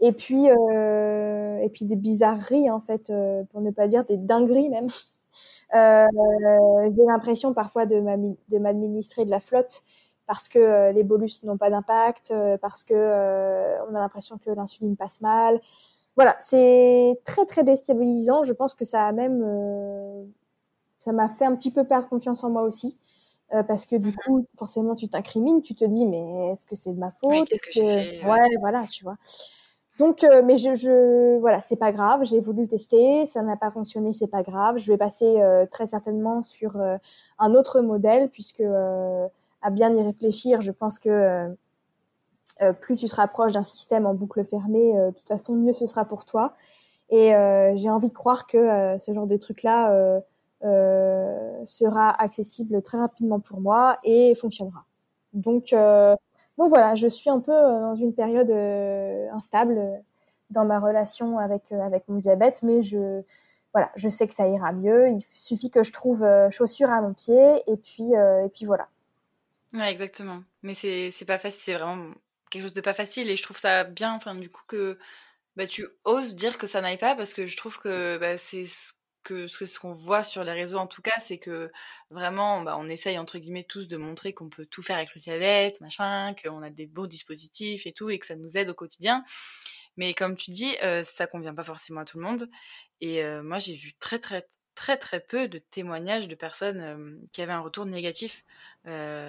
Et 0.00 0.12
puis, 0.12 0.48
euh, 0.50 1.58
et 1.58 1.68
puis 1.68 1.84
des 1.84 1.96
bizarreries, 1.96 2.70
en 2.70 2.80
fait, 2.80 3.10
euh, 3.10 3.44
pour 3.52 3.60
ne 3.60 3.70
pas 3.70 3.86
dire 3.86 4.04
des 4.04 4.16
dingueries 4.16 4.68
même. 4.68 4.88
Euh, 5.76 6.06
j'ai 6.96 7.04
l'impression 7.04 7.54
parfois 7.54 7.86
de 7.86 8.00
m'administrer 8.58 9.24
de 9.24 9.30
la 9.30 9.38
flotte 9.38 9.84
parce 10.26 10.48
que 10.48 10.90
les 10.90 11.04
bolus 11.04 11.44
n'ont 11.44 11.56
pas 11.56 11.70
d'impact, 11.70 12.34
parce 12.60 12.82
que 12.82 12.92
on 13.88 13.94
a 13.94 14.00
l'impression 14.00 14.38
que 14.38 14.50
l'insuline 14.50 14.96
passe 14.96 15.20
mal. 15.20 15.60
Voilà, 16.16 16.34
c'est 16.40 17.20
très 17.24 17.46
très 17.46 17.62
déstabilisant. 17.62 18.42
Je 18.42 18.52
pense 18.52 18.74
que 18.74 18.84
ça 18.84 19.06
a 19.06 19.12
même, 19.12 20.26
ça 20.98 21.12
m'a 21.12 21.28
fait 21.28 21.44
un 21.44 21.54
petit 21.54 21.70
peu 21.70 21.84
perdre 21.84 22.08
confiance 22.08 22.42
en 22.42 22.50
moi 22.50 22.62
aussi. 22.62 22.98
parce 23.68 23.86
que 23.86 23.94
du 23.94 24.12
coup, 24.12 24.44
forcément, 24.56 24.96
tu 24.96 25.08
t'incrimines, 25.08 25.62
tu 25.62 25.76
te 25.76 25.84
dis, 25.84 26.04
mais 26.04 26.50
est-ce 26.50 26.64
que 26.64 26.74
c'est 26.74 26.92
de 26.92 26.98
ma 26.98 27.12
faute? 27.12 27.48
Qu'est-ce 27.48 27.62
que, 27.62 27.86
fait? 27.86 28.26
Ouais, 28.26 28.56
voilà, 28.60 28.84
tu 28.90 29.04
vois. 29.04 29.16
Donc, 30.00 30.24
euh, 30.24 30.40
mais 30.42 30.56
je, 30.56 31.38
voilà, 31.40 31.60
c'est 31.60 31.76
pas 31.76 31.92
grave. 31.92 32.24
J'ai 32.24 32.40
voulu 32.40 32.66
tester, 32.66 33.26
ça 33.26 33.42
n'a 33.42 33.58
pas 33.58 33.70
fonctionné, 33.70 34.14
c'est 34.14 34.28
pas 34.28 34.42
grave. 34.42 34.78
Je 34.78 34.90
vais 34.90 34.96
passer 34.96 35.26
euh, 35.42 35.66
très 35.70 35.84
certainement 35.84 36.42
sur 36.42 36.76
euh, 36.76 36.96
un 37.38 37.54
autre 37.54 37.82
modèle, 37.82 38.30
puisque 38.30 38.62
à 38.62 39.70
bien 39.70 39.94
y 39.94 40.02
réfléchir, 40.02 40.62
je 40.62 40.72
pense 40.72 40.98
que 40.98 41.54
plus 42.80 42.96
tu 42.96 43.08
te 43.08 43.14
rapproches 43.14 43.52
d'un 43.52 43.62
système 43.62 44.06
en 44.06 44.14
boucle 44.14 44.42
fermée, 44.42 44.94
de 44.94 45.10
toute 45.10 45.28
façon, 45.28 45.52
mieux 45.54 45.74
ce 45.74 45.84
sera 45.84 46.06
pour 46.06 46.24
toi. 46.24 46.54
Et 47.10 47.32
j'ai 47.76 47.90
envie 47.90 48.08
de 48.08 48.14
croire 48.14 48.46
que 48.46 48.96
ce 48.98 49.12
genre 49.12 49.26
de 49.26 49.36
truc-là 49.36 50.22
sera 51.66 52.08
accessible 52.22 52.80
très 52.80 52.98
rapidement 52.98 53.38
pour 53.40 53.60
moi 53.60 53.98
et 54.04 54.34
fonctionnera. 54.34 54.86
Donc 55.34 55.74
donc 56.58 56.68
voilà, 56.68 56.94
je 56.94 57.08
suis 57.08 57.30
un 57.30 57.40
peu 57.40 57.52
euh, 57.52 57.80
dans 57.80 57.94
une 57.94 58.14
période 58.14 58.50
euh, 58.50 59.28
instable 59.32 59.78
euh, 59.78 59.96
dans 60.50 60.64
ma 60.64 60.78
relation 60.78 61.38
avec 61.38 61.72
avec 61.72 62.08
mon 62.08 62.18
diabète, 62.18 62.62
mais 62.62 62.82
je 62.82 63.22
voilà, 63.72 63.90
je 63.96 64.08
sais 64.08 64.26
que 64.26 64.34
ça 64.34 64.48
ira 64.48 64.72
mieux. 64.72 65.10
Il 65.10 65.22
suffit 65.32 65.70
que 65.70 65.82
je 65.82 65.92
trouve 65.92 66.26
chaussures 66.50 66.90
à 66.90 67.00
mon 67.00 67.14
pied 67.14 67.62
et 67.68 67.76
puis 67.76 68.12
et 68.12 68.48
puis 68.52 68.66
voilà. 68.66 68.88
Ouais, 69.72 69.90
exactement. 69.90 70.42
Mais 70.62 70.74
c'est 70.74 71.10
c'est 71.10 71.24
pas 71.24 71.38
facile, 71.38 71.60
c'est 71.60 71.74
vraiment 71.74 72.12
quelque 72.50 72.62
chose 72.62 72.72
de 72.72 72.80
pas 72.80 72.92
facile 72.92 73.30
et 73.30 73.36
je 73.36 73.42
trouve 73.42 73.58
ça 73.58 73.84
bien, 73.84 74.12
enfin 74.12 74.34
du 74.34 74.50
coup 74.50 74.64
que 74.66 74.98
bah, 75.56 75.68
tu 75.68 75.86
oses 76.04 76.34
dire 76.34 76.58
que 76.58 76.66
ça 76.66 76.80
n'aille 76.80 76.98
pas 76.98 77.14
parce 77.14 77.32
que 77.32 77.46
je 77.46 77.56
trouve 77.56 77.78
que 77.78 78.18
bah, 78.18 78.36
c'est 78.36 78.64
que 79.22 79.48
ce 79.48 79.78
qu'on 79.78 79.92
voit 79.92 80.22
sur 80.22 80.44
les 80.44 80.52
réseaux 80.52 80.78
en 80.78 80.86
tout 80.86 81.02
cas, 81.02 81.18
c'est 81.18 81.38
que 81.38 81.70
vraiment, 82.10 82.62
bah, 82.62 82.76
on 82.78 82.88
essaye 82.88 83.18
entre 83.18 83.38
guillemets 83.38 83.64
tous 83.64 83.88
de 83.88 83.96
montrer 83.96 84.32
qu'on 84.32 84.48
peut 84.48 84.66
tout 84.66 84.82
faire 84.82 84.96
avec 84.96 85.14
le 85.14 85.20
diabète, 85.20 85.80
machin, 85.80 86.34
qu'on 86.34 86.62
a 86.62 86.70
des 86.70 86.86
beaux 86.86 87.06
dispositifs 87.06 87.86
et 87.86 87.92
tout, 87.92 88.10
et 88.10 88.18
que 88.18 88.26
ça 88.26 88.36
nous 88.36 88.56
aide 88.56 88.70
au 88.70 88.74
quotidien. 88.74 89.24
Mais 89.96 90.14
comme 90.14 90.36
tu 90.36 90.50
dis, 90.50 90.76
euh, 90.82 91.02
ça 91.02 91.26
convient 91.26 91.54
pas 91.54 91.64
forcément 91.64 92.00
à 92.00 92.04
tout 92.04 92.18
le 92.18 92.24
monde. 92.24 92.48
Et 93.00 93.24
euh, 93.24 93.42
moi, 93.42 93.58
j'ai 93.58 93.74
vu 93.74 93.94
très 93.94 94.18
très 94.18 94.46
très 94.80 94.96
très 94.96 95.20
peu 95.20 95.46
de 95.46 95.58
témoignages 95.58 96.26
de 96.26 96.34
personnes 96.34 97.20
qui 97.32 97.42
avaient 97.42 97.52
un 97.52 97.60
retour 97.60 97.84
négatif 97.84 98.46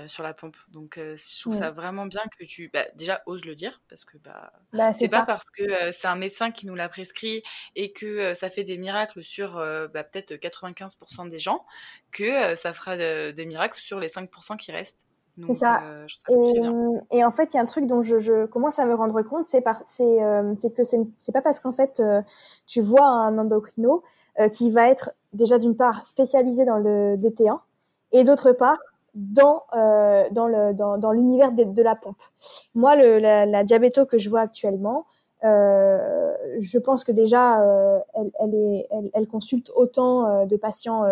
sur 0.08 0.24
la 0.24 0.34
pompe. 0.34 0.56
Donc 0.70 0.94
je 0.96 1.42
trouve 1.42 1.54
ça 1.54 1.72
vraiment 1.72 2.06
bien 2.06 2.22
que 2.40 2.46
tu 2.46 2.70
bah, 2.74 2.86
déjà 2.96 3.22
oses 3.26 3.44
le 3.44 3.54
dire 3.54 3.82
parce 3.90 4.06
que 4.06 4.18
bah, 4.18 4.54
bah 4.72 4.94
c'est 4.94 5.10
pas 5.10 5.24
parce 5.24 5.50
que 5.50 5.92
c'est 5.92 6.08
un 6.08 6.16
médecin 6.16 6.52
qui 6.52 6.68
nous 6.68 6.76
l'a 6.76 6.88
prescrit 6.88 7.44
et 7.76 7.92
que 7.92 8.34
ça 8.34 8.50
fait 8.50 8.64
des 8.64 8.78
miracles 8.78 9.26
sur 9.26 9.56
bah, 9.94 10.06
peut-être 10.06 10.36
95% 10.36 11.28
des 11.28 11.40
gens 11.40 11.66
que 12.14 12.56
ça 12.56 12.72
fera 12.72 12.96
des 12.96 13.46
miracles 13.46 13.78
sur 13.78 14.00
les 14.00 14.08
5% 14.08 14.56
qui 14.56 14.72
restent. 14.72 15.06
C'est 15.48 15.54
ça. 15.54 15.82
et, 16.30 17.26
en 17.26 17.32
fait, 17.32 17.54
il 17.54 17.58
y 17.58 17.60
a 17.60 17.62
un 17.62 17.66
truc 17.66 17.88
dont 17.88 18.02
je, 18.02 18.46
commence 18.46 18.80
à 18.80 18.86
me 18.86 18.96
rendre 18.96 19.22
compte, 19.22 19.48
c'est 19.48 19.62
que 19.62 20.84
c'est 20.86 21.32
pas 21.34 21.42
parce 21.42 21.60
qu'en 21.60 21.74
fait 21.74 22.02
tu 22.68 22.80
vois 22.80 23.06
un 23.06 23.38
endocrino 23.38 24.02
qui 24.54 24.72
va 24.72 24.88
être 24.88 25.12
déjà 25.34 25.58
d'une 25.60 25.76
part 25.76 26.06
spécialisé 26.06 26.66
dans 26.66 26.78
le 26.78 27.16
DT1 27.18 27.60
et 28.12 28.24
d'autre 28.24 28.52
part 28.52 28.78
dans 29.14 29.64
euh, 29.76 30.30
dans 30.32 30.48
le 30.48 30.74
dans, 30.74 31.12
l'univers 31.12 31.52
de, 31.52 31.82
la 31.82 31.96
pompe. 31.96 32.22
Moi, 32.76 32.96
la, 32.96 33.46
la 33.46 33.64
diabéto 33.64 34.06
que 34.06 34.18
je 34.18 34.30
vois 34.30 34.42
actuellement, 34.42 35.06
euh, 35.44 36.34
je 36.60 36.78
pense 36.78 37.04
que 37.04 37.12
déjà 37.12 37.62
euh, 37.62 38.00
elle, 38.14 38.56
est, 38.56 38.88
elle, 38.92 39.10
elle, 39.14 39.28
consulte 39.28 39.72
autant 39.76 40.46
de 40.46 40.56
patients 40.56 41.04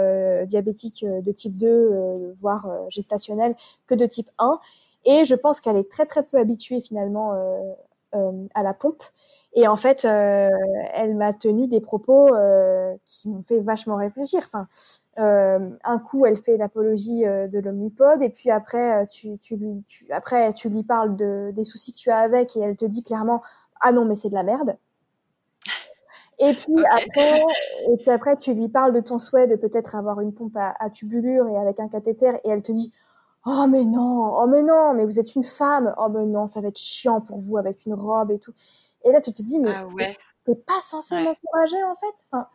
diabétiques 0.46 1.06
de 1.06 1.32
type 1.32 1.58
2, 1.58 2.34
voire 2.40 2.68
gestationnels, 2.90 3.56
que 3.88 3.96
de 3.96 4.06
type 4.06 4.30
1. 4.38 4.60
Et 5.06 5.26
je 5.26 5.36
pense 5.36 5.62
qu'elle 5.62 5.78
est 5.78 5.90
très 5.90 6.06
très 6.06 6.24
peu 6.24 6.38
habituée 6.38 6.82
finalement 6.82 7.34
à 8.14 8.64
la 8.64 8.74
pompe. 8.74 9.04
Et 9.54 9.68
en 9.68 9.76
fait, 9.76 10.06
euh, 10.06 10.50
elle 10.94 11.16
m'a 11.16 11.34
tenu 11.34 11.68
des 11.68 11.82
propos 11.82 12.34
euh, 12.36 12.94
qui 13.06 13.30
m'ont 13.30 13.42
fait 13.42 13.60
vachement 13.60 13.96
réfléchir. 13.96 14.42
Enfin, 14.46 14.68
euh, 15.18 15.70
un 15.84 16.00
coup, 16.00 16.26
elle 16.26 16.38
fait 16.38 16.56
l'apologie 16.58 17.24
de 17.24 17.60
l'omnipode, 17.60 18.22
et 18.22 18.30
puis 18.30 18.52
après, 18.52 19.08
tu, 19.08 19.38
tu 19.40 19.56
lui, 19.56 19.84
tu, 19.88 20.06
après, 20.12 20.54
tu 20.54 20.70
lui 20.70 20.84
parles 20.84 21.16
de, 21.16 21.52
des 21.54 21.64
soucis 21.64 21.92
que 21.92 21.98
tu 21.98 22.12
as 22.12 22.20
avec, 22.20 22.56
et 22.56 22.62
elle 22.62 22.76
te 22.76 22.86
dit 22.86 23.04
clairement, 23.04 23.42
ah 23.82 23.92
non, 23.92 24.06
mais 24.06 24.16
c'est 24.16 24.30
de 24.30 24.36
la 24.36 24.44
merde. 24.44 24.78
Et 26.42 26.54
puis 26.54 26.86
après, 26.86 27.44
et 27.92 27.98
puis 27.98 28.12
après, 28.12 28.38
tu 28.38 28.54
lui 28.54 28.70
parles 28.70 28.94
de 28.94 29.02
ton 29.02 29.20
souhait 29.20 29.48
de 29.48 29.56
peut-être 29.58 29.96
avoir 29.96 30.22
une 30.22 30.34
pompe 30.34 30.56
à, 30.56 30.74
à, 30.80 30.90
tubulure 30.90 31.50
et 31.50 31.58
avec 31.58 31.80
un 31.82 31.90
cathéter, 31.90 32.40
et 32.46 32.50
elle 32.50 32.62
te 32.62 32.72
dit, 32.72 32.94
oh 33.46 33.66
mais 33.68 33.84
non, 33.84 34.32
oh 34.38 34.48
mais 34.48 34.64
non, 34.64 34.94
mais 34.94 35.06
vous 35.06 35.20
êtes 35.20 35.36
une 35.36 35.44
femme, 35.44 35.94
oh 35.98 36.08
mais 36.10 36.26
non, 36.26 36.48
ça 36.48 36.62
va 36.62 36.70
être 36.70 36.78
chiant 36.80 37.20
pour 37.20 37.40
vous 37.40 37.58
avec 37.58 37.86
une 37.86 37.94
robe 37.94 38.32
et 38.32 38.40
tout. 38.40 38.54
Et 39.06 39.12
là, 39.12 39.22
tu 39.22 39.32
te 39.32 39.42
dis, 39.42 39.60
mais 39.60 39.72
ah 39.74 39.86
t'es 40.46 40.56
pas 40.56 40.82
censé 40.82 41.16
m'encourager 41.16 41.84
en 41.84 41.96
fait. 41.96 42.16
Enfin, 42.32 42.48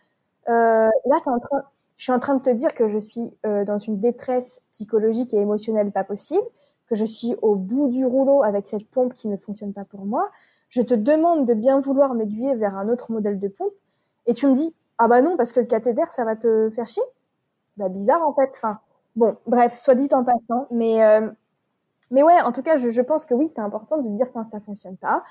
euh, 0.49 0.91
là, 1.07 1.17
es 1.25 1.29
en 1.29 1.39
train, 1.39 1.65
je 1.97 2.05
suis 2.05 2.13
en 2.13 2.19
train 2.19 2.35
de 2.35 2.43
te 2.43 2.51
dire 2.51 2.75
que 2.75 2.89
je 2.89 2.99
suis 2.99 3.31
euh, 3.47 3.65
dans 3.65 3.79
une 3.79 4.01
détresse 4.01 4.63
psychologique 4.73 5.33
et 5.33 5.39
émotionnelle 5.39 5.91
pas 5.93 6.05
possible, 6.05 6.45
que 6.89 6.95
je 6.95 7.05
suis 7.05 7.37
au 7.43 7.55
bout 7.55 7.89
du 7.89 8.05
rouleau 8.05 8.43
avec 8.43 8.67
cette 8.67 8.89
pompe 8.89 9.15
qui 9.15 9.29
ne 9.29 9.37
fonctionne 9.37 9.73
pas 9.73 9.85
pour 9.85 10.05
moi. 10.05 10.31
Je 10.69 10.83
te 10.83 10.95
demande 10.95 11.47
de 11.47 11.55
bien 11.55 11.81
vouloir 11.81 12.15
m'aiguiller 12.15 12.55
vers 12.57 12.77
un 12.77 12.89
autre 12.89 13.13
modèle 13.13 13.39
de 13.39 13.49
pompe, 13.49 13.73
et 14.27 14.35
tu 14.35 14.47
me 14.47 14.55
dis, 14.55 14.75
ah 14.99 15.09
bah 15.09 15.23
non, 15.23 15.37
parce 15.37 15.53
que 15.53 15.61
le 15.61 15.67
cathéter, 15.67 16.05
ça 16.09 16.25
va 16.25 16.37
te 16.37 16.71
faire 16.71 16.87
chier. 16.87 17.03
Bah 17.77 17.89
bizarre 17.89 18.27
en 18.27 18.35
fait. 18.35 18.51
Enfin, 18.55 18.79
bon, 19.17 19.37
bref, 19.47 19.75
soit 19.77 19.95
dit 19.95 20.09
en 20.13 20.25
passant, 20.25 20.67
mais 20.71 21.05
euh, 21.05 21.29
mais 22.11 22.23
ouais, 22.23 22.41
en 22.43 22.53
tout 22.53 22.63
cas, 22.63 22.77
je, 22.77 22.91
je 22.91 23.01
pense 23.03 23.25
que 23.25 23.35
oui, 23.35 23.49
c'est 23.49 23.61
important 23.61 23.99
de 23.99 24.09
dire 24.11 24.31
quand 24.33 24.45
ça 24.45 24.61
fonctionne 24.61 24.97
pas. 24.97 25.25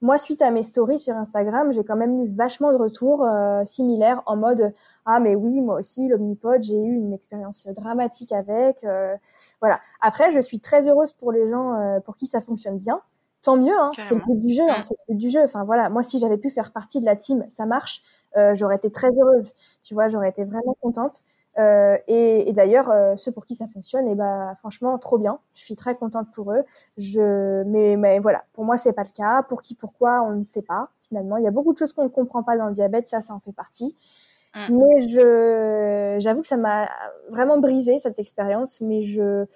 Moi, 0.00 0.18
suite 0.18 0.42
à 0.42 0.50
mes 0.50 0.62
stories 0.62 0.98
sur 0.98 1.14
Instagram, 1.14 1.72
j'ai 1.72 1.84
quand 1.84 1.96
même 1.96 2.24
eu 2.24 2.28
vachement 2.28 2.72
de 2.72 2.76
retours 2.76 3.24
euh, 3.24 3.64
similaires 3.64 4.22
en 4.26 4.36
mode 4.36 4.72
ah 5.06 5.20
mais 5.20 5.34
oui 5.34 5.60
moi 5.60 5.78
aussi 5.78 6.08
l'omnipode 6.08 6.62
j'ai 6.62 6.78
eu 6.78 6.94
une 6.94 7.12
expérience 7.12 7.66
dramatique 7.68 8.32
avec 8.32 8.82
euh, 8.84 9.14
voilà. 9.60 9.80
Après, 10.00 10.32
je 10.32 10.40
suis 10.40 10.60
très 10.60 10.88
heureuse 10.88 11.12
pour 11.12 11.32
les 11.32 11.46
gens 11.48 11.74
euh, 11.74 12.00
pour 12.00 12.16
qui 12.16 12.26
ça 12.26 12.40
fonctionne 12.40 12.78
bien. 12.78 13.00
Tant 13.42 13.56
mieux, 13.56 13.78
hein, 13.78 13.90
c'est 13.98 14.14
le 14.14 14.22
but 14.22 14.40
du 14.40 14.54
jeu, 14.54 14.64
hein, 14.68 14.80
c'est 14.82 14.94
le 15.08 15.14
but 15.14 15.18
du 15.18 15.30
jeu. 15.30 15.42
Enfin 15.44 15.64
voilà, 15.64 15.90
moi 15.90 16.02
si 16.02 16.18
j'avais 16.18 16.38
pu 16.38 16.50
faire 16.50 16.72
partie 16.72 17.00
de 17.00 17.04
la 17.04 17.14
team, 17.16 17.44
ça 17.48 17.66
marche, 17.66 18.02
j'aurais 18.54 18.76
été 18.76 18.90
très 18.90 19.08
heureuse. 19.08 19.52
Tu 19.82 19.94
vois, 19.94 20.08
j'aurais 20.08 20.30
été 20.30 20.44
vraiment 20.44 20.76
contente. 20.80 21.22
Euh, 21.58 21.96
et, 22.08 22.48
et 22.48 22.52
d'ailleurs, 22.52 22.90
euh, 22.90 23.14
ceux 23.16 23.30
pour 23.30 23.46
qui 23.46 23.54
ça 23.54 23.66
fonctionne, 23.68 24.08
et 24.08 24.12
eh 24.12 24.14
ben 24.14 24.54
franchement, 24.58 24.98
trop 24.98 25.18
bien. 25.18 25.38
Je 25.54 25.60
suis 25.60 25.76
très 25.76 25.94
contente 25.94 26.28
pour 26.32 26.52
eux. 26.52 26.64
Je, 26.96 27.62
mais, 27.64 27.96
mais 27.96 28.18
voilà, 28.18 28.44
pour 28.52 28.64
moi, 28.64 28.76
c'est 28.76 28.92
pas 28.92 29.02
le 29.02 29.14
cas. 29.14 29.42
Pour 29.44 29.62
qui, 29.62 29.74
pourquoi, 29.74 30.22
on 30.22 30.32
ne 30.32 30.42
sait 30.42 30.62
pas. 30.62 30.88
Finalement, 31.02 31.36
il 31.36 31.44
y 31.44 31.46
a 31.46 31.52
beaucoup 31.52 31.72
de 31.72 31.78
choses 31.78 31.92
qu'on 31.92 32.04
ne 32.04 32.08
comprend 32.08 32.42
pas 32.42 32.56
dans 32.56 32.66
le 32.66 32.72
diabète. 32.72 33.08
Ça, 33.08 33.20
ça 33.20 33.34
en 33.34 33.40
fait 33.40 33.52
partie. 33.52 33.96
Mm. 34.54 34.78
Mais 34.78 34.98
je, 35.00 36.16
j'avoue 36.18 36.42
que 36.42 36.48
ça 36.48 36.56
m'a 36.56 36.88
vraiment 37.30 37.58
brisé 37.58 37.98
cette 37.98 38.18
expérience. 38.18 38.80
Mais 38.80 39.02
je, 39.02 39.46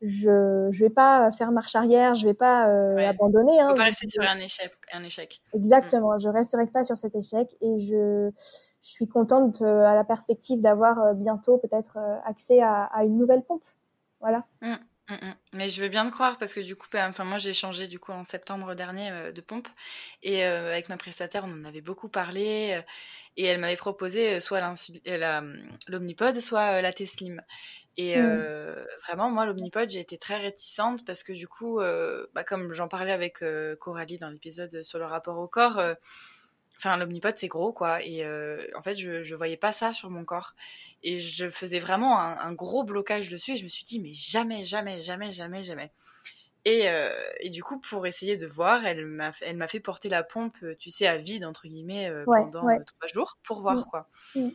je, 0.00 0.68
je 0.70 0.84
vais 0.84 0.90
pas 0.90 1.32
faire 1.32 1.50
marche 1.50 1.74
arrière. 1.74 2.14
Je 2.14 2.26
vais 2.26 2.34
pas 2.34 2.68
euh, 2.68 2.98
abandonner. 2.98 3.58
Hein, 3.58 3.74
pas 3.74 3.84
rester 3.84 4.08
sur 4.08 4.22
un 4.22 4.38
échec. 4.38 4.72
Un 4.92 5.02
échec. 5.02 5.40
Exactement. 5.54 6.14
Mm. 6.14 6.20
Je 6.20 6.28
resterai 6.28 6.66
pas 6.66 6.84
sur 6.84 6.96
cet 6.96 7.16
échec 7.16 7.56
et 7.60 7.80
je 7.80 8.30
je 8.82 8.90
suis 8.90 9.08
contente 9.08 9.60
à 9.62 9.94
la 9.94 10.04
perspective 10.04 10.60
d'avoir 10.60 10.98
euh, 11.00 11.14
bientôt 11.14 11.58
peut-être 11.58 11.98
euh, 11.98 12.16
accès 12.24 12.60
à, 12.62 12.90
une 13.04 13.18
nouvelle 13.18 13.42
pompe. 13.42 13.64
Voilà. 14.20 14.44
Mmh, 14.60 14.74
mmh, 15.08 15.14
mmh. 15.14 15.34
Mais 15.54 15.68
je 15.68 15.82
veux 15.82 15.88
bien 15.88 16.06
te 16.06 16.12
croire 16.12 16.38
parce 16.38 16.54
que 16.54 16.60
du 16.60 16.76
coup, 16.76 16.86
enfin 16.94 17.24
moi 17.24 17.38
j'ai 17.38 17.52
changé 17.52 17.88
du 17.88 17.98
coup 17.98 18.12
en 18.12 18.24
septembre 18.24 18.74
dernier 18.74 19.10
euh, 19.10 19.32
de 19.32 19.40
pompe 19.40 19.68
et 20.22 20.44
avec 20.44 20.88
ma 20.88 20.96
prestataire 20.96 21.44
on 21.46 21.52
en 21.52 21.64
avait 21.64 21.80
beaucoup 21.80 22.08
parlé 22.08 22.82
et 23.36 23.44
elle 23.44 23.60
m'avait 23.60 23.76
proposé 23.76 24.40
soit 24.40 24.60
l'omnipode 25.88 26.40
soit 26.40 26.82
la 26.82 26.92
T-Slim. 26.92 27.42
Et 28.00 28.14
vraiment, 29.08 29.28
moi, 29.28 29.44
l'Omnipode, 29.44 29.90
j'ai 29.90 29.98
été 29.98 30.18
très 30.18 30.36
réticente 30.36 31.04
parce 31.04 31.24
que 31.24 31.32
du 31.32 31.48
coup, 31.48 31.80
bah, 32.32 32.44
comme 32.44 32.72
j'en 32.72 32.86
parlais 32.86 33.10
avec 33.10 33.42
Coralie 33.80 34.18
dans 34.18 34.30
l'épisode 34.30 34.84
sur 34.84 35.00
le 35.00 35.04
rapport 35.04 35.38
au 35.40 35.48
corps, 35.48 35.80
Enfin, 36.78 36.96
l'omnipode, 36.96 37.36
c'est 37.36 37.48
gros, 37.48 37.72
quoi. 37.72 38.02
Et 38.04 38.24
euh, 38.24 38.64
en 38.76 38.82
fait, 38.82 38.96
je, 38.96 39.24
je 39.24 39.34
voyais 39.34 39.56
pas 39.56 39.72
ça 39.72 39.92
sur 39.92 40.10
mon 40.10 40.24
corps. 40.24 40.54
Et 41.02 41.18
je 41.18 41.50
faisais 41.50 41.80
vraiment 41.80 42.18
un, 42.18 42.52
gros 42.52 42.84
blocage 42.84 43.28
dessus. 43.28 43.52
Et 43.52 43.56
je 43.56 43.64
me 43.64 43.68
suis 43.68 43.84
dit, 43.84 43.98
mais 43.98 44.12
jamais, 44.14 44.62
jamais, 44.62 45.00
jamais, 45.00 45.32
jamais, 45.32 45.64
jamais. 45.64 45.90
Et, 46.64 46.88
euh, 46.88 47.10
et 47.40 47.50
du 47.50 47.64
coup, 47.64 47.80
pour 47.80 48.06
essayer 48.06 48.36
de 48.36 48.46
voir, 48.46 48.86
elle 48.86 49.06
m'a, 49.06 49.32
elle 49.42 49.56
m'a 49.56 49.66
fait 49.66 49.80
porter 49.80 50.08
la 50.08 50.22
pompe, 50.22 50.56
euh, 50.62 50.76
tu 50.78 50.90
sais, 50.90 51.08
à 51.08 51.16
vide, 51.16 51.44
entre 51.44 51.66
guillemets, 51.66 52.12
pendant 52.24 52.62
trois 52.62 53.08
jours, 53.12 53.38
pour 53.42 53.60
voir, 53.60 53.78
mmh. 53.78 53.84
quoi. 53.90 54.08
Mmh. 54.36 54.48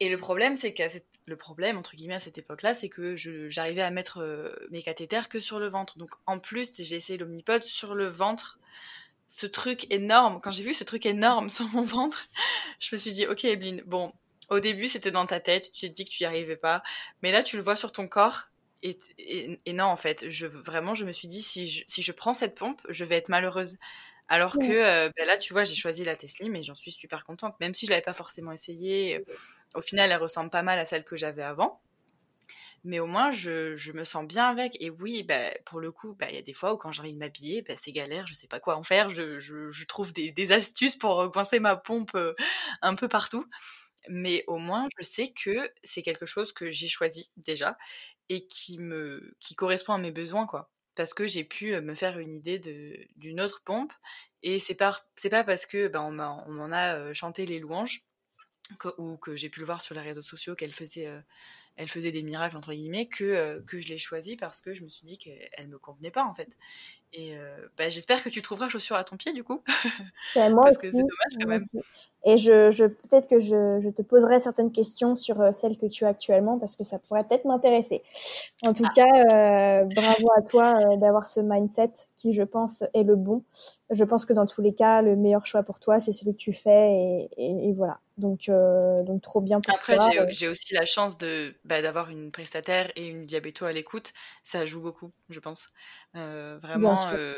Et 0.00 0.10
le 0.10 0.16
problème, 0.16 0.56
c'est 0.56 0.74
qu'à 0.74 0.88
le 1.26 1.36
problème, 1.36 1.76
entre 1.76 1.94
guillemets, 1.94 2.14
à 2.14 2.20
cette 2.20 2.38
époque-là, 2.38 2.74
c'est 2.74 2.88
que 2.88 3.14
j'arrivais 3.14 3.82
à 3.82 3.90
mettre 3.90 4.56
mes 4.70 4.82
cathéters 4.82 5.28
que 5.28 5.38
sur 5.38 5.60
le 5.60 5.68
ventre. 5.68 5.98
Donc, 5.98 6.10
en 6.26 6.40
plus, 6.40 6.72
j'ai 6.76 6.96
essayé 6.96 7.18
l'omnipode 7.18 7.62
sur 7.62 7.94
le 7.94 8.06
ventre 8.06 8.58
ce 9.28 9.46
truc 9.46 9.86
énorme, 9.92 10.40
quand 10.40 10.50
j'ai 10.50 10.64
vu 10.64 10.74
ce 10.74 10.84
truc 10.84 11.06
énorme 11.06 11.50
sur 11.50 11.66
mon 11.66 11.82
ventre, 11.82 12.26
je 12.80 12.94
me 12.94 12.98
suis 12.98 13.12
dit, 13.12 13.26
ok 13.26 13.44
Evelyne, 13.44 13.82
bon, 13.86 14.12
au 14.48 14.60
début 14.60 14.88
c'était 14.88 15.10
dans 15.10 15.26
ta 15.26 15.40
tête, 15.40 15.70
tu 15.72 15.82
t'es 15.82 15.88
dit 15.90 16.04
que 16.04 16.10
tu 16.10 16.22
n'y 16.22 16.26
arrivais 16.26 16.56
pas, 16.56 16.82
mais 17.22 17.30
là 17.30 17.42
tu 17.42 17.56
le 17.56 17.62
vois 17.62 17.76
sur 17.76 17.92
ton 17.92 18.08
corps, 18.08 18.48
et, 18.82 18.98
et, 19.66 19.72
non 19.72 19.86
en 19.86 19.96
fait, 19.96 20.28
je, 20.28 20.46
vraiment 20.46 20.94
je 20.94 21.04
me 21.04 21.12
suis 21.12 21.28
dit, 21.28 21.42
si 21.42 21.68
je, 21.68 21.84
si 21.86 22.02
je 22.02 22.12
prends 22.12 22.32
cette 22.34 22.54
pompe, 22.54 22.80
je 22.88 23.04
vais 23.04 23.16
être 23.16 23.28
malheureuse. 23.28 23.76
Alors 24.30 24.52
que 24.52 24.60
euh, 24.60 25.10
ben 25.16 25.26
là, 25.26 25.38
tu 25.38 25.54
vois, 25.54 25.64
j'ai 25.64 25.74
choisi 25.74 26.04
la 26.04 26.14
Tesla, 26.14 26.48
mais 26.48 26.62
j'en 26.62 26.74
suis 26.74 26.92
super 26.92 27.24
contente. 27.24 27.58
Même 27.60 27.74
si 27.74 27.86
je 27.86 27.90
l'avais 27.90 28.02
pas 28.02 28.12
forcément 28.12 28.52
essayée, 28.52 29.24
au 29.74 29.80
final, 29.80 30.12
elle 30.12 30.18
ressemble 30.18 30.50
pas 30.50 30.62
mal 30.62 30.78
à 30.78 30.84
celle 30.84 31.02
que 31.02 31.16
j'avais 31.16 31.42
avant 31.42 31.80
mais 32.84 33.00
au 33.00 33.06
moins 33.06 33.30
je, 33.30 33.76
je, 33.76 33.92
me 33.92 34.04
sens 34.04 34.26
bien 34.26 34.48
avec. 34.48 34.80
Et 34.80 34.90
oui, 34.90 35.22
bah, 35.22 35.50
pour 35.64 35.80
le 35.80 35.92
coup, 35.92 36.14
bah, 36.14 36.26
il 36.30 36.36
y 36.36 36.38
a 36.38 36.42
des 36.42 36.52
fois 36.54 36.74
où 36.74 36.76
quand 36.76 36.92
j'ai 36.92 37.00
envie 37.00 37.14
de 37.14 37.18
m'habiller, 37.18 37.62
bah, 37.62 37.74
c'est 37.80 37.92
galère, 37.92 38.26
je 38.26 38.34
sais 38.34 38.46
pas 38.46 38.60
quoi 38.60 38.76
en 38.76 38.82
faire, 38.82 39.10
je, 39.10 39.40
je, 39.40 39.84
trouve 39.86 40.12
des, 40.12 40.30
des, 40.32 40.52
astuces 40.52 40.96
pour 40.96 41.30
coincer 41.32 41.60
ma 41.60 41.76
pompe 41.76 42.16
un 42.82 42.94
peu 42.94 43.08
partout. 43.08 43.46
Mais 44.08 44.44
au 44.46 44.58
moins, 44.58 44.88
je 44.98 45.04
sais 45.04 45.32
que 45.32 45.70
c'est 45.84 46.02
quelque 46.02 46.26
chose 46.26 46.52
que 46.52 46.70
j'ai 46.70 46.88
choisi 46.88 47.30
déjà 47.36 47.76
et 48.28 48.46
qui 48.46 48.78
me 48.78 49.34
qui 49.40 49.54
correspond 49.54 49.94
à 49.94 49.98
mes 49.98 50.12
besoins, 50.12 50.46
quoi. 50.46 50.70
Parce 50.94 51.14
que 51.14 51.26
j'ai 51.26 51.44
pu 51.44 51.80
me 51.80 51.94
faire 51.94 52.18
une 52.18 52.34
idée 52.34 52.58
d'une 53.16 53.40
autre 53.40 53.62
pompe 53.64 53.92
et 54.42 54.58
c'est 54.58 54.74
pas 54.74 54.98
pas 55.30 55.44
parce 55.44 55.66
que 55.66 55.88
bah, 55.88 56.02
on 56.02 56.12
m'en 56.12 56.72
a 56.72 57.12
chanté 57.12 57.46
les 57.46 57.58
louanges 57.60 58.04
ou 58.98 59.16
que 59.16 59.36
j'ai 59.36 59.48
pu 59.48 59.60
le 59.60 59.66
voir 59.66 59.80
sur 59.80 59.94
les 59.94 60.00
réseaux 60.00 60.22
sociaux 60.22 60.54
qu'elle 60.54 60.72
faisait 60.72 61.08
elle 61.78 61.88
faisait 61.88 62.12
des 62.12 62.22
miracles 62.22 62.56
entre 62.56 62.74
guillemets 62.74 63.06
que, 63.06 63.60
que 63.60 63.80
je 63.80 63.88
l'ai 63.88 63.98
choisie 63.98 64.36
parce 64.36 64.60
que 64.60 64.74
je 64.74 64.84
me 64.84 64.88
suis 64.88 65.06
dit 65.06 65.16
qu'elle 65.16 65.68
me 65.68 65.78
convenait 65.78 66.10
pas 66.10 66.24
en 66.24 66.34
fait. 66.34 66.50
Et 67.14 67.34
bah, 67.78 67.88
j'espère 67.88 68.22
que 68.22 68.28
tu 68.28 68.42
trouveras 68.42 68.68
chaussure 68.68 68.96
à 68.96 69.04
ton 69.04 69.16
pied 69.16 69.32
du 69.32 69.44
coup. 69.44 69.62
moi 70.36 70.64
parce 70.64 70.76
que 70.76 70.90
c'est 70.90 70.98
dommage 70.98 71.38
quand 71.40 71.48
même. 71.48 71.64
Et 72.24 72.36
je, 72.36 72.70
je 72.72 72.84
peut-être 72.84 73.28
que 73.28 73.38
je, 73.38 73.78
je, 73.80 73.88
te 73.90 74.02
poserai 74.02 74.40
certaines 74.40 74.72
questions 74.72 75.14
sur 75.14 75.54
celles 75.54 75.78
que 75.78 75.86
tu 75.86 76.04
as 76.04 76.08
actuellement 76.08 76.58
parce 76.58 76.76
que 76.76 76.82
ça 76.82 76.98
pourrait 76.98 77.24
peut-être 77.24 77.44
m'intéresser. 77.44 78.02
En 78.66 78.74
tout 78.74 78.84
ah. 78.84 78.92
cas, 78.94 79.84
bravo 79.84 80.28
à 80.36 80.42
toi 80.42 80.96
d'avoir 80.96 81.28
ce 81.28 81.40
mindset 81.40 81.92
qui, 82.16 82.32
je 82.32 82.42
pense, 82.42 82.82
est 82.92 83.04
le 83.04 83.16
bon. 83.16 83.44
Je 83.90 84.04
pense 84.04 84.26
que 84.26 84.32
dans 84.32 84.46
tous 84.46 84.62
les 84.62 84.74
cas, 84.74 85.00
le 85.00 85.16
meilleur 85.16 85.46
choix 85.46 85.62
pour 85.62 85.80
toi, 85.80 86.00
c'est 86.00 86.12
celui 86.12 86.32
que 86.32 86.38
tu 86.38 86.52
fais 86.52 87.28
et, 87.36 87.68
et, 87.68 87.72
voilà. 87.72 88.00
Donc, 88.18 88.50
donc 89.04 89.22
trop 89.22 89.40
bien 89.40 89.60
pour 89.60 89.74
Après, 89.74 89.96
j'ai 90.30 90.48
aussi 90.48 90.74
la 90.74 90.84
chance 90.84 91.18
de 91.18 91.54
bah, 91.64 91.82
d'avoir 91.82 92.10
une 92.10 92.30
prestataire 92.32 92.90
et 92.96 93.06
une 93.06 93.26
diabéto 93.26 93.64
à 93.64 93.72
l'écoute. 93.72 94.12
Ça 94.44 94.64
joue 94.66 94.80
beaucoup, 94.80 95.12
je 95.30 95.40
pense. 95.40 95.68
vraiment 96.14 97.08
euh, 97.12 97.34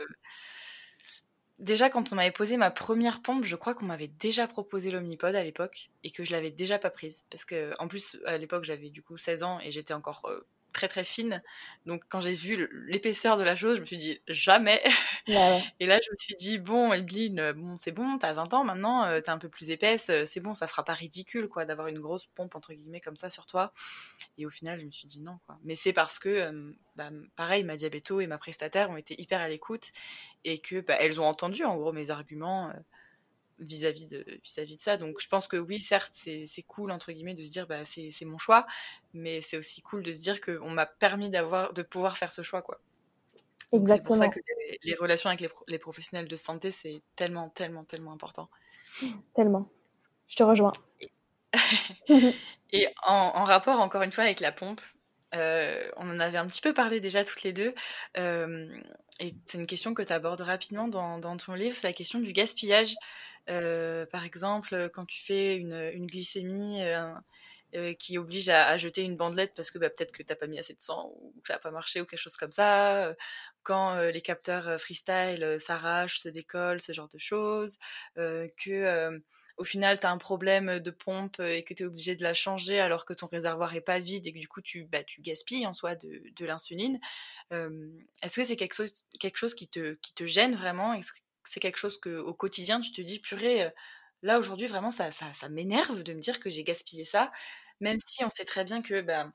déjà, 1.61 1.91
quand 1.91 2.13
on 2.13 2.17
m'avait 2.17 2.31
posé 2.31 2.57
ma 2.57 2.71
première 2.71 3.23
pompe, 3.23 3.45
je 3.45 3.57
crois 3.57 3.75
qu'on 3.75 3.87
m'avait 3.87 4.09
déjà 4.09 4.49
proposé 4.49 4.91
l'omnipode 4.91 5.37
à 5.37 5.45
l'époque 5.45 5.91
et 6.03 6.11
que 6.11 6.25
je 6.25 6.33
l'avais 6.33 6.51
déjà 6.51 6.79
pas 6.79 6.91
prise. 6.91 7.25
Parce 7.31 7.45
que, 7.45 7.73
en 7.79 7.87
plus, 7.87 8.19
à 8.27 8.39
l'époque, 8.39 8.65
j'avais 8.65 8.91
du 8.91 9.03
coup 9.03 9.19
16 9.19 9.43
ans 9.43 9.61
et 9.61 9.71
j'étais 9.71 9.95
encore 9.95 10.23
euh, 10.27 10.41
très 10.73 10.89
très 10.89 11.05
fine. 11.05 11.43
Donc 11.87 12.03
quand 12.09 12.21
j'ai 12.21 12.35
vu 12.35 12.69
l'épaisseur 12.87 13.39
de 13.39 13.43
la 13.43 13.57
chose, 13.57 13.77
je 13.77 13.81
me 13.81 13.87
suis 13.87 13.97
dit 13.97 14.21
jamais. 14.29 14.83
Et 15.81 15.87
là, 15.87 15.99
je 16.03 16.11
me 16.11 16.17
suis 16.17 16.35
dit 16.35 16.59
bon, 16.59 16.93
Emeline, 16.93 17.53
bon, 17.53 17.77
c'est 17.79 17.93
bon, 17.93 18.19
t'as 18.19 18.33
20 18.33 18.55
ans 18.55 18.65
maintenant, 18.65 19.05
euh, 19.05 19.21
t'es 19.21 19.31
un 19.31 19.39
peu 19.39 19.49
plus 19.49 19.71
épaisse, 19.71 20.09
euh, 20.11 20.25
c'est 20.27 20.41
bon, 20.41 20.55
ça 20.55 20.67
fera 20.67 20.85
pas 20.85 20.95
ridicule 20.95 21.49
quoi 21.49 21.65
d'avoir 21.65 21.89
une 21.89 22.01
grosse 22.01 22.27
pompe 22.27 22.55
entre 22.55 22.73
guillemets 22.75 23.01
comme 23.01 23.17
ça 23.17 23.31
sur 23.31 23.47
toi. 23.47 23.73
Et 24.39 24.47
au 24.47 24.51
final, 24.51 24.81
je 24.81 24.87
me 24.87 24.91
suis 24.91 25.09
dit 25.09 25.21
non 25.21 25.39
quoi. 25.47 25.59
Mais 25.65 25.77
c'est 25.77 25.93
parce 25.93 26.19
que 26.19 26.29
euh, 26.29 26.73
bah, 26.97 27.11
pareil, 27.37 27.65
ma 27.65 27.77
diabéto 27.77 28.21
et 28.21 28.27
ma 28.27 28.39
prestataire 28.39 28.91
ont 28.91 28.97
été 28.97 29.21
hyper 29.21 29.41
à 29.41 29.49
l'écoute 29.49 29.91
et 30.45 30.59
que 30.59 30.81
bah, 30.81 30.97
elles 31.01 31.21
ont 31.21 31.27
entendu 31.27 31.65
en 31.65 31.77
gros 31.77 31.93
mes 31.93 32.11
arguments 32.11 32.73
vis-à-vis 33.61 34.07
de, 34.07 34.25
vis-à-vis 34.45 34.77
de 34.77 34.81
ça. 34.81 34.97
Donc 34.97 35.21
je 35.21 35.29
pense 35.29 35.47
que 35.47 35.57
oui, 35.57 35.81
certes, 35.81 36.13
c'est, 36.13 36.47
cool, 36.67 36.91
entre 36.91 37.13
guillemets, 37.13 37.35
de 37.35 37.45
se 37.45 37.51
dire 37.51 37.67
bah, 37.67 37.85
c'est, 37.85 38.25
mon 38.25 38.39
choix, 38.39 38.67
mais 39.15 39.41
c'est 39.41 39.57
aussi 39.57 39.83
cool 39.83 40.03
de 40.03 40.13
se 40.13 40.19
dire 40.19 40.41
qu'on 40.41 40.71
m'a 40.71 40.87
permis 40.87 41.31
d'avoir, 41.31 41.73
de 41.73 41.83
pouvoir 41.83 42.19
faire 42.19 42.33
ce 42.33 42.43
choix. 42.43 42.63
Quoi. 42.63 42.81
Exactement. 43.73 43.97
c'est 43.97 44.03
pour 44.03 44.17
ça 44.17 44.29
que 44.29 44.41
les, 44.83 44.95
relations 44.95 45.31
avec 45.31 45.49
les, 45.69 45.79
professionnels 45.79 46.29
de 46.29 46.37
santé, 46.37 46.71
c'est 46.71 47.03
tellement, 47.17 47.51
tellement, 47.51 47.85
tellement 47.85 48.13
important. 48.13 48.49
Tellement. 49.35 49.71
Je 50.27 50.37
te 50.37 50.43
rejoins. 50.43 50.73
Et 52.73 52.89
en, 53.07 53.45
rapport, 53.45 53.81
encore 53.81 54.03
une 54.03 54.13
fois, 54.13 54.25
avec 54.25 54.41
la 54.41 54.53
pompe, 54.53 54.81
euh, 55.35 55.89
on 55.97 56.11
en 56.11 56.19
avait 56.19 56.39
un 56.39 56.47
petit 56.47 56.61
peu 56.61 56.75
parlé 56.75 57.01
déjà 57.01 57.25
toutes 57.25 57.43
les 57.43 57.53
deux. 57.53 57.75
Euh, 58.17 58.69
et 59.21 59.35
c'est 59.45 59.59
une 59.59 59.67
question 59.67 59.95
que 59.95 60.03
tu 60.03 60.13
abordes 60.13 60.41
rapidement 60.41 60.89
dans, 60.89 61.19
dans, 61.19 61.37
ton 61.37 61.55
livre, 61.55 61.75
c'est 61.75 61.87
la 61.87 61.93
question 61.93 62.19
du 62.21 62.33
gaspillage. 62.33 62.95
Euh, 63.49 64.07
par 64.07 64.25
exemple, 64.25 64.91
quand 64.93 65.07
tu 65.07 65.21
fais 65.21 65.57
une, 65.57 66.07
glycémie 66.07 66.83
euh, 66.83 67.13
euh, 67.75 67.95
qui 67.95 68.19
oblige 68.19 68.49
à, 68.49 68.77
jeter 68.77 69.03
une 69.03 69.17
bandelette 69.17 69.55
parce 69.55 69.71
que 69.71 69.79
bah, 69.79 69.91
peut-être 69.91 70.13
que 70.13 70.23
tu 70.23 70.31
n'as 70.31 70.37
pas 70.37 70.47
mis 70.47 70.59
assez 70.59 70.75
de 70.75 70.81
sang 70.81 71.13
ou 71.21 71.35
que 71.43 71.49
ça 71.49 71.55
n'a 71.55 71.59
pas 71.61 71.71
marché 71.71 72.01
ou 72.01 72.05
quelque 72.05 72.21
chose 72.21 72.37
comme 72.37 72.53
ça, 72.53 73.15
quand 73.63 73.99
les 74.01 74.21
capteurs 74.21 74.81
freestyle 74.81 75.59
s'arrachent, 75.61 76.21
se 76.21 76.29
décollent, 76.29 76.81
ce 76.81 76.93
genre 76.93 77.09
de 77.09 77.19
choses, 77.19 77.79
que 78.17 79.21
au 79.57 79.65
final, 79.65 79.99
tu 80.01 80.07
as 80.07 80.11
un 80.11 80.19
problème 80.19 80.81
de 80.81 80.91
pompe 80.91 81.39
et 81.41 81.63
que 81.65 81.75
tu 81.75 81.83
es 81.83 81.87
obligé 81.87 82.17
de 82.17 82.23
la 82.23 82.33
changer 82.33 82.81
alors 82.81 83.05
que 83.05 83.13
ton 83.13 83.27
réservoir 83.27 83.75
est 83.75 83.83
pas 83.83 83.99
vide 84.01 84.27
et 84.27 84.33
que 84.33 84.39
du 84.39 84.49
coup, 84.49 84.63
tu, 84.63 84.85
bah, 84.85 85.05
tu 85.05 85.21
gaspilles 85.21 85.67
en 85.67 85.75
soi 85.75 85.97
de, 85.97 86.45
l'insuline. 86.45 86.99
Est-ce 87.51 88.37
que 88.37 88.45
c'est 88.45 88.57
quelque 88.57 88.75
chose, 88.75 88.93
quelque 89.19 89.37
chose 89.37 89.55
qui, 89.55 89.69
te, 89.69 89.95
qui 89.95 90.15
te 90.15 90.25
gêne 90.25 90.55
vraiment? 90.55 90.95
C'est 91.45 91.61
quelque 91.61 91.79
chose 91.79 91.99
que 91.99 92.19
au 92.19 92.35
quotidien, 92.35 92.81
tu 92.81 92.93
te 92.93 93.01
dis, 93.01 93.21
purée, 93.21 93.71
là 94.23 94.39
aujourd'hui, 94.39 94.67
vraiment, 94.67 94.91
ça, 94.91 95.11
ça, 95.13 95.49
m'énerve 95.49 96.03
de 96.03 96.13
me 96.15 96.21
dire 96.21 96.41
que 96.41 96.51
j'ai 96.51 96.65
gaspillé 96.65 97.05
ça, 97.05 97.33
même 97.81 97.99
si 98.05 98.25
on 98.25 98.31
sait 98.31 98.45
très 98.45 98.65
bien 98.65 98.83
que, 98.83 99.01
ben, 99.03 99.33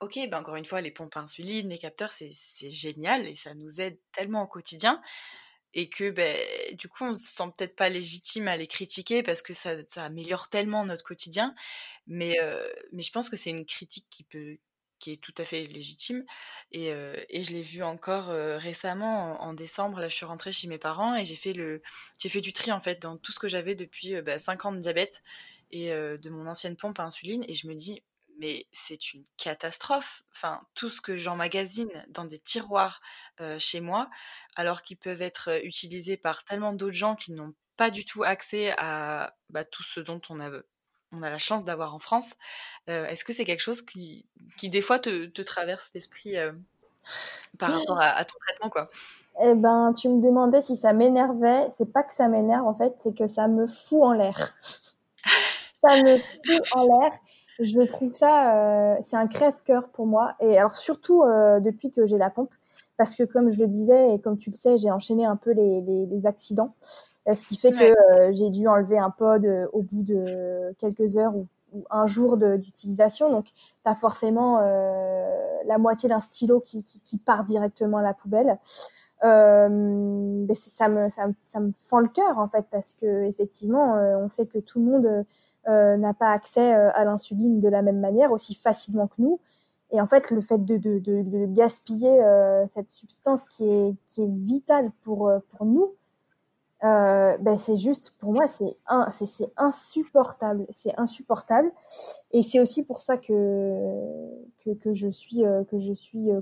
ok, 0.00 0.18
ben, 0.30 0.38
encore 0.40 0.56
une 0.56 0.64
fois, 0.66 0.80
les 0.80 0.90
pompes 0.90 1.16
à 1.16 1.20
insuline, 1.20 1.68
les 1.70 1.78
capteurs, 1.78 2.12
c'est 2.12 2.70
génial 2.70 3.26
et 3.28 3.36
ça 3.36 3.54
nous 3.54 3.80
aide 3.80 3.98
tellement 4.12 4.42
au 4.44 4.48
quotidien. 4.48 5.02
Et 5.74 5.88
que 5.90 6.10
ben, 6.10 6.36
du 6.76 6.88
coup, 6.88 7.04
on 7.04 7.14
se 7.14 7.26
sent 7.28 7.44
peut-être 7.56 7.76
pas 7.76 7.88
légitime 7.88 8.48
à 8.48 8.56
les 8.56 8.68
critiquer 8.68 9.22
parce 9.24 9.42
que 9.42 9.52
ça, 9.52 9.76
ça 9.88 10.04
améliore 10.04 10.48
tellement 10.48 10.84
notre 10.84 11.04
quotidien. 11.04 11.54
Mais, 12.06 12.36
mais 12.92 13.02
je 13.02 13.12
pense 13.12 13.30
que 13.30 13.36
c'est 13.36 13.50
une 13.50 13.66
critique 13.66 14.06
qui 14.10 14.24
peut, 14.24 14.58
qui 14.98 15.12
est 15.12 15.16
tout 15.16 15.34
à 15.38 15.44
fait 15.44 15.66
légitime. 15.66 16.24
Et, 16.72 16.88
et 16.88 17.42
je 17.42 17.52
l'ai 17.52 17.62
vu 17.62 17.82
encore 17.82 18.28
récemment, 18.58 19.42
en, 19.42 19.52
décembre, 19.54 20.00
là 20.00 20.08
je 20.08 20.14
suis 20.14 20.26
rentrée 20.26 20.52
chez 20.52 20.68
mes 20.68 20.78
parents 20.78 21.14
et 21.14 21.24
j'ai 21.24 21.36
fait, 21.36 21.52
le, 21.52 21.82
j'ai 22.18 22.28
fait 22.28 22.40
du 22.40 22.52
tri 22.52 22.72
en 22.72 22.80
fait 22.80 23.00
dans 23.02 23.16
tout 23.16 23.32
ce 23.32 23.38
que 23.38 23.48
j'avais 23.48 23.74
depuis 23.74 24.20
bah, 24.22 24.38
5 24.38 24.66
ans 24.66 24.72
de 24.72 24.80
diabète 24.80 25.22
et 25.70 25.90
de 25.90 26.30
mon 26.30 26.46
ancienne 26.46 26.76
pompe 26.76 26.98
à 27.00 27.04
insuline. 27.04 27.44
Et 27.48 27.54
je 27.54 27.66
me 27.66 27.74
dis, 27.74 28.02
mais 28.38 28.66
c'est 28.72 29.12
une 29.12 29.24
catastrophe. 29.36 30.22
Enfin, 30.32 30.60
tout 30.74 30.90
ce 30.90 31.00
que 31.00 31.16
j'emmagasine 31.16 32.04
dans 32.08 32.24
des 32.24 32.38
tiroirs 32.38 33.00
chez 33.58 33.80
moi, 33.80 34.10
alors 34.56 34.82
qu'ils 34.82 34.96
peuvent 34.96 35.22
être 35.22 35.64
utilisés 35.64 36.16
par 36.16 36.44
tellement 36.44 36.72
d'autres 36.72 36.94
gens 36.94 37.16
qui 37.16 37.32
n'ont 37.32 37.54
pas 37.76 37.90
du 37.90 38.04
tout 38.04 38.22
accès 38.22 38.74
à 38.78 39.34
bah, 39.50 39.64
tout 39.64 39.82
ce 39.82 40.00
dont 40.00 40.20
on 40.28 40.40
a 40.40 40.50
on 41.16 41.22
a 41.22 41.30
la 41.30 41.38
chance 41.38 41.64
d'avoir 41.64 41.94
en 41.94 41.98
France. 41.98 42.34
Euh, 42.88 43.06
est-ce 43.06 43.24
que 43.24 43.32
c'est 43.32 43.44
quelque 43.44 43.60
chose 43.60 43.82
qui, 43.82 44.26
qui 44.56 44.68
des 44.68 44.80
fois 44.80 44.98
te, 44.98 45.26
te 45.26 45.42
traverse 45.42 45.90
l'esprit 45.94 46.36
euh, 46.36 46.52
par 47.58 47.72
rapport 47.72 47.98
à, 48.00 48.24
ton 48.24 48.36
traitement 48.46 48.70
quoi? 48.70 48.90
Eh 49.42 49.54
ben, 49.54 49.92
tu 49.92 50.08
me 50.08 50.22
demandais 50.22 50.62
si 50.62 50.76
ça 50.76 50.92
m'énervait. 50.92 51.68
C'est 51.70 51.92
pas 51.92 52.02
que 52.02 52.14
ça 52.14 52.28
m'énerve 52.28 52.66
en 52.66 52.74
fait, 52.74 52.94
c'est 53.00 53.16
que 53.16 53.26
ça 53.26 53.48
me 53.48 53.66
fout 53.66 54.02
en 54.02 54.12
l'air. 54.12 54.54
ça 55.82 56.02
me 56.02 56.18
fout 56.18 56.62
en 56.72 56.82
l'air. 56.84 57.12
Je 57.60 57.80
trouve 57.82 58.12
ça, 58.14 58.56
euh, 58.56 58.96
c'est 59.02 59.16
un 59.16 59.28
crève-cœur 59.28 59.88
pour 59.88 60.06
moi. 60.06 60.34
Et 60.40 60.58
alors 60.58 60.76
surtout 60.76 61.24
depuis 61.60 61.90
que 61.90 62.06
j'ai 62.06 62.18
la 62.18 62.30
pompe, 62.30 62.52
parce 62.96 63.14
que 63.16 63.24
comme 63.24 63.50
je 63.50 63.58
le 63.58 63.66
disais 63.66 64.14
et 64.14 64.20
comme 64.20 64.36
tu 64.36 64.50
le 64.50 64.56
sais, 64.56 64.78
j'ai 64.78 64.90
enchaîné 64.90 65.24
un 65.24 65.36
peu 65.36 65.52
les, 65.52 65.80
les, 65.80 66.06
les 66.06 66.26
accidents. 66.26 66.74
Euh, 67.28 67.34
ce 67.34 67.44
qui 67.44 67.56
fait 67.56 67.70
que 67.70 67.84
euh, 67.84 68.32
j'ai 68.34 68.50
dû 68.50 68.68
enlever 68.68 68.98
un 68.98 69.10
pod 69.10 69.44
euh, 69.46 69.66
au 69.72 69.82
bout 69.82 70.02
de 70.02 70.74
quelques 70.78 71.16
heures 71.16 71.34
ou, 71.34 71.46
un 71.90 72.06
jour 72.06 72.36
d'utilisation. 72.36 73.30
Donc, 73.30 73.46
tu 73.46 73.52
as 73.84 73.96
forcément 73.96 74.60
la 74.60 75.76
moitié 75.76 76.08
d'un 76.08 76.20
stylo 76.20 76.60
qui, 76.60 76.84
qui, 76.84 77.00
qui, 77.00 77.18
part 77.18 77.42
directement 77.42 77.96
à 77.96 78.02
la 78.02 78.14
poubelle. 78.14 78.60
Euh, 79.24 80.46
ça, 80.54 80.88
me, 80.88 81.08
ça, 81.08 81.26
ça, 81.42 81.58
me 81.58 81.72
fend 81.72 81.98
le 81.98 82.06
cœur 82.06 82.38
en 82.38 82.46
fait 82.46 82.64
parce 82.70 82.92
que 82.92 83.24
effectivement 83.24 83.94
on 84.20 84.28
sait 84.28 84.46
que 84.46 84.58
tout 84.58 84.78
le 84.78 84.84
monde 84.84 85.24
euh, 85.66 85.96
n'a 85.96 86.14
pas 86.14 86.30
accès 86.30 86.72
à 86.72 87.04
l'insuline 87.04 87.60
de 87.60 87.68
la 87.68 87.82
même 87.82 87.98
manière 87.98 88.30
aussi 88.30 88.54
facilement 88.54 89.08
que 89.08 89.14
nous 89.18 89.40
et 89.90 90.00
en 90.00 90.06
fait 90.06 90.30
le 90.30 90.42
fait 90.42 90.64
de, 90.64 90.76
de, 90.76 91.00
de, 91.00 91.22
de 91.22 91.46
gaspiller 91.46 92.20
cette 92.68 92.90
substance 92.90 93.46
qui 93.48 93.68
est, 93.68 93.96
qui 94.06 94.22
est 94.22 94.30
vitale 94.30 94.92
pour, 95.02 95.28
pour 95.50 95.66
nous 95.66 95.92
euh, 96.84 97.38
ben 97.38 97.56
c'est 97.56 97.76
juste 97.76 98.12
pour 98.18 98.32
moi 98.32 98.46
c'est 98.46 98.76
insupportable. 99.56 100.66
C'est 100.70 100.92
insupportable. 100.98 101.72
Et 102.32 102.42
c'est 102.42 102.60
aussi 102.60 102.84
pour 102.84 103.00
ça 103.00 103.16
que 103.16 104.74
que, 104.82 104.92
je 104.92 105.08
suis 105.08 105.44
euh, 105.44 105.64
que 105.64 105.80
je 105.80 105.92
suis 105.94 106.30
euh, 106.30 106.40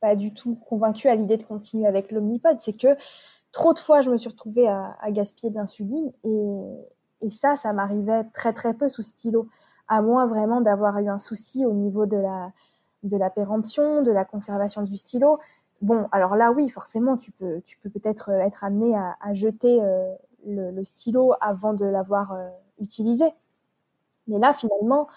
pas 0.00 0.14
du 0.14 0.32
tout 0.32 0.56
convaincue 0.68 1.08
à 1.08 1.16
l'idée 1.16 1.36
de 1.36 1.42
continuer 1.42 1.86
avec 1.86 2.12
l'omnipode 2.12 2.60
c'est 2.60 2.76
que 2.76 2.96
trop 3.52 3.72
de 3.72 3.78
fois 3.78 4.00
je 4.00 4.10
me 4.10 4.18
suis 4.18 4.28
retrouvée 4.28 4.68
à, 4.68 4.96
à 5.00 5.10
gaspiller 5.10 5.50
de 5.50 5.56
l'insuline 5.56 6.12
et, 6.24 7.26
et 7.26 7.30
ça 7.30 7.56
ça 7.56 7.72
m'arrivait 7.72 8.24
très 8.34 8.52
très 8.52 8.74
peu 8.74 8.88
sous 8.88 9.02
stylo. 9.02 9.48
À 9.88 10.02
moins 10.02 10.26
vraiment 10.26 10.60
d'avoir 10.60 10.98
eu 10.98 11.08
un 11.08 11.18
souci 11.18 11.64
au 11.64 11.72
niveau 11.72 12.06
de 12.06 12.16
la 12.16 12.52
de 13.02 13.16
la 13.16 13.30
péremption 13.30 14.02
de 14.02 14.10
la 14.12 14.24
conservation 14.24 14.82
du 14.82 14.96
stylo 14.96 15.38
Bon, 15.82 16.08
alors 16.10 16.36
là, 16.36 16.52
oui, 16.52 16.68
forcément, 16.70 17.16
tu 17.16 17.30
peux, 17.32 17.60
tu 17.62 17.78
peux 17.78 17.90
peut-être 17.90 18.30
euh, 18.30 18.40
être 18.40 18.64
amené 18.64 18.96
à, 18.96 19.34
jeter 19.34 19.78
euh, 19.82 20.14
le, 20.46 20.84
stylo 20.84 21.34
avant 21.40 21.74
de 21.74 21.84
l'avoir 21.84 22.32
euh, 22.32 22.48
utilisé. 22.80 23.26
Mais 24.26 24.38
là, 24.38 24.52
finalement, 24.52 25.08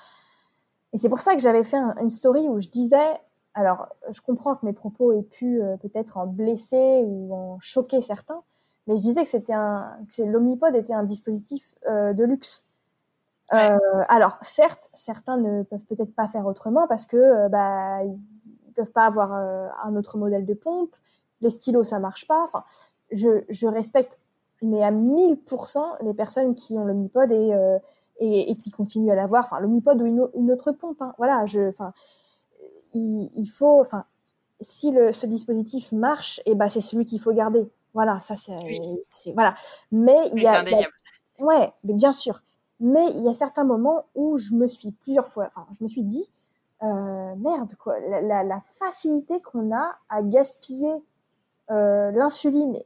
et 0.93 0.97
c'est 0.97 1.09
pour 1.09 1.21
ça 1.21 1.35
que 1.35 1.41
j'avais 1.41 1.63
fait 1.63 1.77
une 2.01 2.11
story 2.11 2.47
où 2.49 2.59
je 2.59 2.67
disais, 2.67 3.19
alors, 3.53 3.87
je 4.11 4.21
comprends 4.21 4.55
que 4.55 4.65
mes 4.65 4.73
propos 4.73 5.13
aient 5.13 5.23
pu 5.23 5.61
peut-être 5.81 6.17
en 6.17 6.27
blesser 6.27 7.03
ou 7.05 7.33
en 7.33 7.59
choquer 7.59 8.01
certains, 8.01 8.41
mais 8.87 8.97
je 8.97 9.01
disais 9.01 9.23
que 9.23 9.29
c'était 9.29 9.53
un, 9.53 9.97
que 10.15 10.23
l'omnipode 10.23 10.75
était 10.75 10.93
un 10.93 11.03
dispositif 11.03 11.75
de 11.87 12.23
luxe. 12.23 12.67
alors, 13.49 14.37
certes, 14.41 14.89
certains 14.93 15.37
ne 15.37 15.63
peuvent 15.63 15.85
peut-être 15.85 16.13
pas 16.13 16.27
faire 16.27 16.45
autrement 16.45 16.87
parce 16.87 17.05
que 17.05 17.47
bah, 17.49 18.01
peuvent 18.71 18.91
pas 18.91 19.05
avoir 19.05 19.33
euh, 19.33 19.67
un 19.83 19.95
autre 19.95 20.17
modèle 20.17 20.45
de 20.45 20.53
pompe, 20.53 20.95
les 21.41 21.49
stylos 21.49 21.83
ça 21.83 21.99
marche 21.99 22.27
pas. 22.27 22.43
Enfin, 22.43 22.63
je, 23.11 23.43
je 23.49 23.67
respecte 23.67 24.17
mais 24.61 24.83
à 24.83 24.91
1000% 24.91 26.03
les 26.03 26.13
personnes 26.13 26.55
qui 26.55 26.77
ont 26.77 26.85
l'omnipode 26.85 27.31
et, 27.31 27.53
euh, 27.53 27.77
et, 28.19 28.55
qui 28.55 28.71
continue 28.71 29.11
à 29.11 29.15
l'avoir, 29.15 29.45
enfin 29.45 29.59
l'omnipode 29.59 30.01
ou 30.01 30.05
une, 30.05 30.51
autre 30.51 30.71
pompe. 30.71 31.01
Hein. 31.01 31.13
Voilà, 31.17 31.45
je, 31.45 31.69
enfin, 31.69 31.93
il, 32.93 33.47
faut, 33.47 33.79
enfin, 33.79 34.05
si 34.59 34.91
le, 34.91 35.13
ce 35.13 35.25
dispositif 35.25 35.91
marche, 35.91 36.39
et 36.39 36.51
eh 36.51 36.55
ben 36.55 36.69
c'est 36.69 36.81
celui 36.81 37.05
qu'il 37.05 37.21
faut 37.21 37.31
garder. 37.31 37.69
Voilà, 37.93 38.19
ça 38.19 38.35
c'est, 38.35 39.33
voilà. 39.33 39.55
Mais 39.91 40.17
il 40.33 40.43
y 40.43 40.47
a, 40.47 40.63
ouais, 41.39 41.73
mais 41.83 41.93
bien 41.93 42.13
sûr. 42.13 42.41
Mais 42.81 43.05
il 43.15 43.23
y 43.23 43.29
a 43.29 43.33
certains 43.33 43.63
moments 43.63 44.05
où 44.15 44.37
je 44.37 44.53
me 44.53 44.67
suis 44.67 44.91
plusieurs 44.91 45.27
fois, 45.27 45.47
enfin, 45.47 45.65
je 45.77 45.83
me 45.83 45.89
suis 45.89 46.03
dit, 46.03 46.29
euh, 46.83 47.35
merde 47.37 47.75
quoi, 47.75 47.99
la, 47.99 48.43
la, 48.43 48.61
facilité 48.79 49.41
qu'on 49.41 49.75
a 49.75 49.97
à 50.09 50.21
gaspiller 50.21 50.93
euh, 51.71 52.11
l'insuline 52.11 52.79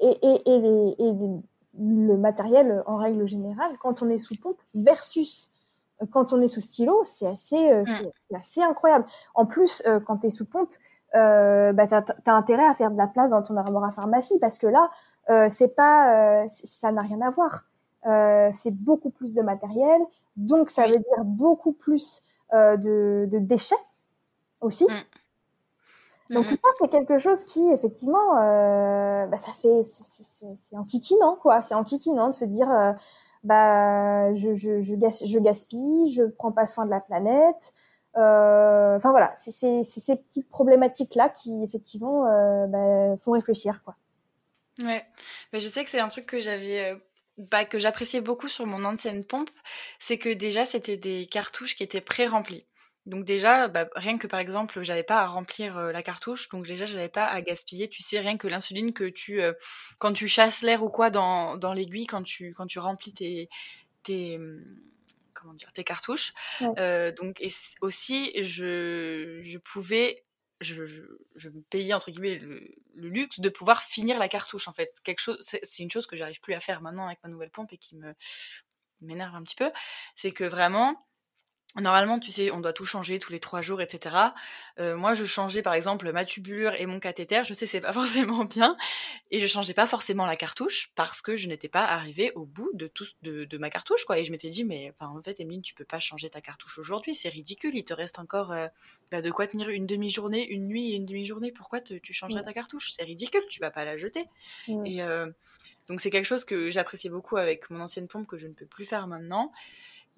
et, 0.00 0.18
et, 0.22 0.50
et, 0.50 0.60
les, 0.60 0.94
et 0.98 1.14
le 1.78 2.16
matériel 2.16 2.82
en 2.86 2.96
règle 2.96 3.26
générale 3.26 3.72
quand 3.80 4.02
on 4.02 4.10
est 4.10 4.18
sous 4.18 4.34
pompe 4.34 4.60
versus 4.74 5.52
quand 6.10 6.32
on 6.32 6.40
est 6.40 6.48
sous 6.48 6.60
stylo, 6.60 7.02
c'est 7.04 7.26
assez, 7.26 7.72
euh, 7.72 7.84
assez 8.34 8.62
incroyable. 8.62 9.04
En 9.34 9.46
plus, 9.46 9.82
euh, 9.86 10.00
quand 10.00 10.18
tu 10.18 10.26
es 10.26 10.30
sous 10.30 10.44
pompe, 10.44 10.72
euh, 11.14 11.72
bah, 11.72 11.86
tu 11.86 11.94
as, 11.94 12.34
intérêt 12.34 12.66
à 12.66 12.74
faire 12.74 12.90
de 12.90 12.96
la 12.96 13.06
place 13.06 13.30
dans 13.30 13.42
ton 13.42 13.56
armoire 13.56 13.84
à 13.84 13.92
pharmacie 13.92 14.38
parce 14.40 14.58
que 14.58 14.66
là, 14.66 14.90
euh, 15.30 15.46
c'est 15.50 15.74
pas, 15.74 16.44
ça 16.48 16.90
n'a 16.92 17.02
rien 17.02 17.20
à 17.20 17.30
voir. 17.30 17.66
c'est 18.52 18.74
beaucoup 18.74 19.10
plus 19.10 19.34
de 19.34 19.42
matériel, 19.42 20.00
donc 20.36 20.70
ça 20.70 20.86
veut 20.86 20.98
dire 20.98 21.24
beaucoup 21.24 21.72
plus 21.72 22.22
de, 22.52 23.28
de, 23.30 23.38
déchets 23.38 23.74
aussi. 24.60 24.84
Mm. 24.84 26.34
Donc 26.34 26.46
tout 26.46 26.56
ça, 26.56 26.68
c'est 26.80 26.88
quelque 26.88 27.18
chose 27.18 27.44
qui, 27.44 27.70
effectivement, 27.72 28.34
bah, 28.34 29.38
ça 29.38 29.52
fait, 29.52 29.82
c'est 29.82 30.76
enquiquinant, 30.76 31.36
quoi. 31.36 31.62
C'est 31.62 31.74
enquiquinant 31.74 32.28
de 32.28 32.34
se 32.34 32.44
dire, 32.44 32.68
bah 33.44 34.34
je, 34.34 34.54
je, 34.54 34.80
je, 34.80 35.38
gaspille, 35.38 36.12
je 36.12 36.24
prends 36.24 36.52
pas 36.52 36.66
soin 36.66 36.86
de 36.86 36.90
la 36.90 37.00
planète. 37.00 37.74
Euh, 38.16 38.96
enfin 38.96 39.10
voilà, 39.10 39.32
c'est 39.34 39.82
ces 39.82 40.16
petites 40.16 40.48
problématiques 40.48 41.14
là 41.14 41.30
qui 41.30 41.64
effectivement 41.64 42.26
euh, 42.26 42.66
bah, 42.66 43.16
font 43.24 43.32
réfléchir 43.32 43.82
quoi. 43.82 43.96
Ouais, 44.82 45.04
mais 45.52 45.60
je 45.60 45.68
sais 45.68 45.82
que 45.82 45.90
c'est 45.90 46.00
un 46.00 46.08
truc 46.08 46.26
que 46.26 46.38
j'avais 46.38 46.92
euh, 46.92 46.96
bah, 47.38 47.64
que 47.64 47.78
j'appréciais 47.78 48.20
beaucoup 48.20 48.48
sur 48.48 48.66
mon 48.66 48.84
ancienne 48.84 49.24
pompe, 49.24 49.50
c'est 49.98 50.18
que 50.18 50.28
déjà 50.28 50.66
c'était 50.66 50.96
des 50.96 51.26
cartouches 51.26 51.76
qui 51.76 51.82
étaient 51.82 52.00
pré-remplies. 52.00 52.66
Donc 53.04 53.24
déjà, 53.24 53.66
bah, 53.68 53.88
rien 53.96 54.16
que 54.16 54.26
par 54.26 54.38
exemple, 54.38 54.82
j'avais 54.82 55.02
pas 55.02 55.20
à 55.22 55.26
remplir 55.26 55.76
la 55.76 56.02
cartouche, 56.02 56.48
donc 56.50 56.66
déjà 56.66 56.86
j'avais 56.86 57.08
pas 57.08 57.26
à 57.26 57.40
gaspiller. 57.42 57.88
Tu 57.88 58.02
sais, 58.02 58.20
rien 58.20 58.36
que 58.36 58.46
l'insuline 58.46 58.92
que 58.92 59.08
tu, 59.08 59.40
quand 59.98 60.12
tu 60.12 60.28
chasses 60.28 60.62
l'air 60.62 60.84
ou 60.84 60.88
quoi 60.88 61.10
dans, 61.10 61.56
dans 61.56 61.72
l'aiguille, 61.72 62.06
quand 62.06 62.22
tu, 62.22 62.52
quand 62.54 62.66
tu 62.66 62.78
remplis 62.78 63.12
tes, 63.12 63.48
tes, 64.04 64.38
mmh, 64.38 64.64
comment 65.34 65.54
dire, 65.54 65.72
tes 65.72 65.84
cartouches. 65.84 66.32
donc 66.60 67.40
et 67.40 67.52
aussi, 67.80 68.32
je, 68.40 69.40
je 69.42 69.58
pouvais, 69.58 70.24
je, 70.62 70.84
je, 71.34 71.48
me 71.48 71.60
payais 71.62 71.94
entre 71.94 72.10
guillemets 72.10 72.36
le, 72.36 72.74
le, 72.94 73.08
luxe 73.08 73.40
de 73.40 73.48
pouvoir 73.48 73.82
finir 73.82 74.18
la 74.18 74.28
cartouche 74.28 74.68
en 74.68 74.72
fait. 74.72 75.00
Quelque 75.04 75.20
chose, 75.20 75.38
c'est 75.40 75.82
une 75.82 75.90
chose 75.90 76.06
que 76.06 76.16
j'arrive 76.16 76.40
plus 76.40 76.54
à 76.54 76.60
faire 76.60 76.80
maintenant 76.80 77.06
avec 77.06 77.18
ma 77.22 77.30
nouvelle 77.30 77.50
pompe 77.50 77.72
et 77.72 77.78
qui 77.78 77.96
me 77.96 78.14
m'énerve 79.02 79.34
un 79.34 79.42
petit 79.42 79.56
peu, 79.56 79.70
c'est 80.16 80.32
que 80.32 80.44
vraiment 80.44 81.06
Normalement, 81.80 82.18
tu 82.18 82.30
sais, 82.30 82.50
on 82.50 82.60
doit 82.60 82.74
tout 82.74 82.84
changer 82.84 83.18
tous 83.18 83.32
les 83.32 83.40
trois 83.40 83.62
jours, 83.62 83.80
etc. 83.80 84.14
Euh, 84.78 84.94
moi, 84.96 85.14
je 85.14 85.24
changeais 85.24 85.62
par 85.62 85.72
exemple 85.72 86.12
ma 86.12 86.26
tubulure 86.26 86.74
et 86.74 86.84
mon 86.84 87.00
cathéter. 87.00 87.42
Je 87.44 87.54
sais, 87.54 87.66
c'est 87.66 87.80
pas 87.80 87.92
forcément 87.94 88.44
bien, 88.44 88.76
et 89.30 89.38
je 89.38 89.46
changeais 89.46 89.72
pas 89.72 89.86
forcément 89.86 90.26
la 90.26 90.36
cartouche 90.36 90.90
parce 90.94 91.22
que 91.22 91.34
je 91.34 91.48
n'étais 91.48 91.68
pas 91.68 91.84
arrivée 91.84 92.30
au 92.34 92.44
bout 92.44 92.70
de 92.74 92.86
tout 92.88 93.06
de, 93.22 93.44
de 93.44 93.58
ma 93.58 93.70
cartouche, 93.70 94.04
quoi. 94.04 94.18
Et 94.18 94.24
je 94.24 94.32
m'étais 94.32 94.50
dit, 94.50 94.64
mais 94.64 94.92
enfin, 94.92 95.10
en 95.16 95.22
fait, 95.22 95.40
Emeline, 95.40 95.62
tu 95.62 95.74
peux 95.74 95.84
pas 95.86 96.00
changer 96.00 96.28
ta 96.28 96.42
cartouche 96.42 96.78
aujourd'hui, 96.78 97.14
c'est 97.14 97.30
ridicule. 97.30 97.74
Il 97.74 97.84
te 97.84 97.94
reste 97.94 98.18
encore 98.18 98.52
euh, 98.52 98.68
bah, 99.10 99.22
de 99.22 99.30
quoi 99.30 99.46
tenir 99.46 99.70
une 99.70 99.86
demi-journée, 99.86 100.46
une 100.46 100.66
nuit 100.66 100.92
et 100.92 100.96
une 100.96 101.06
demi-journée. 101.06 101.52
Pourquoi 101.52 101.80
tu 101.80 102.12
changerais 102.12 102.42
ta 102.42 102.52
cartouche? 102.52 102.92
C'est 102.92 103.04
ridicule. 103.04 103.42
Tu 103.48 103.60
vas 103.60 103.70
pas 103.70 103.84
la 103.86 103.96
jeter. 103.96 104.26
Et 104.84 105.02
euh, 105.02 105.30
donc 105.88 106.00
c'est 106.00 106.10
quelque 106.10 106.26
chose 106.26 106.44
que 106.44 106.70
j'appréciais 106.70 107.10
beaucoup 107.10 107.36
avec 107.36 107.70
mon 107.70 107.80
ancienne 107.80 108.08
pompe 108.08 108.26
que 108.26 108.36
je 108.38 108.46
ne 108.46 108.54
peux 108.54 108.66
plus 108.66 108.84
faire 108.84 109.06
maintenant. 109.06 109.52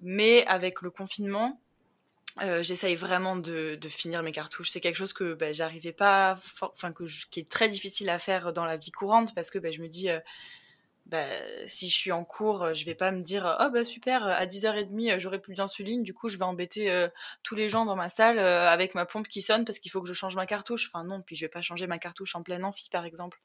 Mais 0.01 0.45
avec 0.45 0.81
le 0.81 0.91
confinement, 0.91 1.59
euh, 2.41 2.61
j'essaye 2.61 2.95
vraiment 2.95 3.37
de, 3.37 3.79
finir 3.87 4.21
mes 4.21 4.33
cartouches. 4.33 4.69
C'est 4.69 4.81
quelque 4.81 4.97
chose 4.97 5.13
que 5.13 5.35
bah, 5.35 5.53
j'arrivais 5.53 5.93
pas, 5.93 6.37
enfin 6.61 6.91
que 6.91 7.05
qui 7.29 7.39
est 7.39 7.49
très 7.49 7.69
difficile 7.69 8.09
à 8.09 8.19
faire 8.19 8.51
dans 8.51 8.65
la 8.65 8.75
vie 8.75 8.91
courante 8.91 9.33
parce 9.33 9.49
que 9.49 9.57
bah, 9.57 9.71
je 9.71 9.79
me 9.81 9.87
dis, 9.87 10.09
euh, 10.09 10.19
bah, 11.05 11.25
si 11.65 11.87
je 11.89 11.95
suis 11.95 12.11
en 12.11 12.25
cours, 12.25 12.73
je 12.73 12.83
vais 12.85 12.95
pas 12.95 13.11
me 13.11 13.21
dire, 13.21 13.57
oh 13.61 13.69
bah 13.71 13.85
super, 13.85 14.25
à 14.25 14.45
10h30 14.45 15.19
j'aurai 15.19 15.39
plus 15.39 15.55
d'insuline, 15.55 16.03
du 16.03 16.13
coup 16.13 16.27
je 16.27 16.37
vais 16.37 16.43
embêter 16.43 16.91
euh, 16.91 17.07
tous 17.43 17.55
les 17.55 17.69
gens 17.69 17.85
dans 17.85 17.95
ma 17.95 18.09
salle 18.09 18.39
avec 18.39 18.95
ma 18.95 19.05
pompe 19.05 19.27
qui 19.27 19.41
sonne 19.41 19.63
parce 19.65 19.79
qu'il 19.79 19.91
faut 19.91 20.01
que 20.01 20.07
je 20.07 20.13
change 20.13 20.35
ma 20.35 20.45
cartouche. 20.45 20.89
Enfin 20.91 21.05
non, 21.05 21.21
puis 21.21 21.37
je 21.37 21.45
vais 21.45 21.49
pas 21.49 21.61
changer 21.61 21.87
ma 21.87 21.99
cartouche 21.99 22.35
en 22.35 22.43
pleine 22.43 22.65
amphi 22.65 22.89
par 22.89 23.05
exemple. 23.05 23.39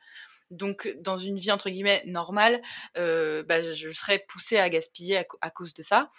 Donc 0.50 0.92
dans 0.98 1.16
une 1.16 1.38
vie 1.38 1.52
entre 1.52 1.70
guillemets 1.70 2.02
normale, 2.06 2.60
bah, 2.96 3.72
je 3.72 3.92
serais 3.92 4.18
poussée 4.18 4.58
à 4.58 4.68
gaspiller 4.68 5.24
à 5.42 5.50
cause 5.50 5.74
de 5.74 5.82
ça. 5.82 6.10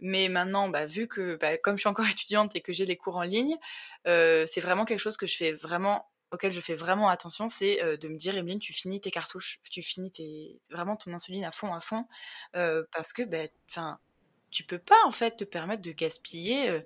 Mais 0.00 0.28
maintenant, 0.28 0.68
bah, 0.68 0.86
vu 0.86 1.08
que 1.08 1.36
bah, 1.36 1.56
comme 1.58 1.76
je 1.76 1.80
suis 1.80 1.88
encore 1.88 2.06
étudiante 2.10 2.54
et 2.56 2.60
que 2.60 2.72
j'ai 2.72 2.86
les 2.86 2.96
cours 2.96 3.16
en 3.16 3.22
ligne, 3.22 3.56
euh, 4.06 4.44
c'est 4.46 4.60
vraiment 4.60 4.84
quelque 4.84 5.00
chose 5.00 5.16
que 5.16 5.26
je 5.26 5.36
fais 5.36 5.52
vraiment 5.52 6.10
auquel 6.30 6.52
je 6.52 6.60
fais 6.60 6.74
vraiment 6.74 7.08
attention, 7.08 7.48
c'est 7.48 7.80
euh, 7.82 7.96
de 7.96 8.08
me 8.08 8.16
dire, 8.16 8.36
Emeline, 8.36 8.58
tu 8.58 8.72
finis 8.72 9.00
tes 9.00 9.12
cartouches, 9.12 9.60
tu 9.70 9.82
finis 9.82 10.10
tes, 10.10 10.58
vraiment 10.68 10.96
ton 10.96 11.12
insuline 11.12 11.44
à 11.44 11.52
fond, 11.52 11.72
à 11.72 11.80
fond, 11.80 12.06
euh, 12.56 12.82
parce 12.90 13.12
que 13.12 13.22
bah, 13.22 13.46
tu 14.50 14.64
peux 14.64 14.78
pas 14.78 15.00
en 15.06 15.12
fait 15.12 15.36
te 15.36 15.44
permettre 15.44 15.82
de 15.82 15.92
gaspiller 15.92 16.82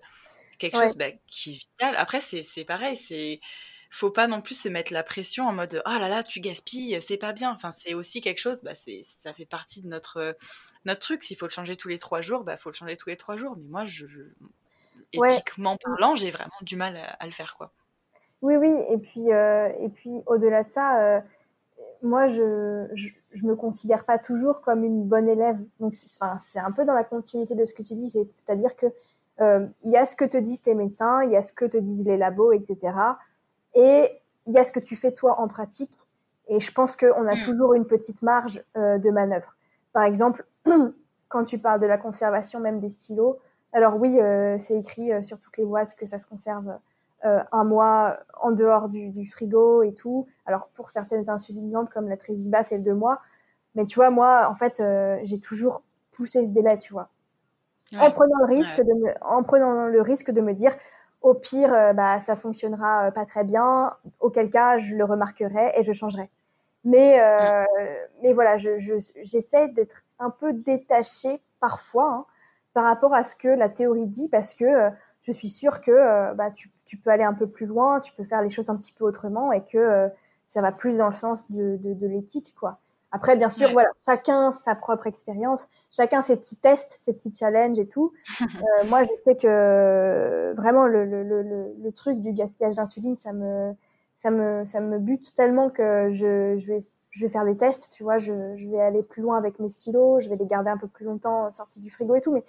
quelque 0.58 0.78
chose 0.78 0.96
bah, 0.96 1.10
qui 1.26 1.52
est 1.52 1.54
vital. 1.54 1.94
Après, 1.96 2.20
c'est 2.20 2.64
pareil, 2.66 2.96
c'est 2.96 3.40
faut 3.90 4.10
pas 4.10 4.26
non 4.26 4.40
plus 4.40 4.54
se 4.54 4.68
mettre 4.68 4.92
la 4.92 5.02
pression 5.02 5.46
en 5.46 5.52
mode 5.52 5.82
oh 5.86 5.98
là 5.98 6.08
là 6.08 6.22
tu 6.22 6.40
gaspilles 6.40 7.00
c'est 7.00 7.16
pas 7.16 7.32
bien. 7.32 7.50
Enfin 7.52 7.72
c'est 7.72 7.94
aussi 7.94 8.20
quelque 8.20 8.38
chose 8.38 8.62
bah 8.62 8.74
c'est 8.74 9.02
ça 9.22 9.32
fait 9.32 9.46
partie 9.46 9.80
de 9.82 9.88
notre 9.88 10.36
notre 10.84 11.00
truc. 11.00 11.24
S'il 11.24 11.36
faut 11.36 11.46
le 11.46 11.50
changer 11.50 11.76
tous 11.76 11.88
les 11.88 11.98
trois 11.98 12.20
jours 12.20 12.44
bah 12.44 12.56
faut 12.56 12.70
le 12.70 12.74
changer 12.74 12.96
tous 12.96 13.08
les 13.08 13.16
trois 13.16 13.36
jours. 13.36 13.56
Mais 13.56 13.68
moi 13.68 13.84
je, 13.84 14.06
éthiquement 15.12 15.76
parlant 15.82 16.14
j'ai 16.14 16.30
vraiment 16.30 16.50
du 16.62 16.76
mal 16.76 16.96
à, 17.18 17.26
le 17.26 17.32
faire 17.32 17.56
quoi. 17.56 17.72
Oui 18.42 18.56
oui. 18.56 18.70
Et 18.90 18.98
puis 18.98 19.32
euh, 19.32 19.68
et 19.80 19.88
puis 19.88 20.10
au-delà 20.26 20.64
de 20.64 20.70
ça 20.70 21.00
euh, 21.00 21.20
moi 22.02 22.28
je, 22.28 22.86
je, 22.94 23.46
me 23.46 23.56
considère 23.56 24.04
pas 24.04 24.18
toujours 24.18 24.60
comme 24.60 24.84
une 24.84 25.04
bonne 25.04 25.28
élève. 25.28 25.58
Donc 25.80 25.94
c'est 25.94 26.58
un 26.58 26.72
peu 26.72 26.84
dans 26.84 26.94
la 26.94 27.04
continuité 27.04 27.54
de 27.54 27.64
ce 27.64 27.72
que 27.72 27.82
tu 27.82 27.94
dis. 27.94 28.10
C'est 28.10 28.50
à 28.50 28.56
dire 28.56 28.76
que 28.76 28.86
euh, 29.40 29.66
il 29.84 29.92
y 29.92 29.96
a 29.96 30.04
ce 30.04 30.16
que 30.16 30.24
te 30.24 30.36
disent 30.36 30.62
tes 30.62 30.74
médecins 30.74 31.22
il 31.22 31.30
y 31.30 31.36
a 31.36 31.44
ce 31.44 31.52
que 31.52 31.64
te 31.64 31.76
disent 31.76 32.04
les 32.04 32.16
labos 32.16 32.50
etc 32.50 32.76
et 33.78 34.20
il 34.46 34.52
y 34.52 34.58
a 34.58 34.64
ce 34.64 34.72
que 34.72 34.80
tu 34.80 34.96
fais 34.96 35.12
toi 35.12 35.40
en 35.40 35.46
pratique. 35.46 35.96
Et 36.48 36.58
je 36.58 36.72
pense 36.72 36.96
qu'on 36.96 37.26
a 37.26 37.34
mm. 37.34 37.44
toujours 37.44 37.74
une 37.74 37.86
petite 37.86 38.22
marge 38.22 38.64
euh, 38.76 38.98
de 38.98 39.10
manœuvre. 39.10 39.54
Par 39.92 40.02
exemple, 40.02 40.44
quand 41.28 41.44
tu 41.44 41.58
parles 41.58 41.80
de 41.80 41.86
la 41.86 41.96
conservation 41.96 42.58
même 42.58 42.80
des 42.80 42.88
stylos, 42.88 43.38
alors 43.72 43.96
oui, 43.96 44.18
euh, 44.20 44.56
c'est 44.58 44.78
écrit 44.78 45.12
euh, 45.12 45.22
sur 45.22 45.38
toutes 45.38 45.56
les 45.58 45.64
boîtes 45.64 45.94
que 45.94 46.06
ça 46.06 46.18
se 46.18 46.26
conserve 46.26 46.76
un 47.24 47.64
mois 47.64 48.16
en 48.40 48.52
dehors 48.52 48.88
du, 48.88 49.26
frigo 49.26 49.82
et 49.82 49.92
tout. 49.92 50.28
Alors 50.46 50.68
pour 50.74 50.88
certaines 50.88 51.28
insulinantes 51.28 51.90
comme 51.90 52.08
la 52.08 52.16
Tresiba, 52.16 52.62
c'est 52.62 52.78
deux 52.78 52.94
mois. 52.94 53.20
Mais 53.74 53.86
tu 53.86 53.96
vois, 53.96 54.10
moi, 54.10 54.48
en 54.48 54.54
fait, 54.54 54.80
j'ai 55.24 55.40
toujours 55.40 55.82
poussé 56.12 56.46
ce 56.46 56.52
délai, 56.52 56.78
tu 56.78 56.92
vois. 56.92 57.08
En 57.98 58.12
prenant 58.12 58.38
le 58.38 58.54
risque 58.54 58.80
de 58.80 58.94
me, 58.94 59.12
en 59.20 59.42
prenant 59.42 59.86
le 59.86 60.00
risque 60.00 60.30
de 60.30 60.40
me 60.40 60.54
dire, 60.54 60.72
au 61.20 61.34
pire, 61.34 61.72
euh, 61.72 61.92
bah, 61.92 62.20
ça 62.20 62.36
fonctionnera 62.36 63.08
euh, 63.08 63.10
pas 63.10 63.26
très 63.26 63.44
bien. 63.44 63.92
Auquel 64.20 64.50
cas, 64.50 64.78
je 64.78 64.94
le 64.94 65.04
remarquerai 65.04 65.72
et 65.76 65.82
je 65.82 65.92
changerai. 65.92 66.30
Mais, 66.84 67.20
euh, 67.20 67.64
mais 68.22 68.32
voilà, 68.32 68.56
j'essaie 68.56 69.68
je, 69.68 69.74
d'être 69.74 70.04
un 70.18 70.30
peu 70.30 70.52
détachée 70.52 71.42
parfois 71.60 72.10
hein, 72.10 72.26
par 72.72 72.84
rapport 72.84 73.14
à 73.14 73.24
ce 73.24 73.34
que 73.36 73.48
la 73.48 73.68
théorie 73.68 74.06
dit, 74.06 74.28
parce 74.28 74.54
que 74.54 74.90
je 75.22 75.32
suis 75.32 75.48
sûre 75.48 75.80
que 75.80 76.34
bah, 76.34 76.50
tu, 76.52 76.70
tu, 76.86 76.96
peux 76.96 77.10
aller 77.10 77.24
un 77.24 77.34
peu 77.34 77.48
plus 77.48 77.66
loin, 77.66 78.00
tu 78.00 78.12
peux 78.12 78.24
faire 78.24 78.42
les 78.42 78.50
choses 78.50 78.70
un 78.70 78.76
petit 78.76 78.92
peu 78.92 79.04
autrement 79.04 79.52
et 79.52 79.64
que 79.64 80.08
ça 80.46 80.62
va 80.62 80.70
plus 80.72 80.98
dans 80.98 81.08
le 81.08 81.12
sens 81.12 81.50
de, 81.50 81.76
de, 81.78 81.94
de 81.94 82.06
l'éthique, 82.06 82.54
quoi. 82.58 82.78
Après, 83.10 83.36
bien 83.36 83.48
sûr, 83.48 83.72
voilà, 83.72 83.88
chacun 84.04 84.50
sa 84.50 84.74
propre 84.74 85.06
expérience, 85.06 85.66
chacun 85.90 86.20
ses 86.20 86.36
petits 86.36 86.56
tests, 86.56 86.96
ses 87.00 87.14
petits 87.14 87.34
challenges 87.34 87.78
et 87.78 87.88
tout. 87.88 88.12
Euh, 88.58 88.84
moi, 88.88 89.02
je 89.04 89.08
sais 89.24 89.36
que 89.36 90.52
vraiment 90.56 90.86
le, 90.86 91.04
le, 91.04 91.22
le, 91.22 91.74
le 91.80 91.92
truc 91.92 92.20
du 92.20 92.32
gaspillage 92.32 92.74
d'insuline, 92.74 93.16
ça 93.16 93.32
me, 93.32 93.72
ça 94.16 94.30
me, 94.30 94.66
ça 94.66 94.80
me 94.80 94.98
bute 94.98 95.34
tellement 95.34 95.70
que 95.70 96.10
je, 96.10 96.56
je 96.58 96.66
vais, 96.66 96.84
je 97.10 97.24
vais 97.24 97.30
faire 97.30 97.44
des 97.44 97.56
tests, 97.56 97.88
tu 97.90 98.02
vois, 98.02 98.18
je, 98.18 98.32
je 98.56 98.68
vais 98.68 98.80
aller 98.80 99.02
plus 99.02 99.22
loin 99.22 99.36
avec 99.36 99.58
mes 99.60 99.68
stylos, 99.68 100.20
je 100.20 100.28
vais 100.28 100.36
les 100.36 100.46
garder 100.46 100.70
un 100.70 100.76
peu 100.76 100.88
plus 100.88 101.04
longtemps 101.04 101.52
sortis 101.52 101.80
du 101.80 101.90
frigo 101.90 102.14
et 102.16 102.20
tout, 102.20 102.32
mais, 102.32 102.44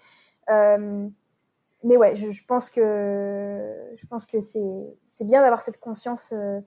euh, 0.50 1.08
mais 1.84 1.98
ouais, 1.98 2.16
je, 2.16 2.32
je, 2.32 2.46
pense 2.46 2.70
que, 2.70 2.82
je 3.96 4.08
pense 4.08 4.26
que 4.26 4.42
c'est, 4.42 4.98
c'est 5.10 5.26
bien 5.26 5.42
d'avoir 5.42 5.62
cette 5.62 5.80
conscience. 5.80 6.34
Euh, 6.36 6.60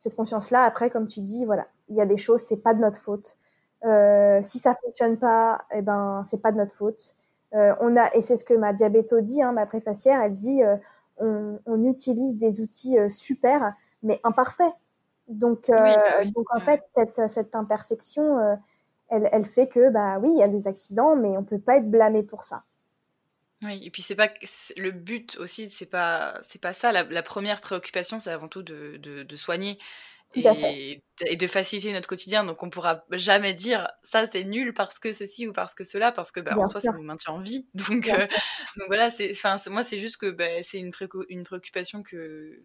cette 0.00 0.16
conscience-là, 0.16 0.64
après, 0.64 0.88
comme 0.88 1.06
tu 1.06 1.20
dis, 1.20 1.44
voilà, 1.44 1.68
il 1.90 1.96
y 1.96 2.00
a 2.00 2.06
des 2.06 2.16
choses, 2.16 2.40
c'est 2.40 2.62
pas 2.62 2.74
de 2.74 2.80
notre 2.80 2.98
faute. 2.98 3.36
Euh, 3.84 4.40
si 4.42 4.58
ça 4.58 4.74
fonctionne 4.82 5.18
pas, 5.18 5.62
eh 5.74 5.82
ben, 5.82 6.22
c'est 6.26 6.40
pas 6.40 6.52
de 6.52 6.56
notre 6.56 6.74
faute. 6.74 7.16
on 7.52 7.96
a, 7.96 8.14
et 8.14 8.22
c'est 8.22 8.36
ce 8.36 8.44
que 8.44 8.54
ma 8.54 8.72
diabéto 8.72 9.20
dit, 9.20 9.42
hein, 9.42 9.52
ma 9.52 9.66
préfacière, 9.66 10.22
elle 10.22 10.34
dit, 10.34 10.62
on, 11.18 11.58
on, 11.66 11.84
utilise 11.84 12.36
des 12.36 12.60
outils 12.60 12.96
super, 13.08 13.74
mais 14.02 14.20
imparfaits. 14.24 14.72
Donc, 15.28 15.66
bah 15.68 16.24
donc 16.24 16.46
en 16.54 16.60
fait, 16.60 16.82
cette, 16.96 17.28
cette 17.28 17.54
imperfection, 17.54 18.58
elle, 19.08 19.28
elle, 19.32 19.44
fait 19.44 19.68
que, 19.68 19.90
bah 19.90 20.18
oui, 20.20 20.30
il 20.32 20.38
y 20.38 20.42
a 20.42 20.48
des 20.48 20.68
accidents, 20.68 21.16
mais 21.16 21.36
on 21.36 21.44
peut 21.44 21.58
pas 21.58 21.76
être 21.76 21.90
blâmé 21.90 22.22
pour 22.22 22.44
ça. 22.44 22.64
Oui, 23.62 23.78
et 23.84 23.90
puis 23.90 24.00
c'est 24.00 24.14
pas 24.14 24.28
le 24.78 24.90
but 24.90 25.36
aussi, 25.38 25.68
c'est 25.70 25.86
pas 25.86 26.40
c'est 26.48 26.60
pas 26.60 26.72
ça. 26.72 26.92
La, 26.92 27.22
première 27.22 27.60
préoccupation, 27.60 28.18
c'est 28.18 28.30
avant 28.30 28.48
tout 28.48 28.62
de, 28.62 28.96
de, 28.96 29.36
soigner 29.36 29.78
et, 30.34 31.02
et, 31.26 31.36
de 31.36 31.46
faciliter 31.46 31.92
notre 31.92 32.08
quotidien. 32.08 32.44
Donc 32.44 32.62
on 32.62 32.70
pourra 32.70 33.04
jamais 33.12 33.54
dire 33.54 33.88
ça 34.02 34.26
c'est 34.26 34.44
nul 34.44 34.72
parce 34.72 34.98
que 34.98 35.12
ceci 35.12 35.46
ou 35.46 35.52
parce 35.52 35.74
que 35.74 35.84
cela, 35.84 36.12
parce 36.12 36.32
que 36.32 36.40
bah, 36.40 36.56
en 36.56 36.66
soi 36.66 36.80
ça 36.80 36.92
nous 36.92 37.02
maintient 37.02 37.34
en 37.34 37.40
vie. 37.40 37.66
Donc, 37.74 38.08
euh, 38.08 38.26
donc 38.76 38.86
voilà, 38.86 39.10
c'est 39.10 39.30
enfin 39.32 39.56
moi 39.70 39.82
c'est 39.82 39.98
juste 39.98 40.18
que 40.18 40.30
bah, 40.30 40.62
c'est 40.62 40.78
une, 40.78 40.92
une 41.28 41.42
préoccupation 41.44 42.02
que 42.02 42.62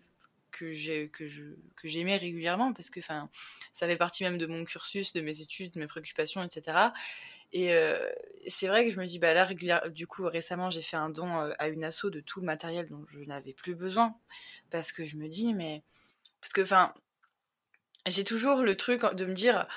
que 0.51 0.71
j'ai 0.71 1.09
que 1.09 1.27
je 1.27 1.43
que 1.75 1.87
j'aimais 1.87 2.17
régulièrement 2.17 2.71
parce 2.73 2.89
que 2.89 2.99
enfin 2.99 3.29
ça 3.73 3.87
fait 3.87 3.97
partie 3.97 4.23
même 4.23 4.37
de 4.37 4.45
mon 4.45 4.63
cursus, 4.63 5.13
de 5.13 5.21
mes 5.21 5.41
études, 5.41 5.73
de 5.73 5.79
mes 5.79 5.87
préoccupations, 5.87 6.43
etc. 6.43 6.91
Et 7.55 7.73
euh, 7.73 7.97
c'est 8.47 8.67
vrai 8.67 8.85
que 8.85 8.91
je 8.91 8.99
me 8.99 9.05
dis, 9.05 9.17
bah 9.17 9.33
là, 9.33 9.47
du 9.89 10.07
coup, 10.07 10.23
récemment, 10.27 10.69
j'ai 10.69 10.81
fait 10.81 10.97
un 10.97 11.09
don 11.09 11.39
euh, 11.39 11.53
à 11.57 11.69
une 11.69 11.85
asso 11.85 12.05
de 12.05 12.19
tout 12.19 12.41
le 12.41 12.45
matériel 12.45 12.89
dont 12.89 13.05
je 13.07 13.19
n'avais 13.21 13.53
plus 13.53 13.75
besoin. 13.75 14.13
Parce 14.69 14.91
que 14.91 15.05
je 15.05 15.15
me 15.15 15.29
dis, 15.29 15.53
mais. 15.53 15.81
Parce 16.41 16.51
que, 16.51 16.61
enfin, 16.61 16.93
j'ai 18.07 18.23
toujours 18.23 18.61
le 18.61 18.77
truc 18.77 19.03
de 19.15 19.25
me 19.25 19.33
dire, 19.33 19.67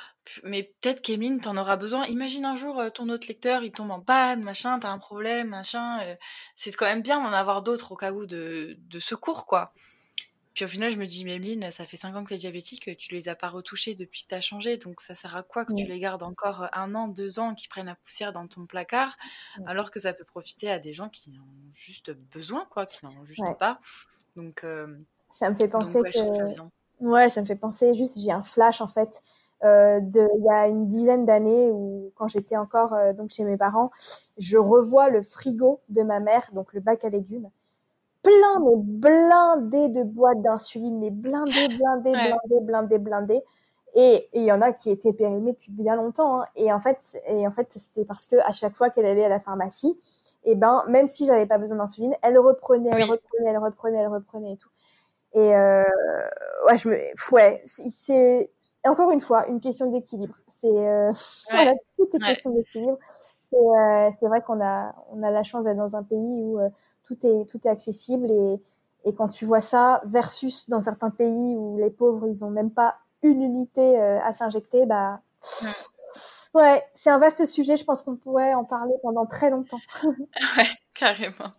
mais 0.45 0.75
peut-être 0.81 1.01
qu'Emeline, 1.01 1.41
t'en 1.41 1.57
auras 1.57 1.77
besoin. 1.77 2.07
Imagine 2.07 2.45
un 2.45 2.57
jour, 2.57 2.79
euh, 2.81 2.91
ton 2.91 3.09
autre 3.09 3.29
lecteur, 3.29 3.63
il 3.63 3.73
tombe 3.73 3.91
en 3.91 4.01
panne, 4.01 4.43
machin, 4.43 4.79
t'as 4.79 4.91
un 4.91 4.99
problème, 4.99 5.49
machin. 5.49 6.17
c'est 6.57 6.75
quand 6.75 6.87
même 6.87 7.03
bien 7.03 7.23
d'en 7.23 7.33
avoir 7.33 7.63
d'autres 7.63 7.93
au 7.93 7.97
cas 7.97 8.13
où 8.13 8.27
de, 8.27 8.77
de 8.79 8.99
secours, 8.99 9.47
quoi. 9.47 9.73
Puis 10.59 10.65
au 10.65 10.69
final, 10.69 10.91
je 10.91 10.97
me 10.99 11.07
dis, 11.07 11.25
Mémeline, 11.25 11.71
ça 11.71 11.87
fait 11.87 11.97
5 11.97 12.17
ans 12.17 12.25
que 12.25 12.31
tu 12.31 12.35
es 12.35 12.37
diabétique, 12.37 12.97
tu 12.99 13.15
les 13.15 13.29
as 13.29 13.37
pas 13.37 13.49
retouchés 13.49 13.95
depuis 13.95 14.25
que 14.25 14.31
tu 14.31 14.35
as 14.35 14.41
changé, 14.41 14.77
donc 14.77 15.01
ça 15.01 15.15
sert 15.15 15.37
à 15.37 15.45
quoi 15.45 15.65
que 15.65 15.73
tu 15.73 15.87
les 15.87 16.01
gardes 16.01 16.25
encore 16.25 16.69
un 16.73 16.97
an, 16.97 17.07
deux 17.07 17.39
ans, 17.39 17.55
qui 17.55 17.69
prennent 17.69 17.87
la 17.87 17.95
poussière 17.95 18.33
dans 18.33 18.49
ton 18.49 18.67
placard, 18.67 19.17
alors 19.67 19.93
que 19.93 20.01
ça 20.01 20.13
peut 20.13 20.25
profiter 20.25 20.69
à 20.69 20.81
des 20.81 20.95
gens 20.95 21.11
qui 21.11 21.39
en 21.39 21.43
ont 21.45 21.73
juste 21.73 22.11
besoin, 22.11 22.67
quoi, 22.71 22.87
qui 22.87 23.05
n'en 23.05 23.13
ont 23.13 23.25
juste 23.25 23.41
pas? 23.61 23.79
Donc, 24.35 24.65
euh, 24.65 24.99
ça 25.31 25.49
me 25.49 25.55
fait 25.55 25.69
penser 25.69 26.01
que. 26.03 26.78
Ouais, 27.01 27.31
ça 27.31 27.41
me 27.41 27.47
fait 27.47 27.57
penser, 27.57 27.95
juste, 27.95 28.19
j'ai 28.19 28.33
un 28.33 28.43
flash 28.43 28.81
en 28.81 28.89
fait. 28.89 29.23
Euh, 29.65 29.99
de, 30.01 30.29
il 30.39 30.45
y 30.45 30.51
a 30.51 30.69
une 30.69 30.89
dizaine 30.89 31.27
d'années 31.27 31.71
où 31.73 32.13
quand 32.15 32.29
j'étais 32.29 32.57
encore 32.57 32.95
euh, 32.95 33.13
donc 33.13 33.31
chez 33.31 33.43
mes 33.45 33.57
parents, 33.57 33.91
je 34.37 34.57
revois 34.57 35.09
le 35.09 35.23
frigo 35.23 35.81
de 35.89 36.03
ma 36.03 36.21
mère, 36.21 36.49
donc 36.53 36.73
le 36.75 36.81
bac 36.81 37.05
à 37.05 37.09
légumes, 37.09 37.51
plein, 38.23 38.61
mais 38.61 38.77
blindé 38.77 39.89
de 39.89 40.05
boîtes 40.05 40.43
d'insuline, 40.43 40.99
mais 40.99 41.11
blindé, 41.11 41.69
blindé, 41.77 42.13
blindé, 42.13 42.61
blindé, 42.61 42.99
blindé. 42.99 43.43
Et 43.95 44.29
il 44.35 44.45
y 44.45 44.53
en 44.53 44.61
a 44.61 44.73
qui 44.73 44.91
étaient 44.91 45.13
périmés 45.13 45.53
depuis 45.53 45.73
bien 45.73 45.97
longtemps. 45.97 46.43
Hein. 46.43 46.47
Et 46.55 46.73
en 46.73 46.79
fait, 46.79 47.21
et 47.27 47.47
en 47.47 47.51
fait, 47.51 47.67
c'était 47.73 48.05
parce 48.05 48.27
que 48.27 48.37
à 48.47 48.53
chaque 48.53 48.77
fois 48.77 48.91
qu'elle 48.91 49.07
allait 49.07 49.25
à 49.25 49.29
la 49.29 49.41
pharmacie, 49.41 49.99
et 50.45 50.53
eh 50.53 50.55
ben, 50.55 50.85
même 50.89 51.09
si 51.09 51.27
j'avais 51.27 51.47
pas 51.47 51.59
besoin 51.59 51.79
d'insuline, 51.79 52.15
elle 52.23 52.39
reprenait, 52.39 52.91
elle 52.93 53.03
reprenait, 53.03 53.51
elle 53.51 53.59
reprenait, 53.59 53.99
elle 53.99 54.09
reprenait 54.09 54.53
et 54.53 54.57
tout. 54.57 54.69
Et 55.39 55.55
euh, 55.55 55.85
ouais, 56.67 56.77
je 56.77 56.89
me, 56.89 56.97
ouais, 57.33 57.63
c'est 57.65 58.51
encore 58.85 59.13
une 59.13 59.21
fois 59.21 59.47
une 59.47 59.61
question 59.61 59.89
d'équilibre. 59.93 60.35
C'est 60.49 60.67
euh, 60.67 61.13
voilà, 61.51 61.75
tout 61.97 62.09
est 62.13 62.19
question 62.19 62.51
d'équilibre. 62.51 62.99
C'est 63.41 63.57
euh, 63.57 64.11
c'est 64.19 64.27
vrai 64.27 64.43
qu'on 64.43 64.61
a 64.61 64.95
on 65.13 65.23
a 65.23 65.31
la 65.31 65.45
chance 65.45 65.65
d'être 65.65 65.77
dans 65.77 65.95
un 65.95 66.03
pays 66.03 66.43
où 66.43 66.59
euh, 66.59 66.69
tout 67.05 67.17
est, 67.25 67.49
tout 67.49 67.61
est 67.65 67.71
accessible 67.71 68.31
et, 68.33 68.61
et 69.05 69.15
quand 69.15 69.29
tu 69.29 69.45
vois 69.45 69.61
ça 69.61 70.03
versus 70.07 70.69
dans 70.69 70.81
certains 70.81 71.11
pays 71.11 71.55
où 71.57 71.79
les 71.79 71.91
pauvres, 71.91 72.27
ils 72.29 72.45
ont 72.45 72.51
même 72.51 72.73
pas 72.73 72.97
une 73.23 73.43
unité 73.43 73.99
à 73.99 74.33
s'injecter, 74.33 74.87
bah, 74.87 75.21
ouais, 76.55 76.83
c'est 76.95 77.11
un 77.11 77.19
vaste 77.19 77.47
sujet. 77.47 77.77
Je 77.77 77.85
pense 77.85 78.03
qu'on 78.03 78.17
pourrait 78.17 78.55
en 78.55 78.65
parler 78.65 78.95
pendant 79.03 79.27
très 79.27 79.51
longtemps. 79.51 79.81
ouais, 80.05 80.69
carrément, 80.95 81.53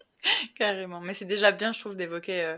carrément. 0.56 1.01
Mais 1.01 1.14
c'est 1.14 1.26
déjà 1.26 1.51
bien, 1.51 1.72
je 1.72 1.80
trouve, 1.80 1.95
d'évoquer, 1.95 2.43
euh, 2.43 2.57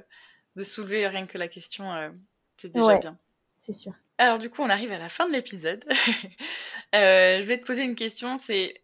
de 0.56 0.64
soulever 0.64 1.07
rien 1.07 1.28
que 1.28 1.38
la 1.38 1.48
question. 1.48 1.91
Euh, 1.91 2.10
c'est 2.57 2.72
déjà 2.72 2.98
bien. 2.98 3.18
C'est 3.57 3.73
sûr. 3.73 3.94
Alors 4.18 4.40
du 4.40 4.49
coup, 4.49 4.61
on 4.61 4.69
arrive 4.69 4.91
à 4.91 4.98
la 4.98 5.10
fin 5.10 5.28
de 5.28 5.34
l'épisode. 5.34 5.84
je 6.94 7.44
vais 7.44 7.60
te 7.60 7.65
poser 7.65 7.84
une 7.84 7.95
question. 7.95 8.38
C'est 8.38 8.82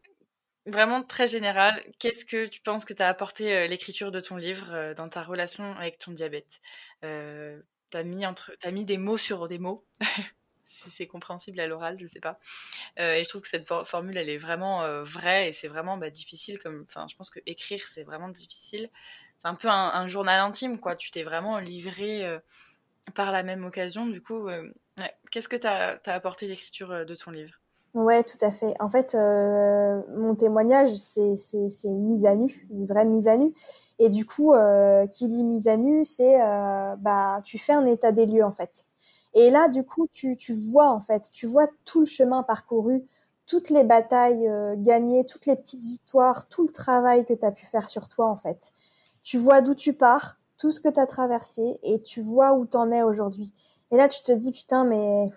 vraiment 0.67 1.01
très 1.01 1.27
général, 1.27 1.81
qu'est-ce 1.99 2.25
que 2.25 2.45
tu 2.45 2.61
penses 2.61 2.85
que 2.85 2.93
t'as 2.93 3.07
apporté 3.07 3.55
euh, 3.55 3.67
l'écriture 3.67 4.11
de 4.11 4.19
ton 4.19 4.35
livre 4.35 4.67
euh, 4.71 4.93
dans 4.93 5.09
ta 5.09 5.23
relation 5.23 5.75
avec 5.77 5.97
ton 5.97 6.11
diabète? 6.11 6.61
Euh, 7.03 7.59
T'as 7.89 8.03
mis, 8.03 8.25
entre... 8.25 8.51
As 8.63 8.71
mis 8.71 8.83
des 8.83 8.97
mots 8.97 9.17
sur 9.17 9.47
des 9.47 9.59
mots, 9.59 9.87
si 10.65 10.89
c'est 10.91 11.07
compréhensible 11.07 11.57
à 11.61 11.67
l'oral, 11.67 11.97
je 12.01 12.05
sais 12.05 12.19
pas. 12.19 12.37
Euh, 12.99 13.13
et 13.13 13.23
je 13.23 13.29
trouve 13.29 13.41
que 13.41 13.47
cette 13.47 13.65
formule, 13.85 14.17
elle 14.17 14.29
est 14.29 14.37
vraiment 14.37 15.03
vraie 15.03 15.47
et 15.47 15.53
c'est 15.53 15.69
vraiment 15.69 15.95
bah, 15.95 16.09
difficile. 16.09 16.59
Comme... 16.59 16.83
Enfin, 16.85 17.07
je 17.09 17.15
pense 17.15 17.29
que 17.29 17.39
écrire, 17.45 17.81
c'est 17.87 18.03
vraiment 18.03 18.27
difficile. 18.27 18.89
C'est 19.39 19.47
un 19.47 19.55
peu 19.55 19.69
un, 19.69 20.07
journal 20.07 20.39
intime, 20.39 20.79
quoi. 20.79 20.95
Tu 20.95 21.11
t'es 21.11 21.23
vraiment 21.23 21.59
livré 21.59 22.39
par 23.13 23.31
la 23.31 23.43
même 23.43 23.65
occasion. 23.65 24.07
Du 24.07 24.21
coup, 24.21 24.47
qu'est-ce 25.31 25.47
que 25.47 25.55
t'as 25.55 25.97
as 26.05 26.13
apporté 26.13 26.47
l'écriture 26.47 27.05
de 27.05 27.15
ton 27.15 27.31
livre? 27.31 27.59
Ouais, 27.97 28.23
tout 28.23 28.37
à 28.41 28.51
fait. 28.51 28.75
En 28.79 28.89
fait, 28.89 29.15
euh, 29.15 30.01
mon 30.15 30.35
témoignage, 30.35 30.93
c'est 30.95 31.33
une 31.85 32.09
mise 32.09 32.27
à 32.27 32.35
nu, 32.35 32.67
une 32.69 32.85
vraie 32.85 33.05
mise 33.05 33.27
à 33.27 33.37
nu. 33.37 33.53
Et 33.97 34.09
du 34.09 34.25
coup, 34.25 34.53
euh, 34.53 35.07
qui 35.07 35.27
dit 35.27 35.43
mise 35.43 35.67
à 35.67 35.77
nu, 35.77 36.05
c'est 36.05 36.39
euh, 36.39 36.95
bah 36.97 37.41
tu 37.43 37.57
fais 37.57 37.73
un 37.73 37.87
état 37.87 38.11
des 38.11 38.27
lieux 38.27 38.43
en 38.43 38.51
fait. 38.51 38.85
Et 39.33 39.49
là, 39.49 39.67
du 39.67 39.83
coup, 39.83 40.07
tu, 40.11 40.35
tu 40.35 40.53
vois 40.53 40.89
en 40.89 41.01
fait, 41.01 41.31
tu 41.31 41.47
vois 41.47 41.67
tout 41.85 42.01
le 42.01 42.05
chemin 42.05 42.43
parcouru, 42.43 43.03
toutes 43.47 43.71
les 43.71 43.83
batailles 43.83 44.47
gagnées, 44.77 45.25
toutes 45.25 45.47
les 45.47 45.55
petites 45.55 45.81
victoires, 45.81 46.47
tout 46.49 46.67
le 46.67 46.71
travail 46.71 47.25
que 47.25 47.33
tu 47.33 47.45
as 47.45 47.51
pu 47.51 47.65
faire 47.65 47.89
sur 47.89 48.07
toi 48.09 48.27
en 48.27 48.37
fait. 48.37 48.73
Tu 49.27 49.37
vois 49.37 49.59
d'où 49.59 49.75
tu 49.75 49.91
pars, 49.91 50.37
tout 50.57 50.71
ce 50.71 50.79
que 50.79 50.87
tu 50.87 51.01
as 51.01 51.05
traversé, 51.05 51.77
et 51.83 52.01
tu 52.01 52.21
vois 52.21 52.53
où 52.53 52.65
t'en 52.65 52.91
es 52.91 53.03
aujourd'hui. 53.03 53.53
Et 53.91 53.97
là, 53.97 54.07
tu 54.07 54.21
te 54.21 54.31
dis 54.31 54.53
putain, 54.53 54.85
mais 54.85 55.29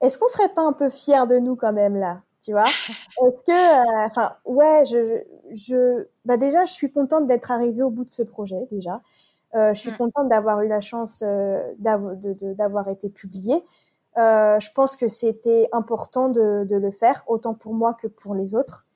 est-ce 0.00 0.16
qu'on 0.16 0.28
serait 0.28 0.50
pas 0.50 0.62
un 0.62 0.72
peu 0.72 0.90
fier 0.90 1.26
de 1.26 1.40
nous 1.40 1.56
quand 1.56 1.72
même 1.72 1.96
là 1.96 2.22
tu 2.40 2.52
vois? 2.52 2.62
Est-ce 3.26 3.42
que, 3.42 3.50
euh, 3.50 4.06
enfin, 4.06 4.36
ouais, 4.44 4.84
je, 4.84 5.24
je, 5.54 6.06
bah 6.24 6.36
déjà, 6.36 6.64
je 6.64 6.72
suis 6.72 6.92
contente 6.92 7.26
d'être 7.26 7.50
arrivée 7.50 7.82
au 7.82 7.90
bout 7.90 8.04
de 8.04 8.10
ce 8.12 8.22
projet 8.22 8.68
déjà. 8.70 9.02
Euh, 9.56 9.74
je 9.74 9.80
suis 9.80 9.90
mm. 9.90 9.96
contente 9.96 10.28
d'avoir 10.28 10.60
eu 10.60 10.68
la 10.68 10.80
chance 10.80 11.24
euh, 11.26 11.72
d'avoir 11.80 12.86
été 12.86 13.08
publiée. 13.08 13.64
Je 14.16 14.72
pense 14.74 14.94
que 14.94 15.08
c'était 15.08 15.68
important 15.72 16.28
de, 16.28 16.64
de, 16.70 16.76
le 16.76 16.92
faire, 16.92 17.24
autant 17.26 17.54
pour 17.54 17.74
moi 17.74 17.94
que 17.94 18.06
pour 18.06 18.36
les 18.36 18.54
autres. 18.54 18.86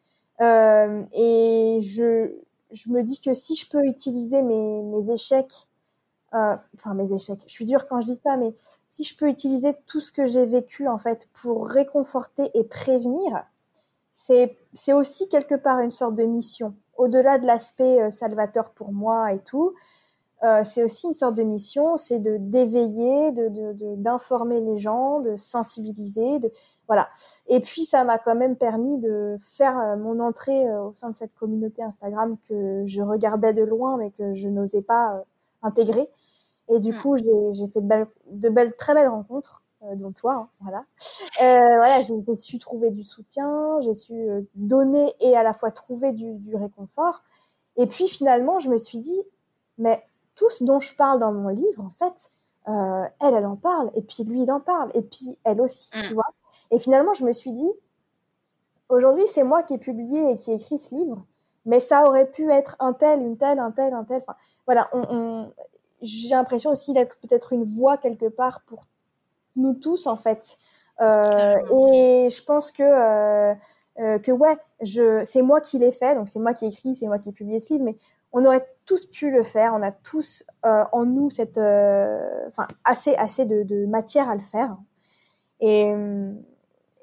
Et 0.41 1.81
je, 1.83 2.33
je 2.73 2.91
me 2.91 3.03
dis 3.03 3.21
que 3.21 3.35
si 3.35 3.57
je 3.57 3.69
peux 3.69 3.85
utiliser 3.85 4.43
mes, 4.43 5.13
échecs, 5.13 5.69
euh, 6.35 6.57
enfin 6.77 6.95
mes 6.95 7.13
échecs, 7.13 7.43
je 7.47 7.53
suis 7.53 7.65
dure 7.65 7.87
quand 7.89 8.01
je 8.01 8.07
dis 8.07 8.17
ça, 8.17 8.37
mais 8.37 8.55
si 8.89 9.05
je 9.05 9.17
peux 9.17 9.29
utiliser 9.29 9.75
tout 9.87 10.01
ce 10.01 10.13
que 10.13 10.27
j'ai 10.27 10.47
vécu 10.47 10.89
en 10.89 10.99
fait 10.99 11.29
pour 11.33 11.69
réconforter 11.69 12.51
et 12.55 12.65
prévenir, 12.65 13.45
c'est 14.13 14.57
aussi 14.93 15.29
quelque 15.29 15.55
part 15.55 15.81
une 15.81 15.91
sorte 15.91 16.15
de 16.15 16.25
mission. 16.25 16.75
Au-delà 16.97 17.39
de 17.39 17.47
l'aspect 17.47 18.03
euh, 18.03 18.11
salvateur 18.11 18.71
pour 18.71 18.93
moi 18.93 19.33
et 19.33 19.39
tout, 19.39 19.75
euh, 20.43 20.63
c'est 20.65 20.83
aussi 20.83 21.07
une 21.07 21.15
sorte 21.15 21.35
de 21.35 21.43
mission, 21.43 21.97
c'est 21.97 22.19
de 22.19 22.39
d'éveiller, 22.39 23.33
d'informer 23.97 24.61
de, 24.61 24.67
les 24.67 24.79
gens, 24.79 25.21
de 25.21 25.37
sensibiliser, 25.37 26.39
voilà. 26.91 27.09
Et 27.47 27.61
puis 27.61 27.85
ça 27.85 28.03
m'a 28.03 28.19
quand 28.19 28.35
même 28.35 28.57
permis 28.57 28.99
de 28.99 29.37
faire 29.41 29.79
euh, 29.79 29.97
mon 29.97 30.19
entrée 30.19 30.67
euh, 30.69 30.89
au 30.89 30.93
sein 30.93 31.11
de 31.11 31.17
cette 31.17 31.35
communauté 31.35 31.83
Instagram 31.83 32.37
que 32.49 32.83
je 32.85 33.01
regardais 33.01 33.53
de 33.53 33.63
loin 33.63 33.97
mais 33.97 34.11
que 34.11 34.35
je 34.35 34.49
n'osais 34.49 34.83
pas 34.83 35.23
intégrer 35.63 36.11
et 36.71 36.79
du 36.79 36.93
hmm. 36.93 36.99
coup, 36.99 37.17
j'ai 37.17 37.67
fait 37.67 37.81
de 37.81 37.87
belles, 37.87 38.07
de 38.31 38.49
belles, 38.49 38.75
très 38.77 38.95
belles 38.95 39.09
rencontres, 39.09 39.65
euh, 39.83 39.97
dont 39.97 40.13
toi, 40.13 40.35
hein, 40.35 40.49
voilà. 40.61 40.85
Euh, 41.43 41.77
voilà, 41.79 42.01
j'ai 42.01 42.15
su 42.37 42.59
trouver 42.59 42.91
du 42.91 43.03
soutien, 43.03 43.81
j'ai 43.81 43.95
su 43.95 44.15
euh, 44.15 44.43
donner 44.55 45.13
et 45.21 45.37
à 45.37 45.43
la 45.43 45.53
fois 45.53 45.73
trouver 45.73 46.13
du, 46.13 46.35
du, 46.35 46.55
réconfort. 46.55 47.23
Et 47.77 47.87
puis 47.87 48.07
finalement, 48.07 48.61
je 48.61 48.71
me 48.71 48.79
suis 48.79 48.99
dit, 48.99 49.21
mais 49.79 50.05
tout 50.37 50.49
ce 50.51 50.63
dont 50.63 50.79
je 50.79 50.95
parle 50.95 51.19
dans 51.19 51.33
mon 51.33 51.49
livre, 51.49 51.83
en 51.83 51.91
fait, 51.91 52.31
euh, 52.69 53.05
elle, 53.21 53.35
elle 53.35 53.47
en 53.47 53.57
parle, 53.57 53.91
et 53.97 54.03
puis 54.03 54.23
lui, 54.23 54.43
il 54.43 54.53
en 54.53 54.61
parle, 54.61 54.91
et 54.95 55.03
puis 55.03 55.39
elle 55.45 55.61
aussi, 55.61 55.91
tu 55.91 56.13
hmm. 56.13 56.15
vois. 56.15 56.27
Et 56.71 56.79
finalement, 56.79 57.13
je 57.13 57.25
me 57.25 57.33
suis 57.33 57.53
dit, 57.53 57.73
aujourd'hui, 58.89 59.27
c'est 59.27 59.43
moi 59.43 59.63
qui 59.63 59.75
ai 59.75 59.79
publié 59.79 60.33
et 60.33 60.37
qui 60.37 60.53
ai 60.53 60.55
écrit 60.55 60.79
ce 60.79 60.95
livre, 60.95 61.25
mais 61.67 61.81
ça 61.81 62.07
aurait 62.07 62.31
pu 62.31 62.51
être 62.51 62.77
un 62.81 62.93
tel, 62.93 63.21
une 63.21 63.37
telle, 63.37 63.59
un 63.59 63.71
tel, 63.71 63.93
un 63.93 64.05
tel. 64.05 64.19
Enfin, 64.19 64.37
voilà, 64.67 64.89
on, 64.93 65.03
on, 65.11 65.53
j'ai 66.03 66.31
l'impression 66.31 66.71
aussi 66.71 66.93
d'être 66.93 67.19
peut-être 67.21 67.53
une 67.53 67.65
voix 67.65 67.97
quelque 67.97 68.27
part 68.27 68.63
pour 68.63 68.87
nous 69.57 69.75
tous 69.75 70.07
en 70.07 70.17
fait. 70.17 70.59
Euh, 71.01 71.57
et 71.89 72.29
je 72.31 72.43
pense 72.45 72.73
que 72.73 72.83
euh, 72.83 73.55
que 74.19 74.33
ouais, 74.33 74.57
je, 74.81 75.23
c'est 75.25 75.43
moi 75.43 75.61
qui 75.61 75.79
l'ai 75.79 75.91
fait, 75.91 76.15
donc 76.15 76.29
c'est 76.29 76.39
moi 76.39 76.55
qui 76.55 76.65
ai 76.65 76.69
écrit, 76.69 76.95
c'est 76.95 77.07
moi 77.07 77.19
qui 77.19 77.29
ai 77.29 77.33
publié 77.33 77.59
ce 77.59 77.75
livre, 77.75 77.85
mais 77.85 77.97
on 78.33 78.45
aurait 78.45 78.67
tous 78.87 79.07
pu 79.07 79.31
le 79.31 79.43
faire. 79.43 79.75
On 79.75 79.83
a 79.83 79.91
tous 79.91 80.45
en 80.63 81.05
nous 81.05 81.31
cette, 81.31 81.59
enfin, 81.59 82.67
assez, 82.85 83.15
assez 83.17 83.45
de, 83.45 83.63
de, 83.63 83.87
matière 83.87 84.29
à 84.29 84.35
le 84.35 84.41
faire. 84.41 84.77
Et, 85.61 85.93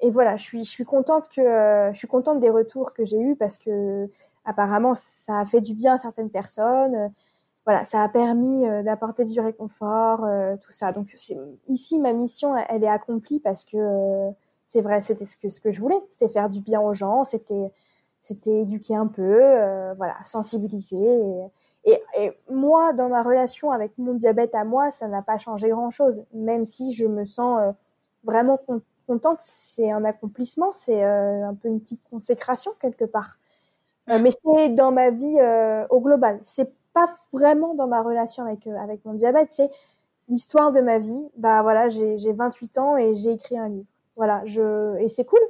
et 0.00 0.10
voilà, 0.10 0.36
je 0.36 0.42
suis, 0.42 0.64
je 0.64 0.70
suis 0.70 0.84
contente 0.84 1.28
que, 1.28 1.90
je 1.92 1.98
suis 1.98 2.08
contente 2.08 2.40
des 2.40 2.50
retours 2.50 2.92
que 2.92 3.04
j'ai 3.04 3.20
eus 3.20 3.36
parce 3.36 3.58
que 3.58 4.08
apparemment 4.44 4.94
ça 4.94 5.40
a 5.40 5.44
fait 5.44 5.60
du 5.60 5.74
bien 5.74 5.94
à 5.94 5.98
certaines 5.98 6.30
personnes 6.30 7.12
voilà, 7.68 7.84
ça 7.84 8.02
a 8.02 8.08
permis 8.08 8.66
euh, 8.66 8.82
d'apporter 8.82 9.26
du 9.26 9.38
réconfort, 9.40 10.24
euh, 10.24 10.56
tout 10.56 10.72
ça. 10.72 10.90
Donc 10.90 11.14
ici, 11.66 11.98
ma 11.98 12.14
mission, 12.14 12.56
elle, 12.56 12.82
est 12.82 12.88
accomplie 12.88 13.40
parce 13.40 13.62
que 13.62 13.76
euh, 13.76 14.30
c'est 14.64 14.80
vrai, 14.80 15.02
c'était 15.02 15.26
ce 15.26 15.36
que, 15.36 15.50
ce 15.50 15.60
que 15.60 15.70
je 15.70 15.78
voulais, 15.78 16.00
c'était 16.08 16.30
faire 16.30 16.48
du 16.48 16.62
bien 16.62 16.80
aux 16.80 16.94
gens, 16.94 17.24
c'était 17.24 17.70
c'était 18.20 18.62
éduquer 18.62 18.96
un 18.96 19.06
peu, 19.06 19.36
voilà, 19.98 20.16
sensibiliser. 20.24 21.20
Et, 21.84 22.02
et, 22.18 22.32
moi, 22.50 22.94
dans 22.94 23.10
ma 23.10 23.22
relation 23.22 23.70
avec 23.70 23.92
mon 23.98 24.14
diabète 24.14 24.54
à 24.54 24.64
moi, 24.64 24.90
ça 24.90 25.06
n'a 25.06 25.20
pas 25.20 25.36
changé 25.36 25.68
grand-chose, 25.68 26.24
même 26.32 26.64
si 26.64 26.94
je 26.94 27.06
me 27.06 27.26
sens 27.26 27.60
vraiment 28.24 28.56
contente. 28.56 28.82
C'est 29.40 29.90
un 29.90 30.04
accomplissement, 30.04 30.72
c'est 30.72 31.02
un 31.02 31.54
peu 31.54 31.68
une 31.68 31.80
petite 31.80 32.02
consécration 32.10 32.72
quelque 32.80 33.04
part. 33.04 33.38
mais 34.06 34.30
c'est 34.30 34.70
dans 34.70 34.92
ma 34.92 35.10
vie 35.10 35.38
au 35.90 36.00
global. 36.00 36.38
C'est 36.42 36.72
pas 36.92 37.16
vraiment 37.32 37.74
dans 37.74 37.86
ma 37.86 38.02
relation 38.02 38.44
avec, 38.44 38.66
euh, 38.66 38.76
avec 38.76 39.04
mon 39.04 39.14
diabète, 39.14 39.48
c'est 39.50 39.70
l'histoire 40.28 40.72
de 40.72 40.80
ma 40.80 40.98
vie. 40.98 41.28
Bah 41.36 41.62
voilà, 41.62 41.88
j'ai 41.88 42.32
28 42.32 42.78
ans 42.78 42.96
et 42.96 43.14
j'ai 43.14 43.32
écrit 43.32 43.58
un 43.58 43.68
livre. 43.68 43.86
Voilà, 44.16 44.42
je 44.46 44.98
et 45.00 45.08
c'est 45.08 45.24
cool. 45.24 45.40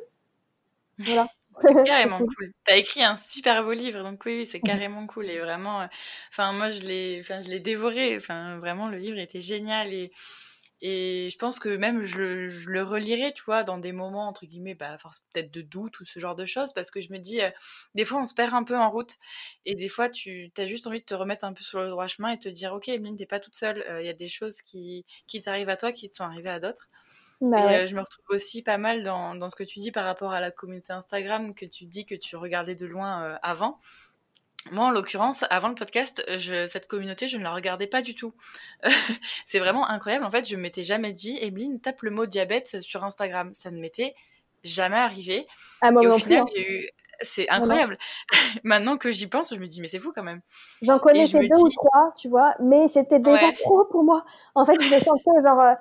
Voilà. 0.99 1.29
C'est 1.61 1.75
carrément 1.85 2.19
cool. 2.19 2.53
T'as 2.65 2.77
écrit 2.77 3.03
un 3.03 3.17
super 3.17 3.65
beau 3.65 3.73
livre, 3.73 4.05
donc 4.05 4.23
oui, 4.25 4.47
c'est 4.49 4.61
carrément 4.61 5.05
cool 5.09 5.25
et 5.29 5.41
vraiment. 5.41 5.81
Euh, 5.81 5.87
enfin, 6.31 6.53
moi, 6.53 6.71
je 6.71 6.83
l'ai, 6.83 7.19
enfin, 7.19 7.41
je 7.41 7.49
l'ai 7.49 7.59
dévoré. 7.59 8.17
Enfin, 8.17 8.59
vraiment, 8.59 8.89
le 8.89 8.97
livre 8.97 9.19
était 9.19 9.41
génial 9.41 9.93
et 9.93 10.13
et 10.81 11.29
je 11.31 11.39
pense 11.39 11.59
que 11.59 11.69
même 11.69 12.05
je, 12.05 12.49
je, 12.49 12.69
le 12.69 12.83
relirai, 12.83 13.33
tu 13.33 13.43
vois, 13.45 13.65
dans 13.65 13.79
des 13.79 13.93
moments, 13.93 14.29
entre 14.29 14.47
guillemets, 14.47 14.75
bah, 14.75 14.97
force 14.99 15.21
peut-être 15.33 15.51
de 15.51 15.61
doute 15.61 15.99
ou 16.01 16.05
ce 16.05 16.21
genre 16.21 16.37
de 16.37 16.47
choses, 16.47 16.73
parce 16.73 16.91
que 16.91 17.01
je 17.01 17.13
me 17.13 17.19
dis, 17.19 17.41
euh, 17.41 17.51
des 17.95 18.05
fois, 18.05 18.21
on 18.21 18.27
se 18.27 18.35
perd 18.35 18.55
un 18.55 18.65
peu 18.65 18.77
en 18.77 18.91
route, 18.91 19.15
et 19.65 19.75
des 19.75 19.89
fois, 19.89 20.09
tu 20.09 20.53
as 20.57 20.67
juste 20.67 20.87
envie 20.87 21.01
de 21.01 21.05
te 21.05 21.15
remettre 21.15 21.45
un 21.45 21.53
peu 21.53 21.63
sur 21.63 21.81
le 21.81 21.89
droit 21.89 22.07
chemin 22.07 22.31
et 22.31 22.39
te 22.39 22.49
dire, 22.49 22.73
ok, 22.73 22.89
Emeline, 22.89 23.17
t'es 23.17 23.27
pas 23.27 23.41
toute 23.41 23.57
seule, 23.57 23.85
il 24.01 24.07
y 24.07 24.11
a 24.11 24.15
des 24.15 24.29
choses 24.29 24.63
qui, 24.63 25.05
qui 25.27 25.43
t'arrivent 25.43 25.69
à 25.69 25.77
toi, 25.77 25.93
qui 25.93 26.09
te 26.09 26.17
sont 26.17 26.25
arrivées 26.25 26.51
à 26.51 26.61
d'autres. 26.61 26.89
Bah 27.41 27.83
et 27.83 27.87
je 27.87 27.95
me 27.95 28.01
retrouve 28.01 28.25
aussi 28.31 28.63
pas 28.65 28.79
mal 28.79 29.05
dans, 29.05 29.37
dans, 29.37 29.49
ce 29.49 29.55
que 29.55 29.63
tu 29.63 29.79
dis 29.79 29.93
par 29.93 30.05
rapport 30.05 30.33
à 30.33 30.41
la 30.41 30.51
communauté 30.51 30.93
Instagram, 30.93 31.55
que 31.55 31.67
tu 31.67 31.87
dis 31.87 32.05
que 32.05 32.17
tu 32.17 32.35
regardais 32.35 32.75
de 32.75 32.85
loin 32.85 33.39
avant. 33.43 33.79
Moi, 34.73 34.85
en 34.85 34.91
l'occurrence, 34.91 35.45
avant 35.51 35.69
le 35.69 35.75
podcast, 35.75 36.23
je, 36.37 36.67
cette 36.67 36.87
communauté, 36.87 37.29
je 37.29 37.39
ne 37.39 37.43
la 37.43 37.53
regardais 37.53 37.87
pas 37.87 38.03
du 38.03 38.15
tout. 38.15 38.35
c'est 39.47 39.59
vraiment 39.59 39.89
incroyable. 39.89 40.25
En 40.25 40.31
fait, 40.31 40.49
je 40.49 40.57
m'étais 40.57 40.83
jamais 40.83 41.13
dit, 41.13 41.39
Emeline, 41.41 41.81
tape 41.81 42.03
le 42.03 42.11
mot 42.11 42.27
diabète 42.27 42.83
sur 42.83 43.05
Instagram. 43.05 43.55
Ça 43.55 43.71
ne 43.71 43.81
m'était 43.81 44.15
jamais 44.65 44.97
arrivé. 44.97 45.47
Ah, 45.81 45.91
et 46.03 46.07
au 46.07 46.19
final, 46.19 46.45
j'ai 46.55 46.71
eu... 46.71 46.89
C'est 47.21 47.49
incroyable. 47.51 47.99
Maintenant 48.65 48.97
que 48.97 49.11
j'y 49.11 49.27
pense, 49.27 49.53
je 49.53 49.59
me 49.59 49.67
dis, 49.67 49.81
mais 49.81 49.89
c'est 49.89 49.99
fou 49.99 50.13
quand 50.15 50.23
même. 50.23 50.41
J'en 50.83 51.01
connaissais 51.01 51.41
deux 51.41 51.59
ou 51.59 51.69
trois, 51.69 52.13
tu 52.17 52.29
vois, 52.29 52.55
mais 52.61 52.87
c'était 52.87 53.19
déjà 53.19 53.51
trop 53.53 53.85
pour 53.87 54.05
moi. 54.05 54.25
En 54.55 54.65
fait, 54.65 54.81
je 54.81 54.87
me 54.87 55.01
sentais 55.01 55.43
genre, 55.43 55.61
euh, 55.61 55.75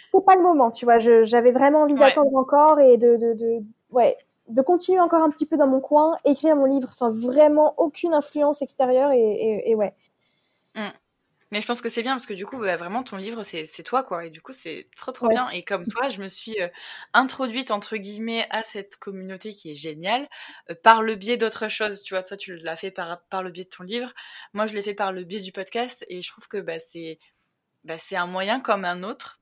c'était 0.00 0.24
pas 0.24 0.34
le 0.34 0.42
moment, 0.42 0.72
tu 0.72 0.84
vois. 0.84 0.98
J'avais 0.98 1.52
vraiment 1.52 1.82
envie 1.82 1.94
d'attendre 1.94 2.34
encore 2.34 2.80
et 2.80 2.96
de, 2.96 3.16
de, 3.16 3.34
de, 3.34 3.64
ouais, 3.90 4.16
de 4.50 4.62
continuer 4.62 5.00
encore 5.00 5.22
un 5.22 5.30
petit 5.30 5.46
peu 5.46 5.56
dans 5.56 5.66
mon 5.66 5.80
coin, 5.80 6.16
écrire 6.24 6.56
mon 6.56 6.66
livre 6.66 6.92
sans 6.92 7.10
vraiment 7.10 7.74
aucune 7.78 8.14
influence 8.14 8.62
extérieure 8.62 9.12
et, 9.12 9.74
ouais. 9.74 9.94
Mm. 10.74 10.90
Mais 11.52 11.60
je 11.60 11.66
pense 11.66 11.80
que 11.80 11.88
c'est 11.88 12.02
bien 12.02 12.12
parce 12.12 12.26
que 12.26 12.34
du 12.34 12.46
coup, 12.46 12.58
bah, 12.58 12.76
vraiment, 12.76 13.02
ton 13.02 13.16
livre, 13.16 13.42
c'est 13.42 13.82
toi, 13.82 14.04
quoi. 14.04 14.24
Et 14.24 14.30
du 14.30 14.40
coup, 14.40 14.52
c'est 14.52 14.86
trop, 14.96 15.10
trop 15.10 15.28
bien. 15.28 15.48
Et 15.50 15.64
comme 15.64 15.84
toi, 15.84 16.08
je 16.08 16.22
me 16.22 16.28
suis 16.28 16.60
euh, 16.62 16.68
introduite, 17.12 17.72
entre 17.72 17.96
guillemets, 17.96 18.46
à 18.50 18.62
cette 18.62 18.96
communauté 18.98 19.52
qui 19.52 19.72
est 19.72 19.74
géniale 19.74 20.28
euh, 20.70 20.76
par 20.80 21.02
le 21.02 21.16
biais 21.16 21.36
d'autres 21.36 21.66
choses. 21.66 22.04
Tu 22.04 22.14
vois, 22.14 22.22
toi, 22.22 22.36
tu 22.36 22.56
l'as 22.58 22.76
fait 22.76 22.92
par, 22.92 23.24
par 23.30 23.42
le 23.42 23.50
biais 23.50 23.64
de 23.64 23.68
ton 23.68 23.82
livre. 23.82 24.12
Moi, 24.52 24.66
je 24.66 24.74
l'ai 24.74 24.82
fait 24.82 24.94
par 24.94 25.12
le 25.12 25.24
biais 25.24 25.40
du 25.40 25.50
podcast. 25.50 26.04
Et 26.08 26.22
je 26.22 26.30
trouve 26.30 26.46
que 26.46 26.58
bah, 26.58 26.78
c'est 26.78 27.18
bah, 27.82 27.96
un 28.12 28.26
moyen 28.26 28.60
comme 28.60 28.84
un 28.84 29.02
autre 29.02 29.39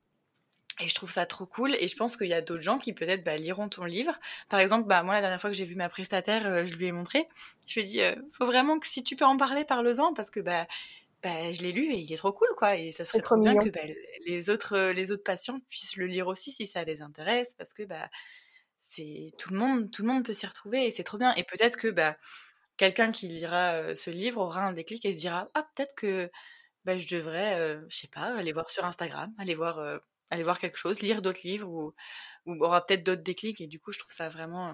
et 0.79 0.87
je 0.87 0.95
trouve 0.95 1.11
ça 1.11 1.25
trop 1.25 1.45
cool. 1.45 1.75
Et 1.75 1.87
je 1.87 1.95
pense 1.95 2.15
qu'il 2.15 2.27
y 2.27 2.33
a 2.33 2.41
d'autres 2.41 2.61
gens 2.61 2.77
qui 2.77 2.93
peut-être 2.93 3.23
bah, 3.23 3.37
liront 3.37 3.69
ton 3.69 3.85
livre. 3.85 4.17
Par 4.47 4.59
exemple, 4.59 4.87
bah, 4.87 5.03
moi, 5.03 5.15
la 5.15 5.21
dernière 5.21 5.41
fois 5.41 5.49
que 5.49 5.55
j'ai 5.55 5.65
vu 5.65 5.75
ma 5.75 5.89
prestataire, 5.89 6.47
euh, 6.47 6.65
je 6.65 6.75
lui 6.75 6.85
ai 6.85 6.91
montré. 6.91 7.27
Je 7.67 7.75
lui 7.75 7.81
ai 7.81 7.83
dit, 7.85 8.01
euh, 8.01 8.15
faut 8.31 8.45
vraiment 8.45 8.79
que 8.79 8.87
si 8.87 9.03
tu 9.03 9.15
peux 9.15 9.25
en 9.25 9.37
parler, 9.37 9.65
parle-en, 9.65 10.13
parce 10.13 10.29
que 10.29 10.39
bah, 10.39 10.67
bah, 11.21 11.51
je 11.51 11.61
l'ai 11.61 11.73
lu 11.73 11.91
et 11.91 11.97
il 11.97 12.11
est 12.11 12.17
trop 12.17 12.31
cool, 12.31 12.47
quoi. 12.55 12.77
Et 12.77 12.91
ça 12.91 13.03
serait 13.03 13.21
trop 13.21 13.37
bien 13.37 13.55
que 13.57 13.69
bah, 13.69 13.81
les, 14.25 14.49
autres, 14.49 14.75
euh, 14.75 14.93
les 14.93 15.11
autres 15.11 15.23
patients 15.23 15.57
puissent 15.69 15.97
le 15.97 16.05
lire 16.07 16.27
aussi 16.27 16.51
si 16.51 16.65
ça 16.65 16.83
les 16.83 17.01
intéresse, 17.01 17.55
parce 17.57 17.73
que 17.73 17.83
bah, 17.83 18.09
c'est 18.79 19.33
tout 19.37 19.51
le 19.51 19.59
monde, 19.59 19.91
tout 19.91 20.03
le 20.03 20.07
monde 20.07 20.23
peut 20.25 20.33
s'y 20.33 20.47
retrouver 20.47 20.85
et 20.85 20.91
c'est 20.91 21.03
trop 21.03 21.17
bien. 21.17 21.33
Et 21.35 21.43
peut-être 21.43 21.77
que 21.77 21.89
bah, 21.89 22.15
quelqu'un 22.77 23.11
qui 23.11 23.27
lira 23.27 23.95
ce 23.95 24.09
livre 24.09 24.41
aura 24.41 24.63
un 24.65 24.73
déclic 24.73 25.05
et 25.05 25.13
se 25.13 25.19
dira, 25.19 25.49
ah, 25.55 25.67
peut-être 25.75 25.95
que 25.95 26.31
bah, 26.85 26.97
je 26.97 27.13
devrais, 27.13 27.77
je 27.89 27.97
sais 27.97 28.07
pas, 28.07 28.35
aller 28.37 28.53
voir 28.53 28.69
sur 28.69 28.85
Instagram, 28.85 29.33
aller 29.37 29.55
voir 29.55 29.99
aller 30.29 30.43
voir 30.43 30.59
quelque 30.59 30.77
chose, 30.77 31.01
lire 31.01 31.21
d'autres 31.21 31.41
livres 31.43 31.69
ou, 31.69 31.93
ou 32.45 32.63
aura 32.63 32.85
peut-être 32.85 33.03
d'autres 33.03 33.23
déclics. 33.23 33.61
Et 33.61 33.67
du 33.67 33.79
coup, 33.79 33.91
je 33.91 33.99
trouve 33.99 34.11
ça 34.11 34.29
vraiment, 34.29 34.73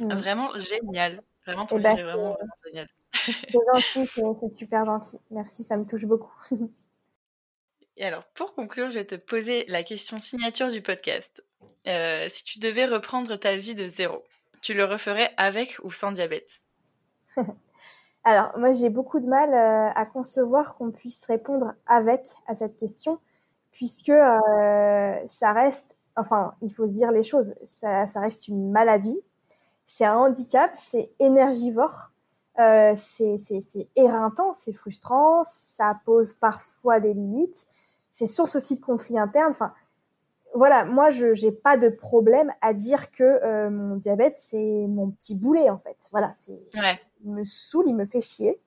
mmh. 0.00 0.14
vraiment 0.14 0.58
génial. 0.58 1.22
Vraiment, 1.46 1.66
ton 1.66 1.78
eh 1.78 1.82
ben, 1.82 1.94
vraiment, 1.94 2.36
génial. 2.64 2.88
C'est 3.12 3.52
gentil, 3.52 4.06
c'est 4.06 4.56
super 4.56 4.86
gentil. 4.86 5.18
Merci, 5.30 5.62
ça 5.62 5.76
me 5.76 5.84
touche 5.84 6.06
beaucoup. 6.06 6.32
Et 7.98 8.04
alors, 8.04 8.24
pour 8.34 8.54
conclure, 8.54 8.88
je 8.88 8.98
vais 8.98 9.04
te 9.04 9.14
poser 9.14 9.66
la 9.68 9.82
question 9.82 10.18
signature 10.18 10.70
du 10.70 10.80
podcast. 10.80 11.44
Euh, 11.86 12.26
si 12.30 12.42
tu 12.44 12.58
devais 12.58 12.86
reprendre 12.86 13.36
ta 13.36 13.56
vie 13.56 13.74
de 13.74 13.86
zéro, 13.86 14.24
tu 14.62 14.72
le 14.72 14.84
referais 14.84 15.30
avec 15.36 15.78
ou 15.82 15.90
sans 15.90 16.10
diabète? 16.12 16.62
Alors, 18.24 18.56
moi, 18.56 18.72
j'ai 18.72 18.88
beaucoup 18.88 19.20
de 19.20 19.26
mal 19.26 19.52
euh, 19.52 19.92
à 19.94 20.06
concevoir 20.06 20.76
qu'on 20.76 20.90
puisse 20.90 21.24
répondre 21.26 21.74
avec 21.86 22.22
à 22.46 22.54
cette 22.54 22.76
question 22.76 23.20
puisque 23.72 24.10
euh, 24.10 25.16
ça 25.26 25.52
reste, 25.52 25.96
enfin, 26.16 26.54
il 26.62 26.72
faut 26.72 26.86
se 26.86 26.92
dire 26.92 27.10
les 27.10 27.22
choses, 27.22 27.54
ça, 27.64 28.06
ça 28.06 28.20
reste 28.20 28.48
une 28.48 28.70
maladie, 28.70 29.20
c'est 29.84 30.04
un 30.04 30.16
handicap, 30.16 30.70
c'est 30.74 31.10
énergivore, 31.18 32.12
euh, 32.60 32.92
c'est 32.96 33.36
éreintant, 33.96 34.52
c'est 34.54 34.72
frustrant, 34.72 35.42
ça 35.44 35.98
pose 36.04 36.34
parfois 36.34 37.00
des 37.00 37.14
limites, 37.14 37.66
c'est 38.10 38.26
source 38.26 38.56
aussi 38.56 38.76
de 38.76 38.80
conflits 38.80 39.18
internes. 39.18 39.50
Enfin, 39.50 39.72
voilà, 40.54 40.84
moi, 40.84 41.10
je 41.10 41.28
n'ai 41.28 41.52
pas 41.52 41.76
de 41.76 41.88
problème 41.88 42.52
à 42.60 42.74
dire 42.74 43.10
que 43.10 43.22
euh, 43.22 43.70
mon 43.70 43.96
diabète, 43.96 44.34
c'est 44.36 44.86
mon 44.86 45.10
petit 45.10 45.34
boulet, 45.34 45.70
en 45.70 45.78
fait. 45.78 45.96
Voilà, 46.10 46.32
c'est, 46.38 46.60
ouais. 46.78 47.00
il 47.24 47.32
me 47.32 47.44
saoule, 47.44 47.86
il 47.88 47.96
me 47.96 48.04
fait 48.04 48.20
chier. 48.20 48.60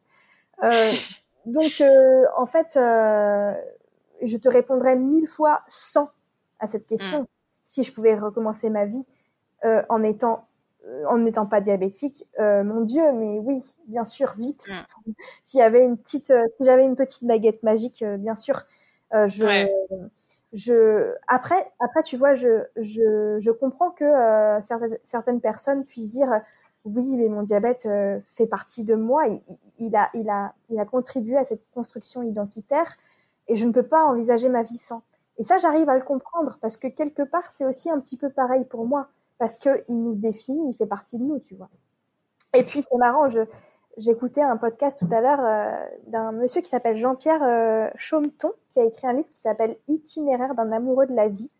Euh, 0.63 0.91
donc, 1.45 1.81
euh, 1.81 2.25
en 2.37 2.47
fait, 2.47 2.75
euh, 2.75 3.53
je 4.25 4.37
te 4.37 4.49
répondrais 4.49 4.95
mille 4.95 5.27
fois 5.27 5.61
sans 5.67 6.09
à 6.59 6.67
cette 6.67 6.87
question. 6.87 7.21
Mm. 7.21 7.27
Si 7.63 7.83
je 7.83 7.91
pouvais 7.91 8.15
recommencer 8.15 8.69
ma 8.69 8.85
vie 8.85 9.05
euh, 9.63 9.81
en 9.89 10.03
étant 10.03 10.47
euh, 10.87 11.05
en 11.07 11.17
n'étant 11.17 11.47
pas 11.47 11.61
diabétique, 11.61 12.27
euh, 12.39 12.63
mon 12.63 12.81
Dieu, 12.81 13.11
mais 13.13 13.39
oui, 13.39 13.75
bien 13.87 14.03
sûr, 14.03 14.33
vite. 14.37 14.67
Mm. 14.69 15.11
S'il 15.43 15.59
y 15.59 15.63
avait 15.63 15.83
une 15.83 15.97
petite, 15.97 16.27
si 16.57 16.65
j'avais 16.65 16.85
une 16.85 16.95
petite 16.95 17.23
baguette 17.23 17.63
magique, 17.63 18.03
bien 18.03 18.35
sûr, 18.35 18.63
je, 19.11 19.67
je, 20.51 21.13
après, 21.27 21.71
après, 21.79 22.03
tu 22.03 22.17
vois, 22.17 22.33
je, 22.33 22.65
je, 22.75 23.37
je 23.39 23.51
comprends 23.51 23.91
que 23.91 24.05
certaines, 24.61 24.97
certaines 25.03 25.39
personnes 25.39 25.85
puissent 25.85 26.09
dire, 26.09 26.41
oui, 26.83 27.15
mais 27.15 27.29
mon 27.29 27.43
diabète 27.43 27.87
fait 28.25 28.47
partie 28.47 28.83
de 28.83 28.95
moi. 28.95 29.25
Il, 29.27 29.41
il, 29.79 29.95
a, 29.95 30.09
il 30.13 30.29
a, 30.29 30.53
il 30.69 30.77
a 30.77 30.85
contribué 30.85 31.37
à 31.37 31.45
cette 31.45 31.63
construction 31.73 32.23
identitaire 32.23 32.97
et 33.47 33.55
je 33.55 33.65
ne 33.65 33.71
peux 33.71 33.83
pas 33.83 34.03
envisager 34.05 34.49
ma 34.49 34.63
vie 34.63 34.77
sans. 34.77 35.03
Et 35.37 35.43
ça, 35.43 35.57
j'arrive 35.57 35.89
à 35.89 35.95
le 35.95 36.03
comprendre 36.03 36.57
parce 36.61 36.77
que 36.77 36.87
quelque 36.87 37.23
part, 37.23 37.49
c'est 37.49 37.65
aussi 37.65 37.89
un 37.89 37.99
petit 37.99 38.17
peu 38.17 38.29
pareil 38.29 38.65
pour 38.65 38.85
moi 38.85 39.09
parce 39.37 39.57
qu'il 39.57 39.83
nous 39.89 40.15
définit, 40.15 40.69
il 40.69 40.75
fait 40.75 40.85
partie 40.85 41.17
de 41.17 41.23
nous, 41.23 41.39
tu 41.39 41.55
vois. 41.55 41.69
Et 42.53 42.63
puis, 42.63 42.81
c'est 42.81 42.97
marrant, 42.97 43.27
j'écoutais 43.97 44.41
un 44.41 44.55
podcast 44.55 44.97
tout 44.97 45.13
à 45.13 45.19
l'heure 45.19 45.41
euh, 45.41 45.85
d'un 46.07 46.31
monsieur 46.31 46.61
qui 46.61 46.69
s'appelle 46.69 46.95
Jean-Pierre 46.95 47.43
euh, 47.43 47.89
Chaumeton, 47.95 48.53
qui 48.69 48.79
a 48.79 48.85
écrit 48.85 49.07
un 49.07 49.13
livre 49.13 49.29
qui 49.29 49.39
s'appelle 49.39 49.75
Itinéraire 49.89 50.55
d'un 50.55 50.71
amoureux 50.71 51.05
de 51.05 51.13
la 51.13 51.27
vie. 51.27 51.51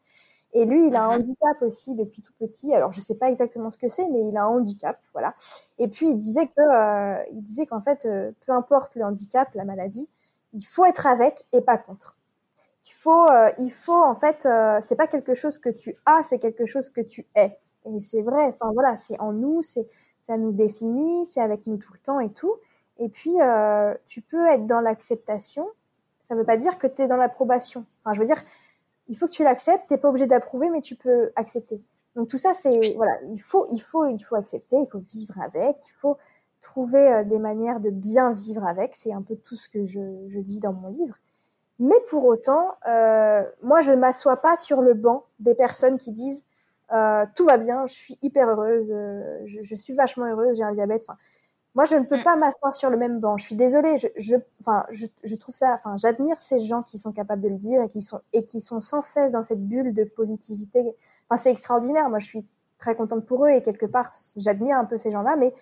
Et 0.54 0.64
lui, 0.64 0.88
il 0.88 0.96
a 0.96 1.04
un 1.04 1.18
mhm. 1.18 1.24
handicap 1.24 1.62
aussi 1.64 1.96
depuis 1.96 2.22
tout 2.22 2.32
petit. 2.40 2.74
Alors, 2.74 2.94
je 2.94 3.02
sais 3.02 3.16
pas 3.16 3.28
exactement 3.28 3.72
ce 3.72 3.78
que 3.78 3.90
c'est, 3.90 4.08
mais 4.08 4.26
il 4.26 4.38
a 4.38 4.44
un 4.44 4.48
handicap, 4.48 4.98
voilà. 5.12 5.36
Et 5.80 5.90
puis, 5.90 6.08
il 6.08 6.16
disait 6.16 6.48
que, 6.48 6.62
euh, 6.62 7.22
il 7.34 7.42
disait 7.42 7.66
qu'en 7.66 7.82
fait, 7.82 8.08
peu 8.46 8.54
importe 8.54 8.96
le 8.96 9.04
handicap, 9.04 9.50
la 9.54 9.66
maladie, 9.66 10.10
il 10.56 10.64
faut 10.66 10.86
être 10.86 11.06
avec 11.06 11.44
et 11.54 11.62
pas 11.62 11.78
contre. 11.78 12.18
Il 12.88 12.94
faut, 12.94 13.28
euh, 13.28 13.50
il 13.60 13.72
faut 13.72 14.04
en 14.04 14.16
fait, 14.16 14.46
euh, 14.46 14.80
c'est 14.82 14.96
pas 14.96 15.08
quelque 15.08 15.36
chose 15.36 15.58
que 15.58 15.70
tu 15.70 15.96
as, 16.06 16.24
c'est 16.24 16.40
quelque 16.40 16.66
chose 16.66 16.90
que 16.90 17.02
tu 17.02 17.26
es. 17.36 17.58
Et 17.86 18.02
c'est 18.02 18.22
vrai, 18.22 18.46
enfin 18.46 18.72
voilà, 18.74 18.98
c'est 18.98 19.20
en 19.20 19.34
nous, 19.34 19.62
c'est 19.62 19.88
ça 20.22 20.38
nous 20.38 20.52
définit, 20.52 21.26
c'est 21.26 21.42
avec 21.42 21.68
nous 21.68 21.78
tout 21.78 21.94
le 21.94 22.00
temps 22.00 22.20
et 22.20 22.32
tout. 22.32 22.56
Et 22.98 23.10
puis, 23.10 23.40
euh, 23.42 23.94
tu 24.08 24.22
peux 24.22 24.48
être 24.48 24.66
dans 24.66 24.80
l'acceptation. 24.82 25.68
Ça 26.22 26.34
ne 26.34 26.40
veut 26.40 26.46
pas 26.46 26.58
dire 26.58 26.80
que 26.80 26.88
tu 26.88 27.04
es 27.04 27.08
dans 27.08 27.18
l'approbation. 27.18 27.86
Enfin, 28.04 28.14
je 28.14 28.20
veux 28.20 28.26
dire, 28.26 28.42
il 29.08 29.18
faut 29.18 29.28
que 29.28 29.32
tu 29.32 29.44
l'acceptes. 29.44 29.88
Tu 29.88 29.94
n'es 29.94 30.00
pas 30.00 30.10
obligé 30.10 30.26
d'approuver, 30.26 30.70
mais 30.70 30.82
tu 30.82 30.96
peux 30.96 31.32
accepter. 31.36 31.82
Donc 32.16 32.30
tout 32.30 32.38
ça, 32.38 32.54
c'est 32.54 32.94
voilà, 32.96 33.20
il 33.30 33.40
faut, 33.40 33.68
il 33.72 33.80
faut, 33.80 34.06
il 34.08 34.20
faut 34.20 34.36
accepter, 34.36 34.78
il 34.78 34.88
faut 34.88 35.00
vivre 35.00 35.40
avec, 35.42 35.76
il 35.86 35.92
faut 36.00 36.18
trouver 36.66 37.08
euh, 37.08 37.24
des 37.24 37.40
manières 37.40 37.80
de 37.80 37.90
bien 37.90 38.34
vivre 38.34 38.66
avec. 38.66 38.96
C'est 38.96 39.14
un 39.14 39.22
peu 39.22 39.36
tout 39.36 39.56
ce 39.56 39.70
que 39.70 39.86
je, 39.86 40.02
je, 40.28 40.40
dis 40.40 40.60
dans 40.60 40.74
mon 40.74 40.90
livre. 40.90 41.16
Mais 41.80 41.96
pour 42.10 42.26
autant, 42.26 42.76
euh, 42.88 43.44
moi, 43.62 43.82
je 43.82 43.94
m'assois 43.94 44.38
pas 44.38 44.58
sur 44.58 44.82
le 44.82 44.94
banc 44.94 45.26
des 45.40 45.56
personnes 45.56 45.98
qui 45.98 46.12
disent 46.12 46.44
euh, 46.92 47.26
tout 47.36 47.46
va 47.46 47.58
bien, 47.58 47.88
je 47.88 47.94
suis 47.94 48.18
hyper 48.22 48.48
heureuse, 48.48 48.92
euh, 48.94 49.40
je, 49.46 49.64
je, 49.64 49.76
suis 49.76 49.94
vachement 49.94 50.26
heureuse, 50.26 50.58
j'ai 50.58 50.64
un 50.64 50.72
diabète. 50.72 51.04
Enfin, 51.08 51.18
moi, 51.74 51.86
je 51.86 51.96
ne 51.96 52.04
peux 52.04 52.18
mm. 52.18 52.24
pas 52.24 52.36
m'asseoir 52.36 52.74
sur 52.76 52.90
le 52.90 52.98
même 52.98 53.20
banc. 53.20 53.38
Je 53.38 53.46
suis 53.46 53.56
désolée. 53.56 53.98
Je, 53.98 54.08
je, 54.18 54.36
enfin, 54.62 54.86
je, 54.92 55.08
je 55.24 55.36
trouve 55.36 55.56
ça. 55.56 55.74
Enfin, 55.74 55.98
j'admire 55.98 56.40
ces 56.40 56.60
gens 56.60 56.84
qui 56.84 56.98
sont 56.98 57.12
capables 57.12 57.42
de 57.42 57.50
le 57.50 57.58
dire 57.58 57.82
et 57.82 57.90
qui 57.90 58.02
sont 58.02 58.22
et 58.34 58.46
qui 58.46 58.62
sont 58.62 58.82
sans 58.82 59.02
cesse 59.02 59.32
dans 59.32 59.44
cette 59.44 59.66
bulle 59.66 59.94
de 59.94 60.04
positivité. 60.04 60.96
Enfin, 61.30 61.42
c'est 61.42 61.52
extraordinaire. 61.52 62.10
Moi, 62.10 62.20
je 62.20 62.28
suis 62.28 62.46
très 62.78 62.96
contente 62.96 63.26
pour 63.26 63.46
eux 63.46 63.50
et 63.50 63.62
quelque 63.62 63.86
part, 63.86 64.14
j'admire 64.38 64.78
un 64.78 64.86
peu 64.86 64.98
ces 64.98 65.12
gens-là. 65.12 65.36
Mais 65.38 65.54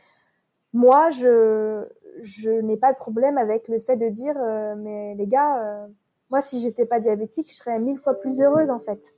moi, 0.74 1.10
je 1.12 1.88
je 2.22 2.50
n'ai 2.50 2.78
pas 2.78 2.94
de 2.94 2.98
problème 2.98 3.38
avec 3.38 3.68
le 3.68 3.80
fait 3.80 3.98
de 3.98 4.08
dire, 4.10 4.36
euh, 4.38 4.76
mais 4.78 5.16
les 5.16 5.28
gars, 5.28 5.58
euh, 5.60 5.88
moi, 6.30 6.42
si 6.42 6.60
j'étais 6.60 6.86
pas 6.86 7.00
diabétique, 7.00 7.50
je 7.50 7.56
serais 7.56 7.80
mille 7.80 7.98
fois 7.98 8.14
plus 8.14 8.42
heureuse 8.42 8.70
en 8.70 8.80
fait. 8.80 9.16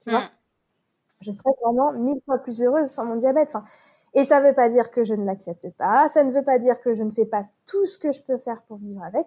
Tu 0.00 0.10
vois, 0.10 0.20
mm. 0.20 0.30
je 1.20 1.30
serais 1.30 1.52
vraiment 1.62 1.92
mille 1.92 2.20
fois 2.24 2.38
plus 2.38 2.62
heureuse 2.62 2.88
sans 2.88 3.04
mon 3.04 3.16
diabète. 3.16 3.48
Enfin, 3.48 3.64
et 4.14 4.24
ça 4.24 4.40
ne 4.40 4.46
veut 4.46 4.54
pas 4.54 4.68
dire 4.68 4.90
que 4.90 5.04
je 5.04 5.14
ne 5.14 5.24
l'accepte 5.24 5.70
pas, 5.70 6.08
ça 6.08 6.22
ne 6.22 6.32
veut 6.32 6.44
pas 6.44 6.58
dire 6.58 6.80
que 6.80 6.94
je 6.94 7.02
ne 7.02 7.10
fais 7.10 7.26
pas 7.26 7.44
tout 7.66 7.86
ce 7.86 7.98
que 7.98 8.12
je 8.12 8.22
peux 8.22 8.38
faire 8.38 8.62
pour 8.62 8.76
vivre 8.78 9.02
avec, 9.02 9.26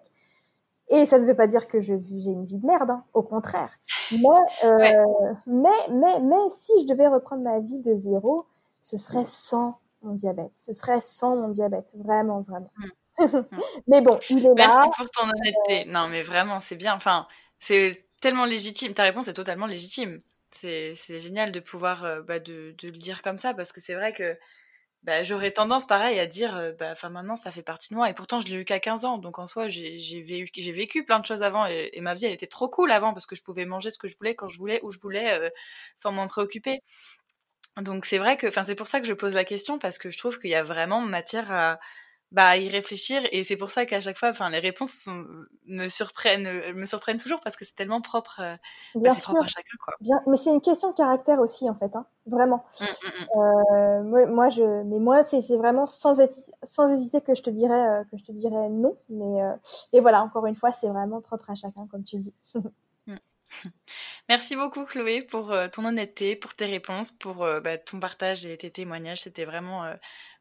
et 0.90 1.04
ça 1.04 1.18
ne 1.18 1.26
veut 1.26 1.36
pas 1.36 1.46
dire 1.46 1.66
que 1.66 1.80
j'ai 1.80 1.94
une 1.94 2.46
vie 2.46 2.58
de 2.58 2.66
merde, 2.66 2.90
hein, 2.90 3.04
au 3.12 3.22
contraire. 3.22 3.78
Mais, 4.10 4.18
euh, 4.64 5.34
mais, 5.46 5.68
mais, 5.90 6.20
mais 6.20 6.48
si 6.48 6.72
je 6.80 6.86
devais 6.86 7.08
reprendre 7.08 7.42
ma 7.42 7.60
vie 7.60 7.80
de 7.80 7.94
zéro, 7.94 8.46
ce 8.80 8.96
serait 8.96 9.26
sans 9.26 9.78
mon 10.02 10.14
diabète. 10.14 10.52
Ce 10.56 10.72
serait 10.72 11.00
sans 11.00 11.36
mon 11.36 11.48
diabète, 11.48 11.90
vraiment, 11.94 12.40
vraiment. 12.40 12.70
Mmh. 12.76 12.86
Mmh. 13.18 13.42
mais 13.88 14.00
bon, 14.00 14.16
il 14.30 14.46
est 14.46 14.54
Merci 14.54 14.76
là. 14.76 14.84
Merci 14.84 14.90
pour 14.96 15.10
ton 15.10 15.28
honnêteté. 15.28 15.88
Euh, 15.88 15.92
non, 15.92 16.06
mais 16.06 16.22
vraiment, 16.22 16.60
c'est 16.60 16.76
bien. 16.76 16.94
Enfin, 16.94 17.26
c'est 17.58 18.06
tellement 18.20 18.44
légitime. 18.44 18.94
Ta 18.94 19.02
réponse 19.02 19.26
est 19.26 19.32
totalement 19.32 19.66
légitime. 19.66 20.22
C'est 20.52 20.94
génial 20.94 21.50
de 21.50 21.58
pouvoir 21.58 22.04
euh, 22.04 22.22
bah, 22.22 22.38
de, 22.38 22.76
de, 22.78 22.86
le 22.86 22.96
dire 22.96 23.22
comme 23.22 23.36
ça 23.36 23.54
parce 23.54 23.72
que 23.72 23.80
c'est 23.80 23.94
vrai 23.94 24.12
que 24.12 24.38
bah, 25.02 25.22
j'aurais 25.22 25.52
tendance, 25.52 25.86
pareil, 25.86 26.18
à 26.18 26.26
dire, 26.26 26.56
euh, 26.56 26.72
bah, 26.78 26.94
maintenant, 27.10 27.36
ça 27.36 27.50
fait 27.50 27.62
partie 27.62 27.90
de 27.90 27.96
moi. 27.96 28.10
Et 28.10 28.14
pourtant, 28.14 28.40
je 28.40 28.46
l'ai 28.48 28.60
eu 28.60 28.64
qu'à 28.64 28.80
15 28.80 29.04
ans. 29.04 29.18
Donc 29.18 29.38
en 29.38 29.46
soi, 29.46 29.68
j'ai 29.68 30.22
vécu, 30.22 30.72
vécu 30.72 31.04
plein 31.04 31.18
de 31.18 31.26
choses 31.26 31.42
avant. 31.42 31.66
Et, 31.66 31.98
ma 32.00 32.14
vie, 32.14 32.26
elle 32.26 32.32
était 32.32 32.46
trop 32.46 32.68
cool 32.68 32.92
avant 32.92 33.12
parce 33.14 33.26
que 33.26 33.34
je 33.34 33.42
pouvais 33.42 33.64
manger 33.66 33.90
ce 33.90 33.98
que 33.98 34.06
je 34.06 34.16
voulais, 34.16 34.34
quand 34.34 34.48
je 34.48 34.58
voulais, 34.58 34.80
où 34.82 34.90
je 34.90 34.98
voulais, 35.00 35.50
sans 35.96 36.12
m'en 36.12 36.28
préoccuper. 36.28 36.82
Donc 37.82 38.06
c'est 38.06 38.18
vrai 38.18 38.36
que, 38.36 38.46
enfin 38.46 38.62
c'est 38.62 38.74
pour 38.74 38.86
ça 38.86 39.00
que 39.00 39.06
je 39.06 39.14
pose 39.14 39.34
la 39.34 39.44
question 39.44 39.78
parce 39.78 39.98
que 39.98 40.10
je 40.10 40.18
trouve 40.18 40.38
qu'il 40.38 40.50
y 40.50 40.54
a 40.54 40.62
vraiment 40.62 41.00
matière 41.00 41.50
à, 41.52 41.78
bah, 42.30 42.56
y 42.58 42.68
réfléchir. 42.68 43.22
Et 43.32 43.42
c'est 43.44 43.56
pour 43.56 43.70
ça 43.70 43.86
qu'à 43.86 44.00
chaque 44.00 44.18
fois, 44.18 44.30
enfin, 44.30 44.50
les 44.50 44.58
réponses 44.58 45.08
me 45.66 45.88
surprennent, 45.88 46.74
me 46.74 46.86
surprennent 46.86 47.16
toujours 47.16 47.40
parce 47.40 47.56
que 47.56 47.64
c'est 47.64 47.74
tellement 47.74 48.00
propre, 48.00 48.40
euh, 48.42 48.56
bah, 48.94 49.14
propre 49.14 49.44
à 49.44 49.46
chacun, 49.46 49.76
quoi. 49.82 49.94
Bien, 50.00 50.20
mais 50.26 50.36
c'est 50.36 50.50
une 50.50 50.60
question 50.60 50.90
de 50.90 50.94
caractère 50.94 51.40
aussi, 51.40 51.68
en 51.68 51.74
fait, 51.74 51.94
hein, 51.96 52.06
vraiment. 52.26 52.64
Mmh, 52.80 52.84
mmh, 52.84 53.08
mmh. 53.08 53.40
Euh, 53.40 54.26
moi, 54.26 54.48
je, 54.50 54.82
mais 54.84 54.98
moi, 54.98 55.22
c'est 55.22 55.56
vraiment 55.56 55.86
sans, 55.86 56.20
sans 56.62 56.92
hésiter 56.92 57.20
que 57.22 57.34
je 57.34 57.42
te 57.42 57.50
dirais, 57.50 57.88
euh, 57.88 58.04
que 58.10 58.18
je 58.18 58.24
te 58.24 58.32
dirais 58.32 58.68
non. 58.68 58.96
Mais 59.08 59.40
et 59.92 60.00
voilà, 60.00 60.22
encore 60.22 60.46
une 60.46 60.56
fois, 60.56 60.70
c'est 60.72 60.88
vraiment 60.88 61.20
propre 61.20 61.50
à 61.50 61.54
chacun, 61.54 61.86
comme 61.90 62.04
tu 62.04 62.18
dis. 62.18 62.34
Merci 64.28 64.56
beaucoup 64.56 64.84
Chloé 64.84 65.22
pour 65.22 65.54
ton 65.72 65.84
honnêteté, 65.84 66.36
pour 66.36 66.54
tes 66.54 66.66
réponses, 66.66 67.12
pour 67.12 67.46
bah, 67.62 67.78
ton 67.78 68.00
partage 68.00 68.46
et 68.46 68.56
tes 68.56 68.70
témoignages. 68.70 69.20
C'était 69.20 69.44
vraiment 69.44 69.84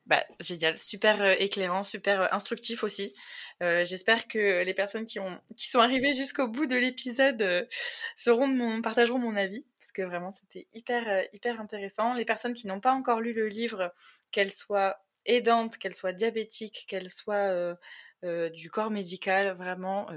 bah, 0.07 0.23
génial, 0.39 0.79
super 0.79 1.21
euh, 1.21 1.35
éclairant, 1.38 1.84
super 1.84 2.21
euh, 2.21 2.27
instructif 2.31 2.84
aussi. 2.85 3.13
Euh, 3.61 3.84
j'espère 3.84 4.29
que 4.29 4.63
les 4.63 4.73
personnes 4.73 5.05
qui, 5.05 5.19
ont, 5.19 5.41
qui 5.57 5.67
sont 5.67 5.79
arrivées 5.79 6.13
jusqu'au 6.13 6.47
bout 6.47 6.65
de 6.65 6.77
l'épisode 6.77 7.67
seront 8.15 8.81
partageront 8.81 9.19
mon 9.19 9.35
avis, 9.35 9.65
parce 9.79 9.91
que 9.91 10.03
vraiment 10.03 10.31
c'était 10.31 10.67
hyper, 10.73 11.25
hyper 11.34 11.59
intéressant. 11.59 12.13
Les 12.13 12.23
personnes 12.23 12.53
qui 12.53 12.67
n'ont 12.67 12.79
pas 12.79 12.93
encore 12.93 13.19
lu 13.19 13.34
le 13.34 13.49
livre, 13.49 13.93
qu'elles 14.31 14.53
soient 14.53 14.97
aidantes, 15.25 15.77
qu'elles 15.77 15.95
soient 15.95 16.13
diabétiques, 16.13 16.85
qu'elles 16.88 17.11
soient 17.11 17.75
du 18.23 18.69
corps 18.69 18.91
médical, 18.91 19.55
vraiment, 19.57 20.07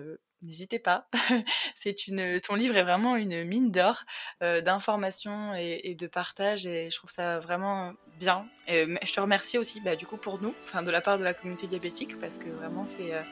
n'hésitez 0.42 0.78
pas. 0.78 1.06
c'est 1.74 2.06
une, 2.06 2.40
ton 2.40 2.54
livre 2.54 2.76
est 2.76 2.82
vraiment 2.82 3.16
une 3.16 3.44
mine 3.44 3.70
d'or 3.70 4.04
euh, 4.42 4.60
d'informations 4.60 5.54
et, 5.54 5.94
de 5.98 6.06
partage 6.06 6.66
et 6.66 6.90
je 6.90 6.96
trouve 6.96 7.10
ça 7.10 7.38
vraiment 7.40 7.92
bien. 8.18 8.46
Et 8.68 8.86
je 9.02 9.12
te 9.12 9.20
remercie 9.20 9.58
aussi, 9.58 9.80
bah, 9.80 9.96
du 9.96 10.06
coup, 10.06 10.16
pour 10.16 10.40
nous, 10.40 10.54
enfin, 10.64 10.82
de 10.82 10.90
la 10.90 11.00
part 11.00 11.18
de 11.18 11.24
la 11.24 11.34
communauté 11.34 11.66
diabétique, 11.66 12.18
parce 12.18 12.38
que 12.38 12.48
vraiment, 12.48 12.86
c'est, 12.86 13.14
euh, 13.14 13.22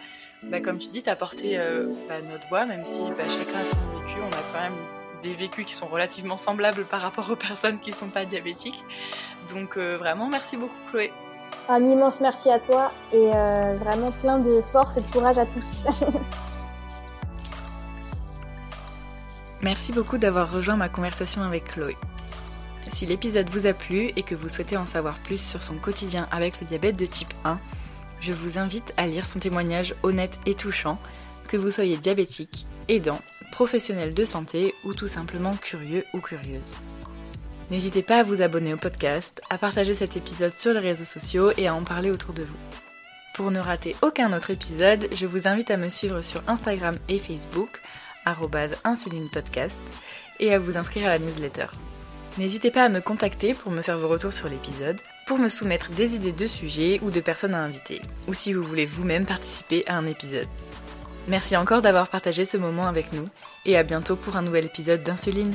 bah, 0.44 0.60
comme 0.60 0.78
tu 0.78 0.89
dis, 0.89 1.02
t'as 1.02 1.16
porté 1.16 1.59
euh, 1.59 1.89
bah, 2.09 2.20
notre 2.22 2.48
voix, 2.48 2.66
même 2.66 2.85
si 2.85 3.01
bah, 3.16 3.28
chacun 3.28 3.59
a 3.59 3.64
son 3.64 4.01
vécu, 4.01 4.20
on 4.20 4.30
a 4.30 4.43
quand 4.52 4.60
même 4.60 4.78
des 5.22 5.35
vécus 5.35 5.66
qui 5.66 5.72
sont 5.72 5.86
relativement 5.86 6.36
semblables 6.36 6.85
par 6.85 7.01
rapport 7.01 7.28
aux 7.30 7.36
personnes 7.36 7.80
qui 7.80 7.93
sont 7.93 8.09
pas 8.09 8.24
diabétiques. 8.24 8.85
Donc 9.52 9.76
vraiment, 9.76 10.28
merci 10.28 10.56
beaucoup, 10.56 10.78
Chloé. 10.90 11.12
Un 11.68 11.82
immense 11.82 12.20
merci 12.20 12.51
à 12.51 12.60
toi 12.60 12.93
et 13.12 13.30
vraiment 13.78 14.12
plein 14.12 14.39
de 14.39 14.62
force 14.62 14.97
et 14.97 15.01
de 15.01 15.06
courage 15.06 15.39
à 15.39 15.47
tous. 15.47 15.86
Merci 19.62 19.93
beaucoup 19.93 20.18
d'avoir 20.18 20.52
rejoint 20.52 20.76
ma 20.76 20.89
conversation 20.89 21.43
avec 21.43 21.64
Chloé. 21.64 21.97
Si 22.93 23.06
l'épisode 23.06 23.51
vous 23.51 23.66
a 23.66 23.74
plu 23.74 24.12
et 24.16 24.22
que 24.22 24.35
vous 24.35 24.48
souhaitez 24.48 24.76
en 24.76 24.86
savoir 24.86 25.18
plus 25.18 25.39
sur 25.39 25.62
son 25.62 25.76
quotidien 25.76 26.28
avec 26.30 26.60
le 26.60 26.66
diabète 26.66 26.97
de 26.97 27.06
type 27.06 27.35
1, 27.44 27.59
je 28.20 28.32
vous 28.32 28.59
invite 28.59 28.94
à 28.97 29.06
lire 29.06 29.26
son 29.26 29.40
témoignage 29.40 29.94
honnête 30.02 30.39
et 30.47 30.55
touchant, 30.55 30.98
que 31.48 31.56
vous 31.56 31.70
soyez 31.70 31.97
diabétique, 31.97 32.66
aidant, 32.89 33.20
professionnel 33.51 34.14
de 34.14 34.24
santé 34.24 34.74
ou 34.85 34.94
tout 34.94 35.09
simplement 35.09 35.56
curieux 35.56 36.05
ou 36.12 36.20
curieuse. 36.20 36.76
N'hésitez 37.70 38.02
pas 38.02 38.20
à 38.20 38.22
vous 38.22 38.40
abonner 38.40 38.72
au 38.72 38.78
podcast, 38.78 39.43
à 39.51 39.59
partager 39.59 39.94
cet 39.94 40.16
épisode 40.16 40.56
sur 40.56 40.72
les 40.72 40.80
réseaux 40.80 41.05
sociaux 41.05 41.51
et 41.56 41.68
à 41.68 41.74
en 41.74 41.82
parler 41.82 42.10
autour 42.10 42.32
de 42.32 42.43
vous. 42.43 42.56
Pour 43.35 43.51
ne 43.51 43.60
rater 43.60 43.94
aucun 44.02 44.32
autre 44.32 44.51
épisode, 44.51 45.09
je 45.12 45.26
vous 45.26 45.47
invite 45.47 45.70
à 45.70 45.76
me 45.76 45.89
suivre 45.89 46.22
sur 46.22 46.43
Instagram 46.48 46.97
et 47.09 47.18
Facebook 47.18 47.80
insulinepodcast 48.27 49.81
et 50.40 50.55
à 50.55 50.59
vous 50.59 50.77
inscrire 50.77 51.07
à 51.07 51.11
la 51.11 51.19
newsletter. 51.19 51.66
N'hésitez 52.39 52.70
pas 52.70 52.85
à 52.85 52.89
me 52.89 53.01
contacter 53.01 53.55
pour 53.55 53.73
me 53.73 53.82
faire 53.82 53.99
vos 53.99 54.09
retours 54.09 54.32
sur 54.32 54.49
l'épisode, 54.49 55.01
pour 55.27 55.39
me 55.39 55.49
soumettre 55.49 55.90
des 55.90 56.15
idées 56.15 56.32
de 56.32 56.47
sujets 56.47 57.01
ou 57.03 57.11
de 57.11 57.20
personnes 57.20 57.55
à 57.55 57.62
inviter, 57.62 58.01
ou 58.28 58.35
si 58.35 58.53
vous 58.53 58.62
voulez 58.62 58.86
vous-même 58.86 59.27
participer 59.27 59.82
à 59.89 59.97
un 59.97 60.07
épisode. 60.07 60.47
Merci 61.27 61.57
encore 61.57 61.82
d'avoir 61.82 62.09
partagé 62.09 62.45
ce 62.45 62.57
moment 62.57 62.86
avec 62.86 63.12
nous, 63.12 63.28
et 63.66 63.77
à 63.77 63.82
bientôt 63.82 64.16
pour 64.16 64.36
un 64.36 64.43
nouvel 64.43 64.66
épisode 64.66 65.03
d'Insuline. 65.03 65.55